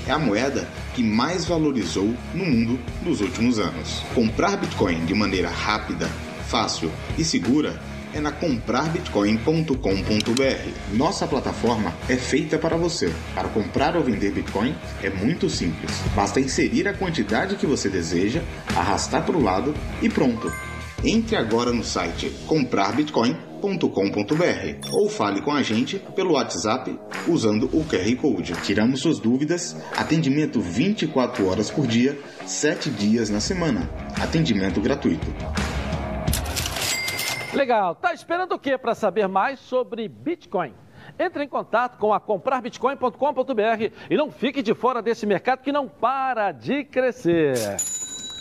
é 0.07 0.11
a 0.11 0.19
moeda 0.19 0.67
que 0.95 1.03
mais 1.03 1.45
valorizou 1.45 2.13
no 2.33 2.45
mundo 2.45 2.79
nos 3.03 3.21
últimos 3.21 3.59
anos. 3.59 4.01
Comprar 4.13 4.57
Bitcoin 4.57 5.05
de 5.05 5.13
maneira 5.13 5.49
rápida, 5.49 6.09
fácil 6.51 6.91
e 7.17 7.23
segura 7.23 7.79
é 8.13 8.19
na 8.19 8.29
comprarbitcoin.com.br. 8.29 10.93
Nossa 10.93 11.25
plataforma 11.25 11.93
é 12.09 12.17
feita 12.17 12.57
para 12.57 12.75
você. 12.75 13.09
Para 13.33 13.47
comprar 13.47 13.95
ou 13.95 14.03
vender 14.03 14.31
Bitcoin 14.31 14.75
é 15.01 15.09
muito 15.09 15.49
simples. 15.49 15.89
Basta 16.13 16.41
inserir 16.41 16.89
a 16.89 16.93
quantidade 16.93 17.55
que 17.55 17.65
você 17.65 17.87
deseja, 17.87 18.41
arrastar 18.75 19.25
para 19.25 19.37
o 19.37 19.41
lado 19.41 19.73
e 20.01 20.09
pronto. 20.09 20.51
Entre 21.05 21.37
agora 21.37 21.71
no 21.71 21.85
site 21.85 22.29
comprarbitcoin.com.br 22.45 24.89
ou 24.91 25.09
fale 25.09 25.41
com 25.41 25.51
a 25.51 25.63
gente 25.63 25.99
pelo 26.13 26.33
WhatsApp 26.33 26.99
usando 27.27 27.69
o 27.73 27.85
QR 27.85 28.13
Code. 28.17 28.53
Tiramos 28.61 28.99
suas 28.99 29.19
dúvidas. 29.19 29.77
Atendimento 29.95 30.59
24 30.59 31.47
horas 31.47 31.71
por 31.71 31.87
dia, 31.87 32.19
7 32.45 32.89
dias 32.89 33.29
na 33.29 33.39
semana. 33.39 33.89
Atendimento 34.19 34.81
gratuito. 34.81 35.27
Legal. 37.53 37.95
Tá 37.95 38.13
esperando 38.13 38.53
o 38.53 38.59
quê 38.59 38.77
para 38.77 38.95
saber 38.95 39.27
mais 39.27 39.59
sobre 39.59 40.07
Bitcoin? 40.07 40.73
Entre 41.19 41.43
em 41.43 41.47
contato 41.47 41.97
com 41.97 42.13
a 42.13 42.19
comprarbitcoin.com.br 42.19 43.93
e 44.09 44.15
não 44.15 44.31
fique 44.31 44.61
de 44.61 44.73
fora 44.73 45.01
desse 45.01 45.25
mercado 45.25 45.61
que 45.61 45.71
não 45.71 45.87
para 45.87 46.51
de 46.51 46.83
crescer. 46.83 47.55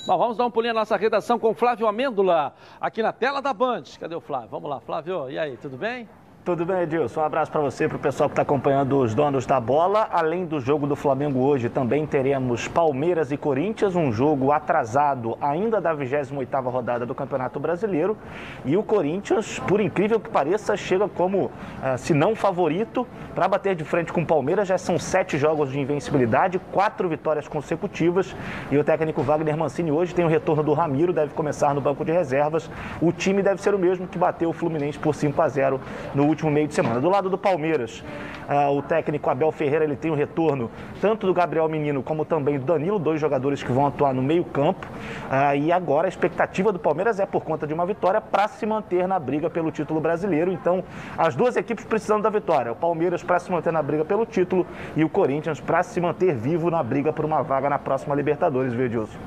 Bom, 0.06 0.16
vamos 0.16 0.36
dar 0.36 0.46
um 0.46 0.50
pulinho 0.50 0.74
na 0.74 0.80
nossa 0.80 0.96
redação 0.96 1.38
com 1.38 1.54
Flávio 1.54 1.86
Amêndola, 1.86 2.54
aqui 2.80 3.02
na 3.02 3.12
tela 3.12 3.42
da 3.42 3.52
Band. 3.52 3.84
Cadê 3.98 4.14
o 4.14 4.20
Flávio? 4.20 4.48
Vamos 4.50 4.70
lá, 4.70 4.80
Flávio. 4.80 5.30
E 5.30 5.38
aí, 5.38 5.56
tudo 5.56 5.76
bem? 5.76 6.08
Tudo 6.42 6.64
bem, 6.64 6.80
Edilson? 6.80 7.20
Um 7.20 7.24
abraço 7.24 7.52
para 7.52 7.60
você, 7.60 7.86
para 7.86 7.98
o 7.98 8.00
pessoal 8.00 8.26
que 8.26 8.32
está 8.32 8.40
acompanhando 8.40 8.98
os 8.98 9.14
donos 9.14 9.44
da 9.44 9.60
bola. 9.60 10.08
Além 10.10 10.46
do 10.46 10.58
jogo 10.58 10.86
do 10.86 10.96
Flamengo 10.96 11.40
hoje, 11.40 11.68
também 11.68 12.06
teremos 12.06 12.66
Palmeiras 12.66 13.30
e 13.30 13.36
Corinthians, 13.36 13.94
um 13.94 14.10
jogo 14.10 14.50
atrasado 14.50 15.36
ainda 15.38 15.82
da 15.82 15.94
28ª 15.94 16.64
rodada 16.64 17.04
do 17.04 17.14
Campeonato 17.14 17.60
Brasileiro. 17.60 18.16
E 18.64 18.74
o 18.74 18.82
Corinthians, 18.82 19.58
por 19.58 19.82
incrível 19.82 20.18
que 20.18 20.30
pareça, 20.30 20.74
chega 20.78 21.06
como, 21.10 21.50
ah, 21.82 21.98
se 21.98 22.14
não 22.14 22.34
favorito, 22.34 23.06
para 23.34 23.46
bater 23.46 23.74
de 23.74 23.84
frente 23.84 24.10
com 24.10 24.22
o 24.22 24.26
Palmeiras. 24.26 24.66
Já 24.66 24.78
são 24.78 24.98
sete 24.98 25.36
jogos 25.36 25.70
de 25.70 25.78
invencibilidade, 25.78 26.58
quatro 26.72 27.06
vitórias 27.06 27.46
consecutivas. 27.46 28.34
E 28.70 28.78
o 28.78 28.82
técnico 28.82 29.22
Wagner 29.22 29.58
Mancini 29.58 29.92
hoje 29.92 30.14
tem 30.14 30.24
o 30.24 30.28
retorno 30.28 30.62
do 30.62 30.72
Ramiro, 30.72 31.12
deve 31.12 31.34
começar 31.34 31.74
no 31.74 31.82
banco 31.82 32.02
de 32.02 32.12
reservas. 32.12 32.70
O 32.98 33.12
time 33.12 33.42
deve 33.42 33.60
ser 33.60 33.74
o 33.74 33.78
mesmo 33.78 34.08
que 34.08 34.16
bateu 34.16 34.48
o 34.48 34.54
Fluminense 34.54 34.98
por 34.98 35.14
5 35.14 35.42
a 35.42 35.46
0 35.46 35.78
no 36.14 36.29
último 36.30 36.50
meio 36.50 36.66
de 36.66 36.74
semana. 36.74 37.00
Do 37.00 37.08
lado 37.08 37.28
do 37.28 37.36
Palmeiras, 37.36 38.02
ah, 38.48 38.70
o 38.70 38.80
técnico 38.82 39.28
Abel 39.28 39.52
Ferreira 39.52 39.84
ele 39.84 39.96
tem 39.96 40.10
o 40.10 40.14
retorno 40.14 40.70
tanto 41.00 41.26
do 41.26 41.34
Gabriel 41.34 41.68
Menino 41.68 42.02
como 42.02 42.24
também 42.24 42.58
do 42.58 42.64
Danilo, 42.64 42.98
dois 42.98 43.20
jogadores 43.20 43.62
que 43.62 43.70
vão 43.70 43.86
atuar 43.86 44.14
no 44.14 44.22
meio 44.22 44.44
campo. 44.44 44.86
Ah, 45.30 45.54
e 45.54 45.70
agora 45.70 46.06
a 46.06 46.08
expectativa 46.08 46.72
do 46.72 46.78
Palmeiras 46.78 47.20
é 47.20 47.26
por 47.26 47.44
conta 47.44 47.66
de 47.66 47.74
uma 47.74 47.84
vitória 47.84 48.20
para 48.20 48.48
se 48.48 48.64
manter 48.64 49.06
na 49.06 49.18
briga 49.18 49.50
pelo 49.50 49.70
título 49.70 50.00
brasileiro. 50.00 50.50
Então, 50.50 50.82
as 51.18 51.36
duas 51.36 51.56
equipes 51.56 51.84
precisando 51.84 52.22
da 52.22 52.30
vitória. 52.30 52.72
O 52.72 52.76
Palmeiras 52.76 53.22
para 53.22 53.38
se 53.38 53.50
manter 53.50 53.72
na 53.72 53.82
briga 53.82 54.04
pelo 54.04 54.24
título 54.24 54.66
e 54.96 55.04
o 55.04 55.08
Corinthians 55.08 55.60
para 55.60 55.82
se 55.82 56.00
manter 56.00 56.34
vivo 56.34 56.70
na 56.70 56.82
briga 56.82 57.12
por 57.12 57.24
uma 57.24 57.42
vaga 57.42 57.68
na 57.68 57.78
próxima 57.78 58.14
Libertadores, 58.14 58.72
viu, 58.72 58.86
Edilson? 58.86 59.18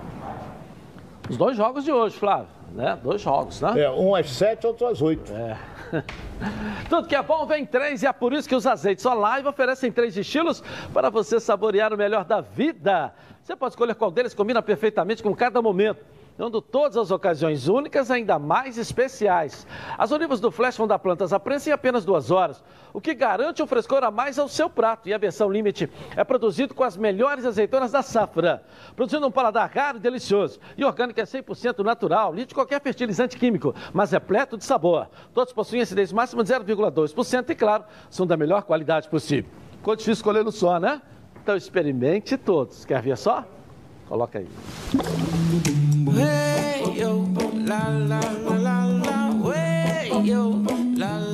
Os 1.30 1.38
dois 1.38 1.56
jogos 1.56 1.84
de 1.86 1.91
hoje, 1.91 2.18
Flávio. 2.18 2.47
né? 2.74 2.97
Dois 3.01 3.22
jogos, 3.22 3.62
né? 3.62 3.82
É, 3.82 3.89
um 3.89 4.14
às 4.14 4.30
sete, 4.32 4.68
outro 4.68 4.88
às 4.88 5.01
oito. 5.01 5.32
É. 5.34 5.56
Tudo 6.89 7.08
que 7.08 7.16
é 7.16 7.22
bom 7.22 7.46
vem 7.46 7.66
três 7.66 8.04
e 8.04 8.08
é 8.08 8.14
por 8.14 8.34
isso 8.34 8.48
que 8.48 8.56
os 8.56 8.66
azeites 8.66 9.06
Olive 9.06 9.48
oferecem 9.48 9.91
três 9.91 10.16
estilos 10.18 10.64
para 10.94 11.10
você 11.10 11.39
saborear 11.39 11.94
o 11.94 11.98
melhor 11.98 12.26
da 12.26 12.41
vida. 12.41 13.14
Você 13.41 13.56
pode 13.56 13.74
escolher 13.74 13.96
qual 13.96 14.12
deles 14.12 14.34
combina 14.34 14.62
perfeitamente 14.62 15.22
com 15.22 15.36
cada 15.36 15.62
momento 15.62 16.04
dando 16.38 16.61
todas 16.61 16.97
as 16.97 17.11
ocasiões 17.11 17.67
únicas 17.67 18.09
ainda 18.09 18.39
mais 18.39 18.77
especiais. 18.77 19.67
As 19.97 20.11
olivas 20.11 20.39
do 20.39 20.51
Flash 20.51 20.77
vão 20.77 20.88
dar 20.88 20.99
plantas 20.99 21.34
à 21.34 21.39
prensa 21.39 21.69
em 21.69 21.73
apenas 21.73 22.05
duas 22.05 22.31
horas, 22.31 22.63
o 22.93 22.99
que 22.99 23.13
garante 23.13 23.61
um 23.61 23.67
frescor 23.67 24.03
a 24.03 24.11
mais 24.11 24.39
ao 24.39 24.47
seu 24.47 24.69
prato. 24.69 25.07
E 25.07 25.13
a 25.13 25.17
versão 25.17 25.51
Limite 25.51 25.89
é 26.15 26.23
produzido 26.23 26.73
com 26.73 26.84
as 26.84 26.97
melhores 26.97 27.45
azeitonas 27.45 27.91
da 27.91 28.01
safra, 28.01 28.63
produzindo 28.95 29.27
um 29.27 29.31
paladar 29.31 29.69
raro 29.73 29.97
e 29.97 30.01
delicioso. 30.01 30.59
E 30.77 30.84
orgânico 30.84 31.19
é 31.19 31.23
100% 31.23 31.84
natural, 31.84 32.31
livre 32.31 32.47
de 32.47 32.55
qualquer 32.55 32.81
fertilizante 32.81 33.38
químico, 33.38 33.73
mas 33.93 34.11
repleto 34.11 34.57
de 34.57 34.65
sabor. 34.65 35.07
Todos 35.34 35.53
possuem 35.53 35.81
acidez 35.81 36.11
máxima 36.11 36.43
de 36.43 36.53
0,2% 36.53 37.49
e, 37.49 37.55
claro, 37.55 37.84
são 38.09 38.25
da 38.25 38.38
melhor 38.38 38.63
qualidade 38.63 39.09
possível. 39.09 39.49
Ficou 39.77 39.95
difícil 39.95 40.13
escolher 40.13 40.43
no 40.43 40.51
só, 40.51 40.79
né? 40.79 41.01
Então 41.41 41.57
experimente 41.57 42.38
todos. 42.38 42.86
Quer 42.86 43.01
ver 43.01 43.17
só? 43.17 43.45
Coloca 44.07 44.39
aí. 44.39 44.47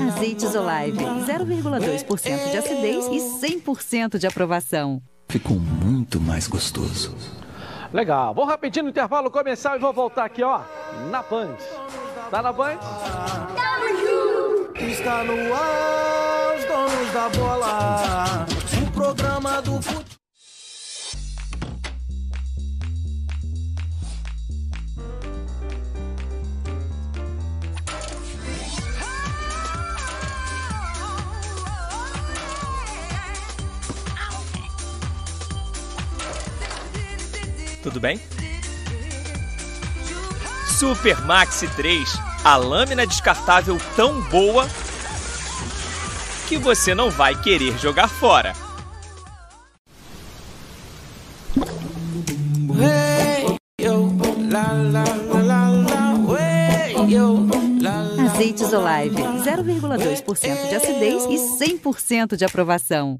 Azeites 0.07 0.55
Olive, 0.55 0.97
0,2% 0.97 2.51
de 2.51 2.57
acidez 2.57 3.07
e 3.07 3.47
100% 3.47 4.17
de 4.17 4.27
aprovação. 4.27 5.01
Ficou 5.27 5.57
muito 5.57 6.19
mais 6.19 6.47
gostoso. 6.47 7.15
Legal. 7.93 8.33
Vou 8.33 8.45
rapidinho 8.45 8.83
no 8.83 8.89
intervalo 8.89 9.31
começar 9.31 9.75
e 9.75 9.79
vou 9.79 9.93
voltar 9.93 10.25
aqui, 10.25 10.43
ó, 10.43 10.61
na 11.09 11.23
Band. 11.23 11.55
Tá 12.29 12.41
na 12.41 12.51
Band? 12.51 12.77
Está 14.75 15.23
no 15.23 15.53
ar, 15.53 16.55
os 16.57 16.65
donos 16.65 17.13
da 17.13 17.29
bola. 17.29 18.45
O 18.81 18.91
programa 18.91 19.61
do 19.61 19.81
futebol. 19.81 20.08
Tudo 37.89 37.99
bem? 37.99 38.19
Super 40.77 41.19
Maxi 41.25 41.67
3, 41.69 42.17
a 42.43 42.55
lâmina 42.55 43.05
descartável 43.05 43.77
tão 43.95 44.21
boa 44.29 44.67
que 46.47 46.57
você 46.57 46.93
não 46.93 47.09
vai 47.09 47.39
querer 47.41 47.77
jogar 47.77 48.07
fora. 48.07 48.53
Azeites 58.31 58.71
Olive, 58.71 59.15
0,2% 59.17 60.69
de 60.69 60.75
acidez 60.75 61.25
e 61.25 61.77
100% 61.77 62.37
de 62.37 62.45
aprovação. 62.45 63.19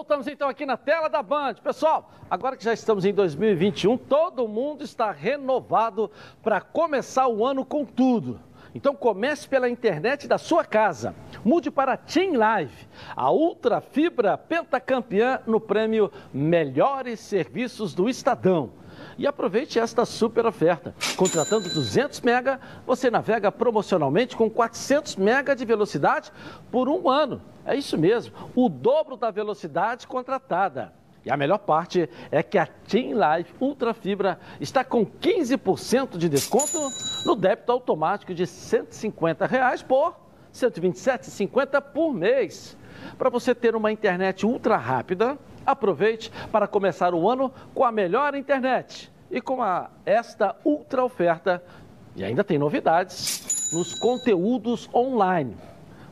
Voltamos 0.00 0.26
então 0.26 0.48
aqui 0.48 0.64
na 0.64 0.78
tela 0.78 1.10
da 1.10 1.22
Band. 1.22 1.56
Pessoal, 1.62 2.10
agora 2.30 2.56
que 2.56 2.64
já 2.64 2.72
estamos 2.72 3.04
em 3.04 3.12
2021, 3.12 3.98
todo 3.98 4.48
mundo 4.48 4.82
está 4.82 5.12
renovado 5.12 6.10
para 6.42 6.58
começar 6.58 7.28
o 7.28 7.44
ano 7.44 7.66
com 7.66 7.84
tudo. 7.84 8.40
Então 8.74 8.94
comece 8.96 9.46
pela 9.46 9.68
internet 9.68 10.26
da 10.26 10.38
sua 10.38 10.64
casa. 10.64 11.14
Mude 11.44 11.70
para 11.70 11.98
Team 11.98 12.32
Live, 12.38 12.88
a 13.14 13.30
ultra 13.30 13.82
fibra 13.82 14.38
pentacampeã 14.38 15.40
no 15.46 15.60
prêmio 15.60 16.10
Melhores 16.32 17.20
Serviços 17.20 17.94
do 17.94 18.08
Estadão. 18.08 18.70
E 19.18 19.26
aproveite 19.26 19.78
esta 19.78 20.04
super 20.04 20.46
oferta. 20.46 20.94
Contratando 21.16 21.68
200 21.68 22.20
mega, 22.20 22.60
você 22.86 23.10
navega 23.10 23.50
promocionalmente 23.52 24.36
com 24.36 24.48
400 24.48 25.16
mega 25.16 25.54
de 25.54 25.64
velocidade 25.64 26.32
por 26.70 26.88
um 26.88 27.08
ano. 27.08 27.40
É 27.64 27.76
isso 27.76 27.98
mesmo, 27.98 28.34
o 28.54 28.68
dobro 28.68 29.16
da 29.16 29.30
velocidade 29.30 30.06
contratada. 30.06 30.92
E 31.24 31.30
a 31.30 31.36
melhor 31.36 31.58
parte 31.58 32.08
é 32.30 32.42
que 32.42 32.56
a 32.56 32.66
Team 32.66 33.12
Life 33.12 33.52
Ultra 33.60 33.92
Fibra 33.92 34.40
está 34.58 34.82
com 34.82 35.04
15% 35.04 36.16
de 36.16 36.28
desconto 36.28 36.78
no 37.26 37.36
débito 37.36 37.70
automático 37.70 38.32
de 38.32 38.46
150 38.46 39.46
reais 39.46 39.82
por 39.82 40.08
R$ 40.08 40.14
127,50 40.54 41.80
por 41.80 42.12
mês. 42.12 42.76
Para 43.18 43.28
você 43.28 43.54
ter 43.54 43.76
uma 43.76 43.92
internet 43.92 44.46
ultra 44.46 44.76
rápida, 44.76 45.38
aproveite 45.64 46.30
para 46.50 46.66
começar 46.66 47.14
o 47.14 47.28
ano 47.28 47.52
com 47.74 47.84
a 47.84 47.92
melhor 47.92 48.34
internet. 48.34 49.12
E 49.30 49.40
com 49.40 49.62
a, 49.62 49.90
esta 50.04 50.56
ultra 50.64 51.04
oferta, 51.04 51.62
e 52.16 52.24
ainda 52.24 52.42
tem 52.42 52.58
novidades 52.58 53.70
nos 53.72 53.96
conteúdos 53.98 54.90
online. 54.92 55.56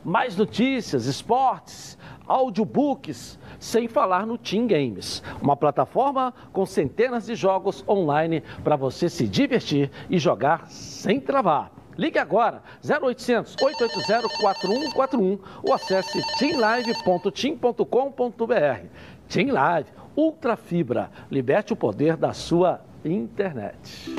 Mais 0.03 0.37
notícias, 0.37 1.05
esportes, 1.05 1.97
audiobooks, 2.25 3.37
sem 3.59 3.87
falar 3.87 4.25
no 4.25 4.37
Team 4.37 4.65
Games, 4.67 5.21
uma 5.41 5.57
plataforma 5.57 6.33
com 6.53 6.65
centenas 6.65 7.25
de 7.25 7.35
jogos 7.35 7.83
online 7.87 8.41
para 8.63 8.77
você 8.77 9.09
se 9.09 9.27
divertir 9.27 9.91
e 10.09 10.17
jogar 10.17 10.67
sem 10.67 11.19
travar. 11.19 11.71
Ligue 11.97 12.17
agora, 12.17 12.63
0800 12.81 13.57
880 13.61 14.29
4141 14.39 15.37
ou 15.61 15.73
acesse 15.73 16.23
teamlive.team.com.br. 16.37 19.18
Team 19.29 19.53
Live, 19.53 19.89
Ultra 20.15 20.57
Fibra, 20.57 21.11
liberte 21.29 21.71
o 21.71 21.75
poder 21.75 22.17
da 22.17 22.33
sua 22.33 22.81
internet. 23.05 24.11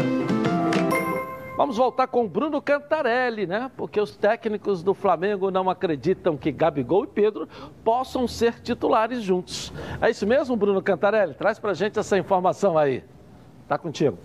Vamos 1.56 1.76
voltar 1.76 2.06
com 2.06 2.26
Bruno 2.26 2.62
Cantarelli, 2.62 3.46
né? 3.46 3.70
Porque 3.76 4.00
os 4.00 4.16
técnicos 4.16 4.82
do 4.82 4.94
Flamengo 4.94 5.50
não 5.50 5.68
acreditam 5.68 6.36
que 6.36 6.50
Gabigol 6.50 7.04
e 7.04 7.08
Pedro 7.08 7.48
possam 7.84 8.26
ser 8.26 8.60
titulares 8.60 9.20
juntos. 9.20 9.70
É 10.00 10.08
isso 10.08 10.26
mesmo, 10.26 10.56
Bruno 10.56 10.80
Cantarelli? 10.80 11.34
Traz 11.34 11.58
pra 11.58 11.74
gente 11.74 11.98
essa 11.98 12.16
informação 12.16 12.78
aí. 12.78 13.04
Tá 13.68 13.76
contigo. 13.76 14.16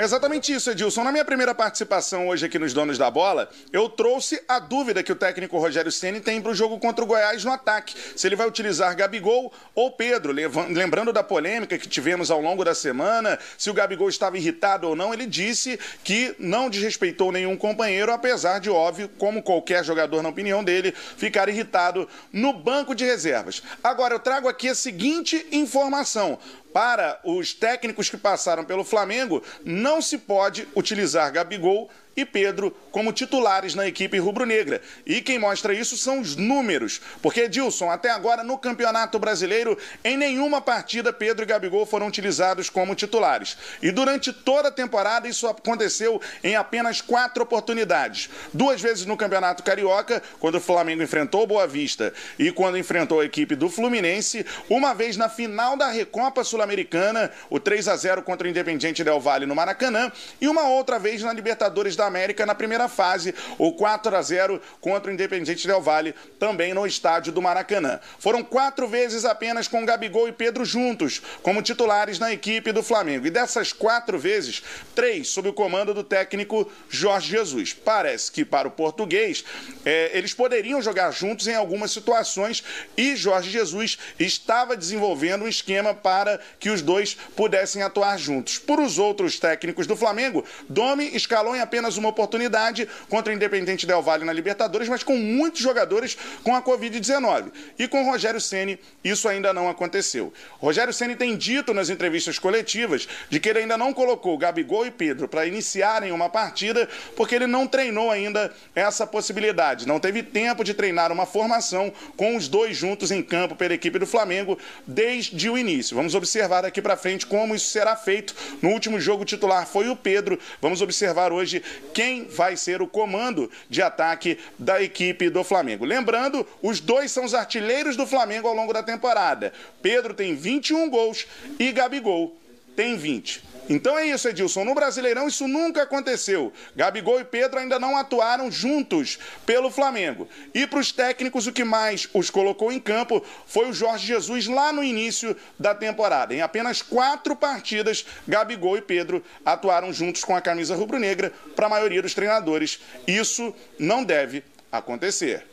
É 0.00 0.02
exatamente 0.02 0.50
isso, 0.50 0.70
Edilson. 0.70 1.04
Na 1.04 1.12
minha 1.12 1.26
primeira 1.26 1.54
participação 1.54 2.28
hoje 2.28 2.46
aqui 2.46 2.58
nos 2.58 2.72
Donos 2.72 2.96
da 2.96 3.10
Bola, 3.10 3.50
eu 3.70 3.86
trouxe 3.86 4.42
a 4.48 4.58
dúvida 4.58 5.02
que 5.02 5.12
o 5.12 5.14
técnico 5.14 5.58
Rogério 5.58 5.92
Ceni 5.92 6.22
tem 6.22 6.40
para 6.40 6.52
o 6.52 6.54
jogo 6.54 6.78
contra 6.78 7.04
o 7.04 7.06
Goiás 7.06 7.44
no 7.44 7.52
ataque. 7.52 7.94
Se 8.16 8.26
ele 8.26 8.34
vai 8.34 8.48
utilizar 8.48 8.96
Gabigol 8.96 9.52
ou 9.74 9.90
Pedro. 9.90 10.32
Lembrando 10.32 11.12
da 11.12 11.22
polêmica 11.22 11.76
que 11.76 11.86
tivemos 11.86 12.30
ao 12.30 12.40
longo 12.40 12.64
da 12.64 12.74
semana, 12.74 13.38
se 13.58 13.68
o 13.68 13.74
Gabigol 13.74 14.08
estava 14.08 14.38
irritado 14.38 14.88
ou 14.88 14.96
não, 14.96 15.12
ele 15.12 15.26
disse 15.26 15.78
que 16.02 16.34
não 16.38 16.70
desrespeitou 16.70 17.30
nenhum 17.30 17.54
companheiro, 17.54 18.10
apesar 18.10 18.58
de, 18.58 18.70
óbvio, 18.70 19.06
como 19.18 19.42
qualquer 19.42 19.84
jogador 19.84 20.22
na 20.22 20.30
opinião 20.30 20.64
dele, 20.64 20.94
ficar 21.18 21.46
irritado 21.50 22.08
no 22.32 22.54
banco 22.54 22.94
de 22.94 23.04
reservas. 23.04 23.62
Agora, 23.84 24.14
eu 24.14 24.18
trago 24.18 24.48
aqui 24.48 24.70
a 24.70 24.74
seguinte 24.74 25.46
informação 25.52 26.38
para 26.72 27.20
os 27.24 27.52
técnicos 27.52 28.08
que 28.08 28.16
passaram 28.16 28.64
pelo 28.64 28.84
Flamengo, 28.84 29.42
não 29.64 30.00
se 30.00 30.18
pode 30.18 30.68
utilizar 30.74 31.32
Gabigol 31.32 31.90
e 32.20 32.24
Pedro 32.24 32.74
como 32.90 33.12
titulares 33.12 33.74
na 33.74 33.86
equipe 33.86 34.18
rubro-negra. 34.18 34.80
E 35.06 35.20
quem 35.20 35.38
mostra 35.38 35.72
isso 35.72 35.96
são 35.96 36.20
os 36.20 36.36
números, 36.36 37.00
porque 37.22 37.42
Edilson, 37.42 37.90
até 37.90 38.10
agora 38.10 38.42
no 38.42 38.58
Campeonato 38.58 39.18
Brasileiro, 39.18 39.78
em 40.04 40.16
nenhuma 40.16 40.60
partida 40.60 41.12
Pedro 41.12 41.44
e 41.44 41.46
Gabigol 41.46 41.86
foram 41.86 42.06
utilizados 42.06 42.68
como 42.68 42.94
titulares. 42.94 43.56
E 43.82 43.90
durante 43.90 44.32
toda 44.32 44.68
a 44.68 44.72
temporada 44.72 45.28
isso 45.28 45.46
aconteceu 45.46 46.20
em 46.42 46.56
apenas 46.56 47.00
quatro 47.00 47.42
oportunidades. 47.42 48.28
Duas 48.52 48.80
vezes 48.80 49.06
no 49.06 49.16
Campeonato 49.16 49.62
Carioca, 49.62 50.22
quando 50.38 50.56
o 50.56 50.60
Flamengo 50.60 51.02
enfrentou 51.02 51.46
Boa 51.46 51.66
Vista 51.66 52.12
e 52.38 52.50
quando 52.52 52.78
enfrentou 52.78 53.20
a 53.20 53.24
equipe 53.24 53.54
do 53.54 53.68
Fluminense, 53.68 54.44
uma 54.68 54.94
vez 54.94 55.16
na 55.16 55.28
final 55.28 55.76
da 55.76 55.88
Recopa 55.88 56.44
Sul-Americana, 56.44 57.30
o 57.48 57.60
3 57.60 57.88
a 57.88 57.96
0 57.96 58.22
contra 58.22 58.46
o 58.46 58.50
Independiente 58.50 59.04
Del 59.04 59.20
Valle 59.20 59.46
no 59.46 59.54
Maracanã, 59.54 60.10
e 60.40 60.48
uma 60.48 60.68
outra 60.68 60.98
vez 60.98 61.22
na 61.22 61.32
Libertadores 61.32 61.96
da 61.96 62.09
América 62.10 62.44
na 62.44 62.54
primeira 62.54 62.88
fase, 62.88 63.34
o 63.56 63.72
4 63.72 64.16
a 64.16 64.20
0 64.20 64.60
contra 64.80 65.10
o 65.10 65.14
Independiente 65.14 65.66
Del 65.66 65.80
Valle, 65.80 66.14
também 66.38 66.74
no 66.74 66.86
estádio 66.86 67.32
do 67.32 67.40
Maracanã. 67.40 68.00
Foram 68.18 68.42
quatro 68.42 68.88
vezes 68.88 69.24
apenas 69.24 69.68
com 69.68 69.86
Gabigol 69.86 70.28
e 70.28 70.32
Pedro 70.32 70.64
juntos, 70.64 71.22
como 71.42 71.62
titulares 71.62 72.18
na 72.18 72.32
equipe 72.32 72.72
do 72.72 72.82
Flamengo. 72.82 73.26
E 73.26 73.30
dessas 73.30 73.72
quatro 73.72 74.18
vezes, 74.18 74.62
três 74.94 75.28
sob 75.28 75.48
o 75.48 75.52
comando 75.52 75.94
do 75.94 76.02
técnico 76.02 76.70
Jorge 76.88 77.30
Jesus. 77.30 77.72
Parece 77.72 78.32
que 78.32 78.44
para 78.44 78.66
o 78.66 78.70
português, 78.70 79.44
é, 79.84 80.10
eles 80.12 80.34
poderiam 80.34 80.82
jogar 80.82 81.12
juntos 81.12 81.46
em 81.46 81.54
algumas 81.54 81.92
situações 81.92 82.64
e 82.96 83.14
Jorge 83.14 83.50
Jesus 83.50 83.98
estava 84.18 84.76
desenvolvendo 84.76 85.44
um 85.44 85.48
esquema 85.48 85.94
para 85.94 86.40
que 86.58 86.70
os 86.70 86.82
dois 86.82 87.14
pudessem 87.36 87.82
atuar 87.82 88.18
juntos. 88.18 88.58
Por 88.58 88.80
os 88.80 88.98
outros 88.98 89.38
técnicos 89.38 89.86
do 89.86 89.96
Flamengo, 89.96 90.44
Domi 90.68 91.14
escalou 91.14 91.54
em 91.54 91.60
apenas 91.60 91.89
uma 91.96 92.08
oportunidade 92.08 92.88
contra 93.08 93.32
o 93.32 93.36
Independente 93.36 93.86
Del 93.86 94.02
Valle 94.02 94.24
na 94.24 94.32
Libertadores, 94.32 94.88
mas 94.88 95.02
com 95.02 95.16
muitos 95.16 95.60
jogadores 95.60 96.16
com 96.42 96.54
a 96.54 96.62
Covid-19. 96.62 97.52
E 97.78 97.88
com 97.88 98.04
Rogério 98.04 98.40
Ceni 98.40 98.78
isso 99.02 99.28
ainda 99.28 99.52
não 99.52 99.68
aconteceu. 99.68 100.32
Rogério 100.58 100.92
Ceni 100.92 101.16
tem 101.16 101.36
dito 101.36 101.72
nas 101.72 101.90
entrevistas 101.90 102.38
coletivas 102.38 103.08
de 103.28 103.40
que 103.40 103.48
ele 103.48 103.60
ainda 103.60 103.78
não 103.78 103.92
colocou 103.92 104.36
Gabigol 104.36 104.86
e 104.86 104.90
Pedro 104.90 105.28
para 105.28 105.46
iniciarem 105.46 106.12
uma 106.12 106.28
partida 106.28 106.88
porque 107.16 107.34
ele 107.34 107.46
não 107.46 107.66
treinou 107.66 108.10
ainda 108.10 108.52
essa 108.74 109.06
possibilidade. 109.06 109.86
Não 109.86 110.00
teve 110.00 110.22
tempo 110.22 110.62
de 110.64 110.74
treinar 110.74 111.12
uma 111.12 111.26
formação 111.26 111.92
com 112.16 112.36
os 112.36 112.48
dois 112.48 112.76
juntos 112.76 113.10
em 113.10 113.22
campo 113.22 113.56
pela 113.56 113.74
equipe 113.74 113.98
do 113.98 114.06
Flamengo 114.06 114.58
desde 114.86 115.48
o 115.48 115.56
início. 115.56 115.96
Vamos 115.96 116.14
observar 116.14 116.62
daqui 116.62 116.82
para 116.82 116.96
frente 116.96 117.26
como 117.26 117.54
isso 117.54 117.70
será 117.70 117.96
feito. 117.96 118.34
No 118.60 118.70
último 118.70 119.00
jogo 119.00 119.24
titular 119.24 119.66
foi 119.66 119.88
o 119.88 119.96
Pedro. 119.96 120.38
Vamos 120.60 120.82
observar 120.82 121.32
hoje 121.32 121.62
quem 121.92 122.24
vai 122.24 122.56
ser 122.56 122.80
o 122.82 122.86
comando 122.86 123.50
de 123.68 123.82
ataque 123.82 124.38
da 124.58 124.82
equipe 124.82 125.28
do 125.28 125.44
Flamengo. 125.44 125.84
Lembrando, 125.84 126.46
os 126.62 126.80
dois 126.80 127.10
são 127.10 127.24
os 127.24 127.34
artilheiros 127.34 127.96
do 127.96 128.06
Flamengo 128.06 128.48
ao 128.48 128.54
longo 128.54 128.72
da 128.72 128.82
temporada. 128.82 129.52
Pedro 129.82 130.14
tem 130.14 130.34
21 130.34 130.88
gols 130.88 131.26
e 131.58 131.72
Gabigol 131.72 132.36
tem 132.76 132.96
20. 132.96 133.49
Então 133.70 133.96
é 133.96 134.04
isso, 134.08 134.28
Edilson. 134.28 134.64
No 134.64 134.74
Brasileirão 134.74 135.28
isso 135.28 135.46
nunca 135.46 135.84
aconteceu. 135.84 136.52
Gabigol 136.74 137.20
e 137.20 137.24
Pedro 137.24 137.60
ainda 137.60 137.78
não 137.78 137.96
atuaram 137.96 138.50
juntos 138.50 139.16
pelo 139.46 139.70
Flamengo. 139.70 140.28
E 140.52 140.66
para 140.66 140.80
os 140.80 140.90
técnicos, 140.90 141.46
o 141.46 141.52
que 141.52 141.62
mais 141.62 142.08
os 142.12 142.30
colocou 142.30 142.72
em 142.72 142.80
campo 142.80 143.24
foi 143.46 143.70
o 143.70 143.72
Jorge 143.72 144.08
Jesus 144.08 144.48
lá 144.48 144.72
no 144.72 144.82
início 144.82 145.36
da 145.56 145.72
temporada. 145.72 146.34
Em 146.34 146.42
apenas 146.42 146.82
quatro 146.82 147.36
partidas, 147.36 148.04
Gabigol 148.26 148.76
e 148.76 148.82
Pedro 148.82 149.22
atuaram 149.46 149.92
juntos 149.92 150.24
com 150.24 150.34
a 150.34 150.40
camisa 150.40 150.74
rubro-negra. 150.74 151.32
Para 151.54 151.66
a 151.66 151.70
maioria 151.70 152.02
dos 152.02 152.12
treinadores, 152.12 152.80
isso 153.06 153.54
não 153.78 154.02
deve 154.02 154.42
acontecer. 154.72 155.46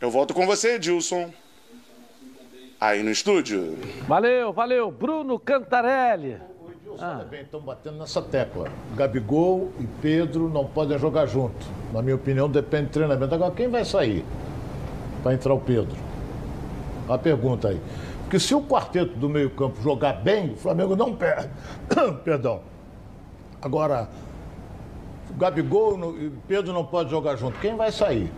Eu 0.00 0.12
volto 0.12 0.32
com 0.32 0.46
você, 0.46 0.76
Edilson. 0.76 1.34
Aí 2.80 3.02
no 3.02 3.10
estúdio. 3.10 3.76
Valeu, 4.06 4.52
valeu. 4.52 4.92
Bruno 4.92 5.40
Cantarelli. 5.40 6.38
Ah. 6.98 7.16
Olha 7.16 7.24
bem, 7.24 7.42
estão 7.42 7.60
batendo 7.60 7.98
nessa 7.98 8.22
tecla. 8.22 8.68
Gabigol 8.96 9.70
e 9.78 9.86
Pedro 10.00 10.48
não 10.48 10.64
podem 10.64 10.98
jogar 10.98 11.26
junto. 11.26 11.66
Na 11.92 12.02
minha 12.02 12.16
opinião, 12.16 12.48
depende 12.48 12.86
do 12.86 12.92
treinamento. 12.92 13.34
Agora, 13.34 13.52
quem 13.52 13.68
vai 13.68 13.84
sair 13.84 14.24
para 15.22 15.34
entrar 15.34 15.54
o 15.54 15.60
Pedro? 15.60 15.96
A 17.08 17.16
pergunta 17.16 17.68
aí. 17.68 17.80
Porque 18.22 18.38
se 18.38 18.54
o 18.54 18.60
quarteto 18.60 19.16
do 19.16 19.28
meio-campo 19.28 19.80
jogar 19.80 20.14
bem, 20.14 20.52
o 20.52 20.56
Flamengo 20.56 20.94
não 20.94 21.14
perde. 21.14 21.48
Perdão. 22.24 22.60
Agora, 23.62 24.08
Gabigol 25.36 26.14
e 26.18 26.30
Pedro 26.46 26.72
não 26.72 26.84
podem 26.84 27.10
jogar 27.10 27.36
junto. 27.36 27.58
Quem 27.60 27.76
vai 27.76 27.90
sair? 27.90 28.30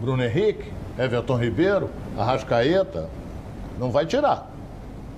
Bruno 0.00 0.22
Henrique? 0.22 0.72
Everton 0.98 1.36
Ribeiro? 1.36 1.90
Arrascaeta? 2.16 3.08
Não 3.78 3.90
vai 3.90 4.06
tirar. 4.06 4.50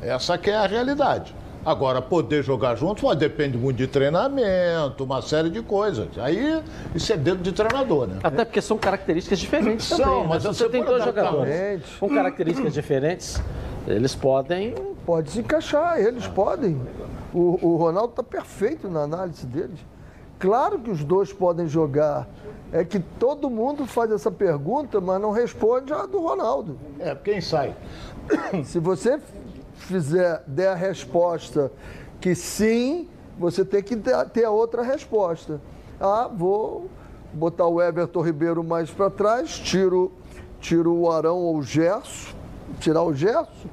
Essa 0.01 0.39
que 0.39 0.51
é 0.51 0.57
a 0.57 0.67
realidade. 0.67 1.35
Agora, 1.67 2.01
poder 2.01 2.45
jogar 2.45 2.77
juntos, 2.77 3.03
mas 3.03 3.19
depende 3.19 3.59
muito 3.59 3.77
de 3.77 3.89
treinamento, 3.89 5.03
uma 5.03 5.21
série 5.21 5.51
de 5.51 5.61
coisas. 5.63 6.07
Aí, 6.17 6.63
isso 6.95 7.13
é 7.13 7.17
dedo 7.17 7.43
de 7.43 7.51
treinador, 7.51 8.07
né? 8.07 8.21
Até 8.23 8.45
porque 8.45 8.63
são 8.63 8.79
características 8.79 9.37
diferentes 9.41 9.85
São, 9.85 9.99
também. 9.99 10.21
né? 10.21 10.27
mas 10.29 10.43
Se 10.43 10.49
você 10.49 10.65
você 10.65 10.71
tem 10.71 10.85
dois 10.85 11.05
jogadores 11.05 11.83
com 11.99 12.09
características 12.09 12.73
diferentes, 12.73 13.43
eles 13.85 14.15
podem... 14.15 14.75
Pode 15.05 15.33
se 15.33 15.41
encaixar, 15.41 15.99
eles 15.99 16.29
podem. 16.29 16.81
O, 17.35 17.59
o 17.61 17.77
Ronaldo 17.77 18.11
está 18.11 18.23
perfeito 18.23 18.89
na 18.89 19.01
análise 19.01 19.45
deles. 19.45 19.81
Claro 20.39 20.79
que 20.79 20.91
os 20.91 21.03
dois 21.03 21.33
podem 21.33 21.67
jogar. 21.67 22.29
É 22.73 22.85
que 22.85 23.01
todo 23.01 23.51
mundo 23.51 23.87
faz 23.87 24.13
essa 24.13 24.31
pergunta, 24.31 25.01
mas 25.01 25.21
não 25.21 25.33
responde 25.33 25.93
a 25.93 26.07
do 26.07 26.21
Ronaldo. 26.21 26.79
É, 27.01 27.13
quem 27.15 27.41
sai? 27.41 27.75
Se 28.65 28.79
você 28.79 29.19
fizer, 29.87 30.43
der 30.47 30.69
a 30.69 30.75
resposta 30.75 31.71
que 32.21 32.35
sim, 32.35 33.09
você 33.39 33.65
tem 33.65 33.83
que 33.83 33.97
ter 34.33 34.45
a 34.45 34.51
outra 34.51 34.83
resposta. 34.83 35.61
Ah, 36.01 36.29
vou 36.33 36.89
botar 37.33 37.67
o 37.67 37.81
Everton 37.81 38.21
Ribeiro 38.23 38.65
mais 38.65 38.91
para 38.91 39.09
trás, 39.11 39.59
tiro, 39.59 40.11
tiro 40.61 40.93
o 40.95 41.11
Arão 41.11 41.39
ou 41.39 41.59
o 41.59 41.63
Gerson, 41.63 42.35
tirar 42.81 43.03
o 43.03 43.15
Gerson, 43.15 43.69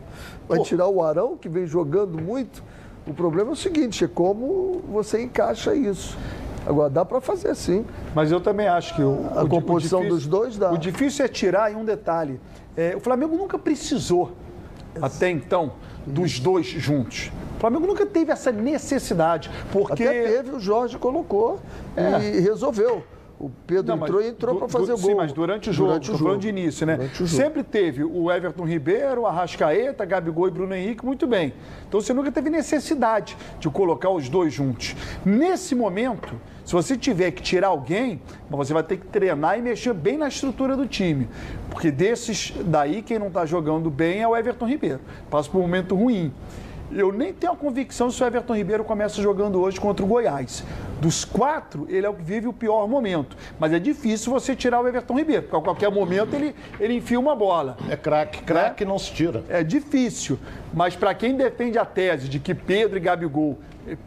vai 0.47 0.59
tirar 0.59 0.87
o 0.87 1.01
Arão, 1.01 1.35
que 1.37 1.49
vem 1.49 1.65
jogando 1.65 2.21
muito. 2.21 2.63
O 3.07 3.13
problema 3.13 3.49
é 3.49 3.53
o 3.53 3.55
seguinte, 3.55 4.05
é 4.05 4.07
como 4.07 4.81
você 4.89 5.21
encaixa 5.21 5.73
isso. 5.75 6.17
Agora, 6.65 6.89
dá 6.89 7.03
para 7.03 7.19
fazer 7.19 7.53
sim. 7.55 7.85
Mas 8.15 8.31
eu 8.31 8.39
também 8.39 8.67
acho 8.67 8.95
que 8.95 9.01
o, 9.01 9.25
A 9.35 9.43
o, 9.43 9.49
composição 9.49 9.99
difícil- 9.99 10.17
dos 10.17 10.27
dois 10.27 10.57
dá. 10.57 10.71
O 10.71 10.77
difícil 10.77 11.25
é 11.25 11.27
tirar 11.27 11.71
em 11.71 11.75
um 11.75 11.83
detalhe. 11.83 12.39
É, 12.77 12.95
o 12.95 13.01
Flamengo 13.01 13.35
nunca 13.35 13.59
precisou, 13.59 14.31
até 15.01 15.29
então, 15.29 15.73
dos 16.05 16.39
dois 16.39 16.65
juntos. 16.65 17.31
O 17.57 17.59
Flamengo 17.59 17.87
nunca 17.87 18.05
teve 18.05 18.31
essa 18.31 18.51
necessidade, 18.51 19.49
porque... 19.71 20.03
Até 20.03 20.23
teve, 20.23 20.51
o 20.51 20.59
Jorge 20.59 20.97
colocou 20.97 21.59
e 21.97 22.39
resolveu. 22.41 23.03
O 23.39 23.49
Pedro 23.67 23.95
Não, 23.95 24.03
entrou 24.05 24.21
e 24.21 24.27
entrou 24.27 24.55
para 24.55 24.69
fazer 24.69 24.93
du- 24.93 24.97
gol. 25.01 25.09
Sim, 25.09 25.15
mas 25.15 25.33
durante 25.33 25.69
o 25.69 25.73
jogo, 25.73 25.89
Durante 25.89 26.11
o 26.11 26.17
falando 26.17 26.39
de 26.39 26.47
início, 26.47 26.85
né? 26.85 26.95
O 26.97 27.07
jogo. 27.15 27.27
Sempre 27.29 27.61
teve 27.63 28.03
o 28.03 28.31
Everton 28.31 28.63
Ribeiro, 28.63 29.25
Arrascaeta, 29.25 30.05
Gabigol 30.05 30.47
e 30.47 30.51
Bruno 30.51 30.73
Henrique, 30.73 31.05
muito 31.05 31.27
bem. 31.27 31.53
Então 31.87 31.99
você 31.99 32.13
nunca 32.13 32.31
teve 32.31 32.49
necessidade 32.49 33.35
de 33.59 33.69
colocar 33.69 34.11
os 34.11 34.29
dois 34.29 34.53
juntos. 34.53 34.95
Nesse 35.25 35.75
momento, 35.75 36.35
se 36.65 36.73
você 36.73 36.97
tiver 36.97 37.31
que 37.31 37.41
tirar 37.41 37.67
alguém, 37.67 38.21
você 38.49 38.73
vai 38.73 38.83
ter 38.83 38.97
que 38.97 39.07
treinar 39.07 39.57
e 39.59 39.61
mexer 39.61 39.93
bem 39.93 40.17
na 40.17 40.27
estrutura 40.27 40.77
do 40.77 40.87
time. 40.87 41.27
Porque 41.69 41.91
desses 41.91 42.53
daí, 42.65 43.01
quem 43.01 43.19
não 43.19 43.27
está 43.27 43.45
jogando 43.45 43.89
bem 43.89 44.21
é 44.21 44.27
o 44.27 44.35
Everton 44.35 44.65
Ribeiro. 44.65 45.01
Passa 45.29 45.49
por 45.49 45.57
um 45.57 45.61
momento 45.61 45.95
ruim. 45.95 46.31
Eu 46.91 47.11
nem 47.11 47.33
tenho 47.33 47.53
a 47.53 47.55
convicção 47.55 48.11
se 48.11 48.21
o 48.23 48.25
Everton 48.25 48.55
Ribeiro 48.55 48.83
começa 48.83 49.21
jogando 49.21 49.59
hoje 49.59 49.79
contra 49.79 50.05
o 50.05 50.07
Goiás. 50.07 50.63
Dos 51.01 51.25
quatro, 51.25 51.87
ele 51.89 52.05
é 52.05 52.09
o 52.09 52.13
que 52.13 52.21
vive 52.21 52.47
o 52.47 52.53
pior 52.53 52.87
momento. 52.87 53.35
Mas 53.59 53.73
é 53.73 53.79
difícil 53.79 54.31
você 54.31 54.55
tirar 54.55 54.79
o 54.79 54.87
Everton 54.87 55.17
Ribeiro, 55.17 55.43
porque 55.43 55.57
a 55.57 55.61
qualquer 55.61 55.91
momento 55.91 56.35
ele, 56.35 56.55
ele 56.79 56.93
enfia 56.93 57.19
uma 57.19 57.35
bola. 57.35 57.77
É 57.89 57.97
craque, 57.97 58.43
craque 58.43 58.85
não 58.85 58.99
se 58.99 59.11
tira. 59.11 59.43
É 59.49 59.63
difícil. 59.63 60.37
Mas 60.73 60.95
para 60.95 61.13
quem 61.15 61.35
defende 61.35 61.77
a 61.79 61.85
tese 61.85 62.29
de 62.29 62.39
que 62.39 62.53
Pedro 62.53 62.97
e 62.97 63.01
Gabigol 63.01 63.57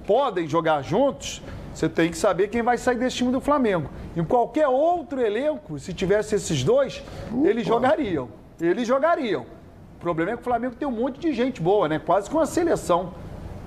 podem 0.07 0.47
jogar 0.47 0.83
juntos, 0.83 1.43
você 1.77 1.90
tem 1.90 2.11
que 2.11 2.16
saber 2.16 2.48
quem 2.48 2.62
vai 2.62 2.78
sair 2.78 2.97
desse 2.97 3.16
time 3.16 3.31
do 3.31 3.39
Flamengo. 3.39 3.90
Em 4.16 4.24
qualquer 4.24 4.66
outro 4.66 5.20
elenco, 5.20 5.78
se 5.78 5.93
tivesse 5.93 6.35
esses 6.35 6.65
dois, 6.65 7.03
eles 7.44 7.66
jogariam. 7.66 8.31
Eles 8.59 8.89
jogariam. 8.89 9.43
O 9.43 10.01
problema 10.01 10.31
é 10.31 10.35
que 10.36 10.40
o 10.40 10.44
Flamengo 10.44 10.74
tem 10.74 10.89
um 10.89 10.93
monte 10.93 11.20
de 11.20 11.35
gente 11.35 11.61
boa, 11.61 11.86
né? 11.86 11.98
Quase 11.98 12.31
que 12.31 12.35
uma 12.35 12.47
seleção. 12.47 13.11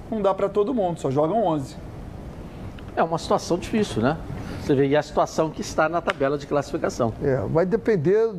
Não 0.10 0.24
dá 0.24 0.34
para 0.34 0.50
todo 0.50 0.74
mundo, 0.74 1.00
só 1.00 1.12
jogam 1.12 1.44
11. 1.44 1.76
É 2.96 3.04
uma 3.04 3.20
situação 3.20 3.60
difícil, 3.60 4.02
né? 4.02 4.18
Você 4.64 4.74
vê, 4.74 4.88
e 4.88 4.96
a 4.96 5.04
situação 5.04 5.52
que 5.52 5.62
está 5.62 5.88
na 5.88 6.02
tabela 6.02 6.36
de 6.36 6.48
classificação. 6.48 7.14
É, 7.24 7.38
vai 7.48 7.64
depender 7.64 8.32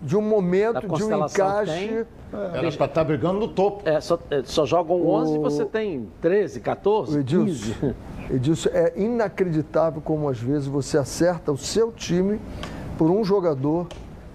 de 0.00 0.16
um 0.16 0.22
momento, 0.22 0.80
de 0.96 1.04
um 1.04 1.26
encaixe. 1.26 1.72
tem. 1.72 2.06
Era 2.54 2.72
para 2.72 2.86
estar 2.86 3.04
brigando 3.04 3.38
no 3.40 3.48
topo. 3.48 3.86
É, 3.86 4.00
só, 4.00 4.18
é, 4.30 4.40
só 4.42 4.64
jogam 4.64 5.06
11 5.06 5.34
e 5.34 5.38
O- 5.38 5.42
você 5.42 5.66
tem 5.66 6.08
13, 6.22 6.60
14, 6.60 7.18
O 7.18 7.20
Edilson, 7.20 7.44
15. 7.74 7.94
Edilson, 8.32 8.70
é 8.72 8.92
inacreditável 8.96 10.00
como 10.00 10.28
às 10.28 10.38
vezes 10.40 10.66
você 10.66 10.96
acerta 10.98 11.52
o 11.52 11.58
seu 11.58 11.92
time 11.92 12.40
por 12.96 13.10
um 13.10 13.22
jogador 13.24 13.86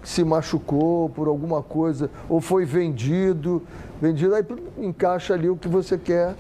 que 0.02 0.08
se 0.10 0.24
machucou 0.24 1.10
por 1.10 1.28
alguma 1.28 1.62
coisa 1.64 2.10
ou 2.30 2.40
foi 2.40 2.64
vendido, 2.64 3.62
vendido 4.02 4.36
aí 4.36 4.46
encaixa 4.78 5.34
ali 5.34 5.50
o 5.50 5.58
que 5.58 5.68
você 5.68 5.98
quer. 5.98 6.36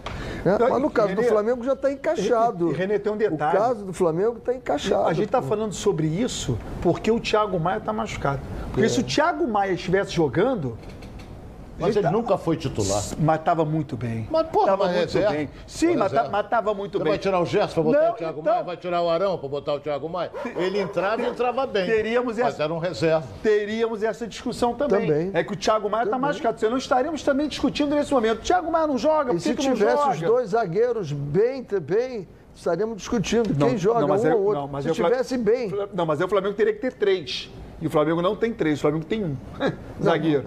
né? 0.45 0.55
Não, 0.59 0.69
Mas 0.69 0.81
no 0.81 0.87
e- 0.87 0.91
caso 0.91 1.15
do 1.15 1.23
Flamengo 1.23 1.63
já 1.63 1.73
está 1.73 1.91
encaixado. 1.91 2.67
E- 2.67 2.69
e- 2.69 2.73
e 2.73 2.77
Renê, 2.77 2.99
tem 2.99 3.11
um 3.11 3.17
detalhe. 3.17 3.57
O 3.57 3.59
caso 3.59 3.85
do 3.85 3.91
Flamengo 3.93 4.37
está 4.37 4.53
encaixado. 4.53 5.07
A 5.07 5.13
gente 5.13 5.25
está 5.25 5.41
falando 5.41 5.73
sobre 5.73 6.07
isso 6.07 6.57
porque 6.81 7.09
o 7.11 7.19
Thiago 7.19 7.59
Maia 7.59 7.79
está 7.79 7.91
machucado. 7.91 8.39
Porque 8.71 8.85
É. 8.85 8.89
se 8.89 8.99
o 8.99 9.03
Thiago 9.03 9.47
Maia 9.47 9.71
estivesse 9.73 10.11
jogando. 10.11 10.77
Mas 11.79 11.95
ele 11.95 12.09
nunca 12.09 12.37
foi 12.37 12.57
titular. 12.57 13.03
Mas 13.19 13.39
estava 13.39 13.63
muito 13.65 13.95
bem. 13.95 14.27
Mas, 14.31 14.47
porra, 14.47 14.65
Tava 14.67 14.85
mas 14.85 14.95
muito 14.95 15.05
reserva. 15.13 15.31
bem. 15.35 15.49
Sim, 15.65 15.95
Mas 15.95 16.11
mas 16.11 16.29
mas 16.31 16.43
estava 16.45 16.73
muito 16.73 16.97
Você 16.97 17.03
bem. 17.03 17.11
vai 17.13 17.19
tirar 17.19 17.39
o 17.39 17.45
Gerson 17.45 17.73
para 17.75 17.83
botar 17.83 18.01
Não, 18.05 18.11
o 18.11 18.15
Thiago 18.15 18.39
então- 18.41 18.53
Maia? 18.53 18.63
Vai 18.65 18.77
tirar 18.77 19.01
o 19.03 19.09
Arão 19.09 19.37
para 19.37 19.49
botar 19.49 19.73
o 19.75 19.79
Thiago 19.79 20.09
Maia? 20.09 20.31
Ele 20.55 20.79
entrava 20.79 21.21
e 21.21 21.25
entrava 21.27 21.65
bem. 21.67 21.85
Teríamos 21.85 22.37
Mas 22.37 22.47
essa- 22.53 22.63
era 22.63 22.73
um 22.73 22.79
reserva. 22.79 23.27
Teríamos 23.43 24.03
essa 24.03 24.25
discussão 24.27 24.73
também. 24.73 25.07
Também. 25.07 25.31
É 25.33 25.43
que 25.43 25.53
o 25.53 25.55
Thiago 25.55 25.89
Maia 25.89 26.05
está 26.05 26.17
machucado. 26.17 26.59
Você 26.59 26.67
não 26.69 26.77
estaríamos 26.77 27.21
também 27.23 27.47
discutindo 27.47 27.93
nesse 27.95 28.11
momento. 28.13 28.39
O 28.39 28.41
Thiago 28.41 28.71
Maia 28.71 28.87
não 28.87 28.97
joga, 28.97 29.31
E 29.31 29.35
por 29.35 29.39
se 29.41 29.49
que, 29.53 29.61
que 29.61 29.67
não 29.69 29.75
tivesse 29.75 29.97
joga? 29.97 30.11
os 30.13 30.21
dois 30.21 30.49
zagueiros 30.49 31.11
bem 31.11 31.63
também, 31.63 32.27
estaríamos 32.55 32.97
discutindo 32.97 33.53
quem 33.55 33.77
joga 33.77 34.07
mas 34.07 34.23
um 34.23 34.27
é- 34.27 34.33
ou 34.35 34.41
outro. 34.41 34.61
não, 34.61 34.67
mas 34.67 34.83
se 34.83 34.89
é 34.89 34.91
o 34.91 34.95
Fla- 34.95 35.09
tivesse 35.11 35.37
bem. 35.37 35.71
Não, 35.93 36.05
mas 36.05 36.19
aí 36.19 36.25
o 36.25 36.29
Flamengo 36.29 36.55
teria 36.55 36.73
que 36.73 36.79
ter 36.79 36.93
três. 36.93 37.51
E 37.79 37.85
o 37.85 37.89
Flamengo 37.91 38.21
não 38.23 38.35
tem 38.35 38.51
três, 38.51 38.79
o 38.79 38.81
Flamengo 38.81 39.05
tem 39.05 39.23
um. 39.23 39.37
Zagueiro. 40.01 40.45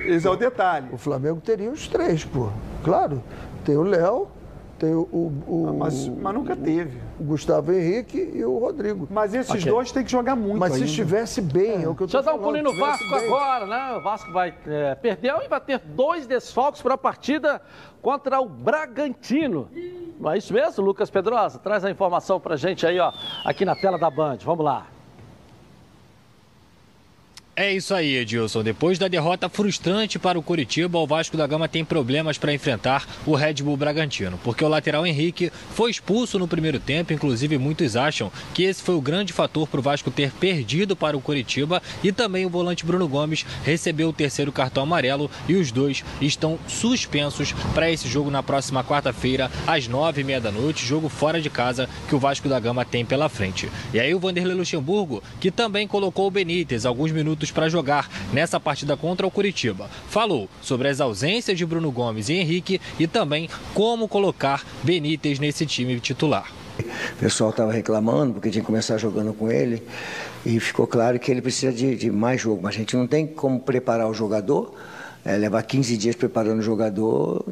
Esse 0.00 0.26
é 0.26 0.30
o 0.30 0.36
detalhe. 0.36 0.88
O 0.92 0.98
Flamengo 0.98 1.40
teria 1.40 1.70
os 1.70 1.86
três, 1.88 2.24
pô. 2.24 2.48
Claro. 2.84 3.22
Tem 3.64 3.76
o 3.76 3.82
Léo, 3.82 4.28
tem 4.78 4.94
o, 4.94 5.00
o- 5.12 5.32
o- 5.46 5.76
Mas, 5.78 6.06
mas 6.08 6.34
nunca 6.34 6.54
teve. 6.56 6.98
o 7.18 7.24
Gustavo 7.24 7.72
Henrique 7.72 8.30
e 8.34 8.44
o 8.44 8.58
Rodrigo. 8.58 9.06
Mas 9.10 9.34
esses 9.34 9.50
Ok. 9.50 9.64
dois 9.70 9.90
têm 9.92 10.04
que 10.04 10.10
jogar 10.10 10.36
muito 10.36 10.58
Mas 10.58 10.70
se 10.72 10.76
ainda. 10.78 10.86
estivesse 10.88 11.40
bem, 11.42 11.82
é, 11.82 11.88
o 11.88 11.94
que 11.94 12.02
eu 12.04 12.06
tô 12.06 12.12
Deixa 12.12 12.18
eu 12.18 12.22
dar 12.22 12.34
um 12.34 12.38
falando, 12.38 12.44
pulinho 12.62 12.64
no 12.64 12.78
Vasco 12.78 13.10
bem. 13.10 13.26
agora, 13.26 13.66
né? 13.66 13.96
O 13.98 14.02
Vasco 14.02 14.32
vai 14.32 14.54
é, 14.66 14.94
perder 14.94 15.34
e 15.44 15.48
vai 15.48 15.60
ter 15.60 15.78
dois 15.78 16.26
desfalques 16.26 16.80
para 16.80 16.94
a 16.94 16.98
partida 16.98 17.60
contra 18.00 18.40
o 18.40 18.48
Bragantino. 18.48 19.68
Não 20.18 20.30
é 20.32 20.38
isso 20.38 20.52
mesmo, 20.52 20.84
Lucas 20.84 21.10
Pedrosa? 21.10 21.58
Traz 21.58 21.84
a 21.84 21.90
informação 21.90 22.40
para 22.40 22.56
gente 22.56 22.86
aí, 22.86 22.98
ó, 22.98 23.12
aqui 23.44 23.64
na 23.64 23.74
tela 23.76 23.98
da 23.98 24.10
Band. 24.10 24.38
Vamos 24.44 24.64
lá. 24.64 24.86
É 27.60 27.72
isso 27.72 27.92
aí, 27.92 28.14
Edilson. 28.14 28.62
Depois 28.62 29.00
da 29.00 29.08
derrota 29.08 29.48
frustrante 29.48 30.16
para 30.16 30.38
o 30.38 30.42
Curitiba, 30.44 30.96
o 30.96 31.06
Vasco 31.08 31.36
da 31.36 31.44
Gama 31.44 31.66
tem 31.66 31.84
problemas 31.84 32.38
para 32.38 32.54
enfrentar 32.54 33.04
o 33.26 33.34
Red 33.34 33.54
Bull 33.54 33.76
Bragantino, 33.76 34.38
porque 34.44 34.64
o 34.64 34.68
lateral 34.68 35.04
Henrique 35.04 35.50
foi 35.74 35.90
expulso 35.90 36.38
no 36.38 36.46
primeiro 36.46 36.78
tempo, 36.78 37.12
inclusive 37.12 37.58
muitos 37.58 37.96
acham 37.96 38.30
que 38.54 38.62
esse 38.62 38.80
foi 38.80 38.94
o 38.94 39.00
grande 39.00 39.32
fator 39.32 39.66
para 39.66 39.80
o 39.80 39.82
Vasco 39.82 40.08
ter 40.08 40.30
perdido 40.30 40.94
para 40.94 41.16
o 41.16 41.20
Curitiba 41.20 41.82
e 42.00 42.12
também 42.12 42.46
o 42.46 42.48
volante 42.48 42.86
Bruno 42.86 43.08
Gomes 43.08 43.44
recebeu 43.64 44.10
o 44.10 44.12
terceiro 44.12 44.52
cartão 44.52 44.84
amarelo 44.84 45.28
e 45.48 45.56
os 45.56 45.72
dois 45.72 46.04
estão 46.20 46.60
suspensos 46.68 47.52
para 47.74 47.90
esse 47.90 48.06
jogo 48.06 48.30
na 48.30 48.40
próxima 48.40 48.84
quarta-feira 48.84 49.50
às 49.66 49.88
nove 49.88 50.20
e 50.20 50.24
meia 50.24 50.40
da 50.40 50.52
noite, 50.52 50.86
jogo 50.86 51.08
fora 51.08 51.40
de 51.40 51.50
casa 51.50 51.88
que 52.08 52.14
o 52.14 52.20
Vasco 52.20 52.48
da 52.48 52.60
Gama 52.60 52.84
tem 52.84 53.04
pela 53.04 53.28
frente. 53.28 53.68
E 53.92 53.98
aí 53.98 54.14
o 54.14 54.20
Vanderlei 54.20 54.54
Luxemburgo, 54.54 55.20
que 55.40 55.50
também 55.50 55.88
colocou 55.88 56.28
o 56.28 56.30
Benítez 56.30 56.86
alguns 56.86 57.10
minutos 57.10 57.47
para 57.52 57.68
jogar 57.68 58.10
nessa 58.32 58.58
partida 58.58 58.96
contra 58.96 59.26
o 59.26 59.30
Curitiba. 59.30 59.88
Falou 60.08 60.48
sobre 60.62 60.88
as 60.88 61.00
ausências 61.00 61.56
de 61.56 61.64
Bruno 61.64 61.90
Gomes 61.90 62.28
e 62.28 62.34
Henrique 62.34 62.80
e 62.98 63.06
também 63.06 63.48
como 63.74 64.08
colocar 64.08 64.64
Benítez 64.82 65.38
nesse 65.38 65.66
time 65.66 65.98
titular. 66.00 66.50
O 66.78 67.16
pessoal 67.18 67.50
estava 67.50 67.72
reclamando 67.72 68.34
porque 68.34 68.50
tinha 68.50 68.62
que 68.62 68.66
começar 68.66 68.98
jogando 68.98 69.32
com 69.32 69.50
ele 69.50 69.82
e 70.46 70.60
ficou 70.60 70.86
claro 70.86 71.18
que 71.18 71.30
ele 71.30 71.42
precisa 71.42 71.72
de, 71.72 71.96
de 71.96 72.10
mais 72.10 72.40
jogo. 72.40 72.60
Mas 72.62 72.74
a 72.74 72.78
gente 72.78 72.96
não 72.96 73.06
tem 73.06 73.26
como 73.26 73.60
preparar 73.60 74.08
o 74.08 74.14
jogador, 74.14 74.74
é, 75.24 75.36
levar 75.36 75.62
15 75.62 75.96
dias 75.96 76.16
preparando 76.16 76.60
o 76.60 76.62
jogador, 76.62 77.44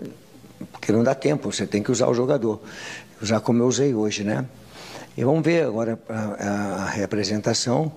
porque 0.73 0.93
não 0.93 1.03
dá 1.03 1.15
tempo, 1.15 1.51
você 1.53 1.67
tem 1.67 1.83
que 1.83 1.91
usar 1.91 2.09
o 2.09 2.15
jogador. 2.15 2.61
Usar 3.21 3.41
como 3.41 3.63
eu 3.63 3.67
usei 3.67 3.95
hoje, 3.95 4.23
né? 4.23 4.45
E 5.17 5.25
vamos 5.25 5.43
ver 5.43 5.65
agora 5.65 5.99
a, 6.09 6.15
a- 6.85 6.91
representação, 6.91 7.91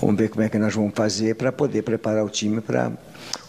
vamos 0.00 0.16
ver 0.16 0.28
como 0.28 0.42
é 0.44 0.48
que 0.48 0.58
nós 0.58 0.74
vamos 0.74 0.92
fazer 0.94 1.34
para 1.34 1.50
poder 1.50 1.82
preparar 1.82 2.22
o 2.24 2.28
time 2.28 2.60
para 2.60 2.92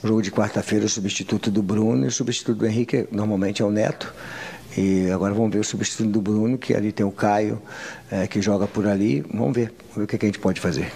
o 0.02 0.08
jogo 0.08 0.22
de 0.22 0.32
quarta-feira, 0.32 0.86
o 0.86 0.90
substituto 0.90 1.52
do 1.52 1.62
Bruno 1.62 2.06
e 2.06 2.08
o 2.08 2.12
substituto 2.12 2.60
do 2.60 2.66
Henrique, 2.68 3.08
normalmente 3.12 3.62
é 3.62 3.66
o 3.66 3.72
Neto. 3.72 4.14
E 4.78 5.12
agora 5.12 5.34
vamos 5.34 5.52
ver 5.52 5.60
o 5.60 5.64
substituto 5.64 6.10
do 6.10 6.22
Bruno, 6.22 6.58
que 6.58 6.74
ali 6.74 6.94
tem 6.94 7.06
o 7.06 7.12
Caio, 7.12 7.62
eh, 8.10 8.26
que 8.28 8.42
joga 8.42 8.66
por 8.68 8.88
ali. 8.88 9.20
Vamos 9.34 9.54
ver, 9.54 9.74
vamos 9.94 9.98
ver 9.98 10.04
o 10.04 10.08
que, 10.08 10.18
que 10.18 10.26
a 10.26 10.30
gente 10.30 10.40
pode 10.40 10.62
fazer. 10.62 10.90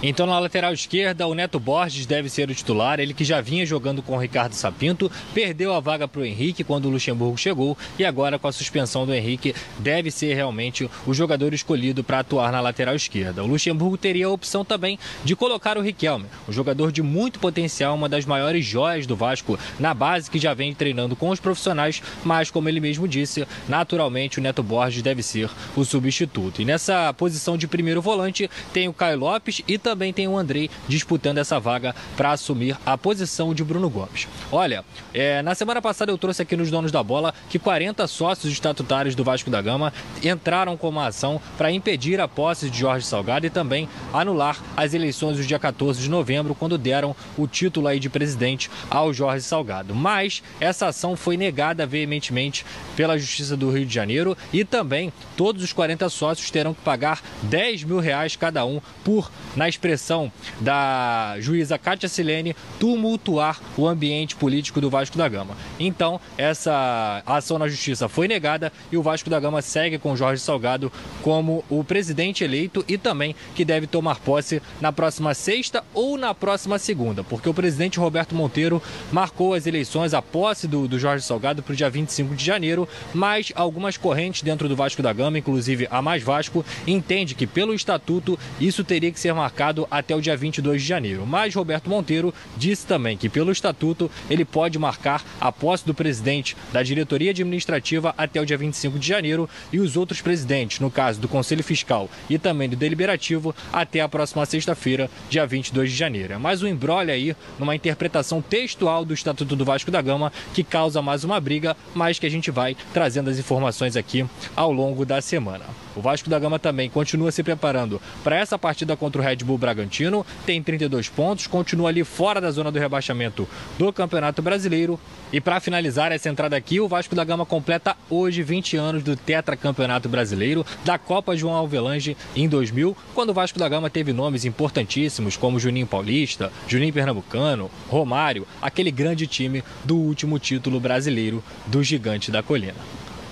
Então, 0.00 0.26
na 0.26 0.38
lateral 0.38 0.72
esquerda, 0.72 1.26
o 1.26 1.34
Neto 1.34 1.58
Borges 1.58 2.06
deve 2.06 2.28
ser 2.28 2.48
o 2.48 2.54
titular. 2.54 3.00
Ele 3.00 3.12
que 3.12 3.24
já 3.24 3.40
vinha 3.40 3.66
jogando 3.66 4.00
com 4.00 4.16
o 4.16 4.20
Ricardo 4.20 4.52
Sapinto, 4.52 5.10
perdeu 5.34 5.74
a 5.74 5.80
vaga 5.80 6.06
para 6.06 6.20
o 6.20 6.24
Henrique 6.24 6.62
quando 6.62 6.84
o 6.84 6.88
Luxemburgo 6.88 7.36
chegou 7.36 7.76
e 7.98 8.04
agora, 8.04 8.38
com 8.38 8.46
a 8.46 8.52
suspensão 8.52 9.04
do 9.04 9.12
Henrique, 9.12 9.56
deve 9.80 10.12
ser 10.12 10.34
realmente 10.34 10.88
o 11.04 11.12
jogador 11.12 11.52
escolhido 11.52 12.04
para 12.04 12.20
atuar 12.20 12.52
na 12.52 12.60
lateral 12.60 12.94
esquerda. 12.94 13.42
O 13.42 13.48
Luxemburgo 13.48 13.98
teria 13.98 14.26
a 14.26 14.30
opção 14.30 14.64
também 14.64 15.00
de 15.24 15.34
colocar 15.34 15.76
o 15.76 15.82
Riquelme, 15.82 16.26
um 16.48 16.52
jogador 16.52 16.92
de 16.92 17.02
muito 17.02 17.40
potencial, 17.40 17.96
uma 17.96 18.08
das 18.08 18.24
maiores 18.24 18.64
joias 18.64 19.04
do 19.04 19.16
Vasco 19.16 19.58
na 19.80 19.92
base 19.94 20.30
que 20.30 20.38
já 20.38 20.54
vem 20.54 20.72
treinando 20.72 21.16
com 21.16 21.28
os 21.30 21.40
profissionais, 21.40 22.00
mas 22.22 22.52
como 22.52 22.68
ele 22.68 22.78
mesmo 22.78 23.08
disse, 23.08 23.44
naturalmente 23.68 24.38
o 24.38 24.42
Neto 24.42 24.62
Borges 24.62 25.02
deve 25.02 25.24
ser 25.24 25.50
o 25.74 25.84
substituto. 25.84 26.62
E 26.62 26.64
nessa 26.64 27.12
posição 27.14 27.58
de 27.58 27.66
primeiro 27.66 28.00
volante 28.00 28.48
tem 28.72 28.86
o 28.86 28.92
Caio 28.92 29.18
Lopes 29.18 29.60
e 29.66 29.76
também 29.76 29.87
tem 30.14 30.26
o 30.28 30.36
Andrei 30.36 30.70
disputando 30.88 31.38
essa 31.38 31.60
vaga 31.60 31.94
para 32.16 32.32
assumir 32.32 32.76
a 32.84 32.96
posição 32.96 33.54
de 33.54 33.62
Bruno 33.62 33.88
Gomes. 33.88 34.26
Olha, 34.50 34.84
é, 35.12 35.42
na 35.42 35.54
semana 35.54 35.82
passada 35.82 36.10
eu 36.10 36.18
trouxe 36.18 36.42
aqui 36.42 36.56
nos 36.56 36.70
Donos 36.70 36.90
da 36.90 37.02
Bola 37.02 37.34
que 37.48 37.58
40 37.58 38.06
sócios 38.06 38.52
estatutários 38.52 39.14
do 39.14 39.24
Vasco 39.24 39.50
da 39.50 39.60
Gama 39.60 39.92
entraram 40.22 40.76
com 40.76 40.88
uma 40.88 41.06
ação 41.06 41.40
para 41.56 41.70
impedir 41.70 42.20
a 42.20 42.28
posse 42.28 42.70
de 42.70 42.78
Jorge 42.78 43.06
Salgado 43.06 43.46
e 43.46 43.50
também 43.50 43.88
anular 44.12 44.58
as 44.76 44.94
eleições 44.94 45.36
do 45.36 45.44
dia 45.44 45.58
14 45.58 46.00
de 46.00 46.08
novembro, 46.08 46.54
quando 46.54 46.78
deram 46.78 47.14
o 47.36 47.46
título 47.46 47.86
aí 47.86 47.98
de 47.98 48.08
presidente 48.08 48.70
ao 48.90 49.12
Jorge 49.12 49.44
Salgado. 49.44 49.94
Mas 49.94 50.42
essa 50.60 50.86
ação 50.88 51.16
foi 51.16 51.36
negada 51.36 51.86
veementemente 51.86 52.64
pela 52.96 53.18
Justiça 53.18 53.56
do 53.56 53.70
Rio 53.70 53.86
de 53.86 53.94
Janeiro 53.94 54.36
e 54.52 54.64
também 54.64 55.12
todos 55.36 55.62
os 55.62 55.72
40 55.72 56.08
sócios 56.08 56.50
terão 56.50 56.74
que 56.74 56.80
pagar 56.80 57.22
10 57.42 57.84
mil 57.84 57.98
reais 57.98 58.36
cada 58.36 58.64
um 58.64 58.80
por, 59.04 59.30
na 59.56 59.68
expressão 59.78 60.30
da 60.60 61.36
juíza 61.38 61.78
Cátia 61.78 62.08
Silene, 62.08 62.56
tumultuar 62.80 63.60
o 63.76 63.86
ambiente 63.86 64.34
político 64.34 64.80
do 64.80 64.90
Vasco 64.90 65.16
da 65.16 65.28
Gama. 65.28 65.56
Então, 65.78 66.20
essa 66.36 67.22
ação 67.24 67.58
na 67.58 67.68
Justiça 67.68 68.08
foi 68.08 68.26
negada 68.26 68.72
e 68.90 68.96
o 68.96 69.02
Vasco 69.02 69.30
da 69.30 69.38
Gama 69.38 69.62
segue 69.62 69.98
com 69.98 70.16
Jorge 70.16 70.42
Salgado 70.42 70.92
como 71.22 71.64
o 71.70 71.84
presidente 71.84 72.42
eleito 72.42 72.84
e 72.88 72.98
também 72.98 73.36
que 73.54 73.64
deve 73.64 73.86
tomar 73.86 74.18
posse 74.18 74.60
na 74.80 74.90
próxima 74.90 75.32
sexta 75.32 75.84
ou 75.94 76.18
na 76.18 76.34
próxima 76.34 76.78
segunda, 76.78 77.22
porque 77.22 77.48
o 77.48 77.54
presidente 77.54 78.00
Roberto 78.00 78.34
Monteiro 78.34 78.82
marcou 79.12 79.54
as 79.54 79.66
eleições, 79.66 80.12
a 80.12 80.20
posse 80.20 80.66
do, 80.66 80.88
do 80.88 80.98
Jorge 80.98 81.24
Salgado 81.24 81.62
para 81.62 81.72
o 81.72 81.76
dia 81.76 81.88
25 81.88 82.34
de 82.34 82.44
janeiro, 82.44 82.88
mas 83.14 83.52
algumas 83.54 83.96
correntes 83.96 84.42
dentro 84.42 84.68
do 84.68 84.74
Vasco 84.74 85.02
da 85.02 85.12
Gama, 85.12 85.38
inclusive 85.38 85.86
a 85.90 86.02
Mais 86.02 86.22
Vasco, 86.22 86.64
entende 86.86 87.34
que 87.34 87.46
pelo 87.46 87.72
estatuto 87.72 88.38
isso 88.60 88.82
teria 88.82 89.12
que 89.12 89.20
ser 89.20 89.32
marcado 89.32 89.67
até 89.90 90.14
o 90.14 90.20
dia 90.20 90.36
22 90.36 90.82
de 90.82 90.88
janeiro. 90.88 91.26
Mas 91.26 91.54
Roberto 91.54 91.90
Monteiro 91.90 92.32
disse 92.56 92.86
também 92.86 93.16
que 93.16 93.28
pelo 93.28 93.52
estatuto 93.52 94.10
ele 94.30 94.44
pode 94.44 94.78
marcar 94.78 95.24
a 95.40 95.50
posse 95.50 95.84
do 95.84 95.94
presidente 95.94 96.56
da 96.72 96.82
diretoria 96.82 97.30
administrativa 97.30 98.14
até 98.16 98.40
o 98.40 98.46
dia 98.46 98.56
25 98.56 98.98
de 98.98 99.08
janeiro 99.08 99.48
e 99.72 99.78
os 99.78 99.96
outros 99.96 100.20
presidentes, 100.20 100.80
no 100.80 100.90
caso 100.90 101.20
do 101.20 101.28
Conselho 101.28 101.62
Fiscal 101.62 102.08
e 102.28 102.38
também 102.38 102.68
do 102.68 102.76
Deliberativo, 102.76 103.54
até 103.72 104.00
a 104.00 104.08
próxima 104.08 104.46
sexta-feira, 104.46 105.10
dia 105.28 105.46
22 105.46 105.90
de 105.90 105.96
janeiro. 105.96 106.34
É 106.34 106.38
mais 106.38 106.62
um 106.62 106.66
embrolho 106.66 107.12
aí 107.12 107.36
numa 107.58 107.74
interpretação 107.74 108.40
textual 108.40 109.04
do 109.04 109.14
Estatuto 109.14 109.56
do 109.56 109.64
Vasco 109.64 109.90
da 109.90 110.00
Gama 110.00 110.32
que 110.54 110.64
causa 110.64 111.02
mais 111.02 111.24
uma 111.24 111.40
briga, 111.40 111.76
mas 111.94 112.18
que 112.18 112.26
a 112.26 112.30
gente 112.30 112.50
vai 112.50 112.76
trazendo 112.92 113.30
as 113.30 113.38
informações 113.38 113.96
aqui 113.96 114.26
ao 114.54 114.72
longo 114.72 115.04
da 115.04 115.20
semana. 115.20 115.64
O 115.94 116.00
Vasco 116.00 116.30
da 116.30 116.38
Gama 116.38 116.58
também 116.58 116.88
continua 116.88 117.32
se 117.32 117.42
preparando 117.42 118.00
para 118.22 118.36
essa 118.36 118.58
partida 118.58 118.96
contra 118.96 119.20
o 119.20 119.24
Red 119.24 119.38
Bull 119.38 119.57
Bragantino, 119.58 120.24
tem 120.46 120.62
32 120.62 121.08
pontos, 121.08 121.46
continua 121.46 121.88
ali 121.88 122.04
fora 122.04 122.40
da 122.40 122.50
zona 122.50 122.70
do 122.70 122.78
rebaixamento 122.78 123.48
do 123.78 123.92
Campeonato 123.92 124.40
Brasileiro. 124.40 124.98
E 125.32 125.40
para 125.40 125.60
finalizar 125.60 126.10
essa 126.10 126.28
entrada 126.28 126.56
aqui, 126.56 126.80
o 126.80 126.88
Vasco 126.88 127.14
da 127.14 127.24
Gama 127.24 127.44
completa 127.44 127.96
hoje 128.08 128.42
20 128.42 128.76
anos 128.76 129.02
do 129.02 129.14
Tetracampeonato 129.14 130.08
Brasileiro, 130.08 130.64
da 130.84 130.96
Copa 130.96 131.36
João 131.36 131.54
Alvelange 131.54 132.16
em 132.34 132.48
2000, 132.48 132.96
quando 133.14 133.30
o 133.30 133.34
Vasco 133.34 133.58
da 133.58 133.68
Gama 133.68 133.90
teve 133.90 134.12
nomes 134.12 134.44
importantíssimos 134.44 135.36
como 135.36 135.60
Juninho 135.60 135.86
Paulista, 135.86 136.50
Juninho 136.66 136.92
Pernambucano, 136.92 137.70
Romário, 137.88 138.46
aquele 138.62 138.90
grande 138.90 139.26
time 139.26 139.62
do 139.84 139.96
último 139.96 140.38
título 140.38 140.80
brasileiro 140.80 141.44
do 141.66 141.82
Gigante 141.82 142.30
da 142.30 142.42
Colina. 142.42 142.74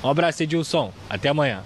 Um 0.02 0.10
abraço, 0.10 0.42
Edilson. 0.42 0.92
Até 1.08 1.28
amanhã. 1.28 1.62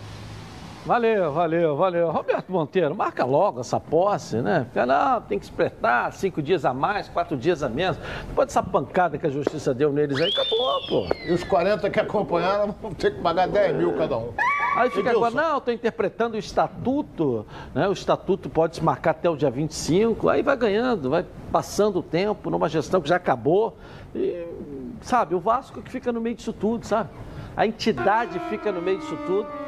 Valeu, 0.85 1.31
valeu, 1.31 1.77
valeu. 1.77 2.11
Roberto 2.11 2.51
Monteiro, 2.51 2.95
marca 2.95 3.25
logo 3.25 3.61
essa 3.61 3.79
posse, 3.79 4.37
né? 4.37 4.65
Fica, 4.69 4.87
não, 4.87 5.21
tem 5.21 5.39
que 5.39 5.45
espertar 5.45 6.11
cinco 6.13 6.41
dias 6.41 6.65
a 6.65 6.73
mais, 6.73 7.07
quatro 7.07 7.37
dias 7.37 7.63
a 7.63 7.69
menos. 7.69 7.99
Depois 8.27 8.49
dessa 8.49 8.63
pancada 8.63 9.19
que 9.19 9.27
a 9.27 9.31
justiça 9.31 9.75
deu 9.75 9.93
neles 9.93 10.19
aí, 10.19 10.31
acabou, 10.31 10.81
pô. 10.89 11.15
E 11.27 11.33
os 11.33 11.45
40 11.45 11.91
que 11.91 12.01
acompanharam 12.01 12.75
vão 12.81 12.95
ter 12.95 13.15
que 13.15 13.21
pagar 13.21 13.47
10 13.47 13.77
mil 13.77 13.93
cada 13.93 14.17
um. 14.17 14.33
Aí 14.75 14.89
fica 14.89 15.11
agora, 15.11 15.35
não, 15.35 15.59
estou 15.59 15.75
interpretando 15.75 16.35
o 16.35 16.39
estatuto, 16.39 17.45
né? 17.75 17.87
O 17.87 17.93
estatuto 17.93 18.49
pode 18.49 18.77
se 18.77 18.85
marcar 18.85 19.11
até 19.11 19.29
o 19.29 19.37
dia 19.37 19.51
25, 19.51 20.29
aí 20.31 20.43
vai 20.43 20.57
ganhando, 20.57 21.11
vai 21.11 21.27
passando 21.53 21.99
o 21.99 22.03
tempo 22.03 22.49
numa 22.49 22.69
gestão 22.69 23.03
que 23.03 23.09
já 23.09 23.17
acabou. 23.17 23.77
E, 24.15 24.47
sabe, 25.03 25.35
o 25.35 25.41
Vasco 25.41 25.83
que 25.83 25.91
fica 25.91 26.11
no 26.11 26.21
meio 26.21 26.37
disso 26.37 26.53
tudo, 26.53 26.87
sabe? 26.87 27.11
A 27.57 27.67
entidade 27.67 28.39
fica 28.49 28.73
no 28.73 28.81
meio 28.81 28.99
disso 28.99 29.19
tudo. 29.27 29.60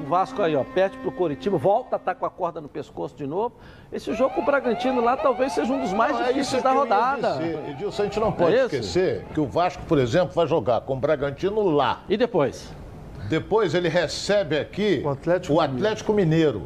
O 0.00 0.04
Vasco 0.04 0.42
aí, 0.42 0.56
ó, 0.56 0.64
perde 0.64 0.96
pro 0.98 1.12
Coritiba, 1.12 1.58
volta 1.58 1.96
a 1.96 1.98
estar 1.98 2.14
com 2.14 2.24
a 2.24 2.30
corda 2.30 2.60
no 2.60 2.68
pescoço 2.68 3.14
de 3.14 3.26
novo. 3.26 3.54
Esse 3.92 4.12
jogo 4.14 4.34
com 4.34 4.40
o 4.40 4.44
Bragantino 4.44 5.02
lá 5.02 5.16
talvez 5.16 5.52
seja 5.52 5.72
um 5.72 5.80
dos 5.80 5.92
mais 5.92 6.12
Não, 6.12 6.22
é 6.22 6.28
difíceis 6.28 6.54
isso 6.54 6.62
da 6.62 6.72
rodada. 6.72 7.38
Edilson, 7.68 8.02
a 8.02 8.04
gente 8.06 8.18
não 8.20 8.32
pode 8.32 8.56
É 8.56 8.64
esquecer 8.64 9.24
que 9.34 9.40
o 9.40 9.46
Vasco, 9.46 9.82
por 9.86 9.98
exemplo, 9.98 10.34
vai 10.34 10.46
jogar 10.46 10.80
com 10.80 10.94
o 10.94 10.96
Bragantino 10.96 11.62
lá. 11.68 12.02
E 12.08 12.16
depois? 12.16 12.72
Depois 13.28 13.74
ele 13.74 13.88
recebe 13.88 14.58
aqui 14.58 15.02
o 15.48 15.60
Atlético, 15.60 16.12
Mineiro. 16.12 16.62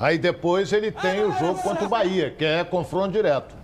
Aí 0.00 0.18
depois 0.18 0.72
ele 0.72 0.90
tem 0.90 1.22
o 1.22 1.32
jogo 1.32 1.62
contra 1.62 1.84
o 1.84 1.88
Bahia, 1.88 2.30
que 2.30 2.44
é 2.44 2.64
confronto 2.64 3.12
direto. 3.12 3.61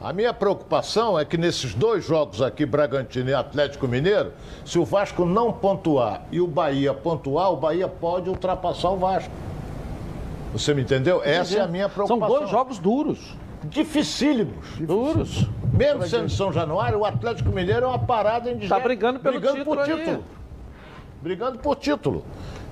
A 0.00 0.14
minha 0.14 0.32
preocupação 0.32 1.18
é 1.18 1.26
que 1.26 1.36
nesses 1.36 1.74
dois 1.74 2.06
jogos 2.06 2.40
aqui, 2.40 2.64
Bragantino 2.64 3.28
e 3.28 3.34
Atlético 3.34 3.86
Mineiro, 3.86 4.32
se 4.64 4.78
o 4.78 4.84
Vasco 4.84 5.26
não 5.26 5.52
pontuar 5.52 6.22
e 6.32 6.40
o 6.40 6.46
Bahia 6.46 6.94
pontuar, 6.94 7.52
o 7.52 7.56
Bahia 7.56 7.86
pode 7.86 8.30
ultrapassar 8.30 8.88
o 8.92 8.96
Vasco. 8.96 9.30
Você 10.54 10.72
me 10.72 10.80
entendeu? 10.80 11.20
Essa 11.22 11.58
é 11.58 11.60
a 11.60 11.66
minha 11.66 11.86
preocupação. 11.86 12.28
São 12.28 12.38
dois 12.38 12.50
jogos 12.50 12.78
duros. 12.78 13.36
Dificílimos. 13.64 14.78
Duros. 14.78 15.46
Mesmo 15.70 16.06
sendo 16.06 16.30
São 16.30 16.50
Januário, 16.50 17.00
o 17.00 17.04
Atlético 17.04 17.50
Mineiro 17.50 17.84
é 17.84 17.88
uma 17.88 17.98
parada 17.98 18.50
indigente. 18.50 18.70
Tá 18.70 18.80
brigando 18.80 19.20
pelo 19.20 19.38
brigando 19.38 19.64
por 19.66 19.76
título 19.76 19.98
aí. 19.98 20.04
título. 20.04 20.24
Brigando 21.20 21.58
por 21.58 21.76
título. 21.76 22.24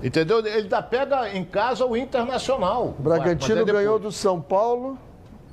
Entendeu? 0.02 0.38
Ele 0.38 0.48
ainda 0.48 0.80
pega 0.80 1.28
em 1.36 1.44
casa 1.44 1.84
o 1.84 1.94
Internacional. 1.94 2.94
Bragantino 2.98 3.60
Mas 3.60 3.68
é 3.68 3.72
ganhou 3.72 3.98
do 3.98 4.10
São 4.10 4.40
Paulo 4.40 4.96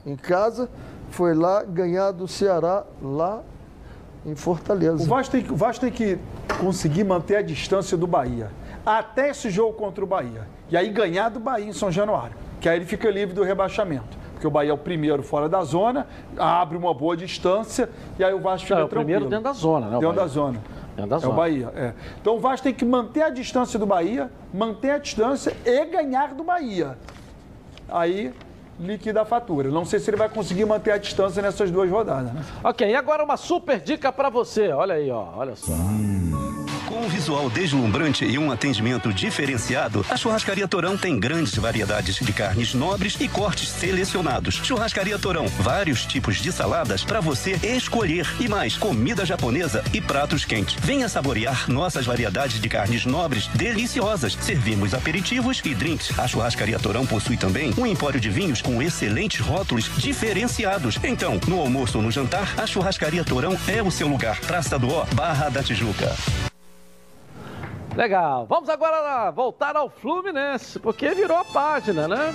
em 0.06 0.16
casa, 0.16 0.70
foi 1.16 1.34
lá 1.34 1.64
ganhar 1.64 2.12
do 2.12 2.28
Ceará 2.28 2.84
lá 3.02 3.42
em 4.26 4.36
Fortaleza. 4.36 5.02
O 5.02 5.06
Vasco, 5.08 5.32
tem, 5.32 5.42
que- 5.44 5.54
o 5.54 5.56
Vasco 5.56 5.80
tem 5.86 5.92
que 5.92 6.20
conseguir 6.60 7.06
manter 7.06 7.38
a 7.38 7.42
distância 7.42 7.96
do 7.96 8.06
Bahia. 8.06 8.52
Até 8.86 9.30
esse 9.30 9.50
jogo 9.50 9.74
contra 9.78 10.04
o 10.04 10.08
Bahia. 10.08 10.46
E 10.70 10.76
aí 10.76 10.90
ganhar 10.90 11.30
do 11.30 11.40
Bahia 11.40 11.68
em 11.68 11.72
São 11.74 11.90
Januário. 11.90 12.36
Que 12.60 12.68
aí 12.68 12.78
ele 12.78 12.86
fica 12.86 13.10
livre 13.10 13.34
do 13.34 13.44
rebaixamento. 13.44 14.18
Porque 14.34 14.46
o 14.46 14.52
Bahia 14.52 14.72
é 14.72 14.74
o 14.74 14.78
primeiro 14.78 15.24
fora 15.24 15.48
da 15.48 15.64
zona, 15.64 16.06
abre 16.38 16.78
uma 16.78 16.94
boa 16.94 17.16
distância 17.16 17.90
e 18.20 18.24
aí 18.24 18.34
o 18.34 18.40
Vasco 18.42 18.64
fica 18.68 18.76
Não, 18.76 18.82
é 18.82 18.86
o 18.86 18.90
tranquilo. 18.90 19.06
primeiro 19.06 19.30
dentro 19.30 19.44
da 19.46 19.54
zona, 19.54 19.86
né, 19.88 20.00
Dentro 20.00 20.16
da 20.18 20.28
zona. 20.28 20.60
Dentro 20.98 21.10
da 21.12 21.16
É 21.16 21.20
zona. 21.20 21.34
o 21.34 21.38
Bahia, 21.38 21.72
é. 21.76 21.94
Então 22.22 22.36
o 22.36 22.40
Vasco 22.42 22.64
tem 22.66 22.74
que 22.74 22.84
manter 22.84 23.22
a 23.24 23.30
distância 23.30 23.80
do 23.80 23.86
Bahia, 23.86 24.30
manter 24.54 24.92
a 24.92 24.98
distância 24.98 25.56
e 25.66 25.86
ganhar 25.86 26.34
do 26.34 26.44
Bahia. 26.44 26.98
Aí 27.88 28.34
liquida 28.80 29.22
a 29.22 29.26
fatura. 29.26 29.70
Não 29.70 29.86
sei 29.86 30.00
se 30.00 30.10
ele 30.10 30.18
vai 30.18 30.30
conseguir 30.30 30.66
manter 30.66 30.92
a 30.92 30.98
distância 30.98 31.42
nessas 31.42 31.72
duas 31.72 31.90
rodadas, 31.90 32.34
né? 32.34 32.44
Ok, 32.64 32.88
e 32.90 32.96
agora 32.96 33.24
uma 33.24 33.38
super 33.38 33.80
dica 33.80 34.12
pra 34.12 34.30
você. 34.30 34.70
Olha 34.70 34.96
aí, 34.96 35.10
ó, 35.10 35.30
olha 35.36 35.56
só. 35.56 35.74
Com 36.96 37.02
um 37.02 37.10
visual 37.10 37.50
deslumbrante 37.50 38.24
e 38.24 38.40
um 38.40 38.50
atendimento 38.50 39.12
diferenciado, 39.12 40.06
a 40.10 40.16
Churrascaria 40.16 40.66
Torão 40.66 40.98
tem 40.98 41.20
grandes 41.20 41.54
variedades 41.56 42.16
de 42.16 42.32
carnes 42.32 42.74
nobres 42.74 43.18
e 43.20 43.28
cortes 43.28 43.68
selecionados. 43.68 44.62
Churrascaria 44.64 45.20
Torão, 45.20 45.46
vários 45.46 46.06
tipos 46.06 46.38
de 46.38 46.54
saladas 46.54 47.04
para 47.04 47.20
você 47.20 47.60
escolher 47.62 48.26
e 48.40 48.48
mais 48.48 48.78
comida 48.78 49.26
japonesa 49.26 49.84
e 49.94 50.00
pratos 50.00 50.46
quentes. 50.46 50.78
Venha 50.80 51.10
saborear 51.10 51.70
nossas 51.70 52.06
variedades 52.06 52.62
de 52.62 52.70
carnes 52.70 53.06
nobres 53.06 53.48
deliciosas. 53.48 54.38
Servimos 54.40 54.94
aperitivos 54.94 55.62
e 55.66 55.76
drinks. 55.76 56.18
A 56.18 56.30
Churrascaria 56.30 56.80
Torão 56.80 57.06
possui 57.06 57.36
também 57.36 57.74
um 57.78 57.86
empório 57.86 58.22
de 58.22 58.30
vinhos 58.30 58.62
com 58.62 58.82
excelentes 58.82 59.42
rótulos 59.42 59.92
diferenciados. 59.98 60.98
Então, 61.04 61.42
no 61.46 61.60
almoço 61.60 61.98
ou 61.98 62.04
no 62.06 62.10
jantar, 62.10 62.54
a 62.56 62.66
Churrascaria 62.66 63.26
Torão 63.26 63.58
é 63.68 63.84
o 63.84 63.92
seu 63.92 64.08
lugar. 64.08 64.40
Praça 64.40 64.80
do 64.80 64.90
Ó, 64.94 65.04
Barra 65.14 65.50
da 65.50 65.62
Tijuca. 65.62 66.16
Legal. 67.96 68.46
Vamos 68.48 68.70
agora 68.70 69.32
voltar 69.32 69.76
ao 69.76 69.90
Fluminense, 69.90 70.78
porque 70.80 71.10
virou 71.12 71.38
a 71.38 71.46
página, 71.46 72.08
né? 72.08 72.34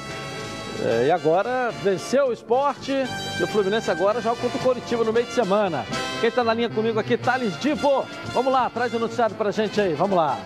É, 0.83 1.09
e 1.09 1.11
agora 1.11 1.71
venceu 1.83 2.29
o 2.29 2.33
esporte 2.33 2.93
e 3.39 3.43
o 3.43 3.47
Fluminense 3.47 3.91
agora 3.91 4.23
joga 4.23 4.41
contra 4.41 4.59
o 4.59 4.63
Coritiba 4.63 5.05
no 5.05 5.13
meio 5.13 5.27
de 5.27 5.33
semana. 5.33 5.85
Quem 6.23 6.31
tá 6.31 6.43
na 6.43 6.55
linha 6.55 6.71
comigo 6.71 6.99
aqui, 6.99 7.19
Thales 7.19 7.59
Divo. 7.61 8.07
Vamos 8.33 8.51
lá, 8.51 8.71
traz 8.71 8.95
o 8.95 8.99
noticiário 8.99 9.37
pra 9.37 9.51
gente 9.51 9.79
aí, 9.79 9.93
vamos 9.93 10.17
lá. 10.17 10.39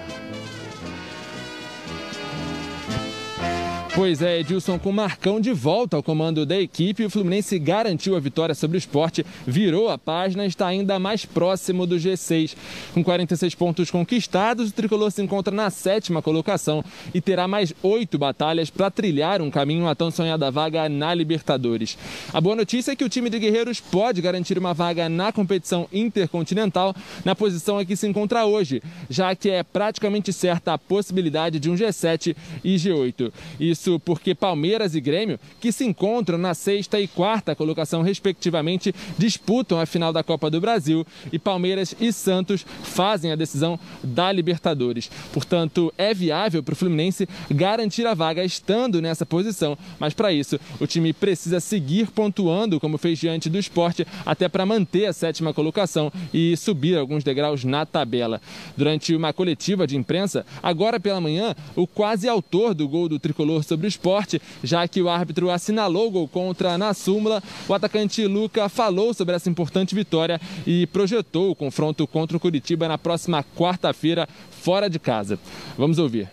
Pois 3.96 4.20
é, 4.20 4.40
Edilson, 4.40 4.76
com 4.76 4.90
Marcão 4.90 5.40
de 5.40 5.52
volta 5.52 5.96
ao 5.96 6.02
comando 6.02 6.44
da 6.44 6.60
equipe, 6.60 7.04
o 7.04 7.10
Fluminense 7.10 7.56
garantiu 7.60 8.16
a 8.16 8.20
vitória 8.20 8.52
sobre 8.52 8.76
o 8.76 8.78
esporte, 8.78 9.24
virou 9.46 9.88
a 9.88 9.96
página 9.96 10.44
e 10.44 10.48
está 10.48 10.66
ainda 10.66 10.98
mais 10.98 11.24
próximo 11.24 11.86
do 11.86 11.94
G6. 11.94 12.56
Com 12.92 13.04
46 13.04 13.54
pontos 13.54 13.92
conquistados, 13.92 14.70
o 14.70 14.72
tricolor 14.72 15.12
se 15.12 15.22
encontra 15.22 15.54
na 15.54 15.70
sétima 15.70 16.20
colocação 16.20 16.84
e 17.14 17.20
terá 17.20 17.46
mais 17.46 17.72
oito 17.84 18.18
batalhas 18.18 18.68
para 18.68 18.90
trilhar 18.90 19.40
um 19.40 19.48
caminho 19.48 19.86
à 19.86 19.94
tão 19.94 20.10
sonhada 20.10 20.50
vaga 20.50 20.88
na 20.88 21.14
Libertadores. 21.14 21.96
A 22.32 22.40
boa 22.40 22.56
notícia 22.56 22.90
é 22.90 22.96
que 22.96 23.04
o 23.04 23.08
time 23.08 23.30
de 23.30 23.38
Guerreiros 23.38 23.78
pode 23.78 24.20
garantir 24.20 24.58
uma 24.58 24.74
vaga 24.74 25.08
na 25.08 25.30
competição 25.30 25.86
intercontinental 25.92 26.96
na 27.24 27.36
posição 27.36 27.80
em 27.80 27.86
que 27.86 27.94
se 27.94 28.08
encontra 28.08 28.44
hoje, 28.44 28.82
já 29.08 29.36
que 29.36 29.50
é 29.50 29.62
praticamente 29.62 30.32
certa 30.32 30.72
a 30.72 30.78
possibilidade 30.78 31.60
de 31.60 31.70
um 31.70 31.76
G7 31.76 32.34
e 32.64 32.74
G8. 32.74 33.32
Isso 33.60 33.83
isso 33.84 34.00
porque 34.00 34.34
Palmeiras 34.34 34.94
e 34.94 35.00
Grêmio, 35.00 35.38
que 35.60 35.70
se 35.70 35.84
encontram 35.84 36.38
na 36.38 36.54
sexta 36.54 36.98
e 36.98 37.06
quarta 37.06 37.54
colocação, 37.54 38.00
respectivamente, 38.00 38.94
disputam 39.18 39.78
a 39.78 39.84
final 39.84 40.12
da 40.12 40.22
Copa 40.22 40.50
do 40.50 40.60
Brasil 40.60 41.06
e 41.30 41.38
Palmeiras 41.38 41.94
e 42.00 42.10
Santos 42.12 42.64
fazem 42.82 43.30
a 43.30 43.36
decisão 43.36 43.78
da 44.02 44.32
Libertadores. 44.32 45.10
Portanto, 45.32 45.92
é 45.98 46.14
viável 46.14 46.62
para 46.62 46.72
o 46.72 46.76
Fluminense 46.76 47.28
garantir 47.50 48.06
a 48.06 48.14
vaga 48.14 48.42
estando 48.42 49.02
nessa 49.02 49.26
posição, 49.26 49.76
mas 49.98 50.14
para 50.14 50.32
isso 50.32 50.58
o 50.80 50.86
time 50.86 51.12
precisa 51.12 51.60
seguir 51.60 52.10
pontuando, 52.10 52.80
como 52.80 52.96
fez 52.96 53.18
diante 53.18 53.50
do 53.50 53.58
esporte, 53.58 54.06
até 54.24 54.48
para 54.48 54.64
manter 54.64 55.06
a 55.06 55.12
sétima 55.12 55.52
colocação 55.52 56.10
e 56.32 56.56
subir 56.56 56.96
alguns 56.96 57.22
degraus 57.22 57.64
na 57.64 57.84
tabela. 57.84 58.40
Durante 58.76 59.14
uma 59.14 59.32
coletiva 59.32 59.86
de 59.86 59.96
imprensa, 59.96 60.46
agora 60.62 60.98
pela 60.98 61.20
manhã, 61.20 61.54
o 61.76 61.86
quase 61.86 62.28
autor 62.28 62.72
do 62.74 62.88
gol 62.88 63.08
do 63.08 63.18
tricolor 63.18 63.62
sobre 63.74 63.86
o 63.86 63.88
esporte, 63.88 64.40
já 64.62 64.86
que 64.86 65.02
o 65.02 65.08
árbitro 65.08 65.50
assinalou 65.50 66.10
gol 66.10 66.28
contra 66.28 66.78
na 66.78 66.94
súmula. 66.94 67.42
O 67.68 67.74
atacante 67.74 68.24
Luca 68.26 68.68
falou 68.68 69.12
sobre 69.12 69.34
essa 69.34 69.50
importante 69.50 69.94
vitória 69.94 70.40
e 70.66 70.86
projetou 70.86 71.50
o 71.50 71.56
confronto 71.56 72.06
contra 72.06 72.36
o 72.36 72.40
Curitiba 72.40 72.86
na 72.88 72.96
próxima 72.96 73.44
quarta-feira, 73.56 74.28
fora 74.50 74.88
de 74.88 74.98
casa. 74.98 75.38
Vamos 75.76 75.98
ouvir. 75.98 76.30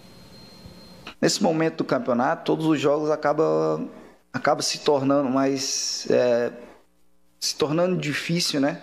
Nesse 1.19 1.41
momento 1.41 1.77
do 1.77 1.84
campeonato, 1.84 2.45
todos 2.45 2.65
os 2.65 2.80
jogos 2.80 3.09
acabam 3.09 3.89
acaba 4.31 4.61
se 4.61 4.80
tornando 4.80 5.30
mais. 5.30 6.07
É, 6.09 6.51
se 7.39 7.55
tornando 7.55 7.97
difícil, 7.99 8.61
né? 8.61 8.80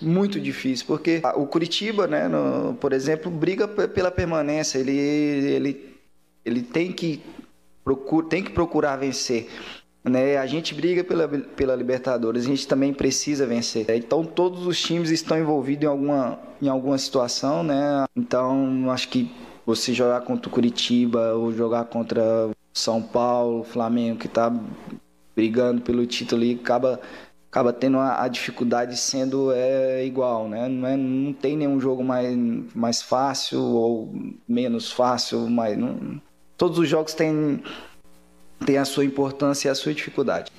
Muito 0.00 0.40
difícil, 0.40 0.86
porque 0.86 1.22
o 1.36 1.46
Curitiba, 1.46 2.06
né, 2.06 2.26
no, 2.26 2.74
por 2.74 2.92
exemplo, 2.92 3.30
briga 3.30 3.66
pela 3.66 4.10
permanência. 4.10 4.78
Ele, 4.78 4.92
ele, 4.92 5.96
ele 6.44 6.62
tem 6.62 6.92
que 6.92 7.22
procura, 7.84 8.26
tem 8.26 8.42
que 8.42 8.50
procurar 8.50 8.96
vencer. 8.96 9.48
Né? 10.02 10.36
A 10.36 10.46
gente 10.46 10.74
briga 10.74 11.04
pela, 11.04 11.28
pela 11.28 11.76
Libertadores, 11.76 12.44
a 12.44 12.48
gente 12.48 12.66
também 12.66 12.92
precisa 12.92 13.46
vencer. 13.46 13.86
Então 13.90 14.24
todos 14.24 14.66
os 14.66 14.80
times 14.80 15.10
estão 15.10 15.38
envolvidos 15.38 15.84
em 15.84 15.88
alguma, 15.88 16.38
em 16.60 16.68
alguma 16.68 16.98
situação, 16.98 17.62
né? 17.62 18.04
Então 18.16 18.90
acho 18.90 19.08
que 19.08 19.30
você 19.64 19.94
jogar 19.94 20.20
contra 20.22 20.48
o 20.48 20.52
Curitiba 20.52 21.34
ou 21.34 21.52
jogar 21.52 21.86
contra 21.86 22.50
São 22.72 23.00
Paulo, 23.00 23.64
Flamengo, 23.64 24.18
que 24.18 24.26
está 24.26 24.52
brigando 25.34 25.80
pelo 25.80 26.06
título 26.06 26.44
e 26.44 26.54
acaba 26.54 27.00
acaba 27.50 27.72
tendo 27.72 27.98
a, 27.98 28.24
a, 28.24 28.26
dificuldade 28.26 28.96
sendo 28.96 29.52
é, 29.52 30.04
igual, 30.04 30.48
né? 30.48 30.68
Não, 30.68 30.88
é, 30.88 30.96
não 30.96 31.32
tem 31.32 31.56
nenhum 31.56 31.80
jogo 31.80 32.02
mais, 32.02 32.36
mais 32.74 33.00
fácil 33.00 33.60
ou 33.60 34.12
menos 34.48 34.90
fácil, 34.90 35.48
mas 35.48 35.78
não, 35.78 36.20
todos 36.56 36.78
os 36.78 36.88
jogos 36.88 37.14
têm, 37.14 37.62
têm 38.64 38.78
a 38.78 38.84
sua 38.84 39.04
importância 39.04 39.68
e 39.68 39.70
a 39.70 39.74
sua 39.74 39.94
dificuldade. 39.94 40.52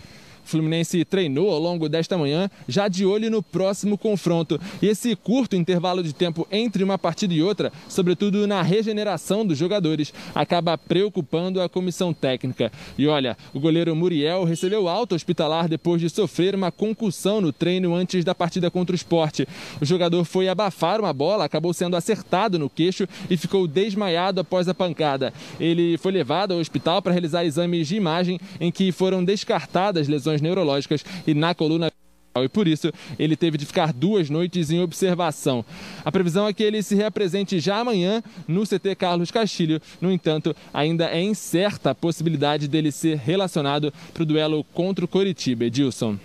Fluminense 0.46 1.04
treinou 1.04 1.52
ao 1.52 1.60
longo 1.60 1.90
desta 1.90 2.18
manhã, 2.18 2.50
já 2.68 2.88
de 2.88 3.06
olho 3.06 3.30
no 3.30 3.44
próximo 3.44 3.98
confronto. 3.98 4.60
E 4.82 4.88
esse 4.88 5.16
curto 5.16 5.56
intervalo 5.56 6.04
de 6.04 6.14
tempo 6.14 6.48
entre 6.52 6.84
uma 6.84 6.98
partida 6.98 7.34
e 7.34 7.42
outra, 7.42 7.72
sobretudo 7.90 8.48
na 8.48 8.62
regeneração 8.62 9.46
dos 9.46 9.58
jogadores, 9.58 10.14
acaba 10.34 10.78
preocupando 10.78 11.62
a 11.62 11.70
comissão 11.70 12.14
técnica. 12.14 12.72
E 12.98 13.08
olha, 13.08 13.38
o 13.54 13.60
goleiro 13.60 13.96
Muriel 13.96 14.44
recebeu 14.44 14.88
alta 14.88 15.16
hospitalar 15.16 15.68
depois 15.68 16.00
de 16.00 16.10
sofrer 16.10 16.56
uma 16.56 16.72
concussão 16.72 17.42
no 17.42 17.52
treino 17.52 17.94
antes 17.96 18.24
da 18.24 18.36
partida 18.36 18.70
contra 18.70 18.94
o 18.94 18.96
esporte. 18.96 19.48
O 19.82 19.86
jogador 19.86 20.24
foi 20.26 20.48
abafar 20.48 21.00
uma 21.00 21.14
bola, 21.14 21.46
acabou 21.46 21.74
sendo 21.74 21.96
acertado 21.96 22.60
no 22.60 22.70
queixo 22.70 23.08
e 23.30 23.38
ficou 23.38 23.68
desmaiado 23.68 24.42
após 24.42 24.68
a 24.68 24.74
pancada. 24.74 25.34
Ele 25.60 25.98
foi 25.98 26.12
levado 26.12 26.54
ao 26.54 26.60
hospital 26.60 27.02
para 27.02 27.12
realizar 27.12 27.46
exames 27.46 27.88
de 27.88 27.96
imagem 27.96 28.40
em 28.60 28.72
que 28.72 28.92
foram 28.92 29.24
descartadas 29.24 30.08
lesões 30.08 30.35
lesões 30.36 30.42
neurológicas 30.42 31.04
e 31.26 31.34
na 31.34 31.54
coluna 31.54 31.92
e 32.38 32.50
por 32.50 32.68
isso 32.68 32.92
ele 33.18 33.34
teve 33.38 33.58
de 33.58 33.66
ficar 33.66 33.94
duas 33.94 34.30
noites 34.30 34.70
em 34.70 34.82
observação. 34.82 35.64
A 36.04 36.12
previsão 36.12 36.46
é 36.46 36.52
que 36.52 36.64
ele 36.64 36.84
se 36.84 36.94
reapresente 36.94 37.62
já 37.62 37.78
amanhã 37.78 38.22
no 38.46 38.64
CT 38.64 38.94
Carlos 38.98 39.32
Castilho. 39.32 39.82
No 40.02 40.12
entanto, 40.12 40.54
ainda 40.74 41.06
é 41.06 41.22
incerta 41.22 41.92
a 41.92 41.96
possibilidade 41.96 42.68
dele 42.68 42.92
ser 42.92 43.16
relacionado 43.16 43.94
para 44.14 44.24
o 44.24 44.26
duelo 44.26 44.66
contra 44.74 45.06
o 45.06 45.08
Coritiba. 45.08 45.64
Edilson, 45.64 46.20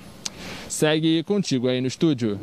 segue 0.69 1.23
contigo 1.23 1.69
aí 1.69 1.81
no 1.81 1.87
estúdio. 1.87 2.41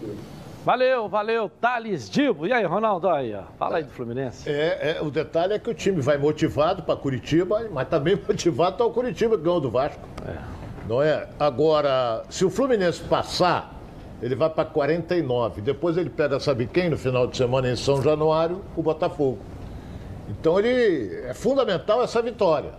Valeu, 0.63 1.09
valeu, 1.09 1.49
Thales 1.49 2.09
Dibo. 2.09 2.47
E 2.47 2.53
aí, 2.53 2.63
Ronaldo, 2.65 3.09
aí, 3.09 3.33
ó. 3.33 3.43
fala 3.59 3.77
aí 3.77 3.83
do 3.83 3.89
Fluminense. 3.89 4.49
É, 4.49 4.97
é, 4.97 5.01
o 5.01 5.11
detalhe 5.11 5.53
é 5.53 5.59
que 5.59 5.69
o 5.69 5.73
time 5.73 6.01
vai 6.01 6.17
motivado 6.17 6.83
para 6.83 6.95
Curitiba, 6.95 7.69
mas 7.69 7.89
também 7.89 8.15
motivado 8.27 8.77
para 8.77 8.85
o 8.85 8.91
Curitiba 8.91 9.37
que 9.37 9.43
ganhou 9.43 9.59
do 9.59 9.69
Vasco. 9.69 10.07
É. 10.25 10.66
Não 10.87 11.01
é? 11.01 11.27
Agora, 11.39 12.23
se 12.29 12.45
o 12.45 12.49
Fluminense 12.49 13.01
passar, 13.01 13.75
ele 14.21 14.35
vai 14.35 14.49
para 14.49 14.65
49. 14.65 15.61
Depois 15.61 15.97
ele 15.97 16.09
pega, 16.09 16.39
sabe 16.39 16.65
quem, 16.65 16.89
no 16.89 16.97
final 16.97 17.27
de 17.27 17.35
semana 17.35 17.69
em 17.69 17.75
São 17.75 18.01
Januário? 18.01 18.61
O 18.75 18.81
Botafogo. 18.81 19.39
Então 20.29 20.59
ele 20.59 21.15
é 21.25 21.33
fundamental 21.33 22.01
essa 22.01 22.21
vitória 22.21 22.71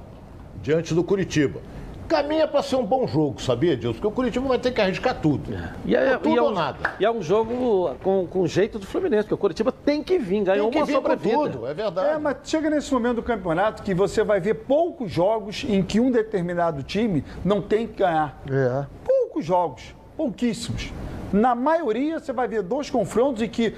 diante 0.62 0.94
do 0.94 1.04
Curitiba 1.04 1.60
caminha 2.08 2.48
para 2.48 2.62
ser 2.62 2.76
um 2.76 2.84
bom 2.84 3.06
jogo, 3.06 3.40
sabia, 3.40 3.76
Deus? 3.76 3.96
Porque 3.96 4.06
o 4.06 4.10
Curitiba 4.10 4.48
vai 4.48 4.58
ter 4.58 4.72
que 4.72 4.80
arriscar 4.80 5.20
tudo. 5.20 5.54
É. 5.54 5.72
E 5.84 5.94
é, 5.94 6.16
tudo 6.16 6.34
e 6.34 6.38
é 6.38 6.42
um, 6.42 6.44
ou 6.46 6.50
nada. 6.50 6.94
E 6.98 7.04
é 7.04 7.10
um 7.10 7.22
jogo 7.22 7.94
com, 8.02 8.26
com 8.26 8.46
jeito 8.46 8.78
do 8.78 8.86
Fluminense, 8.86 9.24
porque 9.24 9.34
o 9.34 9.38
Curitiba 9.38 9.70
tem 9.70 10.02
que 10.02 10.18
vir, 10.18 10.42
ganhou 10.42 10.70
tem 10.70 10.84
que 10.84 10.90
uma 10.90 11.00
sobrevida. 11.00 11.36
tudo, 11.36 11.66
é 11.66 11.74
verdade. 11.74 12.08
É, 12.08 12.18
mas 12.18 12.38
chega 12.42 12.70
nesse 12.70 12.92
momento 12.92 13.16
do 13.16 13.22
campeonato 13.22 13.82
que 13.82 13.94
você 13.94 14.24
vai 14.24 14.40
ver 14.40 14.54
poucos 14.54 15.12
jogos 15.12 15.64
em 15.68 15.82
que 15.82 16.00
um 16.00 16.10
determinado 16.10 16.82
time 16.82 17.22
não 17.44 17.60
tem 17.60 17.86
que 17.86 17.98
ganhar. 17.98 18.40
É. 18.50 18.86
Poucos 19.04 19.44
jogos, 19.44 19.94
pouquíssimos. 20.16 20.92
Na 21.32 21.54
maioria, 21.54 22.18
você 22.18 22.32
vai 22.32 22.48
ver 22.48 22.62
dois 22.62 22.88
confrontos 22.88 23.42
em 23.42 23.48
que. 23.48 23.74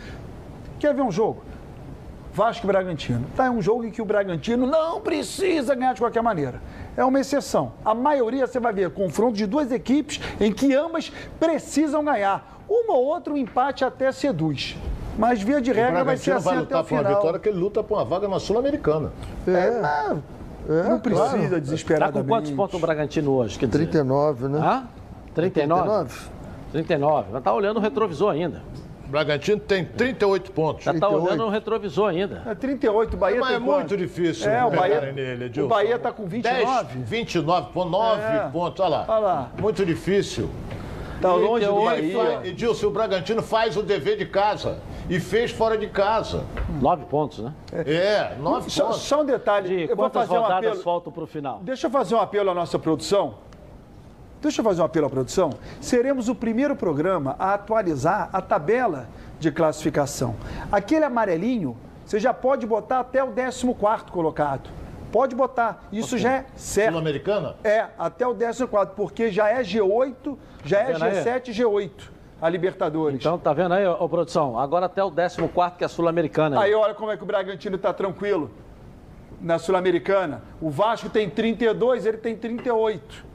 Quer 0.78 0.94
ver 0.94 1.02
um 1.02 1.10
jogo? 1.10 1.49
Vasco 2.32 2.64
e 2.64 2.68
Bragantino. 2.68 3.26
Tá, 3.36 3.46
é 3.46 3.50
um 3.50 3.60
jogo 3.60 3.84
em 3.84 3.90
que 3.90 4.00
o 4.00 4.04
Bragantino 4.04 4.66
não 4.66 5.00
precisa 5.00 5.74
ganhar 5.74 5.94
de 5.94 6.00
qualquer 6.00 6.22
maneira 6.22 6.60
é 6.96 7.04
uma 7.04 7.20
exceção. 7.20 7.72
A 7.84 7.94
maioria 7.94 8.46
você 8.46 8.60
vai 8.60 8.72
ver 8.72 8.90
confronto 8.90 9.36
de 9.36 9.46
duas 9.46 9.72
equipes 9.72 10.20
em 10.40 10.52
que 10.52 10.74
ambas 10.74 11.10
precisam 11.38 12.04
ganhar. 12.04 12.60
Uma 12.68 12.94
ou 12.94 13.06
outra, 13.06 13.32
o 13.32 13.36
um 13.36 13.38
empate 13.38 13.84
até 13.84 14.12
seduz. 14.12 14.76
Mas 15.18 15.42
via 15.42 15.60
de 15.60 15.72
regra 15.72 16.04
vai 16.04 16.16
ser 16.16 16.32
assim 16.32 16.44
vai 16.44 16.58
lutar 16.58 16.80
até 16.80 16.84
o 16.84 16.88
final. 16.88 17.04
Por 17.04 17.10
uma 17.10 17.18
vitória 17.18 17.40
que 17.40 17.48
ele 17.48 17.58
luta 17.58 17.82
por 17.82 17.96
uma 17.96 18.04
vaga 18.04 18.28
na 18.28 18.38
Sul-Americana. 18.38 19.12
É, 19.46 19.50
é, 19.50 20.16
é, 20.68 20.88
não 20.88 21.00
precisa 21.00 21.28
claro. 21.30 21.60
desesperadamente. 21.60 22.14
Tá 22.14 22.22
com 22.22 22.28
quantos 22.28 22.50
pontos 22.52 22.74
o 22.74 22.78
Bragantino 22.78 23.32
hoje? 23.32 23.58
Quer 23.58 23.68
39, 23.68 24.48
né? 24.48 24.60
Ah? 24.62 24.84
39? 25.34 25.82
39. 25.82 26.30
39. 26.72 27.28
Mas 27.32 27.42
tá 27.42 27.52
olhando 27.52 27.78
o 27.78 27.80
retrovisor 27.80 28.30
ainda. 28.30 28.62
Bragantino 29.10 29.60
tem 29.60 29.84
38 29.84 30.52
pontos. 30.52 30.84
Já 30.84 30.92
está 30.92 31.08
olhando 31.08 31.44
no 31.44 31.48
retrovisor 31.48 32.10
ainda. 32.10 32.42
É 32.46 32.54
38, 32.54 33.14
o 33.14 33.16
Bahia 33.16 33.40
Mas 33.40 33.48
tem 33.48 33.56
é 33.56 33.58
muito 33.58 33.96
difícil 33.96 34.48
é, 34.48 34.64
o 34.64 34.70
Bahia, 34.70 35.12
nele, 35.12 35.46
Edilson. 35.46 35.66
O 35.66 35.68
Bahia 35.68 35.96
está 35.96 36.12
com 36.12 36.26
29. 36.26 36.94
10, 36.94 37.08
29, 37.08 37.72
pô, 37.72 37.84
9 37.84 38.22
é. 38.22 38.48
pontos, 38.52 38.80
olha 38.80 38.88
lá. 38.88 39.04
Olha 39.08 39.18
lá. 39.18 39.52
Muito 39.58 39.84
difícil. 39.84 40.48
Está 41.16 41.34
longe 41.34 41.66
do 41.66 41.84
Bahia. 41.84 42.40
Edilson, 42.44 42.86
o 42.86 42.90
Bragantino 42.90 43.42
faz 43.42 43.76
o 43.76 43.82
dever 43.82 44.16
de 44.16 44.26
casa 44.26 44.78
e 45.08 45.18
fez 45.18 45.50
fora 45.50 45.76
de 45.76 45.88
casa. 45.88 46.44
Nove 46.80 47.04
pontos, 47.06 47.40
né? 47.40 47.52
É, 47.72 48.36
nove 48.38 48.70
só, 48.70 48.86
pontos. 48.86 49.00
Só 49.02 49.22
um 49.22 49.24
detalhe. 49.24 49.68
De 49.68 49.90
eu 49.90 49.96
vou 49.96 50.08
fazer 50.08 50.38
um 50.38 50.44
apelo. 50.44 50.76
faltam 50.76 51.12
para 51.12 51.24
o 51.24 51.26
final? 51.26 51.60
Deixa 51.62 51.88
eu 51.88 51.90
fazer 51.90 52.14
um 52.14 52.20
apelo 52.20 52.50
à 52.50 52.54
nossa 52.54 52.78
produção. 52.78 53.34
Deixa 54.40 54.60
eu 54.60 54.64
fazer 54.64 54.80
um 54.80 54.84
apelo 54.84 55.06
à 55.06 55.10
produção. 55.10 55.50
Seremos 55.80 56.28
o 56.28 56.34
primeiro 56.34 56.74
programa 56.74 57.36
a 57.38 57.54
atualizar 57.54 58.30
a 58.32 58.40
tabela 58.40 59.06
de 59.38 59.50
classificação. 59.50 60.34
Aquele 60.72 61.04
amarelinho, 61.04 61.76
você 62.06 62.18
já 62.18 62.32
pode 62.32 62.66
botar 62.66 63.00
até 63.00 63.22
o 63.22 63.32
14 63.32 63.66
colocado. 64.10 64.70
Pode 65.12 65.34
botar. 65.34 65.84
Isso 65.92 66.14
okay. 66.14 66.18
já 66.18 66.32
é 66.32 66.46
certo. 66.54 66.92
Sul-Americana? 66.92 67.56
É, 67.62 67.86
até 67.98 68.26
o 68.26 68.34
14, 68.34 68.66
porque 68.96 69.30
já 69.30 69.48
é 69.48 69.62
G8, 69.62 70.36
já 70.64 70.84
tá 70.84 71.08
é 71.08 71.24
G7 71.24 71.48
e 71.48 71.52
G8 71.52 71.90
a 72.40 72.48
Libertadores. 72.48 73.18
Então, 73.20 73.38
tá 73.38 73.52
vendo 73.52 73.74
aí, 73.74 73.86
ô, 73.86 74.08
produção? 74.08 74.58
Agora 74.58 74.86
até 74.86 75.04
o 75.04 75.10
14 75.10 75.36
que 75.76 75.84
é 75.84 75.86
a 75.86 75.88
Sul-Americana. 75.88 76.58
Aí 76.60 76.72
olha 76.72 76.94
como 76.94 77.10
é 77.10 77.16
que 77.16 77.22
o 77.22 77.26
Bragantino 77.26 77.76
tá 77.76 77.92
tranquilo. 77.92 78.50
na 79.40 79.58
Sul-Americana. 79.58 80.42
O 80.60 80.70
Vasco 80.70 81.08
tem 81.08 81.28
32, 81.28 82.06
ele 82.06 82.18
tem 82.18 82.36
38. 82.36 83.29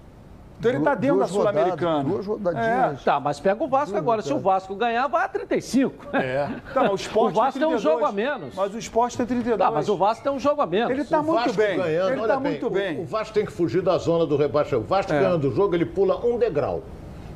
Então 0.57 0.71
ele 0.71 0.77
está 0.79 0.95
dentro 0.95 1.19
da 1.19 1.27
Sul-Americana. 1.27 2.03
Duas 2.03 2.25
rodadinhas. 2.25 3.03
Tá, 3.03 3.19
mas 3.19 3.39
pega 3.39 3.61
o 3.63 3.67
Vasco 3.67 3.95
agora. 3.97 4.21
Se 4.21 4.33
o 4.33 4.39
Vasco 4.39 4.73
ganhar, 4.75 5.07
vai 5.07 5.25
a 5.25 5.27
35. 5.27 6.15
É. 6.15 6.47
Tá, 6.73 6.81
mas 6.83 6.89
o 6.89 6.93
O 6.93 6.95
esporte 6.95 7.35
Vasco 7.35 7.59
tem 7.59 7.67
um 7.67 7.71
32. 7.71 7.81
jogo 7.81 8.05
a 8.05 8.11
menos. 8.11 8.55
Mas 8.55 8.73
o 8.73 8.77
esporte 8.79 9.17
tem 9.17 9.25
32. 9.25 9.59
Tá, 9.59 9.69
mas 9.71 9.89
o 9.89 9.97
Vasco 9.97 10.23
tem 10.23 10.31
um 10.31 10.39
jogo 10.39 10.61
a 10.61 10.65
menos. 10.65 10.89
Ele 10.91 11.03
tá 11.03 11.19
O 11.19 11.23
muito 11.23 11.39
Vasco 11.43 11.57
bem. 11.57 11.77
Ganhando, 11.77 12.11
ele 12.11 12.21
olha 12.21 12.33
tá 12.33 12.39
muito 12.39 12.67
o- 12.67 12.69
bem. 12.69 13.01
O, 13.01 13.05
Vasco 13.05 13.33
tem 13.33 13.45
que 13.45 13.51
fugir 13.51 13.81
da 13.81 13.97
zona 13.97 14.25
do 14.25 14.37
rebaixamento. 14.37 14.85
O 14.85 14.89
Vasco 14.89 15.13
É. 15.13 15.19
ganhando 15.19 15.49
o 15.49 15.53
jogo, 15.53 15.75
ele 15.75 15.85
pula 15.85 16.25
um 16.25 16.37
degrau. 16.37 16.81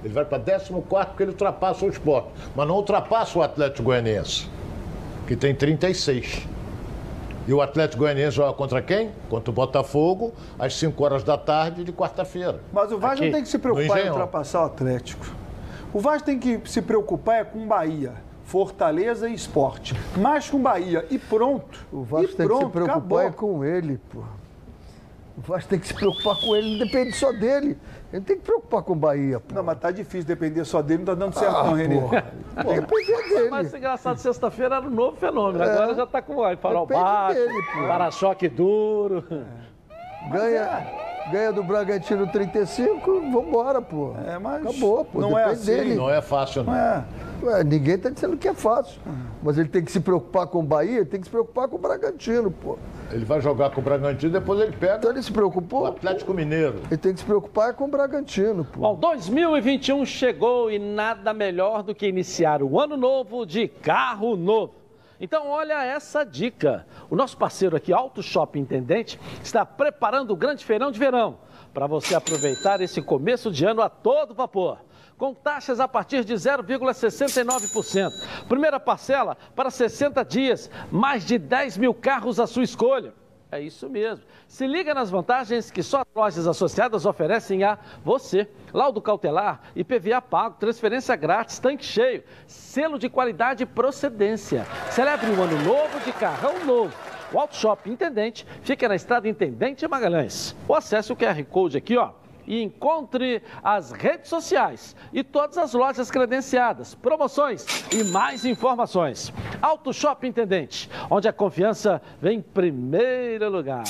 Ele 0.04 0.14
vai 0.14 0.24
para 0.24 0.40
14 0.40 0.72
porque 0.72 1.24
ele 1.24 1.32
ultrapassa 1.32 1.86
o 1.86 1.90
esporte. 1.90 2.30
Mas 2.56 2.68
não 2.68 2.76
ultrapassa 2.76 3.38
o 3.38 3.44
Atlético 3.44 3.84
Goianiense, 3.84 4.50
que 5.28 5.36
tem 5.36 5.54
36. 5.54 6.48
E 7.50 7.54
o 7.54 7.64
Atlético 7.64 8.04
Goianiense 8.04 8.36
joga 8.38 8.54
contra 8.54 8.80
quem? 8.80 9.10
Contra 9.28 9.50
o 9.50 9.54
Botafogo, 9.54 10.32
às 10.60 10.76
5 10.76 11.04
horas 11.04 11.24
da 11.24 11.36
tarde 11.36 11.84
de 11.84 11.92
quarta-feira. 11.92 12.62
Mas 12.72 12.92
o 12.92 13.00
Vasco 13.00 13.16
Aqui, 13.16 13.26
não 13.26 13.32
tem 13.32 13.42
que 13.42 13.50
se 13.50 13.58
preocupar 13.58 14.06
em 14.06 14.10
ultrapassar 14.10 14.62
o 14.62 14.66
Atlético. 14.66 15.26
O 15.92 16.00
Vasco 16.00 16.28
tem 16.28 16.38
que 16.38 16.62
se 16.70 16.80
preocupar 16.80 17.42
é 17.42 17.44
com 17.44 17.68
Bahia, 17.68 18.14
Fortaleza 18.44 19.28
e 19.28 19.34
Esporte. 19.34 19.96
Mais 20.16 20.48
com 20.48 20.62
Bahia. 20.62 21.08
E 21.10 21.18
pronto. 21.18 21.88
O 21.92 22.04
Vasco 22.04 22.34
e 22.34 22.36
tem 22.36 22.46
pronto, 22.46 22.60
que 22.60 22.66
se 22.68 22.72
preocupar 22.72 22.98
acabou. 23.00 23.20
é 23.20 23.32
com 23.32 23.66
ele, 23.66 24.00
pô. 24.12 24.20
O 25.36 25.42
Vasco 25.42 25.72
tem 25.72 25.80
que 25.80 25.88
se 25.88 25.94
preocupar 25.96 26.40
com 26.40 26.56
ele, 26.56 26.78
não 26.78 26.86
depende 26.86 27.14
só 27.14 27.32
dele. 27.32 27.80
Ele 28.12 28.24
tem 28.24 28.38
que 28.38 28.44
preocupar 28.44 28.82
com 28.82 28.94
o 28.94 28.96
Bahia, 28.96 29.40
pô. 29.40 29.54
Não, 29.54 29.62
mas 29.64 29.78
tá 29.78 29.92
difícil 29.92 30.26
depender 30.26 30.66
só 30.66 30.82
dele, 30.82 31.00
não 31.00 31.06
tá 31.06 31.14
dando 31.14 31.34
certo 31.38 31.56
Ah, 31.56 31.64
não, 31.66 31.74
Renê. 31.74 32.00
que 32.00 32.64
depender 32.64 33.30
dele. 33.30 33.50
Mas 33.52 33.74
engraçado, 33.74 34.18
sexta-feira 34.18 34.76
era 34.78 34.86
um 34.88 34.90
novo 34.90 35.16
fenômeno. 35.18 35.64
É. 35.64 35.72
Agora 35.72 35.94
já 35.94 36.08
tá 36.08 36.22
com 36.22 36.38
ó, 36.38 36.58
farol 36.58 36.88
baixo, 36.88 37.40
pô. 37.76 37.88
para-choque 37.88 38.50
duro. 38.50 39.24
Ganha, 40.32 40.88
ganha 41.32 41.54
do 41.54 41.64
Bragantino 41.64 42.28
35, 42.28 43.22
vambora, 43.32 43.82
pô. 43.82 44.14
É, 44.28 44.38
mas 44.40 44.66
Acabou, 44.66 45.06
pô. 45.06 45.22
não 45.22 45.38
é 45.38 45.44
depende 45.50 45.62
assim. 45.62 45.72
dele. 45.72 45.96
Não 45.96 46.10
é 46.10 46.22
fácil, 46.22 46.64
não. 46.64 46.76
É. 46.76 47.04
Ué, 47.44 47.64
ninguém 47.64 47.98
tá 47.98 48.10
dizendo 48.10 48.36
que 48.38 48.48
é 48.48 48.54
fácil. 48.54 49.00
Mas 49.42 49.58
ele 49.58 49.70
tem 49.70 49.84
que 49.84 49.92
se 49.92 50.00
preocupar 50.00 50.48
com 50.48 50.60
o 50.60 50.64
Bahia, 50.64 50.98
ele 50.98 51.06
tem 51.06 51.20
que 51.20 51.28
se 51.28 51.32
preocupar 51.32 51.68
com 51.68 51.76
o 51.76 51.80
Bragantino, 51.80 52.52
pô. 52.52 52.78
Ele 53.12 53.26
vai 53.26 53.42
jogar 53.42 53.70
com 53.72 53.82
o 53.82 53.84
Bragantino, 53.84 54.32
depois 54.32 54.60
ele 54.60 54.72
pega 54.72 54.98
Então 54.98 55.12
ele 55.12 55.22
se 55.22 55.32
preocupou. 55.32 55.84
o 55.84 55.86
Atlético 55.86 56.34
Mineiro. 56.34 56.82
Ele 56.88 56.98
tem 56.98 57.14
que 57.14 57.20
se 57.20 57.26
preocupar 57.26 57.74
com 57.74 57.86
o 57.86 57.88
Bragantino, 57.88 58.64
pô. 58.66 58.82
Bom, 58.82 58.96
2021 58.96 60.06
chegou 60.06 60.72
e 60.72 60.78
nada 60.78 61.34
melhor 61.34 61.84
do 61.84 61.96
que 61.96 62.08
iniciar 62.08 62.62
o 62.62 62.80
ano 62.80 62.96
novo 62.96 63.46
de 63.46 63.68
carro 63.68 64.36
novo. 64.36 64.74
Então, 65.22 65.50
olha 65.50 65.84
essa 65.84 66.24
dica. 66.24 66.86
O 67.10 67.16
nosso 67.16 67.38
parceiro 67.38 67.76
aqui, 67.76 67.92
Auto 67.92 68.24
Shopping 68.24 68.60
Intendente, 68.60 69.20
está 69.44 69.66
preparando 69.66 70.32
o 70.32 70.36
grande 70.36 70.64
feirão 70.64 70.92
de 70.92 71.00
verão 71.00 71.38
para 71.74 71.88
você 71.88 72.16
aproveitar 72.16 72.82
esse 72.82 73.02
começo 73.02 73.52
de 73.52 73.66
ano 73.66 73.82
a 73.82 73.90
todo 73.90 74.34
vapor. 74.34 74.80
Com 75.20 75.34
taxas 75.34 75.82
a 75.82 75.88
partir 75.88 76.24
de 76.24 76.34
0,69%. 76.34 78.10
Primeira 78.48 78.80
parcela 78.80 79.38
para 79.54 79.70
60 79.70 80.24
dias, 80.24 80.72
mais 80.90 81.26
de 81.26 81.38
10 81.38 81.78
mil 81.78 81.94
carros 81.94 82.40
à 82.40 82.48
sua 82.48 82.64
escolha. 82.64 83.14
É 83.52 83.60
isso 83.60 83.90
mesmo. 83.90 84.24
Se 84.48 84.66
liga 84.66 84.94
nas 84.94 85.10
vantagens 85.10 85.70
que 85.70 85.84
só 85.84 86.02
as 86.02 86.08
lojas 86.16 86.48
associadas 86.48 87.06
oferecem 87.06 87.66
a 87.66 87.78
você. 88.02 88.48
Laudo 88.74 89.02
cautelar, 89.02 89.60
IPVA 89.76 90.22
pago, 90.22 90.56
transferência 90.58 91.18
grátis, 91.18 91.60
tanque 91.60 91.84
cheio, 91.84 92.24
selo 92.48 92.98
de 92.98 93.10
qualidade 93.10 93.64
e 93.64 93.66
procedência. 93.66 94.66
Celebre 94.90 95.32
um 95.32 95.44
ano 95.44 95.62
novo 95.64 96.00
de 96.06 96.14
carrão 96.14 96.64
novo. 96.66 96.96
O 97.34 97.38
Auto 97.38 97.58
Shop 97.58 97.90
Intendente 97.90 98.48
fica 98.62 98.88
na 98.88 98.96
estrada 98.96 99.28
Intendente 99.28 99.86
Magalhães. 99.86 100.56
Ou 100.66 100.76
acesse 100.78 101.12
o 101.12 101.16
QR 101.16 101.44
Code 101.44 101.78
aqui, 101.78 101.98
ó 101.98 102.14
e 102.50 102.64
encontre 102.64 103.44
as 103.64 103.92
redes 103.92 104.28
sociais 104.28 104.96
e 105.14 105.24
todas 105.24 105.58
as 105.58 105.74
lojas 105.74 106.10
credenciadas, 106.10 106.96
promoções 106.96 107.66
e 107.94 108.04
mais 108.06 108.44
informações. 108.44 109.32
Auto 109.62 109.94
Shop 109.94 110.28
Intendente, 110.28 110.90
onde 111.10 111.28
a 111.28 111.34
confiança 111.34 112.02
vem 112.20 112.40
em 112.40 112.42
primeiro 112.42 113.50
lugar. 113.50 113.84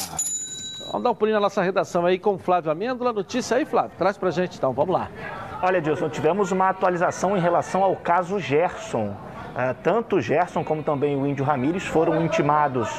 Vamos 0.92 1.04
dar 1.04 1.12
um 1.12 1.16
pulinho 1.16 1.36
na 1.36 1.42
nossa 1.42 1.62
redação 1.62 2.06
aí 2.06 2.20
com 2.20 2.34
o 2.34 2.38
Flávio 2.38 2.72
Amêndola. 2.72 3.14
Notícia 3.14 3.58
aí, 3.58 3.66
Flávio. 3.66 3.92
Traz 3.98 4.18
pra 4.18 4.32
gente 4.32 4.58
então, 4.58 4.74
vamos 4.74 4.94
lá. 4.94 5.10
Olha, 5.62 5.80
Dilson, 5.80 6.10
tivemos 6.10 6.52
uma 6.52 6.70
atualização 6.70 7.38
em 7.38 7.40
relação 7.40 7.84
ao 7.84 7.96
caso 7.96 8.40
Gerson. 8.40 9.16
Ah, 9.56 9.74
tanto 9.74 10.18
o 10.18 10.22
Gerson 10.22 10.64
como 10.64 10.82
também 10.82 11.16
o 11.16 11.28
Índio 11.28 11.46
Ramírez 11.46 11.86
foram 11.86 12.24
intimados 12.24 12.90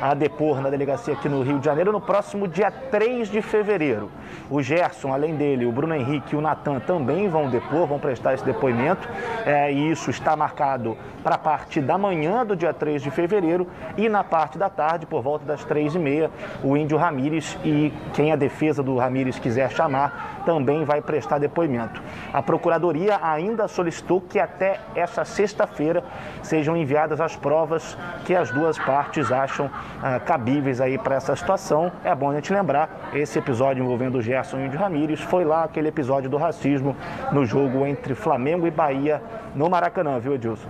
a 0.00 0.14
depor 0.14 0.60
na 0.60 0.70
delegacia 0.70 1.14
aqui 1.14 1.28
no 1.28 1.42
Rio 1.42 1.58
de 1.58 1.64
Janeiro 1.64 1.90
no 1.90 2.00
próximo 2.00 2.46
dia 2.46 2.70
3 2.70 3.28
de 3.28 3.42
fevereiro. 3.42 4.10
O 4.48 4.62
Gerson, 4.62 5.12
além 5.12 5.34
dele, 5.34 5.66
o 5.66 5.72
Bruno 5.72 5.94
Henrique 5.94 6.34
e 6.34 6.38
o 6.38 6.40
Natan 6.40 6.78
também 6.80 7.28
vão 7.28 7.50
depor, 7.50 7.86
vão 7.86 7.98
prestar 7.98 8.34
esse 8.34 8.44
depoimento. 8.44 9.08
É, 9.44 9.72
e 9.72 9.90
isso 9.90 10.10
está 10.10 10.36
marcado 10.36 10.96
para 11.22 11.34
a 11.34 11.38
parte 11.38 11.80
da 11.80 11.98
manhã 11.98 12.46
do 12.46 12.54
dia 12.54 12.72
3 12.72 13.02
de 13.02 13.10
fevereiro 13.10 13.66
e 13.96 14.08
na 14.08 14.22
parte 14.22 14.56
da 14.56 14.70
tarde, 14.70 15.06
por 15.06 15.22
volta 15.22 15.44
das 15.44 15.64
3h30, 15.64 16.30
o 16.62 16.76
Índio 16.76 16.96
Ramírez 16.96 17.58
e 17.64 17.92
quem 18.14 18.32
a 18.32 18.36
defesa 18.36 18.82
do 18.82 18.96
Ramírez 18.96 19.38
quiser 19.38 19.70
chamar 19.70 20.42
também 20.44 20.84
vai 20.84 21.02
prestar 21.02 21.38
depoimento. 21.38 22.00
A 22.32 22.42
Procuradoria 22.42 23.18
ainda 23.22 23.68
solicitou 23.68 24.20
que 24.20 24.38
até 24.38 24.80
essa 24.94 25.24
sexta-feira 25.24 26.02
sejam 26.42 26.76
enviadas 26.76 27.20
as 27.20 27.36
provas 27.36 27.98
que 28.24 28.34
as 28.34 28.50
duas 28.50 28.78
partes 28.78 29.30
acham 29.30 29.70
ah, 30.02 30.20
cabíveis 30.20 30.80
aí 30.80 30.98
para 30.98 31.16
essa 31.16 31.34
situação. 31.34 31.90
É 32.04 32.14
bom 32.14 32.30
a 32.30 32.34
gente 32.34 32.52
lembrar, 32.52 33.10
esse 33.12 33.38
episódio 33.38 33.82
envolvendo 33.82 34.18
o 34.18 34.22
Gerson 34.22 34.58
e 34.58 34.62
o 34.62 34.66
Índio 34.66 34.78
Ramírez 34.78 35.20
foi 35.20 35.44
lá 35.44 35.64
aquele 35.64 35.88
episódio 35.88 36.30
do 36.30 36.36
racismo 36.36 36.96
no 37.32 37.44
jogo 37.44 37.86
entre 37.86 38.14
Flamengo 38.14 38.66
e 38.66 38.70
Bahia 38.70 39.22
no 39.54 39.68
Maracanã, 39.68 40.18
viu, 40.18 40.34
Edilson? 40.34 40.68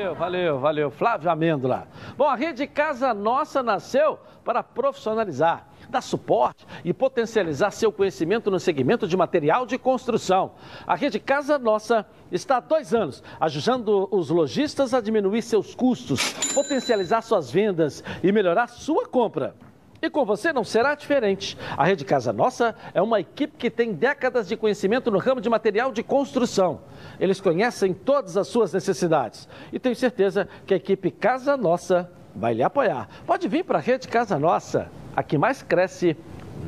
Valeu, 0.00 0.14
valeu, 0.14 0.58
valeu. 0.58 0.90
Flávio 0.90 1.30
Amêndola. 1.30 1.86
Bom, 2.16 2.26
a 2.26 2.34
rede 2.34 2.66
Casa 2.66 3.12
Nossa 3.12 3.62
nasceu 3.62 4.18
para 4.44 4.62
profissionalizar, 4.62 5.66
dar 5.90 6.00
suporte 6.00 6.66
e 6.84 6.94
potencializar 6.94 7.70
seu 7.70 7.92
conhecimento 7.92 8.50
no 8.50 8.58
segmento 8.58 9.06
de 9.06 9.16
material 9.16 9.66
de 9.66 9.76
construção. 9.76 10.52
A 10.86 10.94
rede 10.94 11.18
Casa 11.18 11.58
Nossa 11.58 12.06
está 12.32 12.56
há 12.56 12.60
dois 12.60 12.94
anos 12.94 13.22
ajudando 13.38 14.08
os 14.10 14.30
lojistas 14.30 14.94
a 14.94 15.00
diminuir 15.00 15.42
seus 15.42 15.74
custos, 15.74 16.32
potencializar 16.54 17.22
suas 17.22 17.50
vendas 17.50 18.02
e 18.22 18.32
melhorar 18.32 18.68
sua 18.68 19.06
compra. 19.06 19.54
E 20.02 20.08
com 20.08 20.24
você 20.24 20.50
não 20.52 20.64
será 20.64 20.94
diferente. 20.94 21.58
A 21.76 21.84
Rede 21.84 22.06
Casa 22.06 22.32
Nossa 22.32 22.74
é 22.94 23.02
uma 23.02 23.20
equipe 23.20 23.56
que 23.58 23.70
tem 23.70 23.92
décadas 23.92 24.48
de 24.48 24.56
conhecimento 24.56 25.10
no 25.10 25.18
ramo 25.18 25.42
de 25.42 25.50
material 25.50 25.92
de 25.92 26.02
construção. 26.02 26.80
Eles 27.18 27.38
conhecem 27.38 27.92
todas 27.92 28.36
as 28.36 28.48
suas 28.48 28.72
necessidades. 28.72 29.46
E 29.70 29.78
tenho 29.78 29.94
certeza 29.94 30.48
que 30.64 30.72
a 30.72 30.76
equipe 30.78 31.10
Casa 31.10 31.54
Nossa 31.54 32.10
vai 32.34 32.54
lhe 32.54 32.62
apoiar. 32.62 33.08
Pode 33.26 33.48
vir 33.48 33.64
para 33.64 33.78
a 33.78 33.80
Rede 33.80 34.08
Casa 34.08 34.38
Nossa, 34.38 34.90
a 35.14 35.22
que 35.22 35.38
mais 35.38 35.62
cresce 35.62 36.16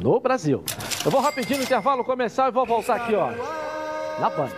no 0.01 0.21
Brasil. 0.21 0.65
Eu 1.05 1.11
vou 1.11 1.21
rapidinho 1.21 1.59
no 1.59 1.65
intervalo 1.65 2.05
começar 2.05 2.49
e 2.49 2.53
vou 2.53 2.67
voltar 2.67 2.97
aqui, 2.97 3.15
ó. 3.15 3.31
Na 4.21 4.31
Band. 4.31 4.49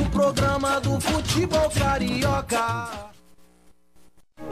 O 0.00 0.10
programa 0.10 0.80
do 0.80 1.00
futebol 1.00 1.70
carioca. 1.70 3.11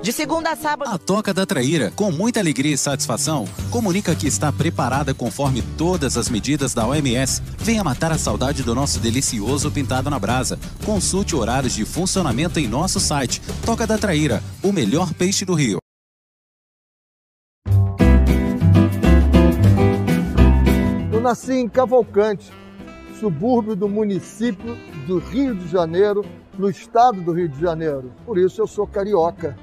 De 0.03 0.13
segunda 0.13 0.51
a 0.53 0.57
sábado. 0.57 0.91
A 0.91 0.97
Toca 0.97 1.35
da 1.35 1.45
Traíra, 1.45 1.93
com 1.95 2.11
muita 2.11 2.41
alegria 2.41 2.73
e 2.73 2.79
satisfação, 2.79 3.47
comunica 3.71 4.15
que 4.15 4.27
está 4.27 4.51
preparada 4.51 5.13
conforme 5.13 5.61
todas 5.77 6.17
as 6.17 6.31
medidas 6.31 6.73
da 6.73 6.87
OMS. 6.87 7.43
Venha 7.59 7.85
matar 7.85 8.11
a 8.11 8.17
saudade 8.17 8.63
do 8.63 8.75
nosso 8.75 8.99
delicioso 8.99 9.71
pintado 9.71 10.09
na 10.09 10.19
brasa. 10.19 10.59
Consulte 10.87 11.37
horários 11.37 11.75
de 11.75 11.85
funcionamento 11.85 12.59
em 12.59 12.67
nosso 12.67 12.99
site. 12.99 13.43
Toca 13.65 13.87
da 13.87 13.99
Traíra, 13.99 14.43
o 14.63 14.73
melhor 14.73 15.13
peixe 15.13 15.45
do 15.45 15.53
Rio. 15.53 15.79
Eu 21.13 21.21
nasci 21.21 21.53
em 21.53 21.69
Cavalcante, 21.69 22.51
subúrbio 23.21 23.77
do 23.77 23.87
município 23.87 24.79
do 25.07 25.19
Rio 25.19 25.55
de 25.55 25.69
Janeiro, 25.69 26.25
no 26.59 26.71
estado 26.71 27.21
do 27.21 27.33
Rio 27.33 27.51
de 27.51 27.61
Janeiro. 27.61 28.11
Por 28.25 28.39
isso 28.39 28.63
eu 28.63 28.67
sou 28.67 28.87
carioca. 28.87 29.55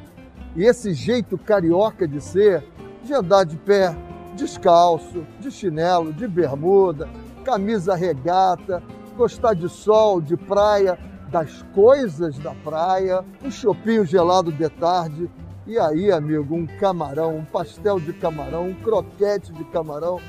E 0.58 0.66
esse 0.66 0.92
jeito 0.92 1.38
carioca 1.38 2.08
de 2.08 2.20
ser, 2.20 2.66
de 3.04 3.14
andar 3.14 3.44
de 3.44 3.56
pé, 3.58 3.96
descalço, 4.36 5.24
de 5.40 5.52
chinelo, 5.52 6.12
de 6.12 6.28
bermuda, 6.28 7.08
camisa 7.46 7.94
regata, 7.94 8.82
gostar 9.16 9.54
de 9.54 9.70
sol, 9.70 10.20
de 10.20 10.36
praia, 10.36 10.98
das 11.30 11.62
coisas 11.76 12.40
da 12.40 12.56
praia, 12.56 13.24
um 13.44 13.52
chopinho 13.52 14.04
gelado 14.04 14.52
de 14.52 14.68
tarde. 14.68 15.30
E 15.68 15.78
aí, 15.78 16.12
amigo, 16.12 16.56
um 16.56 16.66
camarão, 16.66 17.38
um 17.38 17.46
pastel 17.46 18.00
de 18.00 18.12
camarão, 18.14 18.70
um 18.70 18.74
croquete 18.74 19.54
de 19.54 19.64
camarão 19.66 20.20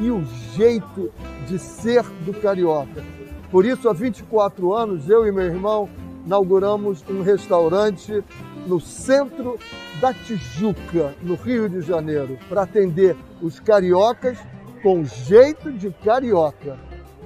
e 0.00 0.10
o 0.10 0.24
jeito 0.56 1.12
de 1.46 1.56
ser 1.56 2.02
do 2.24 2.32
carioca. 2.32 3.04
Por 3.48 3.64
isso, 3.64 3.88
há 3.88 3.92
24 3.92 4.74
anos, 4.74 5.08
eu 5.08 5.24
e 5.24 5.30
meu 5.30 5.44
irmão 5.44 5.88
inauguramos 6.26 7.04
um 7.08 7.22
restaurante 7.22 8.24
no 8.68 8.78
centro 8.78 9.58
da 9.98 10.12
Tijuca, 10.12 11.14
no 11.22 11.34
Rio 11.34 11.68
de 11.68 11.80
Janeiro, 11.80 12.38
para 12.48 12.62
atender 12.62 13.16
os 13.40 13.58
cariocas 13.58 14.38
com 14.82 15.04
jeito 15.04 15.72
de 15.72 15.90
carioca. 15.90 16.78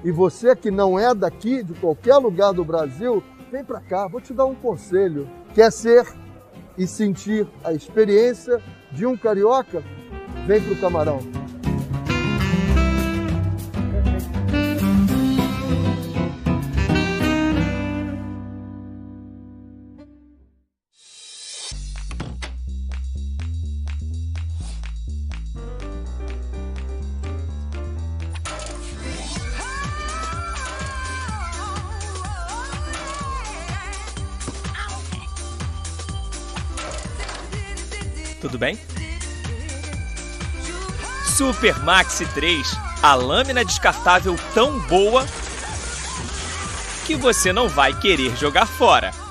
E 0.04 0.10
você 0.10 0.54
que 0.54 0.70
não 0.70 0.98
é 0.98 1.12
daqui, 1.14 1.62
de 1.62 1.74
qualquer 1.74 2.16
lugar 2.16 2.52
do 2.52 2.64
Brasil, 2.64 3.22
vem 3.50 3.64
para 3.64 3.80
cá, 3.80 4.06
vou 4.06 4.20
te 4.20 4.32
dar 4.32 4.46
um 4.46 4.54
conselho. 4.54 5.28
Quer 5.52 5.72
ser 5.72 6.06
e 6.78 6.86
sentir 6.86 7.46
a 7.64 7.72
experiência 7.72 8.62
de 8.92 9.04
um 9.04 9.16
carioca? 9.16 9.82
Vem 10.46 10.60
para 10.60 10.72
o 10.72 10.80
Camarão. 10.80 11.41
Super 41.36 41.78
Maxi 41.82 42.26
3, 42.26 42.76
a 43.02 43.14
lâmina 43.14 43.64
descartável 43.64 44.36
tão 44.52 44.78
boa 44.80 45.26
que 47.06 47.16
você 47.16 47.54
não 47.54 47.70
vai 47.70 47.98
querer 47.98 48.36
jogar 48.36 48.66
fora. 48.66 49.21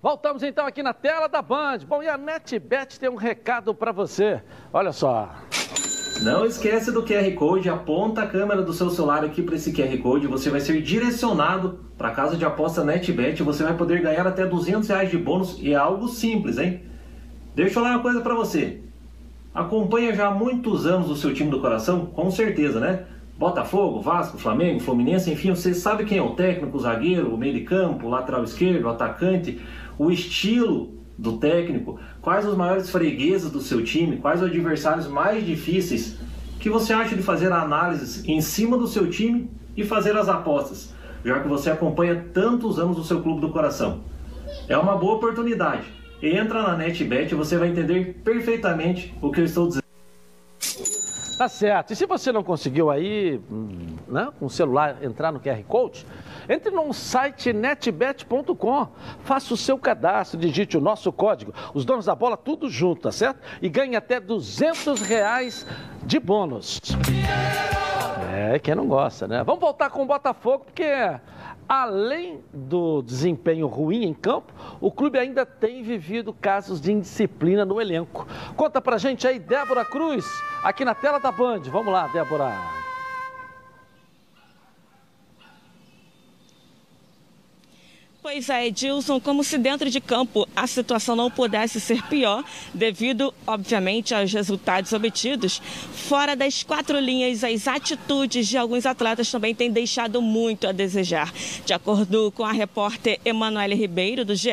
Voltamos 0.00 0.44
então 0.44 0.64
aqui 0.64 0.80
na 0.80 0.92
tela 0.92 1.26
da 1.26 1.42
Band. 1.42 1.78
Bom, 1.88 2.02
e 2.02 2.08
a 2.08 2.16
NetBet 2.16 3.00
tem 3.00 3.08
um 3.08 3.16
recado 3.16 3.74
para 3.74 3.90
você. 3.90 4.40
Olha 4.72 4.92
só. 4.92 5.28
Não 6.22 6.46
esquece 6.46 6.92
do 6.92 7.02
QR 7.02 7.32
Code, 7.34 7.68
aponta 7.68 8.22
a 8.22 8.26
câmera 8.26 8.62
do 8.62 8.72
seu 8.72 8.90
celular 8.90 9.24
aqui 9.24 9.42
para 9.42 9.56
esse 9.56 9.72
QR 9.72 9.96
Code, 9.98 10.26
você 10.26 10.50
vai 10.50 10.60
ser 10.60 10.80
direcionado 10.82 11.80
para 11.96 12.08
a 12.08 12.10
casa 12.12 12.36
de 12.36 12.44
aposta 12.44 12.84
NetBet, 12.84 13.42
você 13.42 13.62
vai 13.62 13.76
poder 13.76 14.00
ganhar 14.00 14.26
até 14.26 14.44
200 14.44 14.88
reais 14.88 15.10
de 15.10 15.18
bônus 15.18 15.58
e 15.60 15.72
é 15.72 15.76
algo 15.76 16.08
simples, 16.08 16.58
hein? 16.58 16.80
Deixa 17.54 17.70
eu 17.70 17.74
falar 17.74 17.90
uma 17.90 18.02
coisa 18.02 18.20
para 18.20 18.34
você. 18.34 18.80
Acompanha 19.54 20.14
já 20.14 20.28
há 20.28 20.30
muitos 20.30 20.86
anos 20.86 21.08
o 21.08 21.16
seu 21.16 21.32
time 21.32 21.50
do 21.50 21.60
coração? 21.60 22.06
Com 22.06 22.30
certeza, 22.30 22.80
né? 22.80 23.04
Botafogo, 23.38 24.00
Vasco, 24.00 24.36
Flamengo, 24.36 24.80
Fluminense, 24.80 25.30
enfim, 25.30 25.50
você 25.50 25.72
sabe 25.72 26.04
quem 26.04 26.18
é 26.18 26.22
o 26.22 26.30
técnico, 26.30 26.76
o 26.76 26.80
zagueiro, 26.80 27.32
o 27.32 27.38
meio 27.38 27.54
de 27.54 27.60
campo, 27.60 28.08
o 28.08 28.10
lateral 28.10 28.42
esquerdo, 28.42 28.86
o 28.86 28.88
atacante, 28.88 29.60
o 29.98 30.10
estilo 30.10 30.94
do 31.18 31.38
técnico, 31.38 31.98
quais 32.22 32.46
os 32.46 32.56
maiores 32.56 32.88
fregueses 32.90 33.50
do 33.50 33.60
seu 33.60 33.82
time, 33.82 34.18
quais 34.18 34.40
os 34.40 34.48
adversários 34.48 35.08
mais 35.08 35.44
difíceis, 35.44 36.16
que 36.60 36.70
você 36.70 36.92
acha 36.92 37.16
de 37.16 37.22
fazer 37.22 37.52
análises 37.52 38.24
em 38.24 38.40
cima 38.40 38.78
do 38.78 38.86
seu 38.86 39.10
time 39.10 39.50
e 39.76 39.84
fazer 39.84 40.16
as 40.16 40.28
apostas, 40.28 40.94
já 41.24 41.40
que 41.40 41.48
você 41.48 41.70
acompanha 41.70 42.24
tantos 42.32 42.78
anos 42.78 42.98
o 42.98 43.04
seu 43.04 43.20
clube 43.20 43.40
do 43.40 43.50
coração. 43.50 44.00
É 44.68 44.76
uma 44.76 44.96
boa 44.96 45.16
oportunidade. 45.16 45.84
Entra 46.22 46.62
na 46.62 46.76
NetBet 46.76 47.32
e 47.32 47.36
você 47.36 47.56
vai 47.56 47.68
entender 47.68 48.20
perfeitamente 48.24 49.14
o 49.20 49.30
que 49.30 49.40
eu 49.40 49.44
estou 49.44 49.68
dizendo. 49.68 49.87
Tá 51.38 51.48
certo. 51.48 51.92
E 51.92 51.96
se 51.96 52.04
você 52.04 52.32
não 52.32 52.42
conseguiu 52.42 52.90
aí, 52.90 53.40
hum, 53.48 53.94
né, 54.08 54.28
com 54.40 54.46
o 54.46 54.50
celular 54.50 54.98
entrar 55.04 55.30
no 55.30 55.38
QR 55.38 55.62
Code, 55.68 56.04
entre 56.48 56.72
no 56.72 56.92
site 56.92 57.52
netbet.com, 57.52 58.88
faça 59.22 59.54
o 59.54 59.56
seu 59.56 59.78
cadastro, 59.78 60.36
digite 60.36 60.76
o 60.76 60.80
nosso 60.80 61.12
código, 61.12 61.54
os 61.72 61.84
donos 61.84 62.06
da 62.06 62.14
bola, 62.16 62.36
tudo 62.36 62.68
junto, 62.68 63.02
tá 63.02 63.12
certo? 63.12 63.38
E 63.62 63.68
ganhe 63.68 63.94
até 63.94 64.18
200 64.18 65.00
reais 65.00 65.64
de 66.02 66.18
bônus. 66.18 66.80
É, 68.34 68.58
quem 68.58 68.74
não 68.74 68.88
gosta, 68.88 69.28
né? 69.28 69.44
Vamos 69.44 69.60
voltar 69.60 69.90
com 69.90 70.02
o 70.02 70.06
Botafogo, 70.06 70.64
porque 70.64 70.84
além 71.68 72.40
do 72.52 73.02
desempenho 73.02 73.66
ruim 73.66 74.04
em 74.04 74.14
campo, 74.14 74.52
o 74.80 74.90
clube 74.90 75.18
ainda 75.18 75.44
tem 75.44 75.82
vivido 75.82 76.32
casos 76.32 76.80
de 76.80 76.92
indisciplina 76.92 77.64
no 77.64 77.80
elenco. 77.80 78.26
Conta 78.56 78.80
pra 78.80 78.96
gente 78.96 79.26
aí, 79.28 79.38
Débora 79.38 79.84
Cruz, 79.84 80.24
aqui 80.62 80.84
na 80.84 80.94
tela 80.94 81.18
da 81.18 81.30
Band. 81.30 81.62
Vamos 81.70 81.92
lá, 81.92 82.06
Débora. 82.06 82.77
Pois 88.30 88.50
é, 88.50 88.66
Edilson, 88.66 89.18
como 89.18 89.42
se 89.42 89.56
dentro 89.56 89.88
de 89.88 90.02
campo 90.02 90.46
a 90.54 90.66
situação 90.66 91.16
não 91.16 91.30
pudesse 91.30 91.80
ser 91.80 92.02
pior, 92.08 92.44
devido, 92.74 93.32
obviamente, 93.46 94.14
aos 94.14 94.30
resultados 94.30 94.92
obtidos, 94.92 95.62
fora 95.94 96.36
das 96.36 96.62
quatro 96.62 97.00
linhas, 97.00 97.42
as 97.42 97.66
atitudes 97.66 98.46
de 98.46 98.58
alguns 98.58 98.84
atletas 98.84 99.30
também 99.30 99.54
têm 99.54 99.70
deixado 99.70 100.20
muito 100.20 100.68
a 100.68 100.72
desejar. 100.72 101.32
De 101.64 101.72
acordo 101.72 102.30
com 102.32 102.44
a 102.44 102.52
repórter 102.52 103.18
Emanuele 103.24 103.74
Ribeiro, 103.74 104.26
do 104.26 104.34
GE, 104.34 104.50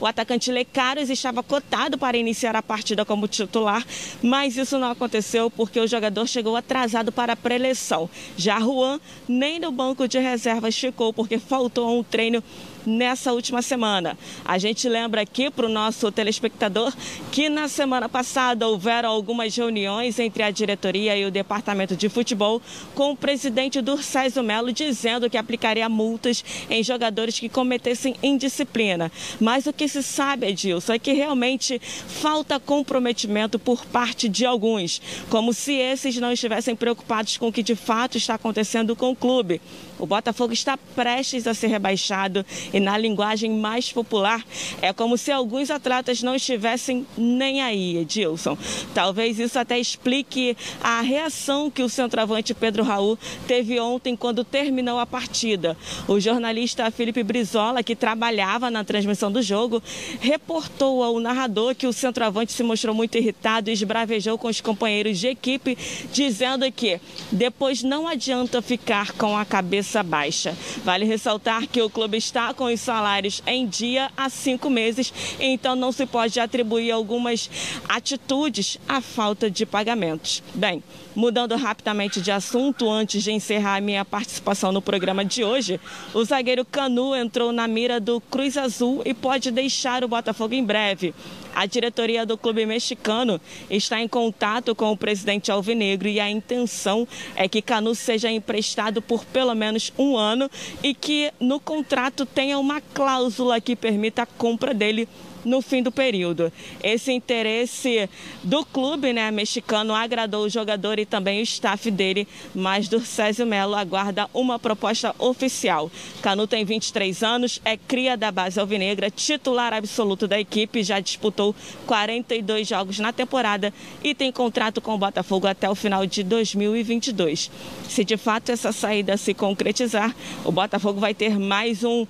o 0.00 0.06
atacante 0.06 0.50
Lecaros 0.50 1.10
estava 1.10 1.42
cotado 1.42 1.98
para 1.98 2.16
iniciar 2.16 2.56
a 2.56 2.62
partida 2.62 3.04
como 3.04 3.28
titular, 3.28 3.86
mas 4.22 4.56
isso 4.56 4.78
não 4.78 4.90
aconteceu 4.90 5.50
porque 5.50 5.78
o 5.78 5.86
jogador 5.86 6.26
chegou 6.26 6.56
atrasado 6.56 7.12
para 7.12 7.34
a 7.34 7.36
preleção. 7.36 8.08
Já 8.38 8.58
Juan 8.58 8.98
nem 9.28 9.60
no 9.60 9.70
banco 9.70 10.08
de 10.08 10.18
reservas 10.18 10.78
ficou 10.78 11.12
porque 11.12 11.38
faltou 11.38 11.98
um 11.98 12.02
treino 12.02 12.42
nessa 12.88 13.32
última 13.32 13.62
semana. 13.62 14.18
A 14.44 14.58
gente 14.58 14.88
lembra 14.88 15.20
aqui 15.20 15.50
para 15.50 15.66
o 15.66 15.68
nosso 15.68 16.10
telespectador 16.10 16.92
que 17.30 17.48
na 17.48 17.68
semana 17.68 18.08
passada 18.08 18.66
houveram 18.66 19.10
algumas 19.10 19.54
reuniões 19.54 20.18
entre 20.18 20.42
a 20.42 20.50
diretoria 20.50 21.16
e 21.16 21.24
o 21.24 21.30
departamento 21.30 21.94
de 21.94 22.08
futebol 22.08 22.60
com 22.94 23.12
o 23.12 23.16
presidente 23.16 23.80
do 23.80 24.02
Césio 24.02 24.42
Melo 24.42 24.72
dizendo 24.72 25.28
que 25.28 25.36
aplicaria 25.36 25.88
multas 25.88 26.44
em 26.70 26.82
jogadores 26.82 27.38
que 27.38 27.48
cometessem 27.48 28.16
indisciplina. 28.22 29.12
Mas 29.40 29.66
o 29.66 29.72
que 29.72 29.86
se 29.86 30.02
sabe, 30.02 30.48
Edilson, 30.48 30.94
é 30.94 30.98
que 30.98 31.12
realmente 31.12 31.80
falta 31.80 32.58
comprometimento 32.58 33.58
por 33.58 33.84
parte 33.84 34.28
de 34.28 34.46
alguns, 34.46 35.00
como 35.28 35.52
se 35.52 35.74
esses 35.74 36.16
não 36.16 36.32
estivessem 36.32 36.74
preocupados 36.74 37.36
com 37.36 37.48
o 37.48 37.52
que 37.52 37.62
de 37.62 37.74
fato 37.74 38.16
está 38.16 38.34
acontecendo 38.34 38.96
com 38.96 39.10
o 39.10 39.16
clube. 39.16 39.60
O 39.98 40.06
Botafogo 40.06 40.52
está 40.52 40.78
prestes 40.94 41.46
a 41.46 41.54
ser 41.54 41.66
rebaixado 41.66 42.46
e, 42.72 42.78
na 42.78 42.96
linguagem 42.96 43.50
mais 43.50 43.92
popular, 43.92 44.44
é 44.80 44.92
como 44.92 45.18
se 45.18 45.32
alguns 45.32 45.70
atletas 45.70 46.22
não 46.22 46.36
estivessem 46.36 47.04
nem 47.16 47.62
aí, 47.62 47.98
Edilson. 47.98 48.56
Talvez 48.94 49.38
isso 49.38 49.58
até 49.58 49.78
explique 49.78 50.56
a 50.80 51.00
reação 51.00 51.70
que 51.70 51.82
o 51.82 51.88
centroavante 51.88 52.54
Pedro 52.54 52.84
Raul 52.84 53.18
teve 53.46 53.80
ontem 53.80 54.14
quando 54.14 54.44
terminou 54.44 55.00
a 55.00 55.06
partida. 55.06 55.76
O 56.06 56.20
jornalista 56.20 56.90
Felipe 56.90 57.22
Brizola, 57.24 57.82
que 57.82 57.96
trabalhava 57.96 58.70
na 58.70 58.84
transmissão 58.84 59.32
do 59.32 59.42
jogo, 59.42 59.82
reportou 60.20 61.02
ao 61.02 61.18
narrador 61.18 61.74
que 61.74 61.86
o 61.86 61.92
centroavante 61.92 62.52
se 62.52 62.62
mostrou 62.62 62.94
muito 62.94 63.18
irritado 63.18 63.68
e 63.68 63.72
esbravejou 63.72 64.38
com 64.38 64.48
os 64.48 64.60
companheiros 64.60 65.18
de 65.18 65.26
equipe, 65.26 65.76
dizendo 66.12 66.70
que 66.70 67.00
depois 67.32 67.82
não 67.82 68.06
adianta 68.06 68.62
ficar 68.62 69.12
com 69.12 69.36
a 69.36 69.44
cabeça 69.44 69.87
baixa. 70.02 70.56
Vale 70.84 71.04
ressaltar 71.04 71.66
que 71.66 71.80
o 71.80 71.90
clube 71.90 72.16
está 72.16 72.52
com 72.52 72.64
os 72.64 72.80
salários 72.80 73.42
em 73.46 73.66
dia 73.66 74.10
há 74.16 74.28
cinco 74.28 74.68
meses, 74.68 75.12
então 75.40 75.74
não 75.74 75.92
se 75.92 76.06
pode 76.06 76.38
atribuir 76.38 76.90
algumas 76.90 77.50
atitudes 77.88 78.78
à 78.88 79.00
falta 79.00 79.50
de 79.50 79.64
pagamentos. 79.64 80.42
Bem, 80.54 80.82
mudando 81.14 81.56
rapidamente 81.56 82.20
de 82.20 82.30
assunto, 82.30 82.88
antes 82.88 83.22
de 83.22 83.32
encerrar 83.32 83.76
a 83.76 83.80
minha 83.80 84.04
participação 84.04 84.70
no 84.70 84.82
programa 84.82 85.24
de 85.24 85.42
hoje, 85.42 85.80
o 86.14 86.24
zagueiro 86.24 86.64
Canu 86.64 87.14
entrou 87.14 87.52
na 87.52 87.66
mira 87.66 87.98
do 87.98 88.20
Cruz 88.20 88.56
Azul 88.56 89.02
e 89.04 89.14
pode 89.14 89.50
deixar 89.50 90.04
o 90.04 90.08
Botafogo 90.08 90.54
em 90.54 90.64
breve. 90.64 91.14
A 91.54 91.66
diretoria 91.66 92.24
do 92.24 92.38
clube 92.38 92.64
mexicano 92.64 93.40
está 93.68 94.00
em 94.00 94.06
contato 94.06 94.76
com 94.76 94.92
o 94.92 94.96
presidente 94.96 95.50
Alvinegro 95.50 96.06
e 96.06 96.20
a 96.20 96.30
intenção 96.30 97.06
é 97.34 97.48
que 97.48 97.60
Canu 97.60 97.96
seja 97.96 98.30
emprestado 98.30 99.02
por 99.02 99.24
pelo 99.24 99.54
menos 99.56 99.77
um 99.98 100.16
ano 100.16 100.50
e 100.82 100.94
que 100.94 101.32
no 101.40 101.60
contrato 101.60 102.26
tenha 102.26 102.58
uma 102.58 102.80
cláusula 102.80 103.60
que 103.60 103.76
permita 103.76 104.22
a 104.22 104.26
compra 104.26 104.74
dele 104.74 105.08
no 105.44 105.60
fim 105.60 105.82
do 105.82 105.90
período. 105.90 106.52
Esse 106.82 107.12
interesse 107.12 108.08
do 108.42 108.64
clube 108.64 109.12
né, 109.12 109.30
mexicano 109.30 109.94
agradou 109.94 110.44
o 110.44 110.48
jogador 110.48 110.98
e 110.98 111.06
também 111.06 111.40
o 111.40 111.42
staff 111.42 111.90
dele, 111.90 112.26
mas 112.54 112.88
do 112.88 113.00
Césio 113.00 113.46
Melo 113.46 113.74
aguarda 113.74 114.28
uma 114.32 114.58
proposta 114.58 115.14
oficial. 115.18 115.90
Canu 116.22 116.46
tem 116.46 116.64
23 116.64 117.22
anos, 117.22 117.60
é 117.64 117.76
cria 117.76 118.16
da 118.16 118.30
base 118.30 118.58
alvinegra, 118.58 119.10
titular 119.10 119.72
absoluto 119.72 120.26
da 120.26 120.38
equipe, 120.38 120.82
já 120.82 121.00
disputou 121.00 121.54
42 121.86 122.68
jogos 122.68 122.98
na 122.98 123.12
temporada 123.12 123.72
e 124.02 124.14
tem 124.14 124.30
contrato 124.32 124.80
com 124.80 124.94
o 124.94 124.98
Botafogo 124.98 125.46
até 125.46 125.68
o 125.68 125.74
final 125.74 126.06
de 126.06 126.22
2022. 126.22 127.50
Se 127.88 128.04
de 128.04 128.16
fato 128.16 128.50
essa 128.50 128.72
saída 128.72 129.16
se 129.16 129.34
concretizar, 129.34 130.14
o 130.44 130.52
Botafogo 130.52 131.00
vai 131.00 131.14
ter 131.14 131.38
mais 131.38 131.84
um 131.84 132.06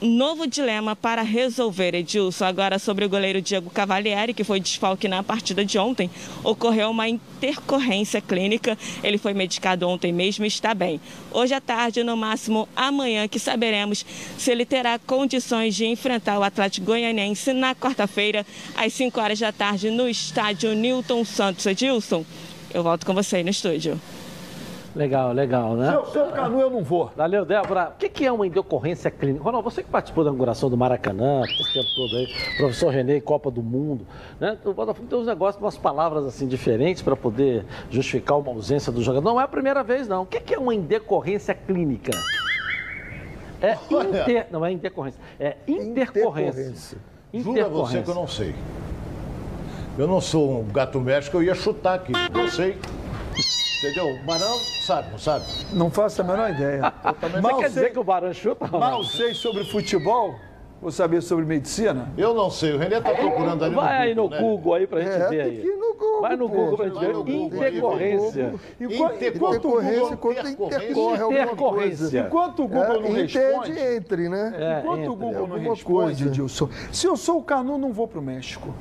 novo 0.00 0.46
dilema 0.46 0.96
para 0.96 1.22
resolver, 1.22 1.94
Edilson. 1.94 2.44
Agora, 2.44 2.78
sobre 2.78 3.04
o 3.04 3.08
goleiro 3.08 3.42
Diego 3.42 3.70
Cavalieri, 3.70 4.32
que 4.32 4.44
foi 4.44 4.60
desfalque 4.60 5.08
na 5.08 5.22
partida 5.22 5.64
de 5.64 5.78
ontem, 5.78 6.10
ocorreu 6.42 6.90
uma 6.90 7.08
intercorrência 7.08 8.20
clínica. 8.20 8.76
Ele 9.02 9.18
foi 9.18 9.34
medicado 9.34 9.88
ontem 9.88 10.12
mesmo 10.12 10.44
e 10.44 10.48
está 10.48 10.74
bem. 10.74 11.00
Hoje 11.30 11.54
à 11.54 11.60
tarde, 11.60 12.02
no 12.02 12.16
máximo 12.16 12.68
amanhã, 12.74 13.28
que 13.28 13.38
saberemos 13.38 14.04
se 14.38 14.50
ele 14.50 14.64
terá 14.64 14.98
condições 14.98 15.74
de 15.74 15.86
enfrentar 15.86 16.38
o 16.38 16.42
Atlético 16.42 16.86
Goianiense 16.86 17.52
na 17.52 17.74
quarta-feira, 17.74 18.46
às 18.76 18.92
5 18.94 19.20
horas 19.20 19.38
da 19.38 19.52
tarde, 19.52 19.90
no 19.90 20.08
estádio 20.08 20.74
Newton 20.74 21.24
Santos. 21.24 21.66
Edilson, 21.66 22.24
eu 22.72 22.82
volto 22.82 23.04
com 23.04 23.12
você 23.12 23.36
aí 23.36 23.44
no 23.44 23.50
estúdio. 23.50 24.00
Legal, 24.94 25.32
legal, 25.32 25.76
né? 25.76 25.88
Se 25.88 25.94
eu 25.94 26.06
sou 26.06 26.28
o 26.28 26.32
Canu, 26.32 26.60
eu 26.60 26.68
não 26.68 26.82
vou. 26.82 27.12
Valeu, 27.16 27.44
Débora. 27.44 27.92
O 27.94 27.98
que, 27.98 28.08
que 28.08 28.26
é 28.26 28.32
uma 28.32 28.44
indecorrência 28.44 29.08
clínica? 29.08 29.44
Ronaldo, 29.44 29.70
você 29.70 29.84
que 29.84 29.88
participou 29.88 30.24
da 30.24 30.30
inauguração 30.30 30.68
do 30.68 30.76
Maracanã, 30.76 31.42
esse 31.44 31.72
tempo 31.72 31.88
todo 31.94 32.16
aí, 32.16 32.26
professor 32.56 32.88
Renê, 32.88 33.20
Copa 33.20 33.52
do 33.52 33.62
Mundo, 33.62 34.04
né? 34.40 34.58
O 34.64 34.72
Botafogo 34.72 35.06
tem 35.08 35.18
uns 35.18 35.28
negócios, 35.28 35.62
umas 35.62 35.76
palavras 35.76 36.26
assim 36.26 36.48
diferentes 36.48 37.02
para 37.02 37.14
poder 37.14 37.64
justificar 37.88 38.36
uma 38.38 38.50
ausência 38.50 38.90
do 38.90 39.00
jogador. 39.00 39.30
Não 39.30 39.40
é 39.40 39.44
a 39.44 39.48
primeira 39.48 39.84
vez, 39.84 40.08
não. 40.08 40.22
O 40.22 40.26
que, 40.26 40.40
que 40.40 40.54
é 40.54 40.58
uma 40.58 40.74
indecorrência 40.74 41.54
clínica? 41.54 42.10
É 43.62 43.78
inter... 43.90 44.46
Não 44.50 44.66
é 44.66 44.72
intercorrência, 44.72 45.20
é 45.38 45.56
intercorrência. 45.68 46.98
Jura 47.32 47.68
você 47.68 48.02
que 48.02 48.08
eu 48.08 48.14
não 48.14 48.26
sei. 48.26 48.56
Eu 49.96 50.08
não 50.08 50.20
sou 50.20 50.60
um 50.60 50.64
gato 50.64 50.98
médico, 50.98 51.36
eu 51.36 51.42
ia 51.44 51.54
chutar 51.54 51.94
aqui. 51.94 52.12
Não 52.32 52.48
sei. 52.48 52.76
Entendeu? 53.82 54.10
O 54.14 54.18
Barão 54.24 54.58
sabe, 54.58 55.10
não 55.10 55.18
sabe? 55.18 55.44
Não 55.72 55.90
faço 55.90 56.20
a 56.20 56.24
menor 56.24 56.50
ideia. 56.50 56.92
Você 57.40 57.54
quer 57.54 57.68
dizer 57.68 57.92
que 57.92 57.98
o 57.98 58.04
Barão 58.04 58.32
chuta? 58.32 58.66
Mal 58.66 59.02
sei 59.04 59.32
sobre 59.32 59.64
futebol, 59.64 60.34
vou 60.82 60.90
saber 60.92 61.22
sobre 61.22 61.46
medicina. 61.46 62.12
Eu 62.18 62.34
não 62.34 62.50
sei, 62.50 62.74
o 62.74 62.78
Renê 62.78 62.98
está 62.98 63.10
procurando 63.14 63.64
ali 63.64 63.74
Vai 63.74 64.08
aí 64.08 64.14
no 64.14 64.28
né? 64.28 64.38
Google 64.38 64.74
aí 64.74 64.86
pra 64.86 65.00
gente 65.00 65.12
É, 65.12 65.28
ver 65.28 65.40
aí. 65.40 65.64
no 65.64 65.94
Google. 65.94 66.20
Vai 66.20 66.36
no. 66.36 66.46
Google 66.48 66.76
pra 66.76 66.88
gente 66.88 66.98
ver. 66.98 67.32
Intercorrência. 67.32 68.54
Enquanto, 68.78 69.22
enquanto 69.24 69.64
o 69.64 69.80
Intercorrência, 69.80 70.16
Google, 70.16 70.66
intercorre 70.66 71.20
alguma 71.22 71.40
Intercorrência. 71.42 71.96
coisa. 71.96 72.26
enquanto 72.26 72.62
o 72.64 72.68
Google 72.68 72.84
É, 72.84 73.00
não 73.00 73.08
entende, 73.08 73.38
responde, 73.38 73.78
entre, 73.78 74.28
né? 74.28 74.54
É, 74.58 74.80
enquanto 74.80 75.08
o 75.10 75.16
Google 75.16 75.46
não 75.46 75.58
responde, 75.58 75.84
coisa. 75.84 76.26
Edilson, 76.26 76.68
se 76.92 77.06
eu 77.06 77.16
sou 77.16 77.38
o 77.38 77.42
Canu, 77.42 77.78
não 77.78 77.92
vou 77.94 78.06
para 78.06 78.18
o 78.18 78.22
México. 78.22 78.74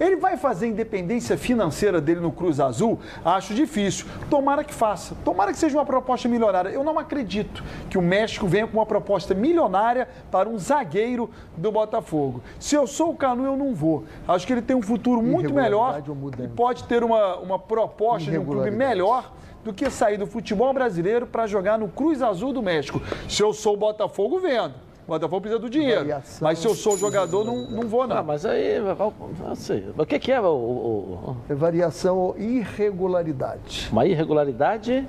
Ele 0.00 0.16
vai 0.16 0.36
fazer 0.36 0.66
a 0.66 0.68
independência 0.68 1.36
financeira 1.36 2.00
dele 2.00 2.20
no 2.20 2.32
Cruz 2.32 2.60
Azul? 2.60 2.98
Acho 3.24 3.54
difícil. 3.54 4.06
Tomara 4.28 4.64
que 4.64 4.74
faça. 4.74 5.14
Tomara 5.24 5.52
que 5.52 5.58
seja 5.58 5.76
uma 5.76 5.84
proposta 5.84 6.28
milionária. 6.28 6.68
Eu 6.70 6.84
não 6.84 6.98
acredito 6.98 7.62
que 7.88 7.98
o 7.98 8.02
México 8.02 8.46
venha 8.46 8.66
com 8.66 8.78
uma 8.78 8.86
proposta 8.86 9.34
milionária 9.34 10.08
para 10.30 10.48
um 10.48 10.58
zagueiro 10.58 11.30
do 11.56 11.70
Botafogo. 11.70 12.42
Se 12.58 12.74
eu 12.74 12.86
sou 12.86 13.10
o 13.10 13.16
Canu, 13.16 13.44
eu 13.44 13.56
não 13.56 13.74
vou. 13.74 14.04
Acho 14.26 14.46
que 14.46 14.52
ele 14.52 14.62
tem 14.62 14.76
um 14.76 14.82
futuro 14.82 15.22
muito 15.22 15.52
melhor 15.52 16.02
e 16.42 16.48
pode 16.48 16.84
ter 16.84 17.02
uma, 17.02 17.36
uma 17.36 17.58
proposta 17.58 18.30
de 18.30 18.38
um 18.38 18.44
clube 18.44 18.70
melhor 18.70 19.32
do 19.64 19.72
que 19.72 19.88
sair 19.88 20.18
do 20.18 20.26
futebol 20.26 20.72
brasileiro 20.74 21.26
para 21.26 21.46
jogar 21.46 21.78
no 21.78 21.88
Cruz 21.88 22.20
Azul 22.20 22.52
do 22.52 22.62
México. 22.62 23.00
Se 23.28 23.42
eu 23.42 23.52
sou 23.52 23.74
o 23.74 23.76
Botafogo, 23.76 24.38
vendo. 24.38 24.74
O 25.06 25.10
Botafogo 25.12 25.40
precisa 25.42 25.60
do 25.60 25.68
dinheiro. 25.68 26.00
Variação, 26.00 26.38
Mas 26.48 26.58
se 26.58 26.66
eu 26.66 26.74
sou 26.74 26.96
jogador, 26.96 27.44
não, 27.44 27.66
não 27.68 27.86
vou, 27.88 28.06
não. 28.06 28.16
Ah, 28.16 28.22
mas 28.22 28.46
aí, 28.46 28.80
não 28.80 29.54
sei. 29.54 29.84
O 29.98 30.06
que, 30.06 30.18
que 30.18 30.32
é 30.32 30.40
o, 30.40 30.44
o- 30.46 31.36
É 31.48 31.54
variação 31.54 32.16
ou 32.16 32.36
irregularidade. 32.38 33.88
uma 33.92 34.06
irregularidade 34.06 35.06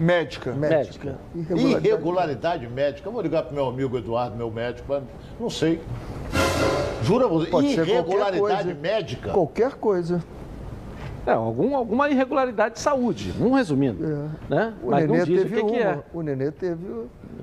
Médica. 0.00 0.52
médica? 0.52 1.18
Irregularidade. 1.34 1.86
Irregularidade 1.88 2.66
médica. 2.68 3.08
Eu 3.08 3.12
vou 3.12 3.22
ligar 3.22 3.42
pro 3.44 3.54
meu 3.54 3.66
amigo 3.68 3.96
Eduardo, 3.96 4.36
meu 4.36 4.50
médico. 4.50 4.86
mas 4.88 5.02
Não 5.38 5.50
sei. 5.50 5.80
Jura 7.02 7.28
você? 7.28 7.50
Pode 7.50 7.68
ser 7.68 7.76
qualquer 7.76 7.92
Irregularidade 7.92 8.40
coisa. 8.64 8.74
médica? 8.80 9.30
Qualquer 9.30 9.74
coisa. 9.74 10.22
É, 11.26 11.32
algum, 11.32 11.76
alguma 11.76 12.08
irregularidade 12.08 12.74
de 12.74 12.80
saúde, 12.80 13.34
não 13.38 13.52
resumindo. 13.52 14.02
Né? 14.48 14.74
O 14.82 14.90
Mas 14.90 15.06
Nenê 15.06 15.18
não 15.18 15.24
diz 15.24 15.40
o 15.40 15.42
teve 15.42 15.54
que, 15.54 15.66
que 15.66 15.72
uma. 15.82 15.90
é. 15.90 15.98
O 16.12 16.22
Nenê 16.22 16.50
teve. 16.50 16.86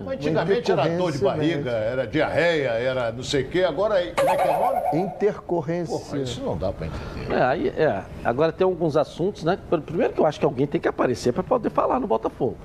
Antigamente 0.08 0.72
era 0.72 0.98
dor 0.98 1.12
de 1.12 1.18
barriga, 1.20 1.72
era 1.72 2.08
diarreia, 2.08 2.70
era 2.70 3.12
não 3.12 3.24
sei 3.24 3.44
o 3.44 3.50
quê. 3.50 3.64
Agora, 3.64 3.96
como 4.14 4.30
é 4.30 4.36
que 4.36 4.48
é 4.48 4.58
o 4.58 4.60
nome? 4.60 5.06
Intercorrência. 5.06 5.98
Porra, 5.98 6.18
isso 6.20 6.42
não 6.44 6.58
dá 6.58 6.72
pra 6.72 6.88
entender. 6.88 7.34
É, 7.34 7.44
aí, 7.44 7.68
é. 7.70 8.04
Agora 8.24 8.52
tem 8.52 8.66
alguns 8.66 8.98
assuntos, 8.98 9.44
né? 9.44 9.58
Primeiro 9.86 10.14
que 10.14 10.20
eu 10.20 10.26
acho 10.26 10.40
que 10.40 10.46
alguém 10.46 10.68
tem 10.68 10.82
que 10.82 10.88
aparecer 10.88 11.32
para 11.32 11.44
poder 11.44 11.70
falar 11.70 12.00
no 12.00 12.08
Botafogo. 12.08 12.58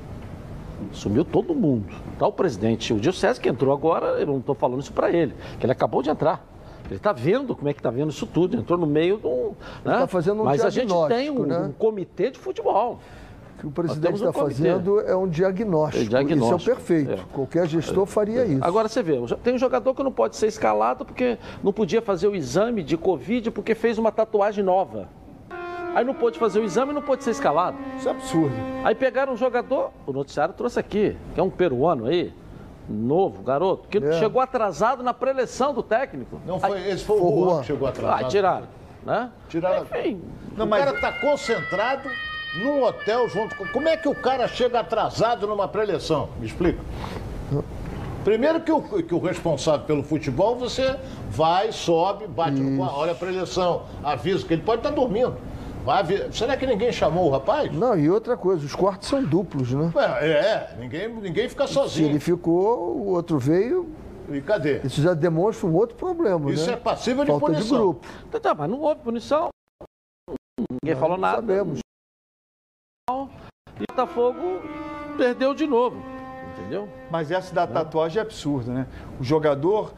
Sumiu 0.93 1.25
todo 1.25 1.55
mundo. 1.55 1.93
Tá 2.19 2.27
o 2.27 2.33
presidente, 2.33 2.93
o 2.93 3.13
César 3.13 3.41
que 3.41 3.49
entrou 3.49 3.73
agora, 3.73 4.19
eu 4.19 4.27
não 4.27 4.39
estou 4.39 4.55
falando 4.55 4.81
isso 4.81 4.93
para 4.93 5.11
ele, 5.11 5.35
que 5.59 5.67
ele 5.67 5.73
acabou 5.73 6.03
de 6.03 6.11
entrar. 6.11 6.45
Ele 6.91 6.97
está 6.97 7.13
vendo 7.13 7.55
como 7.55 7.69
é 7.69 7.73
que 7.73 7.79
está 7.79 7.91
vendo 7.91 8.11
isso 8.11 8.27
tudo, 8.27 8.57
entrou 8.57 8.79
no 8.79 8.87
meio 8.87 9.17
do. 9.17 9.53
Né? 9.85 9.99
tá 9.99 10.07
fazendo 10.09 10.43
um 10.43 10.45
Mas 10.45 10.65
a 10.65 10.71
gente 10.71 10.93
tem 11.09 11.31
um, 11.31 11.47
né? 11.47 11.59
um 11.59 11.73
comitê 11.73 12.31
de 12.31 12.39
futebol. 12.39 12.99
O 13.57 13.61
que 13.61 13.67
o 13.67 13.71
presidente 13.71 14.03
temos 14.03 14.23
um 14.23 14.29
está 14.29 14.41
comitê. 14.41 14.57
fazendo 14.57 15.01
é 15.03 15.15
um 15.15 15.29
diagnóstico. 15.29 16.05
É 16.05 16.09
diagnóstico, 16.09 16.57
Isso 16.61 16.71
é 16.71 16.73
o 16.73 16.77
perfeito. 16.77 17.13
é. 17.13 17.19
Qualquer 17.33 17.67
gestor 17.69 18.07
faria 18.07 18.45
isso. 18.45 18.65
Agora 18.65 18.89
você 18.89 19.03
vê, 19.03 19.15
tem 19.43 19.55
um 19.55 19.59
jogador 19.59 19.95
que 19.95 20.03
não 20.03 20.11
pode 20.11 20.37
ser 20.37 20.49
escalado 20.49 21.05
porque 21.05 21.39
não 21.63 21.73
podia 21.73 22.03
fazer 22.03 22.27
o 22.27 22.35
exame 22.35 22.83
de 22.83 22.97
Covid 22.97 23.51
porque 23.51 23.75
fez 23.75 23.97
uma 23.97 24.11
tatuagem 24.11 24.65
nova. 24.65 25.09
Aí 25.95 26.05
não 26.05 26.15
pôde 26.15 26.39
fazer 26.39 26.61
o 26.61 26.65
exame 26.65 26.93
e 26.93 26.95
não 26.95 27.03
pôde 27.03 27.23
ser 27.23 27.31
escalado. 27.31 27.77
Isso 27.99 28.09
é 28.09 28.13
absurdo. 28.13 28.55
Aí 28.85 28.95
pegaram 28.95 29.33
um 29.33 29.37
jogador, 29.37 29.91
o 30.07 30.13
noticiário 30.13 30.55
trouxe 30.55 30.79
aqui, 30.79 31.17
que 31.35 31.41
é 31.41 31.43
um 31.43 31.51
peruano 31.51 32.07
aí, 32.07 32.33
novo, 32.91 33.43
garoto, 33.43 33.89
que 33.89 33.99
É. 33.99 34.13
chegou 34.19 34.41
atrasado 34.43 35.03
na 35.03 35.15
preleção 35.15 35.73
do 35.73 35.83
técnico. 35.83 36.41
Não 36.47 36.59
foi, 36.59 36.89
esse 36.89 37.05
foi 37.05 37.17
o 37.17 37.21
Foi 37.21 37.31
o 37.31 37.45
Juan 37.45 37.61
que 37.61 37.67
chegou 37.67 37.89
atrasado. 37.89 38.25
Ah, 38.25 38.29
tiraram, 38.29 38.67
né? 39.05 39.31
Tiraram. 39.49 39.83
Enfim, 39.85 40.23
o 40.59 40.67
cara 40.69 41.01
tá 41.01 41.13
concentrado 41.13 42.09
num 42.63 42.83
hotel 42.83 43.29
junto 43.29 43.55
com... 43.57 43.65
Como 43.69 43.89
é 43.89 43.97
que 43.97 44.09
o 44.09 44.15
cara 44.15 44.49
chega 44.49 44.81
atrasado 44.81 45.47
numa 45.47 45.69
preleção? 45.69 46.31
Me 46.39 46.47
explica. 46.47 46.81
Primeiro 48.25 48.61
que 48.61 48.71
o, 48.71 48.83
que 49.03 49.15
o 49.15 49.19
responsável 49.19 49.87
pelo 49.87 50.03
futebol, 50.03 50.55
você 50.55 50.95
vai, 51.31 51.73
sobe, 51.73 52.27
bate 52.27 52.61
no 52.61 52.77
quarto, 52.77 52.97
olha 52.99 53.13
a 53.13 53.15
preleção, 53.15 53.85
avisa 54.05 54.47
que 54.47 54.53
ele 54.53 54.63
pode 54.63 54.81
estar 54.81 54.91
dormindo. 54.91 55.37
Vai 55.85 56.03
vir- 56.05 56.33
Será 56.33 56.57
que 56.57 56.67
ninguém 56.67 56.93
chamou 56.93 57.27
o 57.29 57.31
rapaz? 57.31 57.73
Não, 57.73 57.97
e 57.99 58.09
outra 58.11 58.37
coisa, 58.37 58.65
os 58.65 58.75
cortes 58.75 59.09
são 59.09 59.23
duplos, 59.25 59.73
né? 59.73 59.91
É, 60.21 60.27
é, 60.29 60.77
ninguém, 60.79 61.09
ninguém 61.09 61.49
fica 61.49 61.67
Se 61.67 61.73
sozinho. 61.75 62.11
ele 62.11 62.21
ficou, 62.21 62.97
o 62.97 63.07
outro 63.09 63.39
veio. 63.39 63.89
E 64.29 64.41
cadê? 64.41 64.79
Isso 64.85 65.01
já 65.03 65.13
demonstra 65.15 65.67
um 65.67 65.75
outro 65.75 65.97
problema, 65.97 66.53
Isso 66.53 66.67
né? 66.69 66.75
é 66.75 66.77
passível 66.77 67.25
de 67.25 67.31
Falta 67.31 67.47
punição. 67.47 67.69
de 67.77 67.83
grupo. 67.83 68.07
Tá, 68.31 68.39
tá, 68.39 68.55
mas 68.55 68.71
não 68.71 68.81
houve 68.81 69.01
punição. 69.01 69.49
Ninguém 70.83 70.97
falou 71.01 71.17
nada. 71.19 71.37
Sabemos. 71.37 71.81
E 73.11 73.13
o 73.13 73.29
Botafogo 73.89 74.61
perdeu 75.17 75.55
de 75.55 75.67
novo. 75.67 75.97
Entendeu? 76.59 76.89
Mas 77.11 77.31
essa 77.31 77.53
da 77.55 77.67
tatuagem 77.67 78.19
é 78.19 78.23
absurda, 78.23 78.73
né? 78.73 78.87
O 79.19 79.25
jogador 79.25 79.93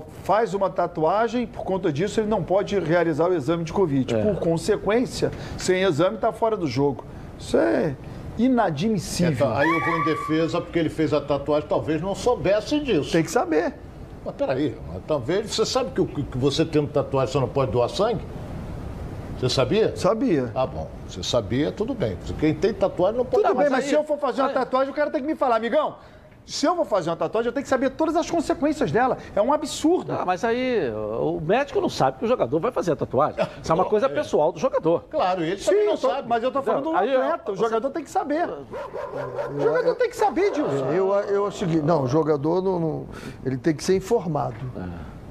faz 0.00 0.54
uma 0.54 0.70
tatuagem, 0.70 1.46
por 1.46 1.64
conta 1.64 1.92
disso 1.92 2.20
ele 2.20 2.28
não 2.28 2.42
pode 2.42 2.78
realizar 2.78 3.28
o 3.28 3.34
exame 3.34 3.64
de 3.64 3.72
Covid. 3.72 4.14
É. 4.14 4.22
Por 4.22 4.38
consequência, 4.38 5.30
sem 5.58 5.82
exame 5.82 6.16
está 6.16 6.32
fora 6.32 6.56
do 6.56 6.66
jogo. 6.66 7.04
Isso 7.38 7.56
é 7.56 7.94
inadmissível. 8.38 9.32
Então, 9.32 9.56
aí 9.56 9.68
eu 9.68 9.84
vou 9.84 9.98
em 9.98 10.04
defesa 10.04 10.60
porque 10.60 10.78
ele 10.78 10.88
fez 10.88 11.12
a 11.12 11.20
tatuagem, 11.20 11.68
talvez 11.68 12.00
não 12.00 12.14
soubesse 12.14 12.80
disso. 12.80 13.12
Tem 13.12 13.22
que 13.22 13.30
saber. 13.30 13.74
Mas 14.24 14.34
peraí, 14.34 14.76
mas 14.92 15.02
talvez. 15.06 15.52
Você 15.52 15.66
sabe 15.66 15.90
que, 15.90 16.22
que 16.22 16.38
você 16.38 16.64
tendo 16.64 16.88
tatuagem 16.88 17.32
você 17.32 17.40
não 17.40 17.48
pode 17.48 17.72
doar 17.72 17.88
sangue? 17.88 18.24
Você 19.38 19.48
sabia? 19.48 19.96
Sabia. 19.96 20.52
Ah, 20.54 20.64
bom. 20.64 20.88
Você 21.08 21.20
sabia, 21.20 21.72
tudo 21.72 21.94
bem. 21.94 22.16
Quem 22.38 22.54
tem 22.54 22.72
tatuagem 22.72 23.18
não 23.18 23.24
pode 23.24 23.42
Tudo 23.42 23.56
bem, 23.56 23.68
mas 23.68 23.86
se 23.86 23.92
eu 23.92 24.04
for 24.04 24.16
fazer 24.16 24.40
uma 24.40 24.50
tatuagem, 24.50 24.92
o 24.92 24.94
cara 24.94 25.10
tem 25.10 25.20
que 25.20 25.26
me 25.26 25.34
falar, 25.34 25.56
amigão. 25.56 25.96
Se 26.44 26.66
eu 26.66 26.74
vou 26.74 26.84
fazer 26.84 27.08
uma 27.10 27.16
tatuagem, 27.16 27.48
eu 27.48 27.52
tenho 27.52 27.62
que 27.62 27.68
saber 27.68 27.90
todas 27.90 28.16
as 28.16 28.28
consequências 28.30 28.90
dela. 28.90 29.16
É 29.34 29.40
um 29.40 29.52
absurdo. 29.52 30.12
Ah, 30.12 30.24
mas 30.26 30.42
aí 30.44 30.90
o 31.20 31.40
médico 31.40 31.80
não 31.80 31.88
sabe 31.88 32.18
que 32.18 32.24
o 32.24 32.28
jogador 32.28 32.58
vai 32.58 32.72
fazer 32.72 32.92
a 32.92 32.96
tatuagem. 32.96 33.46
Isso 33.62 33.70
é 33.70 33.74
uma 33.74 33.84
coisa 33.84 34.08
pessoal 34.10 34.50
do 34.50 34.58
jogador. 34.58 35.04
Claro, 35.08 35.42
ele 35.44 35.56
Sim, 35.58 35.66
também 35.70 35.86
não 35.86 35.96
tô- 35.96 36.08
sabe. 36.10 36.28
mas 36.28 36.42
eu 36.42 36.50
tô 36.50 36.60
falando 36.62 36.84
do 36.90 36.96
Aí, 36.96 37.14
atleta. 37.14 37.52
O 37.52 37.56
jogador 37.56 37.90
tem 37.90 38.02
que 38.04 38.10
saber. 38.10 38.48
O 38.48 39.60
jogador 39.60 39.94
tem 39.94 40.10
que 40.10 40.16
saber, 40.16 40.50
Dilson. 40.50 40.86
Eu, 40.92 41.12
eu 41.12 41.46
acho 41.46 41.56
o 41.64 41.68
seguinte, 41.68 41.84
não, 41.84 42.02
o 42.02 42.08
jogador 42.08 42.60
não, 42.60 42.78
não- 42.80 43.06
ele 43.44 43.56
tem 43.56 43.74
que 43.74 43.84
ser 43.84 43.96
informado. 43.96 44.56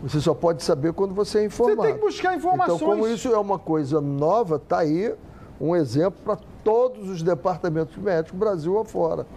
Você 0.04 0.20
só 0.20 0.34
pode 0.34 0.64
saber 0.64 0.94
quando 0.94 1.14
você 1.14 1.40
é 1.40 1.46
informado. 1.46 1.82
Você 1.82 1.88
tem 1.90 1.96
que 1.96 2.02
buscar 2.02 2.36
informações. 2.36 2.82
Então, 2.82 2.90
como 2.90 3.08
isso 3.08 3.28
é 3.34 3.38
uma 3.38 3.60
coisa 3.60 4.00
nova, 4.02 4.58
tá 4.58 4.80
aí 4.80 5.14
um 5.60 5.76
exemplo 5.76 6.20
para 6.24 6.38
todos 6.64 7.08
os 7.10 7.22
departamentos 7.22 7.96
médicos, 7.98 8.40
Brasil 8.40 8.80
afora. 8.80 9.28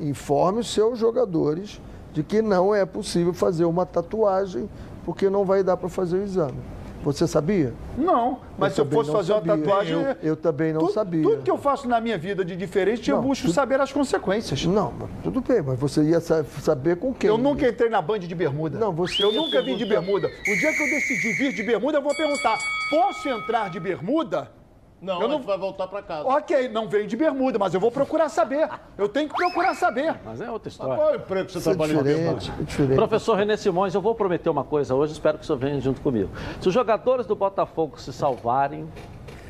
Informe 0.00 0.60
os 0.60 0.72
seus 0.72 0.98
jogadores 0.98 1.80
de 2.12 2.22
que 2.22 2.42
não 2.42 2.74
é 2.74 2.84
possível 2.84 3.32
fazer 3.32 3.64
uma 3.64 3.86
tatuagem 3.86 4.68
porque 5.04 5.28
não 5.30 5.44
vai 5.44 5.62
dar 5.62 5.76
para 5.76 5.88
fazer 5.88 6.18
o 6.18 6.22
exame. 6.22 6.58
Você 7.04 7.26
sabia? 7.26 7.74
Não, 7.98 8.38
mas 8.56 8.78
Eu 8.78 8.84
se 8.84 8.90
eu 8.90 8.96
fosse 8.96 9.10
fazer 9.10 9.32
sabia. 9.32 9.54
uma 9.54 9.58
tatuagem. 9.58 9.94
Eu- 10.00 10.16
eu 10.22 10.36
também 10.36 10.72
não 10.72 10.82
tudo, 10.82 10.92
sabia. 10.92 11.22
Tudo 11.22 11.42
que 11.42 11.50
eu 11.50 11.58
faço 11.58 11.88
na 11.88 12.00
minha 12.00 12.16
vida 12.16 12.44
de 12.44 12.54
diferente, 12.54 13.10
eu 13.10 13.16
Não, 13.16 13.24
busco 13.24 13.46
tudo- 13.46 13.54
saber 13.54 13.80
as 13.80 13.90
consequências. 13.92 14.64
Não, 14.66 14.92
tudo 15.20 15.40
bem, 15.40 15.60
mas 15.62 15.76
você 15.80 16.00
ia 16.04 16.20
sa- 16.20 16.44
saber 16.60 16.96
com 16.98 17.12
quem? 17.12 17.28
Eu 17.28 17.36
nunca 17.36 17.68
entrei 17.68 17.90
na 17.90 18.00
Band 18.00 18.20
de 18.20 18.34
bermuda. 18.36 18.78
Não, 18.78 18.92
você 18.92 19.20
Eu 19.24 19.32
nunca 19.32 19.60
vim 19.62 19.76
de 19.76 19.84
bermuda. 19.84 20.28
O 20.28 20.56
dia 20.56 20.72
que 20.72 20.80
eu 20.82 20.86
decidi 20.90 21.32
vir 21.32 21.52
de 21.52 21.64
bermuda, 21.64 21.98
eu 21.98 22.02
vou 22.02 22.14
perguntar: 22.14 22.56
posso 22.88 23.28
entrar 23.28 23.68
de 23.68 23.80
bermuda? 23.80 24.48
Não, 25.02 25.20
eu 25.20 25.28
a 25.28 25.32
gente 25.32 25.44
vai 25.44 25.58
voltar 25.58 25.88
para 25.88 26.00
casa. 26.00 26.28
Ok, 26.28 26.68
não 26.68 26.88
venho 26.88 27.08
de 27.08 27.16
bermuda, 27.16 27.58
mas 27.58 27.74
eu 27.74 27.80
vou 27.80 27.90
procurar 27.90 28.28
saber. 28.28 28.68
Eu 28.96 29.08
tenho 29.08 29.28
que 29.28 29.34
procurar 29.34 29.74
saber. 29.74 30.14
Mas 30.24 30.40
é 30.40 30.48
outra 30.48 30.66
Mas 30.66 30.74
história. 30.74 30.94
qual 30.94 31.08
é 31.08 31.12
o 31.12 31.16
emprego 31.16 31.46
que 31.46 31.52
você 31.52 31.58
Isso 31.58 31.70
é 31.70 31.74
trabalha 31.74 31.92
em 31.92 31.96
diferente, 31.96 32.52
é 32.56 32.62
diferente. 32.62 32.94
Professor 32.94 33.34
René 33.34 33.56
Simões, 33.56 33.92
eu 33.96 34.00
vou 34.00 34.14
prometer 34.14 34.48
uma 34.48 34.62
coisa 34.62 34.94
hoje, 34.94 35.12
espero 35.12 35.38
que 35.38 35.42
o 35.42 35.46
senhor 35.46 35.58
venha 35.58 35.80
junto 35.80 36.00
comigo. 36.00 36.30
Se 36.60 36.68
os 36.68 36.72
jogadores 36.72 37.26
do 37.26 37.34
Botafogo 37.34 38.00
se 38.00 38.12
salvarem, 38.12 38.88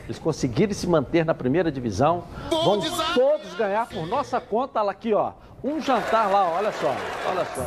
eles 0.05 0.19
conseguirem 0.19 0.73
se 0.73 0.87
manter 0.87 1.23
na 1.23 1.35
primeira 1.35 1.71
divisão, 1.71 2.25
vão 2.49 2.81
todos 3.15 3.55
ganhar 3.55 3.87
por 3.87 4.07
nossa 4.07 4.41
conta, 4.41 4.81
lá 4.81 4.93
aqui, 4.93 5.13
ó. 5.13 5.33
Um 5.63 5.83
jantar 5.83 6.31
lá, 6.33 6.49
ó, 6.49 6.57
olha 6.57 6.73
só, 6.73 6.95
olha 7.29 7.45
só. 7.45 7.63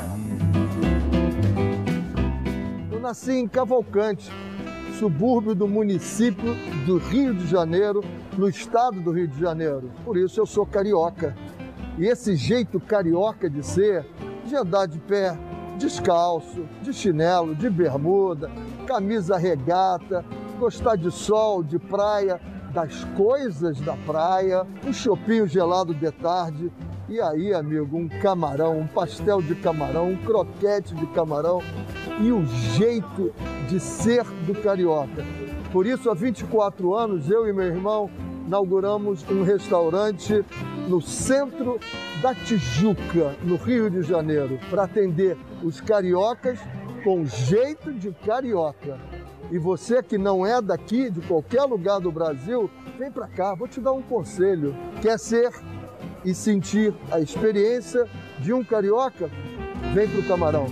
Eu 2.92 3.00
nasci 3.00 3.34
em 3.34 3.48
Cavalcante, 3.48 4.32
subúrbio 5.00 5.54
do 5.54 5.68
município 5.68 6.56
do 6.86 6.98
Rio 6.98 7.34
de 7.34 7.46
Janeiro, 7.48 8.02
no 8.38 8.48
estado 8.48 9.02
do 9.02 9.12
Rio 9.12 9.28
de 9.28 9.40
Janeiro. 9.40 9.92
Por 10.04 10.18
isso 10.18 10.40
eu 10.40 10.46
sou 10.46 10.66
carioca. 10.66 11.36
E 11.98 12.06
esse 12.06 12.36
jeito 12.36 12.80
carioca 12.80 13.50
de 13.50 13.64
ser, 13.64 14.06
de 14.46 14.56
andar 14.56 14.86
de 14.86 15.00
pé, 15.00 15.38
descalço, 15.78 16.66
de 16.82 16.94
chinelo, 16.94 17.56
de 17.56 17.70
bermuda, 17.70 18.50
camisa 18.86 19.38
regata, 19.38 20.24
gostar 20.60 20.96
de 20.96 21.12
sol, 21.12 21.64
de 21.64 21.78
praia, 21.78 22.40
das 22.74 23.04
coisas 23.16 23.80
da 23.82 23.96
praia, 23.98 24.66
um 24.86 24.94
chopinho 24.94 25.48
gelado 25.48 25.94
de 25.94 26.12
tarde. 26.12 26.72
E 27.08 27.22
aí, 27.22 27.54
amigo, 27.54 27.96
um 27.98 28.08
camarão, 28.08 28.80
um 28.80 28.88
pastel 28.88 29.40
de 29.40 29.54
camarão, 29.54 30.10
um 30.10 30.18
croquete 30.18 30.96
de 30.96 31.06
camarão 31.08 31.62
e 32.20 32.32
o 32.32 32.44
jeito 32.76 33.32
de 33.70 33.80
ser 33.80 34.24
do 34.48 34.56
carioca. 34.56 35.24
Por 35.72 35.86
isso, 35.86 36.10
há 36.10 36.16
24 36.16 36.96
anos, 36.96 37.30
eu 37.30 37.48
e 37.48 37.54
meu 37.54 37.66
irmão 37.66 38.10
inauguramos 38.48 39.24
um 39.30 39.44
restaurante 39.44 40.44
no 40.88 41.00
centro 41.00 41.80
da 42.24 42.34
Tijuca, 42.34 43.36
no 43.44 43.56
Rio 43.56 43.88
de 43.88 44.02
Janeiro, 44.02 44.60
para 44.72 44.84
atender 44.84 45.38
os 45.64 45.80
cariocas 45.80 46.60
com 47.04 47.24
jeito 47.24 47.94
de 47.94 48.12
carioca. 48.26 48.98
E 49.52 49.60
você 49.60 50.02
que 50.02 50.18
não 50.18 50.44
é 50.44 50.60
daqui, 50.60 51.12
de 51.12 51.22
qualquer 51.22 51.64
lugar 51.66 52.00
do 52.00 52.12
Brasil, 52.12 52.68
vem 52.98 53.12
para 53.12 53.28
cá, 53.28 53.54
vou 53.54 53.68
te 53.68 53.80
dar 53.80 53.92
um 53.92 54.02
conselho. 54.02 54.76
Quer 55.04 55.20
ser 55.20 55.52
e 56.26 56.34
sentir 56.34 56.94
a 57.12 57.20
experiência 57.20 58.08
de 58.40 58.52
um 58.52 58.64
carioca? 58.64 59.30
Vem 59.94 60.10
para 60.10 60.20
o 60.20 60.28
Camarão. 60.28 60.66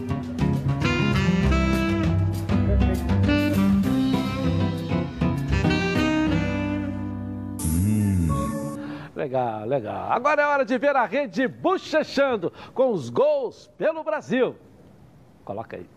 Legal, 9.15 9.65
legal. 9.65 10.11
Agora 10.11 10.41
é 10.41 10.45
hora 10.45 10.65
de 10.65 10.77
ver 10.77 10.95
a 10.95 11.05
rede 11.05 11.47
bochechando 11.47 12.51
com 12.73 12.91
os 12.91 13.09
gols 13.09 13.69
pelo 13.77 14.03
Brasil. 14.03 14.55
Coloca 15.45 15.77
aí. 15.77 15.92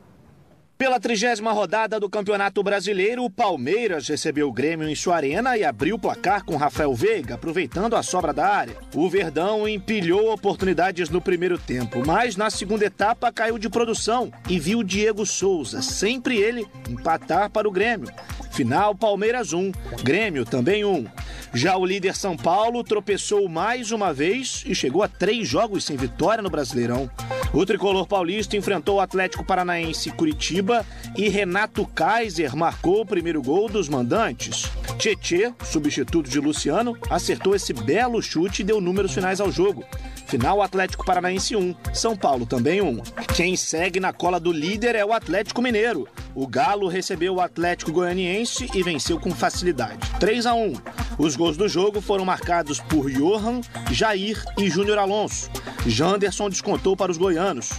Pela 0.79 1.01
trigésima 1.01 1.53
rodada 1.53 1.99
do 1.99 2.11
Campeonato 2.11 2.63
Brasileiro, 2.63 3.25
o 3.25 3.31
Palmeiras 3.31 4.09
recebeu 4.09 4.47
o 4.47 4.53
Grêmio 4.53 4.87
em 4.87 4.95
sua 4.95 5.17
arena 5.17 5.57
e 5.57 5.65
abriu 5.65 5.97
o 5.97 5.99
placar 5.99 6.45
com 6.45 6.55
Rafael 6.55 6.93
Veiga, 6.93 7.37
aproveitando 7.37 7.97
a 7.97 8.03
sobra 8.03 8.31
da 8.31 8.47
área. 8.47 8.77
O 8.95 9.09
Verdão 9.09 9.67
empilhou 9.67 10.31
oportunidades 10.31 11.09
no 11.09 11.19
primeiro 11.19 11.57
tempo, 11.57 12.03
mas 12.07 12.37
na 12.37 12.51
segunda 12.51 12.85
etapa 12.85 13.33
caiu 13.33 13.59
de 13.59 13.71
produção 13.71 14.31
e 14.51 14.61
viu 14.61 14.83
Diego 14.83 15.25
Souza, 15.25 15.81
sempre 15.81 16.37
ele, 16.37 16.67
empatar 16.91 17.49
para 17.49 17.67
o 17.67 17.73
Grêmio. 17.73 18.13
Final 18.57 18.95
Palmeiras 18.95 19.53
1, 19.53 19.71
Grêmio 20.03 20.47
também 20.47 20.83
1. 20.83 21.05
Já 21.53 21.77
o 21.77 21.85
líder 21.85 22.17
São 22.17 22.39
Paulo 22.39 22.83
tropeçou 22.83 23.47
mais 23.51 23.91
uma 23.91 24.15
vez 24.15 24.65
e 24.67 24.75
chegou 24.75 25.03
a 25.03 25.09
três 25.09 25.47
jogos 25.47 25.85
sem 25.85 25.95
vitória 25.95 26.43
no 26.43 26.49
Brasileirão. 26.49 27.11
O 27.53 27.67
tricolor 27.67 28.07
paulista 28.07 28.57
enfrentou 28.57 28.97
o 28.97 29.01
Atlético 29.01 29.45
Paranaense 29.45 30.11
Curitiba 30.11 30.87
e 31.15 31.29
Renato 31.29 31.87
Kaiser 31.87 32.57
marcou 32.57 33.03
o 33.03 33.07
primeiro 33.07 33.43
gol 33.43 33.69
dos 33.69 33.91
mandantes. 33.91 34.65
Tietê, 34.99 35.53
substituto 35.63 36.31
de 36.31 36.41
Luciano, 36.41 36.97
acertou 37.11 37.55
esse 37.55 37.75
belo 37.75 38.23
chute 38.23 38.63
e 38.63 38.65
deu 38.65 38.81
números 38.81 39.13
finais 39.13 39.39
ao 39.39 39.53
jogo. 39.53 39.85
Final 40.27 40.63
Atlético 40.63 41.05
Paranaense 41.05 41.55
1, 41.55 41.75
São 41.93 42.17
Paulo 42.17 42.47
também 42.47 42.81
1. 42.81 43.03
Quem 43.35 43.55
segue 43.55 44.01
na 44.01 44.15
cola 44.15 44.41
do 44.41 44.51
líder 44.51 44.95
é 44.95 45.05
o 45.05 45.13
Atlético 45.13 45.61
Mineiro. 45.61 46.09
O 46.37 46.47
Galo 46.47 46.87
recebeu 46.87 47.37
o 47.37 47.41
Atlético 47.41 47.91
Goianiense 47.91 48.69
e 48.75 48.83
venceu 48.83 49.19
com 49.19 49.31
facilidade. 49.31 49.97
3 50.21 50.45
a 50.45 50.53
1. 50.53 50.75
Os 51.17 51.35
gols 51.35 51.57
do 51.57 51.67
jogo 51.67 51.99
foram 52.03 52.27
marcados 52.27 52.79
por 52.79 53.11
Johan, 53.11 53.63
Jair 53.91 54.45
e 54.59 54.69
Júnior 54.69 54.99
Alonso. 54.99 55.51
Janderson 55.87 56.51
descontou 56.51 56.95
para 56.95 57.11
os 57.11 57.17
goianos. 57.17 57.71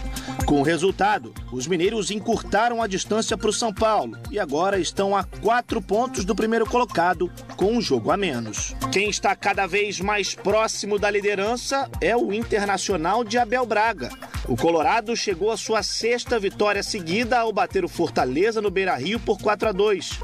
Com 0.47 0.59
o 0.59 0.63
resultado, 0.63 1.35
os 1.51 1.67
mineiros 1.67 2.09
encurtaram 2.09 2.81
a 2.81 2.87
distância 2.87 3.37
para 3.37 3.49
o 3.49 3.53
São 3.53 3.71
Paulo 3.71 4.17
e 4.31 4.39
agora 4.39 4.79
estão 4.79 5.15
a 5.15 5.23
quatro 5.23 5.79
pontos 5.79 6.25
do 6.25 6.33
primeiro 6.33 6.65
colocado, 6.65 7.31
com 7.55 7.73
um 7.73 7.81
jogo 7.81 8.09
a 8.09 8.17
menos. 8.17 8.75
Quem 8.91 9.07
está 9.07 9.35
cada 9.35 9.67
vez 9.67 9.99
mais 9.99 10.33
próximo 10.33 10.97
da 10.97 11.11
liderança 11.11 11.87
é 12.01 12.17
o 12.17 12.33
Internacional 12.33 13.23
de 13.23 13.37
Abel 13.37 13.67
Braga. 13.67 14.09
O 14.47 14.55
Colorado 14.55 15.13
chegou 15.13 15.51
à 15.51 15.57
sua 15.57 15.83
sexta 15.83 16.39
vitória 16.39 16.81
seguida 16.81 17.37
ao 17.37 17.51
bater 17.51 17.83
o 17.83 17.89
Fortaleza 17.89 18.46
no 18.55 18.71
Beira 18.71 18.95
Rio 18.95 19.19
por 19.19 19.39
4 19.39 19.69
a 19.69 19.71
2. 19.71 20.19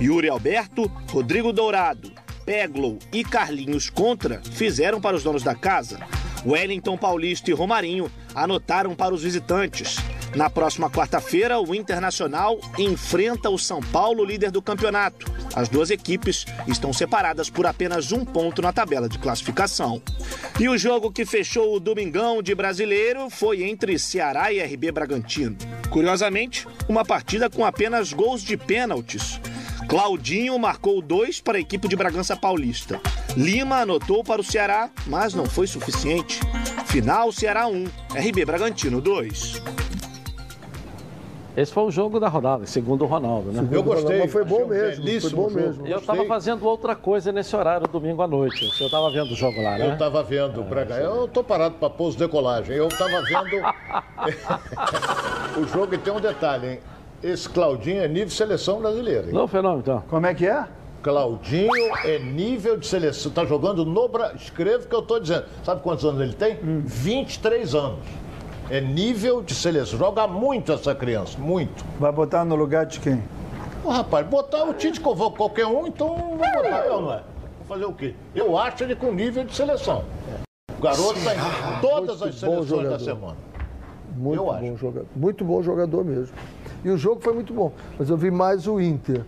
Yuri 0.00 0.28
Alberto, 0.28 0.90
Rodrigo 1.10 1.52
Dourado, 1.52 2.12
Peglow 2.44 2.98
e 3.12 3.24
Carlinhos 3.24 3.90
Contra 3.90 4.40
fizeram 4.52 5.00
para 5.00 5.16
os 5.16 5.22
donos 5.22 5.42
da 5.42 5.54
casa. 5.54 5.98
Wellington 6.46 6.96
Paulista 6.96 7.50
e 7.50 7.54
Romarinho 7.54 8.10
anotaram 8.34 8.94
para 8.94 9.12
os 9.12 9.22
visitantes. 9.22 9.96
Na 10.34 10.50
próxima 10.50 10.90
quarta-feira, 10.90 11.58
o 11.58 11.74
Internacional 11.74 12.60
enfrenta 12.78 13.48
o 13.48 13.58
São 13.58 13.80
Paulo, 13.80 14.24
líder 14.24 14.50
do 14.50 14.60
campeonato. 14.60 15.32
As 15.54 15.68
duas 15.68 15.90
equipes 15.90 16.44
estão 16.68 16.92
separadas 16.92 17.48
por 17.48 17.66
apenas 17.66 18.12
um 18.12 18.24
ponto 18.24 18.60
na 18.60 18.72
tabela 18.72 19.08
de 19.08 19.18
classificação. 19.18 20.02
E 20.60 20.68
o 20.68 20.76
jogo 20.76 21.10
que 21.10 21.24
fechou 21.24 21.74
o 21.74 21.80
domingão 21.80 22.42
de 22.42 22.54
brasileiro 22.54 23.30
foi 23.30 23.62
entre 23.62 23.98
Ceará 23.98 24.52
e 24.52 24.60
RB 24.62 24.92
Bragantino. 24.92 25.56
Curiosamente, 25.90 26.66
uma 26.88 27.04
partida 27.04 27.48
com 27.48 27.64
apenas 27.64 28.12
gols 28.12 28.42
de 28.42 28.56
pênaltis. 28.56 29.40
Claudinho 29.88 30.58
marcou 30.58 31.00
dois 31.00 31.40
para 31.40 31.58
a 31.58 31.60
equipe 31.60 31.86
de 31.86 31.94
Bragança 31.94 32.36
Paulista. 32.36 33.00
Lima 33.36 33.82
anotou 33.82 34.24
para 34.24 34.40
o 34.40 34.44
Ceará, 34.44 34.90
mas 35.06 35.32
não 35.32 35.46
foi 35.46 35.68
suficiente. 35.68 36.40
Final 36.86 37.30
Ceará 37.30 37.68
1, 37.68 37.84
RB 38.16 38.44
Bragantino 38.44 39.00
2. 39.00 39.62
Esse 41.56 41.72
foi 41.72 41.84
o 41.84 41.90
jogo 41.90 42.20
da 42.20 42.28
rodada, 42.28 42.66
segundo 42.66 43.04
o 43.04 43.06
Ronaldo, 43.06 43.50
né? 43.50 43.66
Eu 43.70 43.82
gostei. 43.82 44.18
Mas 44.18 44.30
foi 44.30 44.44
bom 44.44 44.56
Achei 44.56 44.64
um 44.64 44.68
mesmo, 44.68 45.20
foi 45.20 45.30
bom 45.30 45.50
mesmo. 45.50 45.86
Eu 45.86 45.98
estava 45.98 46.24
fazendo 46.26 46.66
outra 46.66 46.94
coisa 46.94 47.32
nesse 47.32 47.56
horário, 47.56 47.86
domingo 47.86 48.20
à 48.20 48.28
noite. 48.28 48.66
O 48.66 48.70
senhor 48.72 48.88
estava 48.88 49.10
vendo 49.10 49.30
o 49.30 49.36
jogo 49.36 49.62
lá, 49.62 49.78
né? 49.78 49.86
Eu 49.86 49.92
estava 49.92 50.22
vendo, 50.22 50.62
Braga. 50.64 50.96
Eu 50.96 51.26
tô 51.28 51.42
parado 51.42 51.76
para 51.76 51.88
pouso 51.88 52.18
decolagem. 52.18 52.76
Eu 52.76 52.88
estava 52.88 53.22
vendo 53.22 53.56
o 55.62 55.68
jogo 55.68 55.94
e 55.94 55.98
tem 55.98 56.12
um 56.12 56.20
detalhe, 56.20 56.72
hein? 56.72 56.78
Esse 57.26 57.48
Claudinho 57.48 58.00
é 58.04 58.06
nível 58.06 58.30
seleção 58.30 58.78
brasileira. 58.78 59.26
hein? 59.26 59.32
Não, 59.32 59.48
fenômeno, 59.48 59.80
então. 59.80 60.00
Como 60.08 60.24
é 60.26 60.32
que 60.32 60.46
é? 60.46 60.64
Claudinho 61.02 61.68
é 62.04 62.20
nível 62.20 62.76
de 62.76 62.86
seleção. 62.86 63.32
Tá 63.32 63.44
jogando 63.44 63.84
no 63.84 64.06
Brasil. 64.06 64.36
Escreva 64.36 64.84
o 64.84 64.88
que 64.88 64.94
eu 64.94 65.02
tô 65.02 65.18
dizendo. 65.18 65.44
Sabe 65.64 65.82
quantos 65.82 66.04
anos 66.04 66.20
ele 66.20 66.34
tem? 66.34 66.56
23 66.62 67.74
anos. 67.74 67.98
É 68.70 68.80
nível 68.80 69.42
de 69.42 69.56
seleção. 69.56 69.98
Joga 69.98 70.28
muito 70.28 70.70
essa 70.70 70.94
criança, 70.94 71.36
muito. 71.36 71.84
Vai 71.98 72.12
botar 72.12 72.44
no 72.44 72.54
lugar 72.54 72.86
de 72.86 73.00
quem? 73.00 73.20
Ô, 73.84 73.88
rapaz, 73.88 74.24
botar 74.24 74.62
o 74.62 74.72
Tite 74.72 75.00
convoca 75.00 75.36
qualquer 75.36 75.66
um, 75.66 75.84
então 75.88 76.16
vou 76.16 76.36
botar 76.38 76.86
eu, 76.86 77.00
não 77.00 77.12
é? 77.12 77.22
Vou 77.58 77.66
fazer 77.66 77.86
o 77.86 77.92
quê? 77.92 78.14
Eu 78.36 78.56
acho 78.56 78.84
ele 78.84 78.94
com 78.94 79.10
nível 79.12 79.42
de 79.42 79.52
seleção. 79.54 80.04
O 80.78 80.80
garoto 80.80 81.18
tá 81.24 81.34
em 81.34 81.80
todas 81.80 82.22
as 82.22 82.40
Muito 82.40 82.46
bom 82.46 82.66
seleções 82.66 82.88
da 82.88 82.98
semana. 83.00 83.36
Muito 84.16 84.40
Eu 84.40 84.46
bom 84.46 84.76
jogador. 84.76 85.06
Muito 85.14 85.44
bom 85.44 85.62
jogador 85.62 86.04
mesmo. 86.04 86.34
E 86.86 86.90
o 86.90 86.96
jogo 86.96 87.20
foi 87.20 87.34
muito 87.34 87.52
bom. 87.52 87.72
Mas 87.98 88.08
eu 88.10 88.16
vi 88.16 88.30
mais 88.30 88.68
o 88.68 88.80
Inter. 88.80 89.22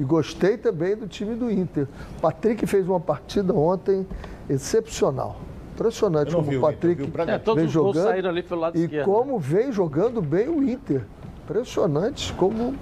E 0.00 0.02
gostei 0.02 0.56
também 0.56 0.96
do 0.96 1.06
time 1.06 1.34
do 1.34 1.50
Inter. 1.50 1.86
Patrick 2.22 2.66
fez 2.66 2.88
uma 2.88 2.98
partida 2.98 3.52
ontem 3.52 4.06
excepcional. 4.48 5.36
Impressionante 5.74 6.32
como 6.34 6.48
vi 6.48 6.56
o 6.56 6.60
o 6.64 6.70
Inter, 6.70 6.74
Patrick 6.74 7.02
vi. 7.02 7.30
É, 7.30 7.38
todos 7.38 7.60
vem 7.60 7.68
os 7.68 7.76
gols 7.76 7.96
jogando. 7.96 8.08
saíram 8.10 8.30
ali 8.30 8.42
pelo 8.42 8.60
lado 8.62 8.78
e 8.78 8.84
esquerdo. 8.84 9.04
como 9.04 9.38
vem 9.38 9.70
jogando 9.70 10.22
bem 10.22 10.48
o 10.48 10.62
Inter. 10.66 11.02
Impressionante 11.44 12.32
como. 12.32 12.74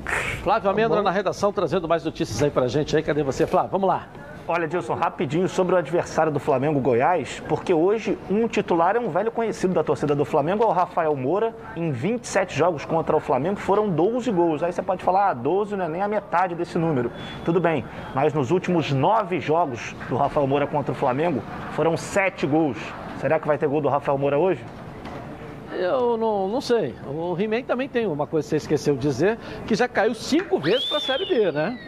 Flávio 0.44 0.70
Amêndoa 0.70 0.98
bom. 0.98 1.02
na 1.02 1.10
redação 1.10 1.52
trazendo 1.52 1.88
mais 1.88 2.04
notícias 2.04 2.40
aí 2.40 2.50
pra 2.50 2.68
gente 2.68 2.96
aí. 2.96 3.02
Cadê 3.02 3.24
você, 3.24 3.48
Flávio? 3.48 3.72
Vamos 3.72 3.88
lá. 3.88 4.08
Olha, 4.52 4.66
Dilson, 4.66 4.94
rapidinho 4.94 5.48
sobre 5.48 5.76
o 5.76 5.78
adversário 5.78 6.32
do 6.32 6.40
Flamengo, 6.40 6.80
Goiás, 6.80 7.40
porque 7.48 7.72
hoje 7.72 8.18
um 8.28 8.48
titular 8.48 8.96
é 8.96 8.98
um 8.98 9.08
velho 9.08 9.30
conhecido 9.30 9.72
da 9.72 9.84
torcida 9.84 10.12
do 10.12 10.24
Flamengo, 10.24 10.64
é 10.64 10.66
o 10.66 10.72
Rafael 10.72 11.14
Moura. 11.14 11.54
Em 11.76 11.92
27 11.92 12.58
jogos 12.58 12.84
contra 12.84 13.16
o 13.16 13.20
Flamengo 13.20 13.60
foram 13.60 13.88
12 13.88 14.28
gols. 14.32 14.60
Aí 14.64 14.72
você 14.72 14.82
pode 14.82 15.04
falar, 15.04 15.30
ah, 15.30 15.34
12 15.34 15.76
não 15.76 15.84
é 15.84 15.88
nem 15.88 16.02
a 16.02 16.08
metade 16.08 16.56
desse 16.56 16.76
número. 16.78 17.12
Tudo 17.44 17.60
bem, 17.60 17.84
mas 18.12 18.34
nos 18.34 18.50
últimos 18.50 18.90
nove 18.90 19.38
jogos 19.38 19.94
do 20.08 20.16
Rafael 20.16 20.48
Moura 20.48 20.66
contra 20.66 20.90
o 20.90 20.96
Flamengo 20.96 21.40
foram 21.70 21.96
7 21.96 22.44
gols. 22.44 22.76
Será 23.20 23.38
que 23.38 23.46
vai 23.46 23.56
ter 23.56 23.68
gol 23.68 23.80
do 23.80 23.88
Rafael 23.88 24.18
Moura 24.18 24.36
hoje? 24.36 24.64
Eu 25.72 26.16
não, 26.16 26.48
não 26.48 26.60
sei. 26.60 26.96
O 27.06 27.40
He-Man 27.40 27.62
também 27.62 27.88
tem 27.88 28.04
uma 28.04 28.26
coisa 28.26 28.46
que 28.46 28.50
você 28.50 28.56
esqueceu 28.56 28.96
de 28.96 29.02
dizer, 29.02 29.38
que 29.64 29.76
já 29.76 29.86
caiu 29.86 30.12
cinco 30.12 30.58
vezes 30.58 30.86
para 30.86 30.98
a 30.98 31.00
Série 31.00 31.24
B, 31.24 31.52
né? 31.52 31.78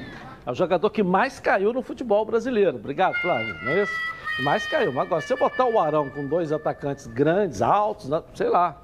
É 0.44 0.50
o 0.50 0.54
jogador 0.54 0.90
que 0.90 1.02
mais 1.02 1.38
caiu 1.38 1.72
no 1.72 1.82
futebol 1.82 2.24
brasileiro. 2.24 2.76
Obrigado, 2.76 3.14
Flávio. 3.20 3.54
Não 3.62 3.72
é 3.72 3.82
isso? 3.82 3.92
Mais 4.40 4.66
caiu. 4.66 4.92
Mas 4.92 5.06
agora, 5.06 5.22
se 5.22 5.32
eu 5.32 5.38
botar 5.38 5.66
o 5.66 5.78
Arão 5.78 6.08
com 6.08 6.26
dois 6.26 6.52
atacantes 6.52 7.06
grandes, 7.06 7.62
altos, 7.62 8.10
sei 8.34 8.48
lá. 8.48 8.76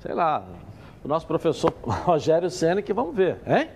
Sei 0.00 0.12
lá. 0.12 0.42
O 1.02 1.08
nosso 1.08 1.26
professor 1.26 1.72
Rogério 1.82 2.50
Senna, 2.50 2.82
que 2.82 2.92
vamos 2.92 3.14
ver, 3.14 3.38
hein? 3.46 3.70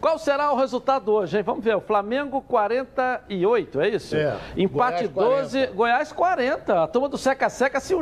Qual 0.00 0.16
será 0.18 0.52
o 0.52 0.56
resultado 0.56 1.12
hoje, 1.12 1.36
hein? 1.36 1.42
Vamos 1.42 1.64
ver. 1.64 1.76
O 1.76 1.80
Flamengo 1.80 2.40
48, 2.42 3.80
é 3.80 3.88
isso? 3.88 4.16
É. 4.16 4.36
Empate 4.56 5.08
Goiás 5.08 5.52
12, 5.52 5.66
Goiás 5.68 6.12
40. 6.12 6.84
A 6.84 6.86
turma 6.86 7.08
do 7.08 7.18
Seca 7.18 7.48
Seca 7.48 7.80
se 7.80 7.94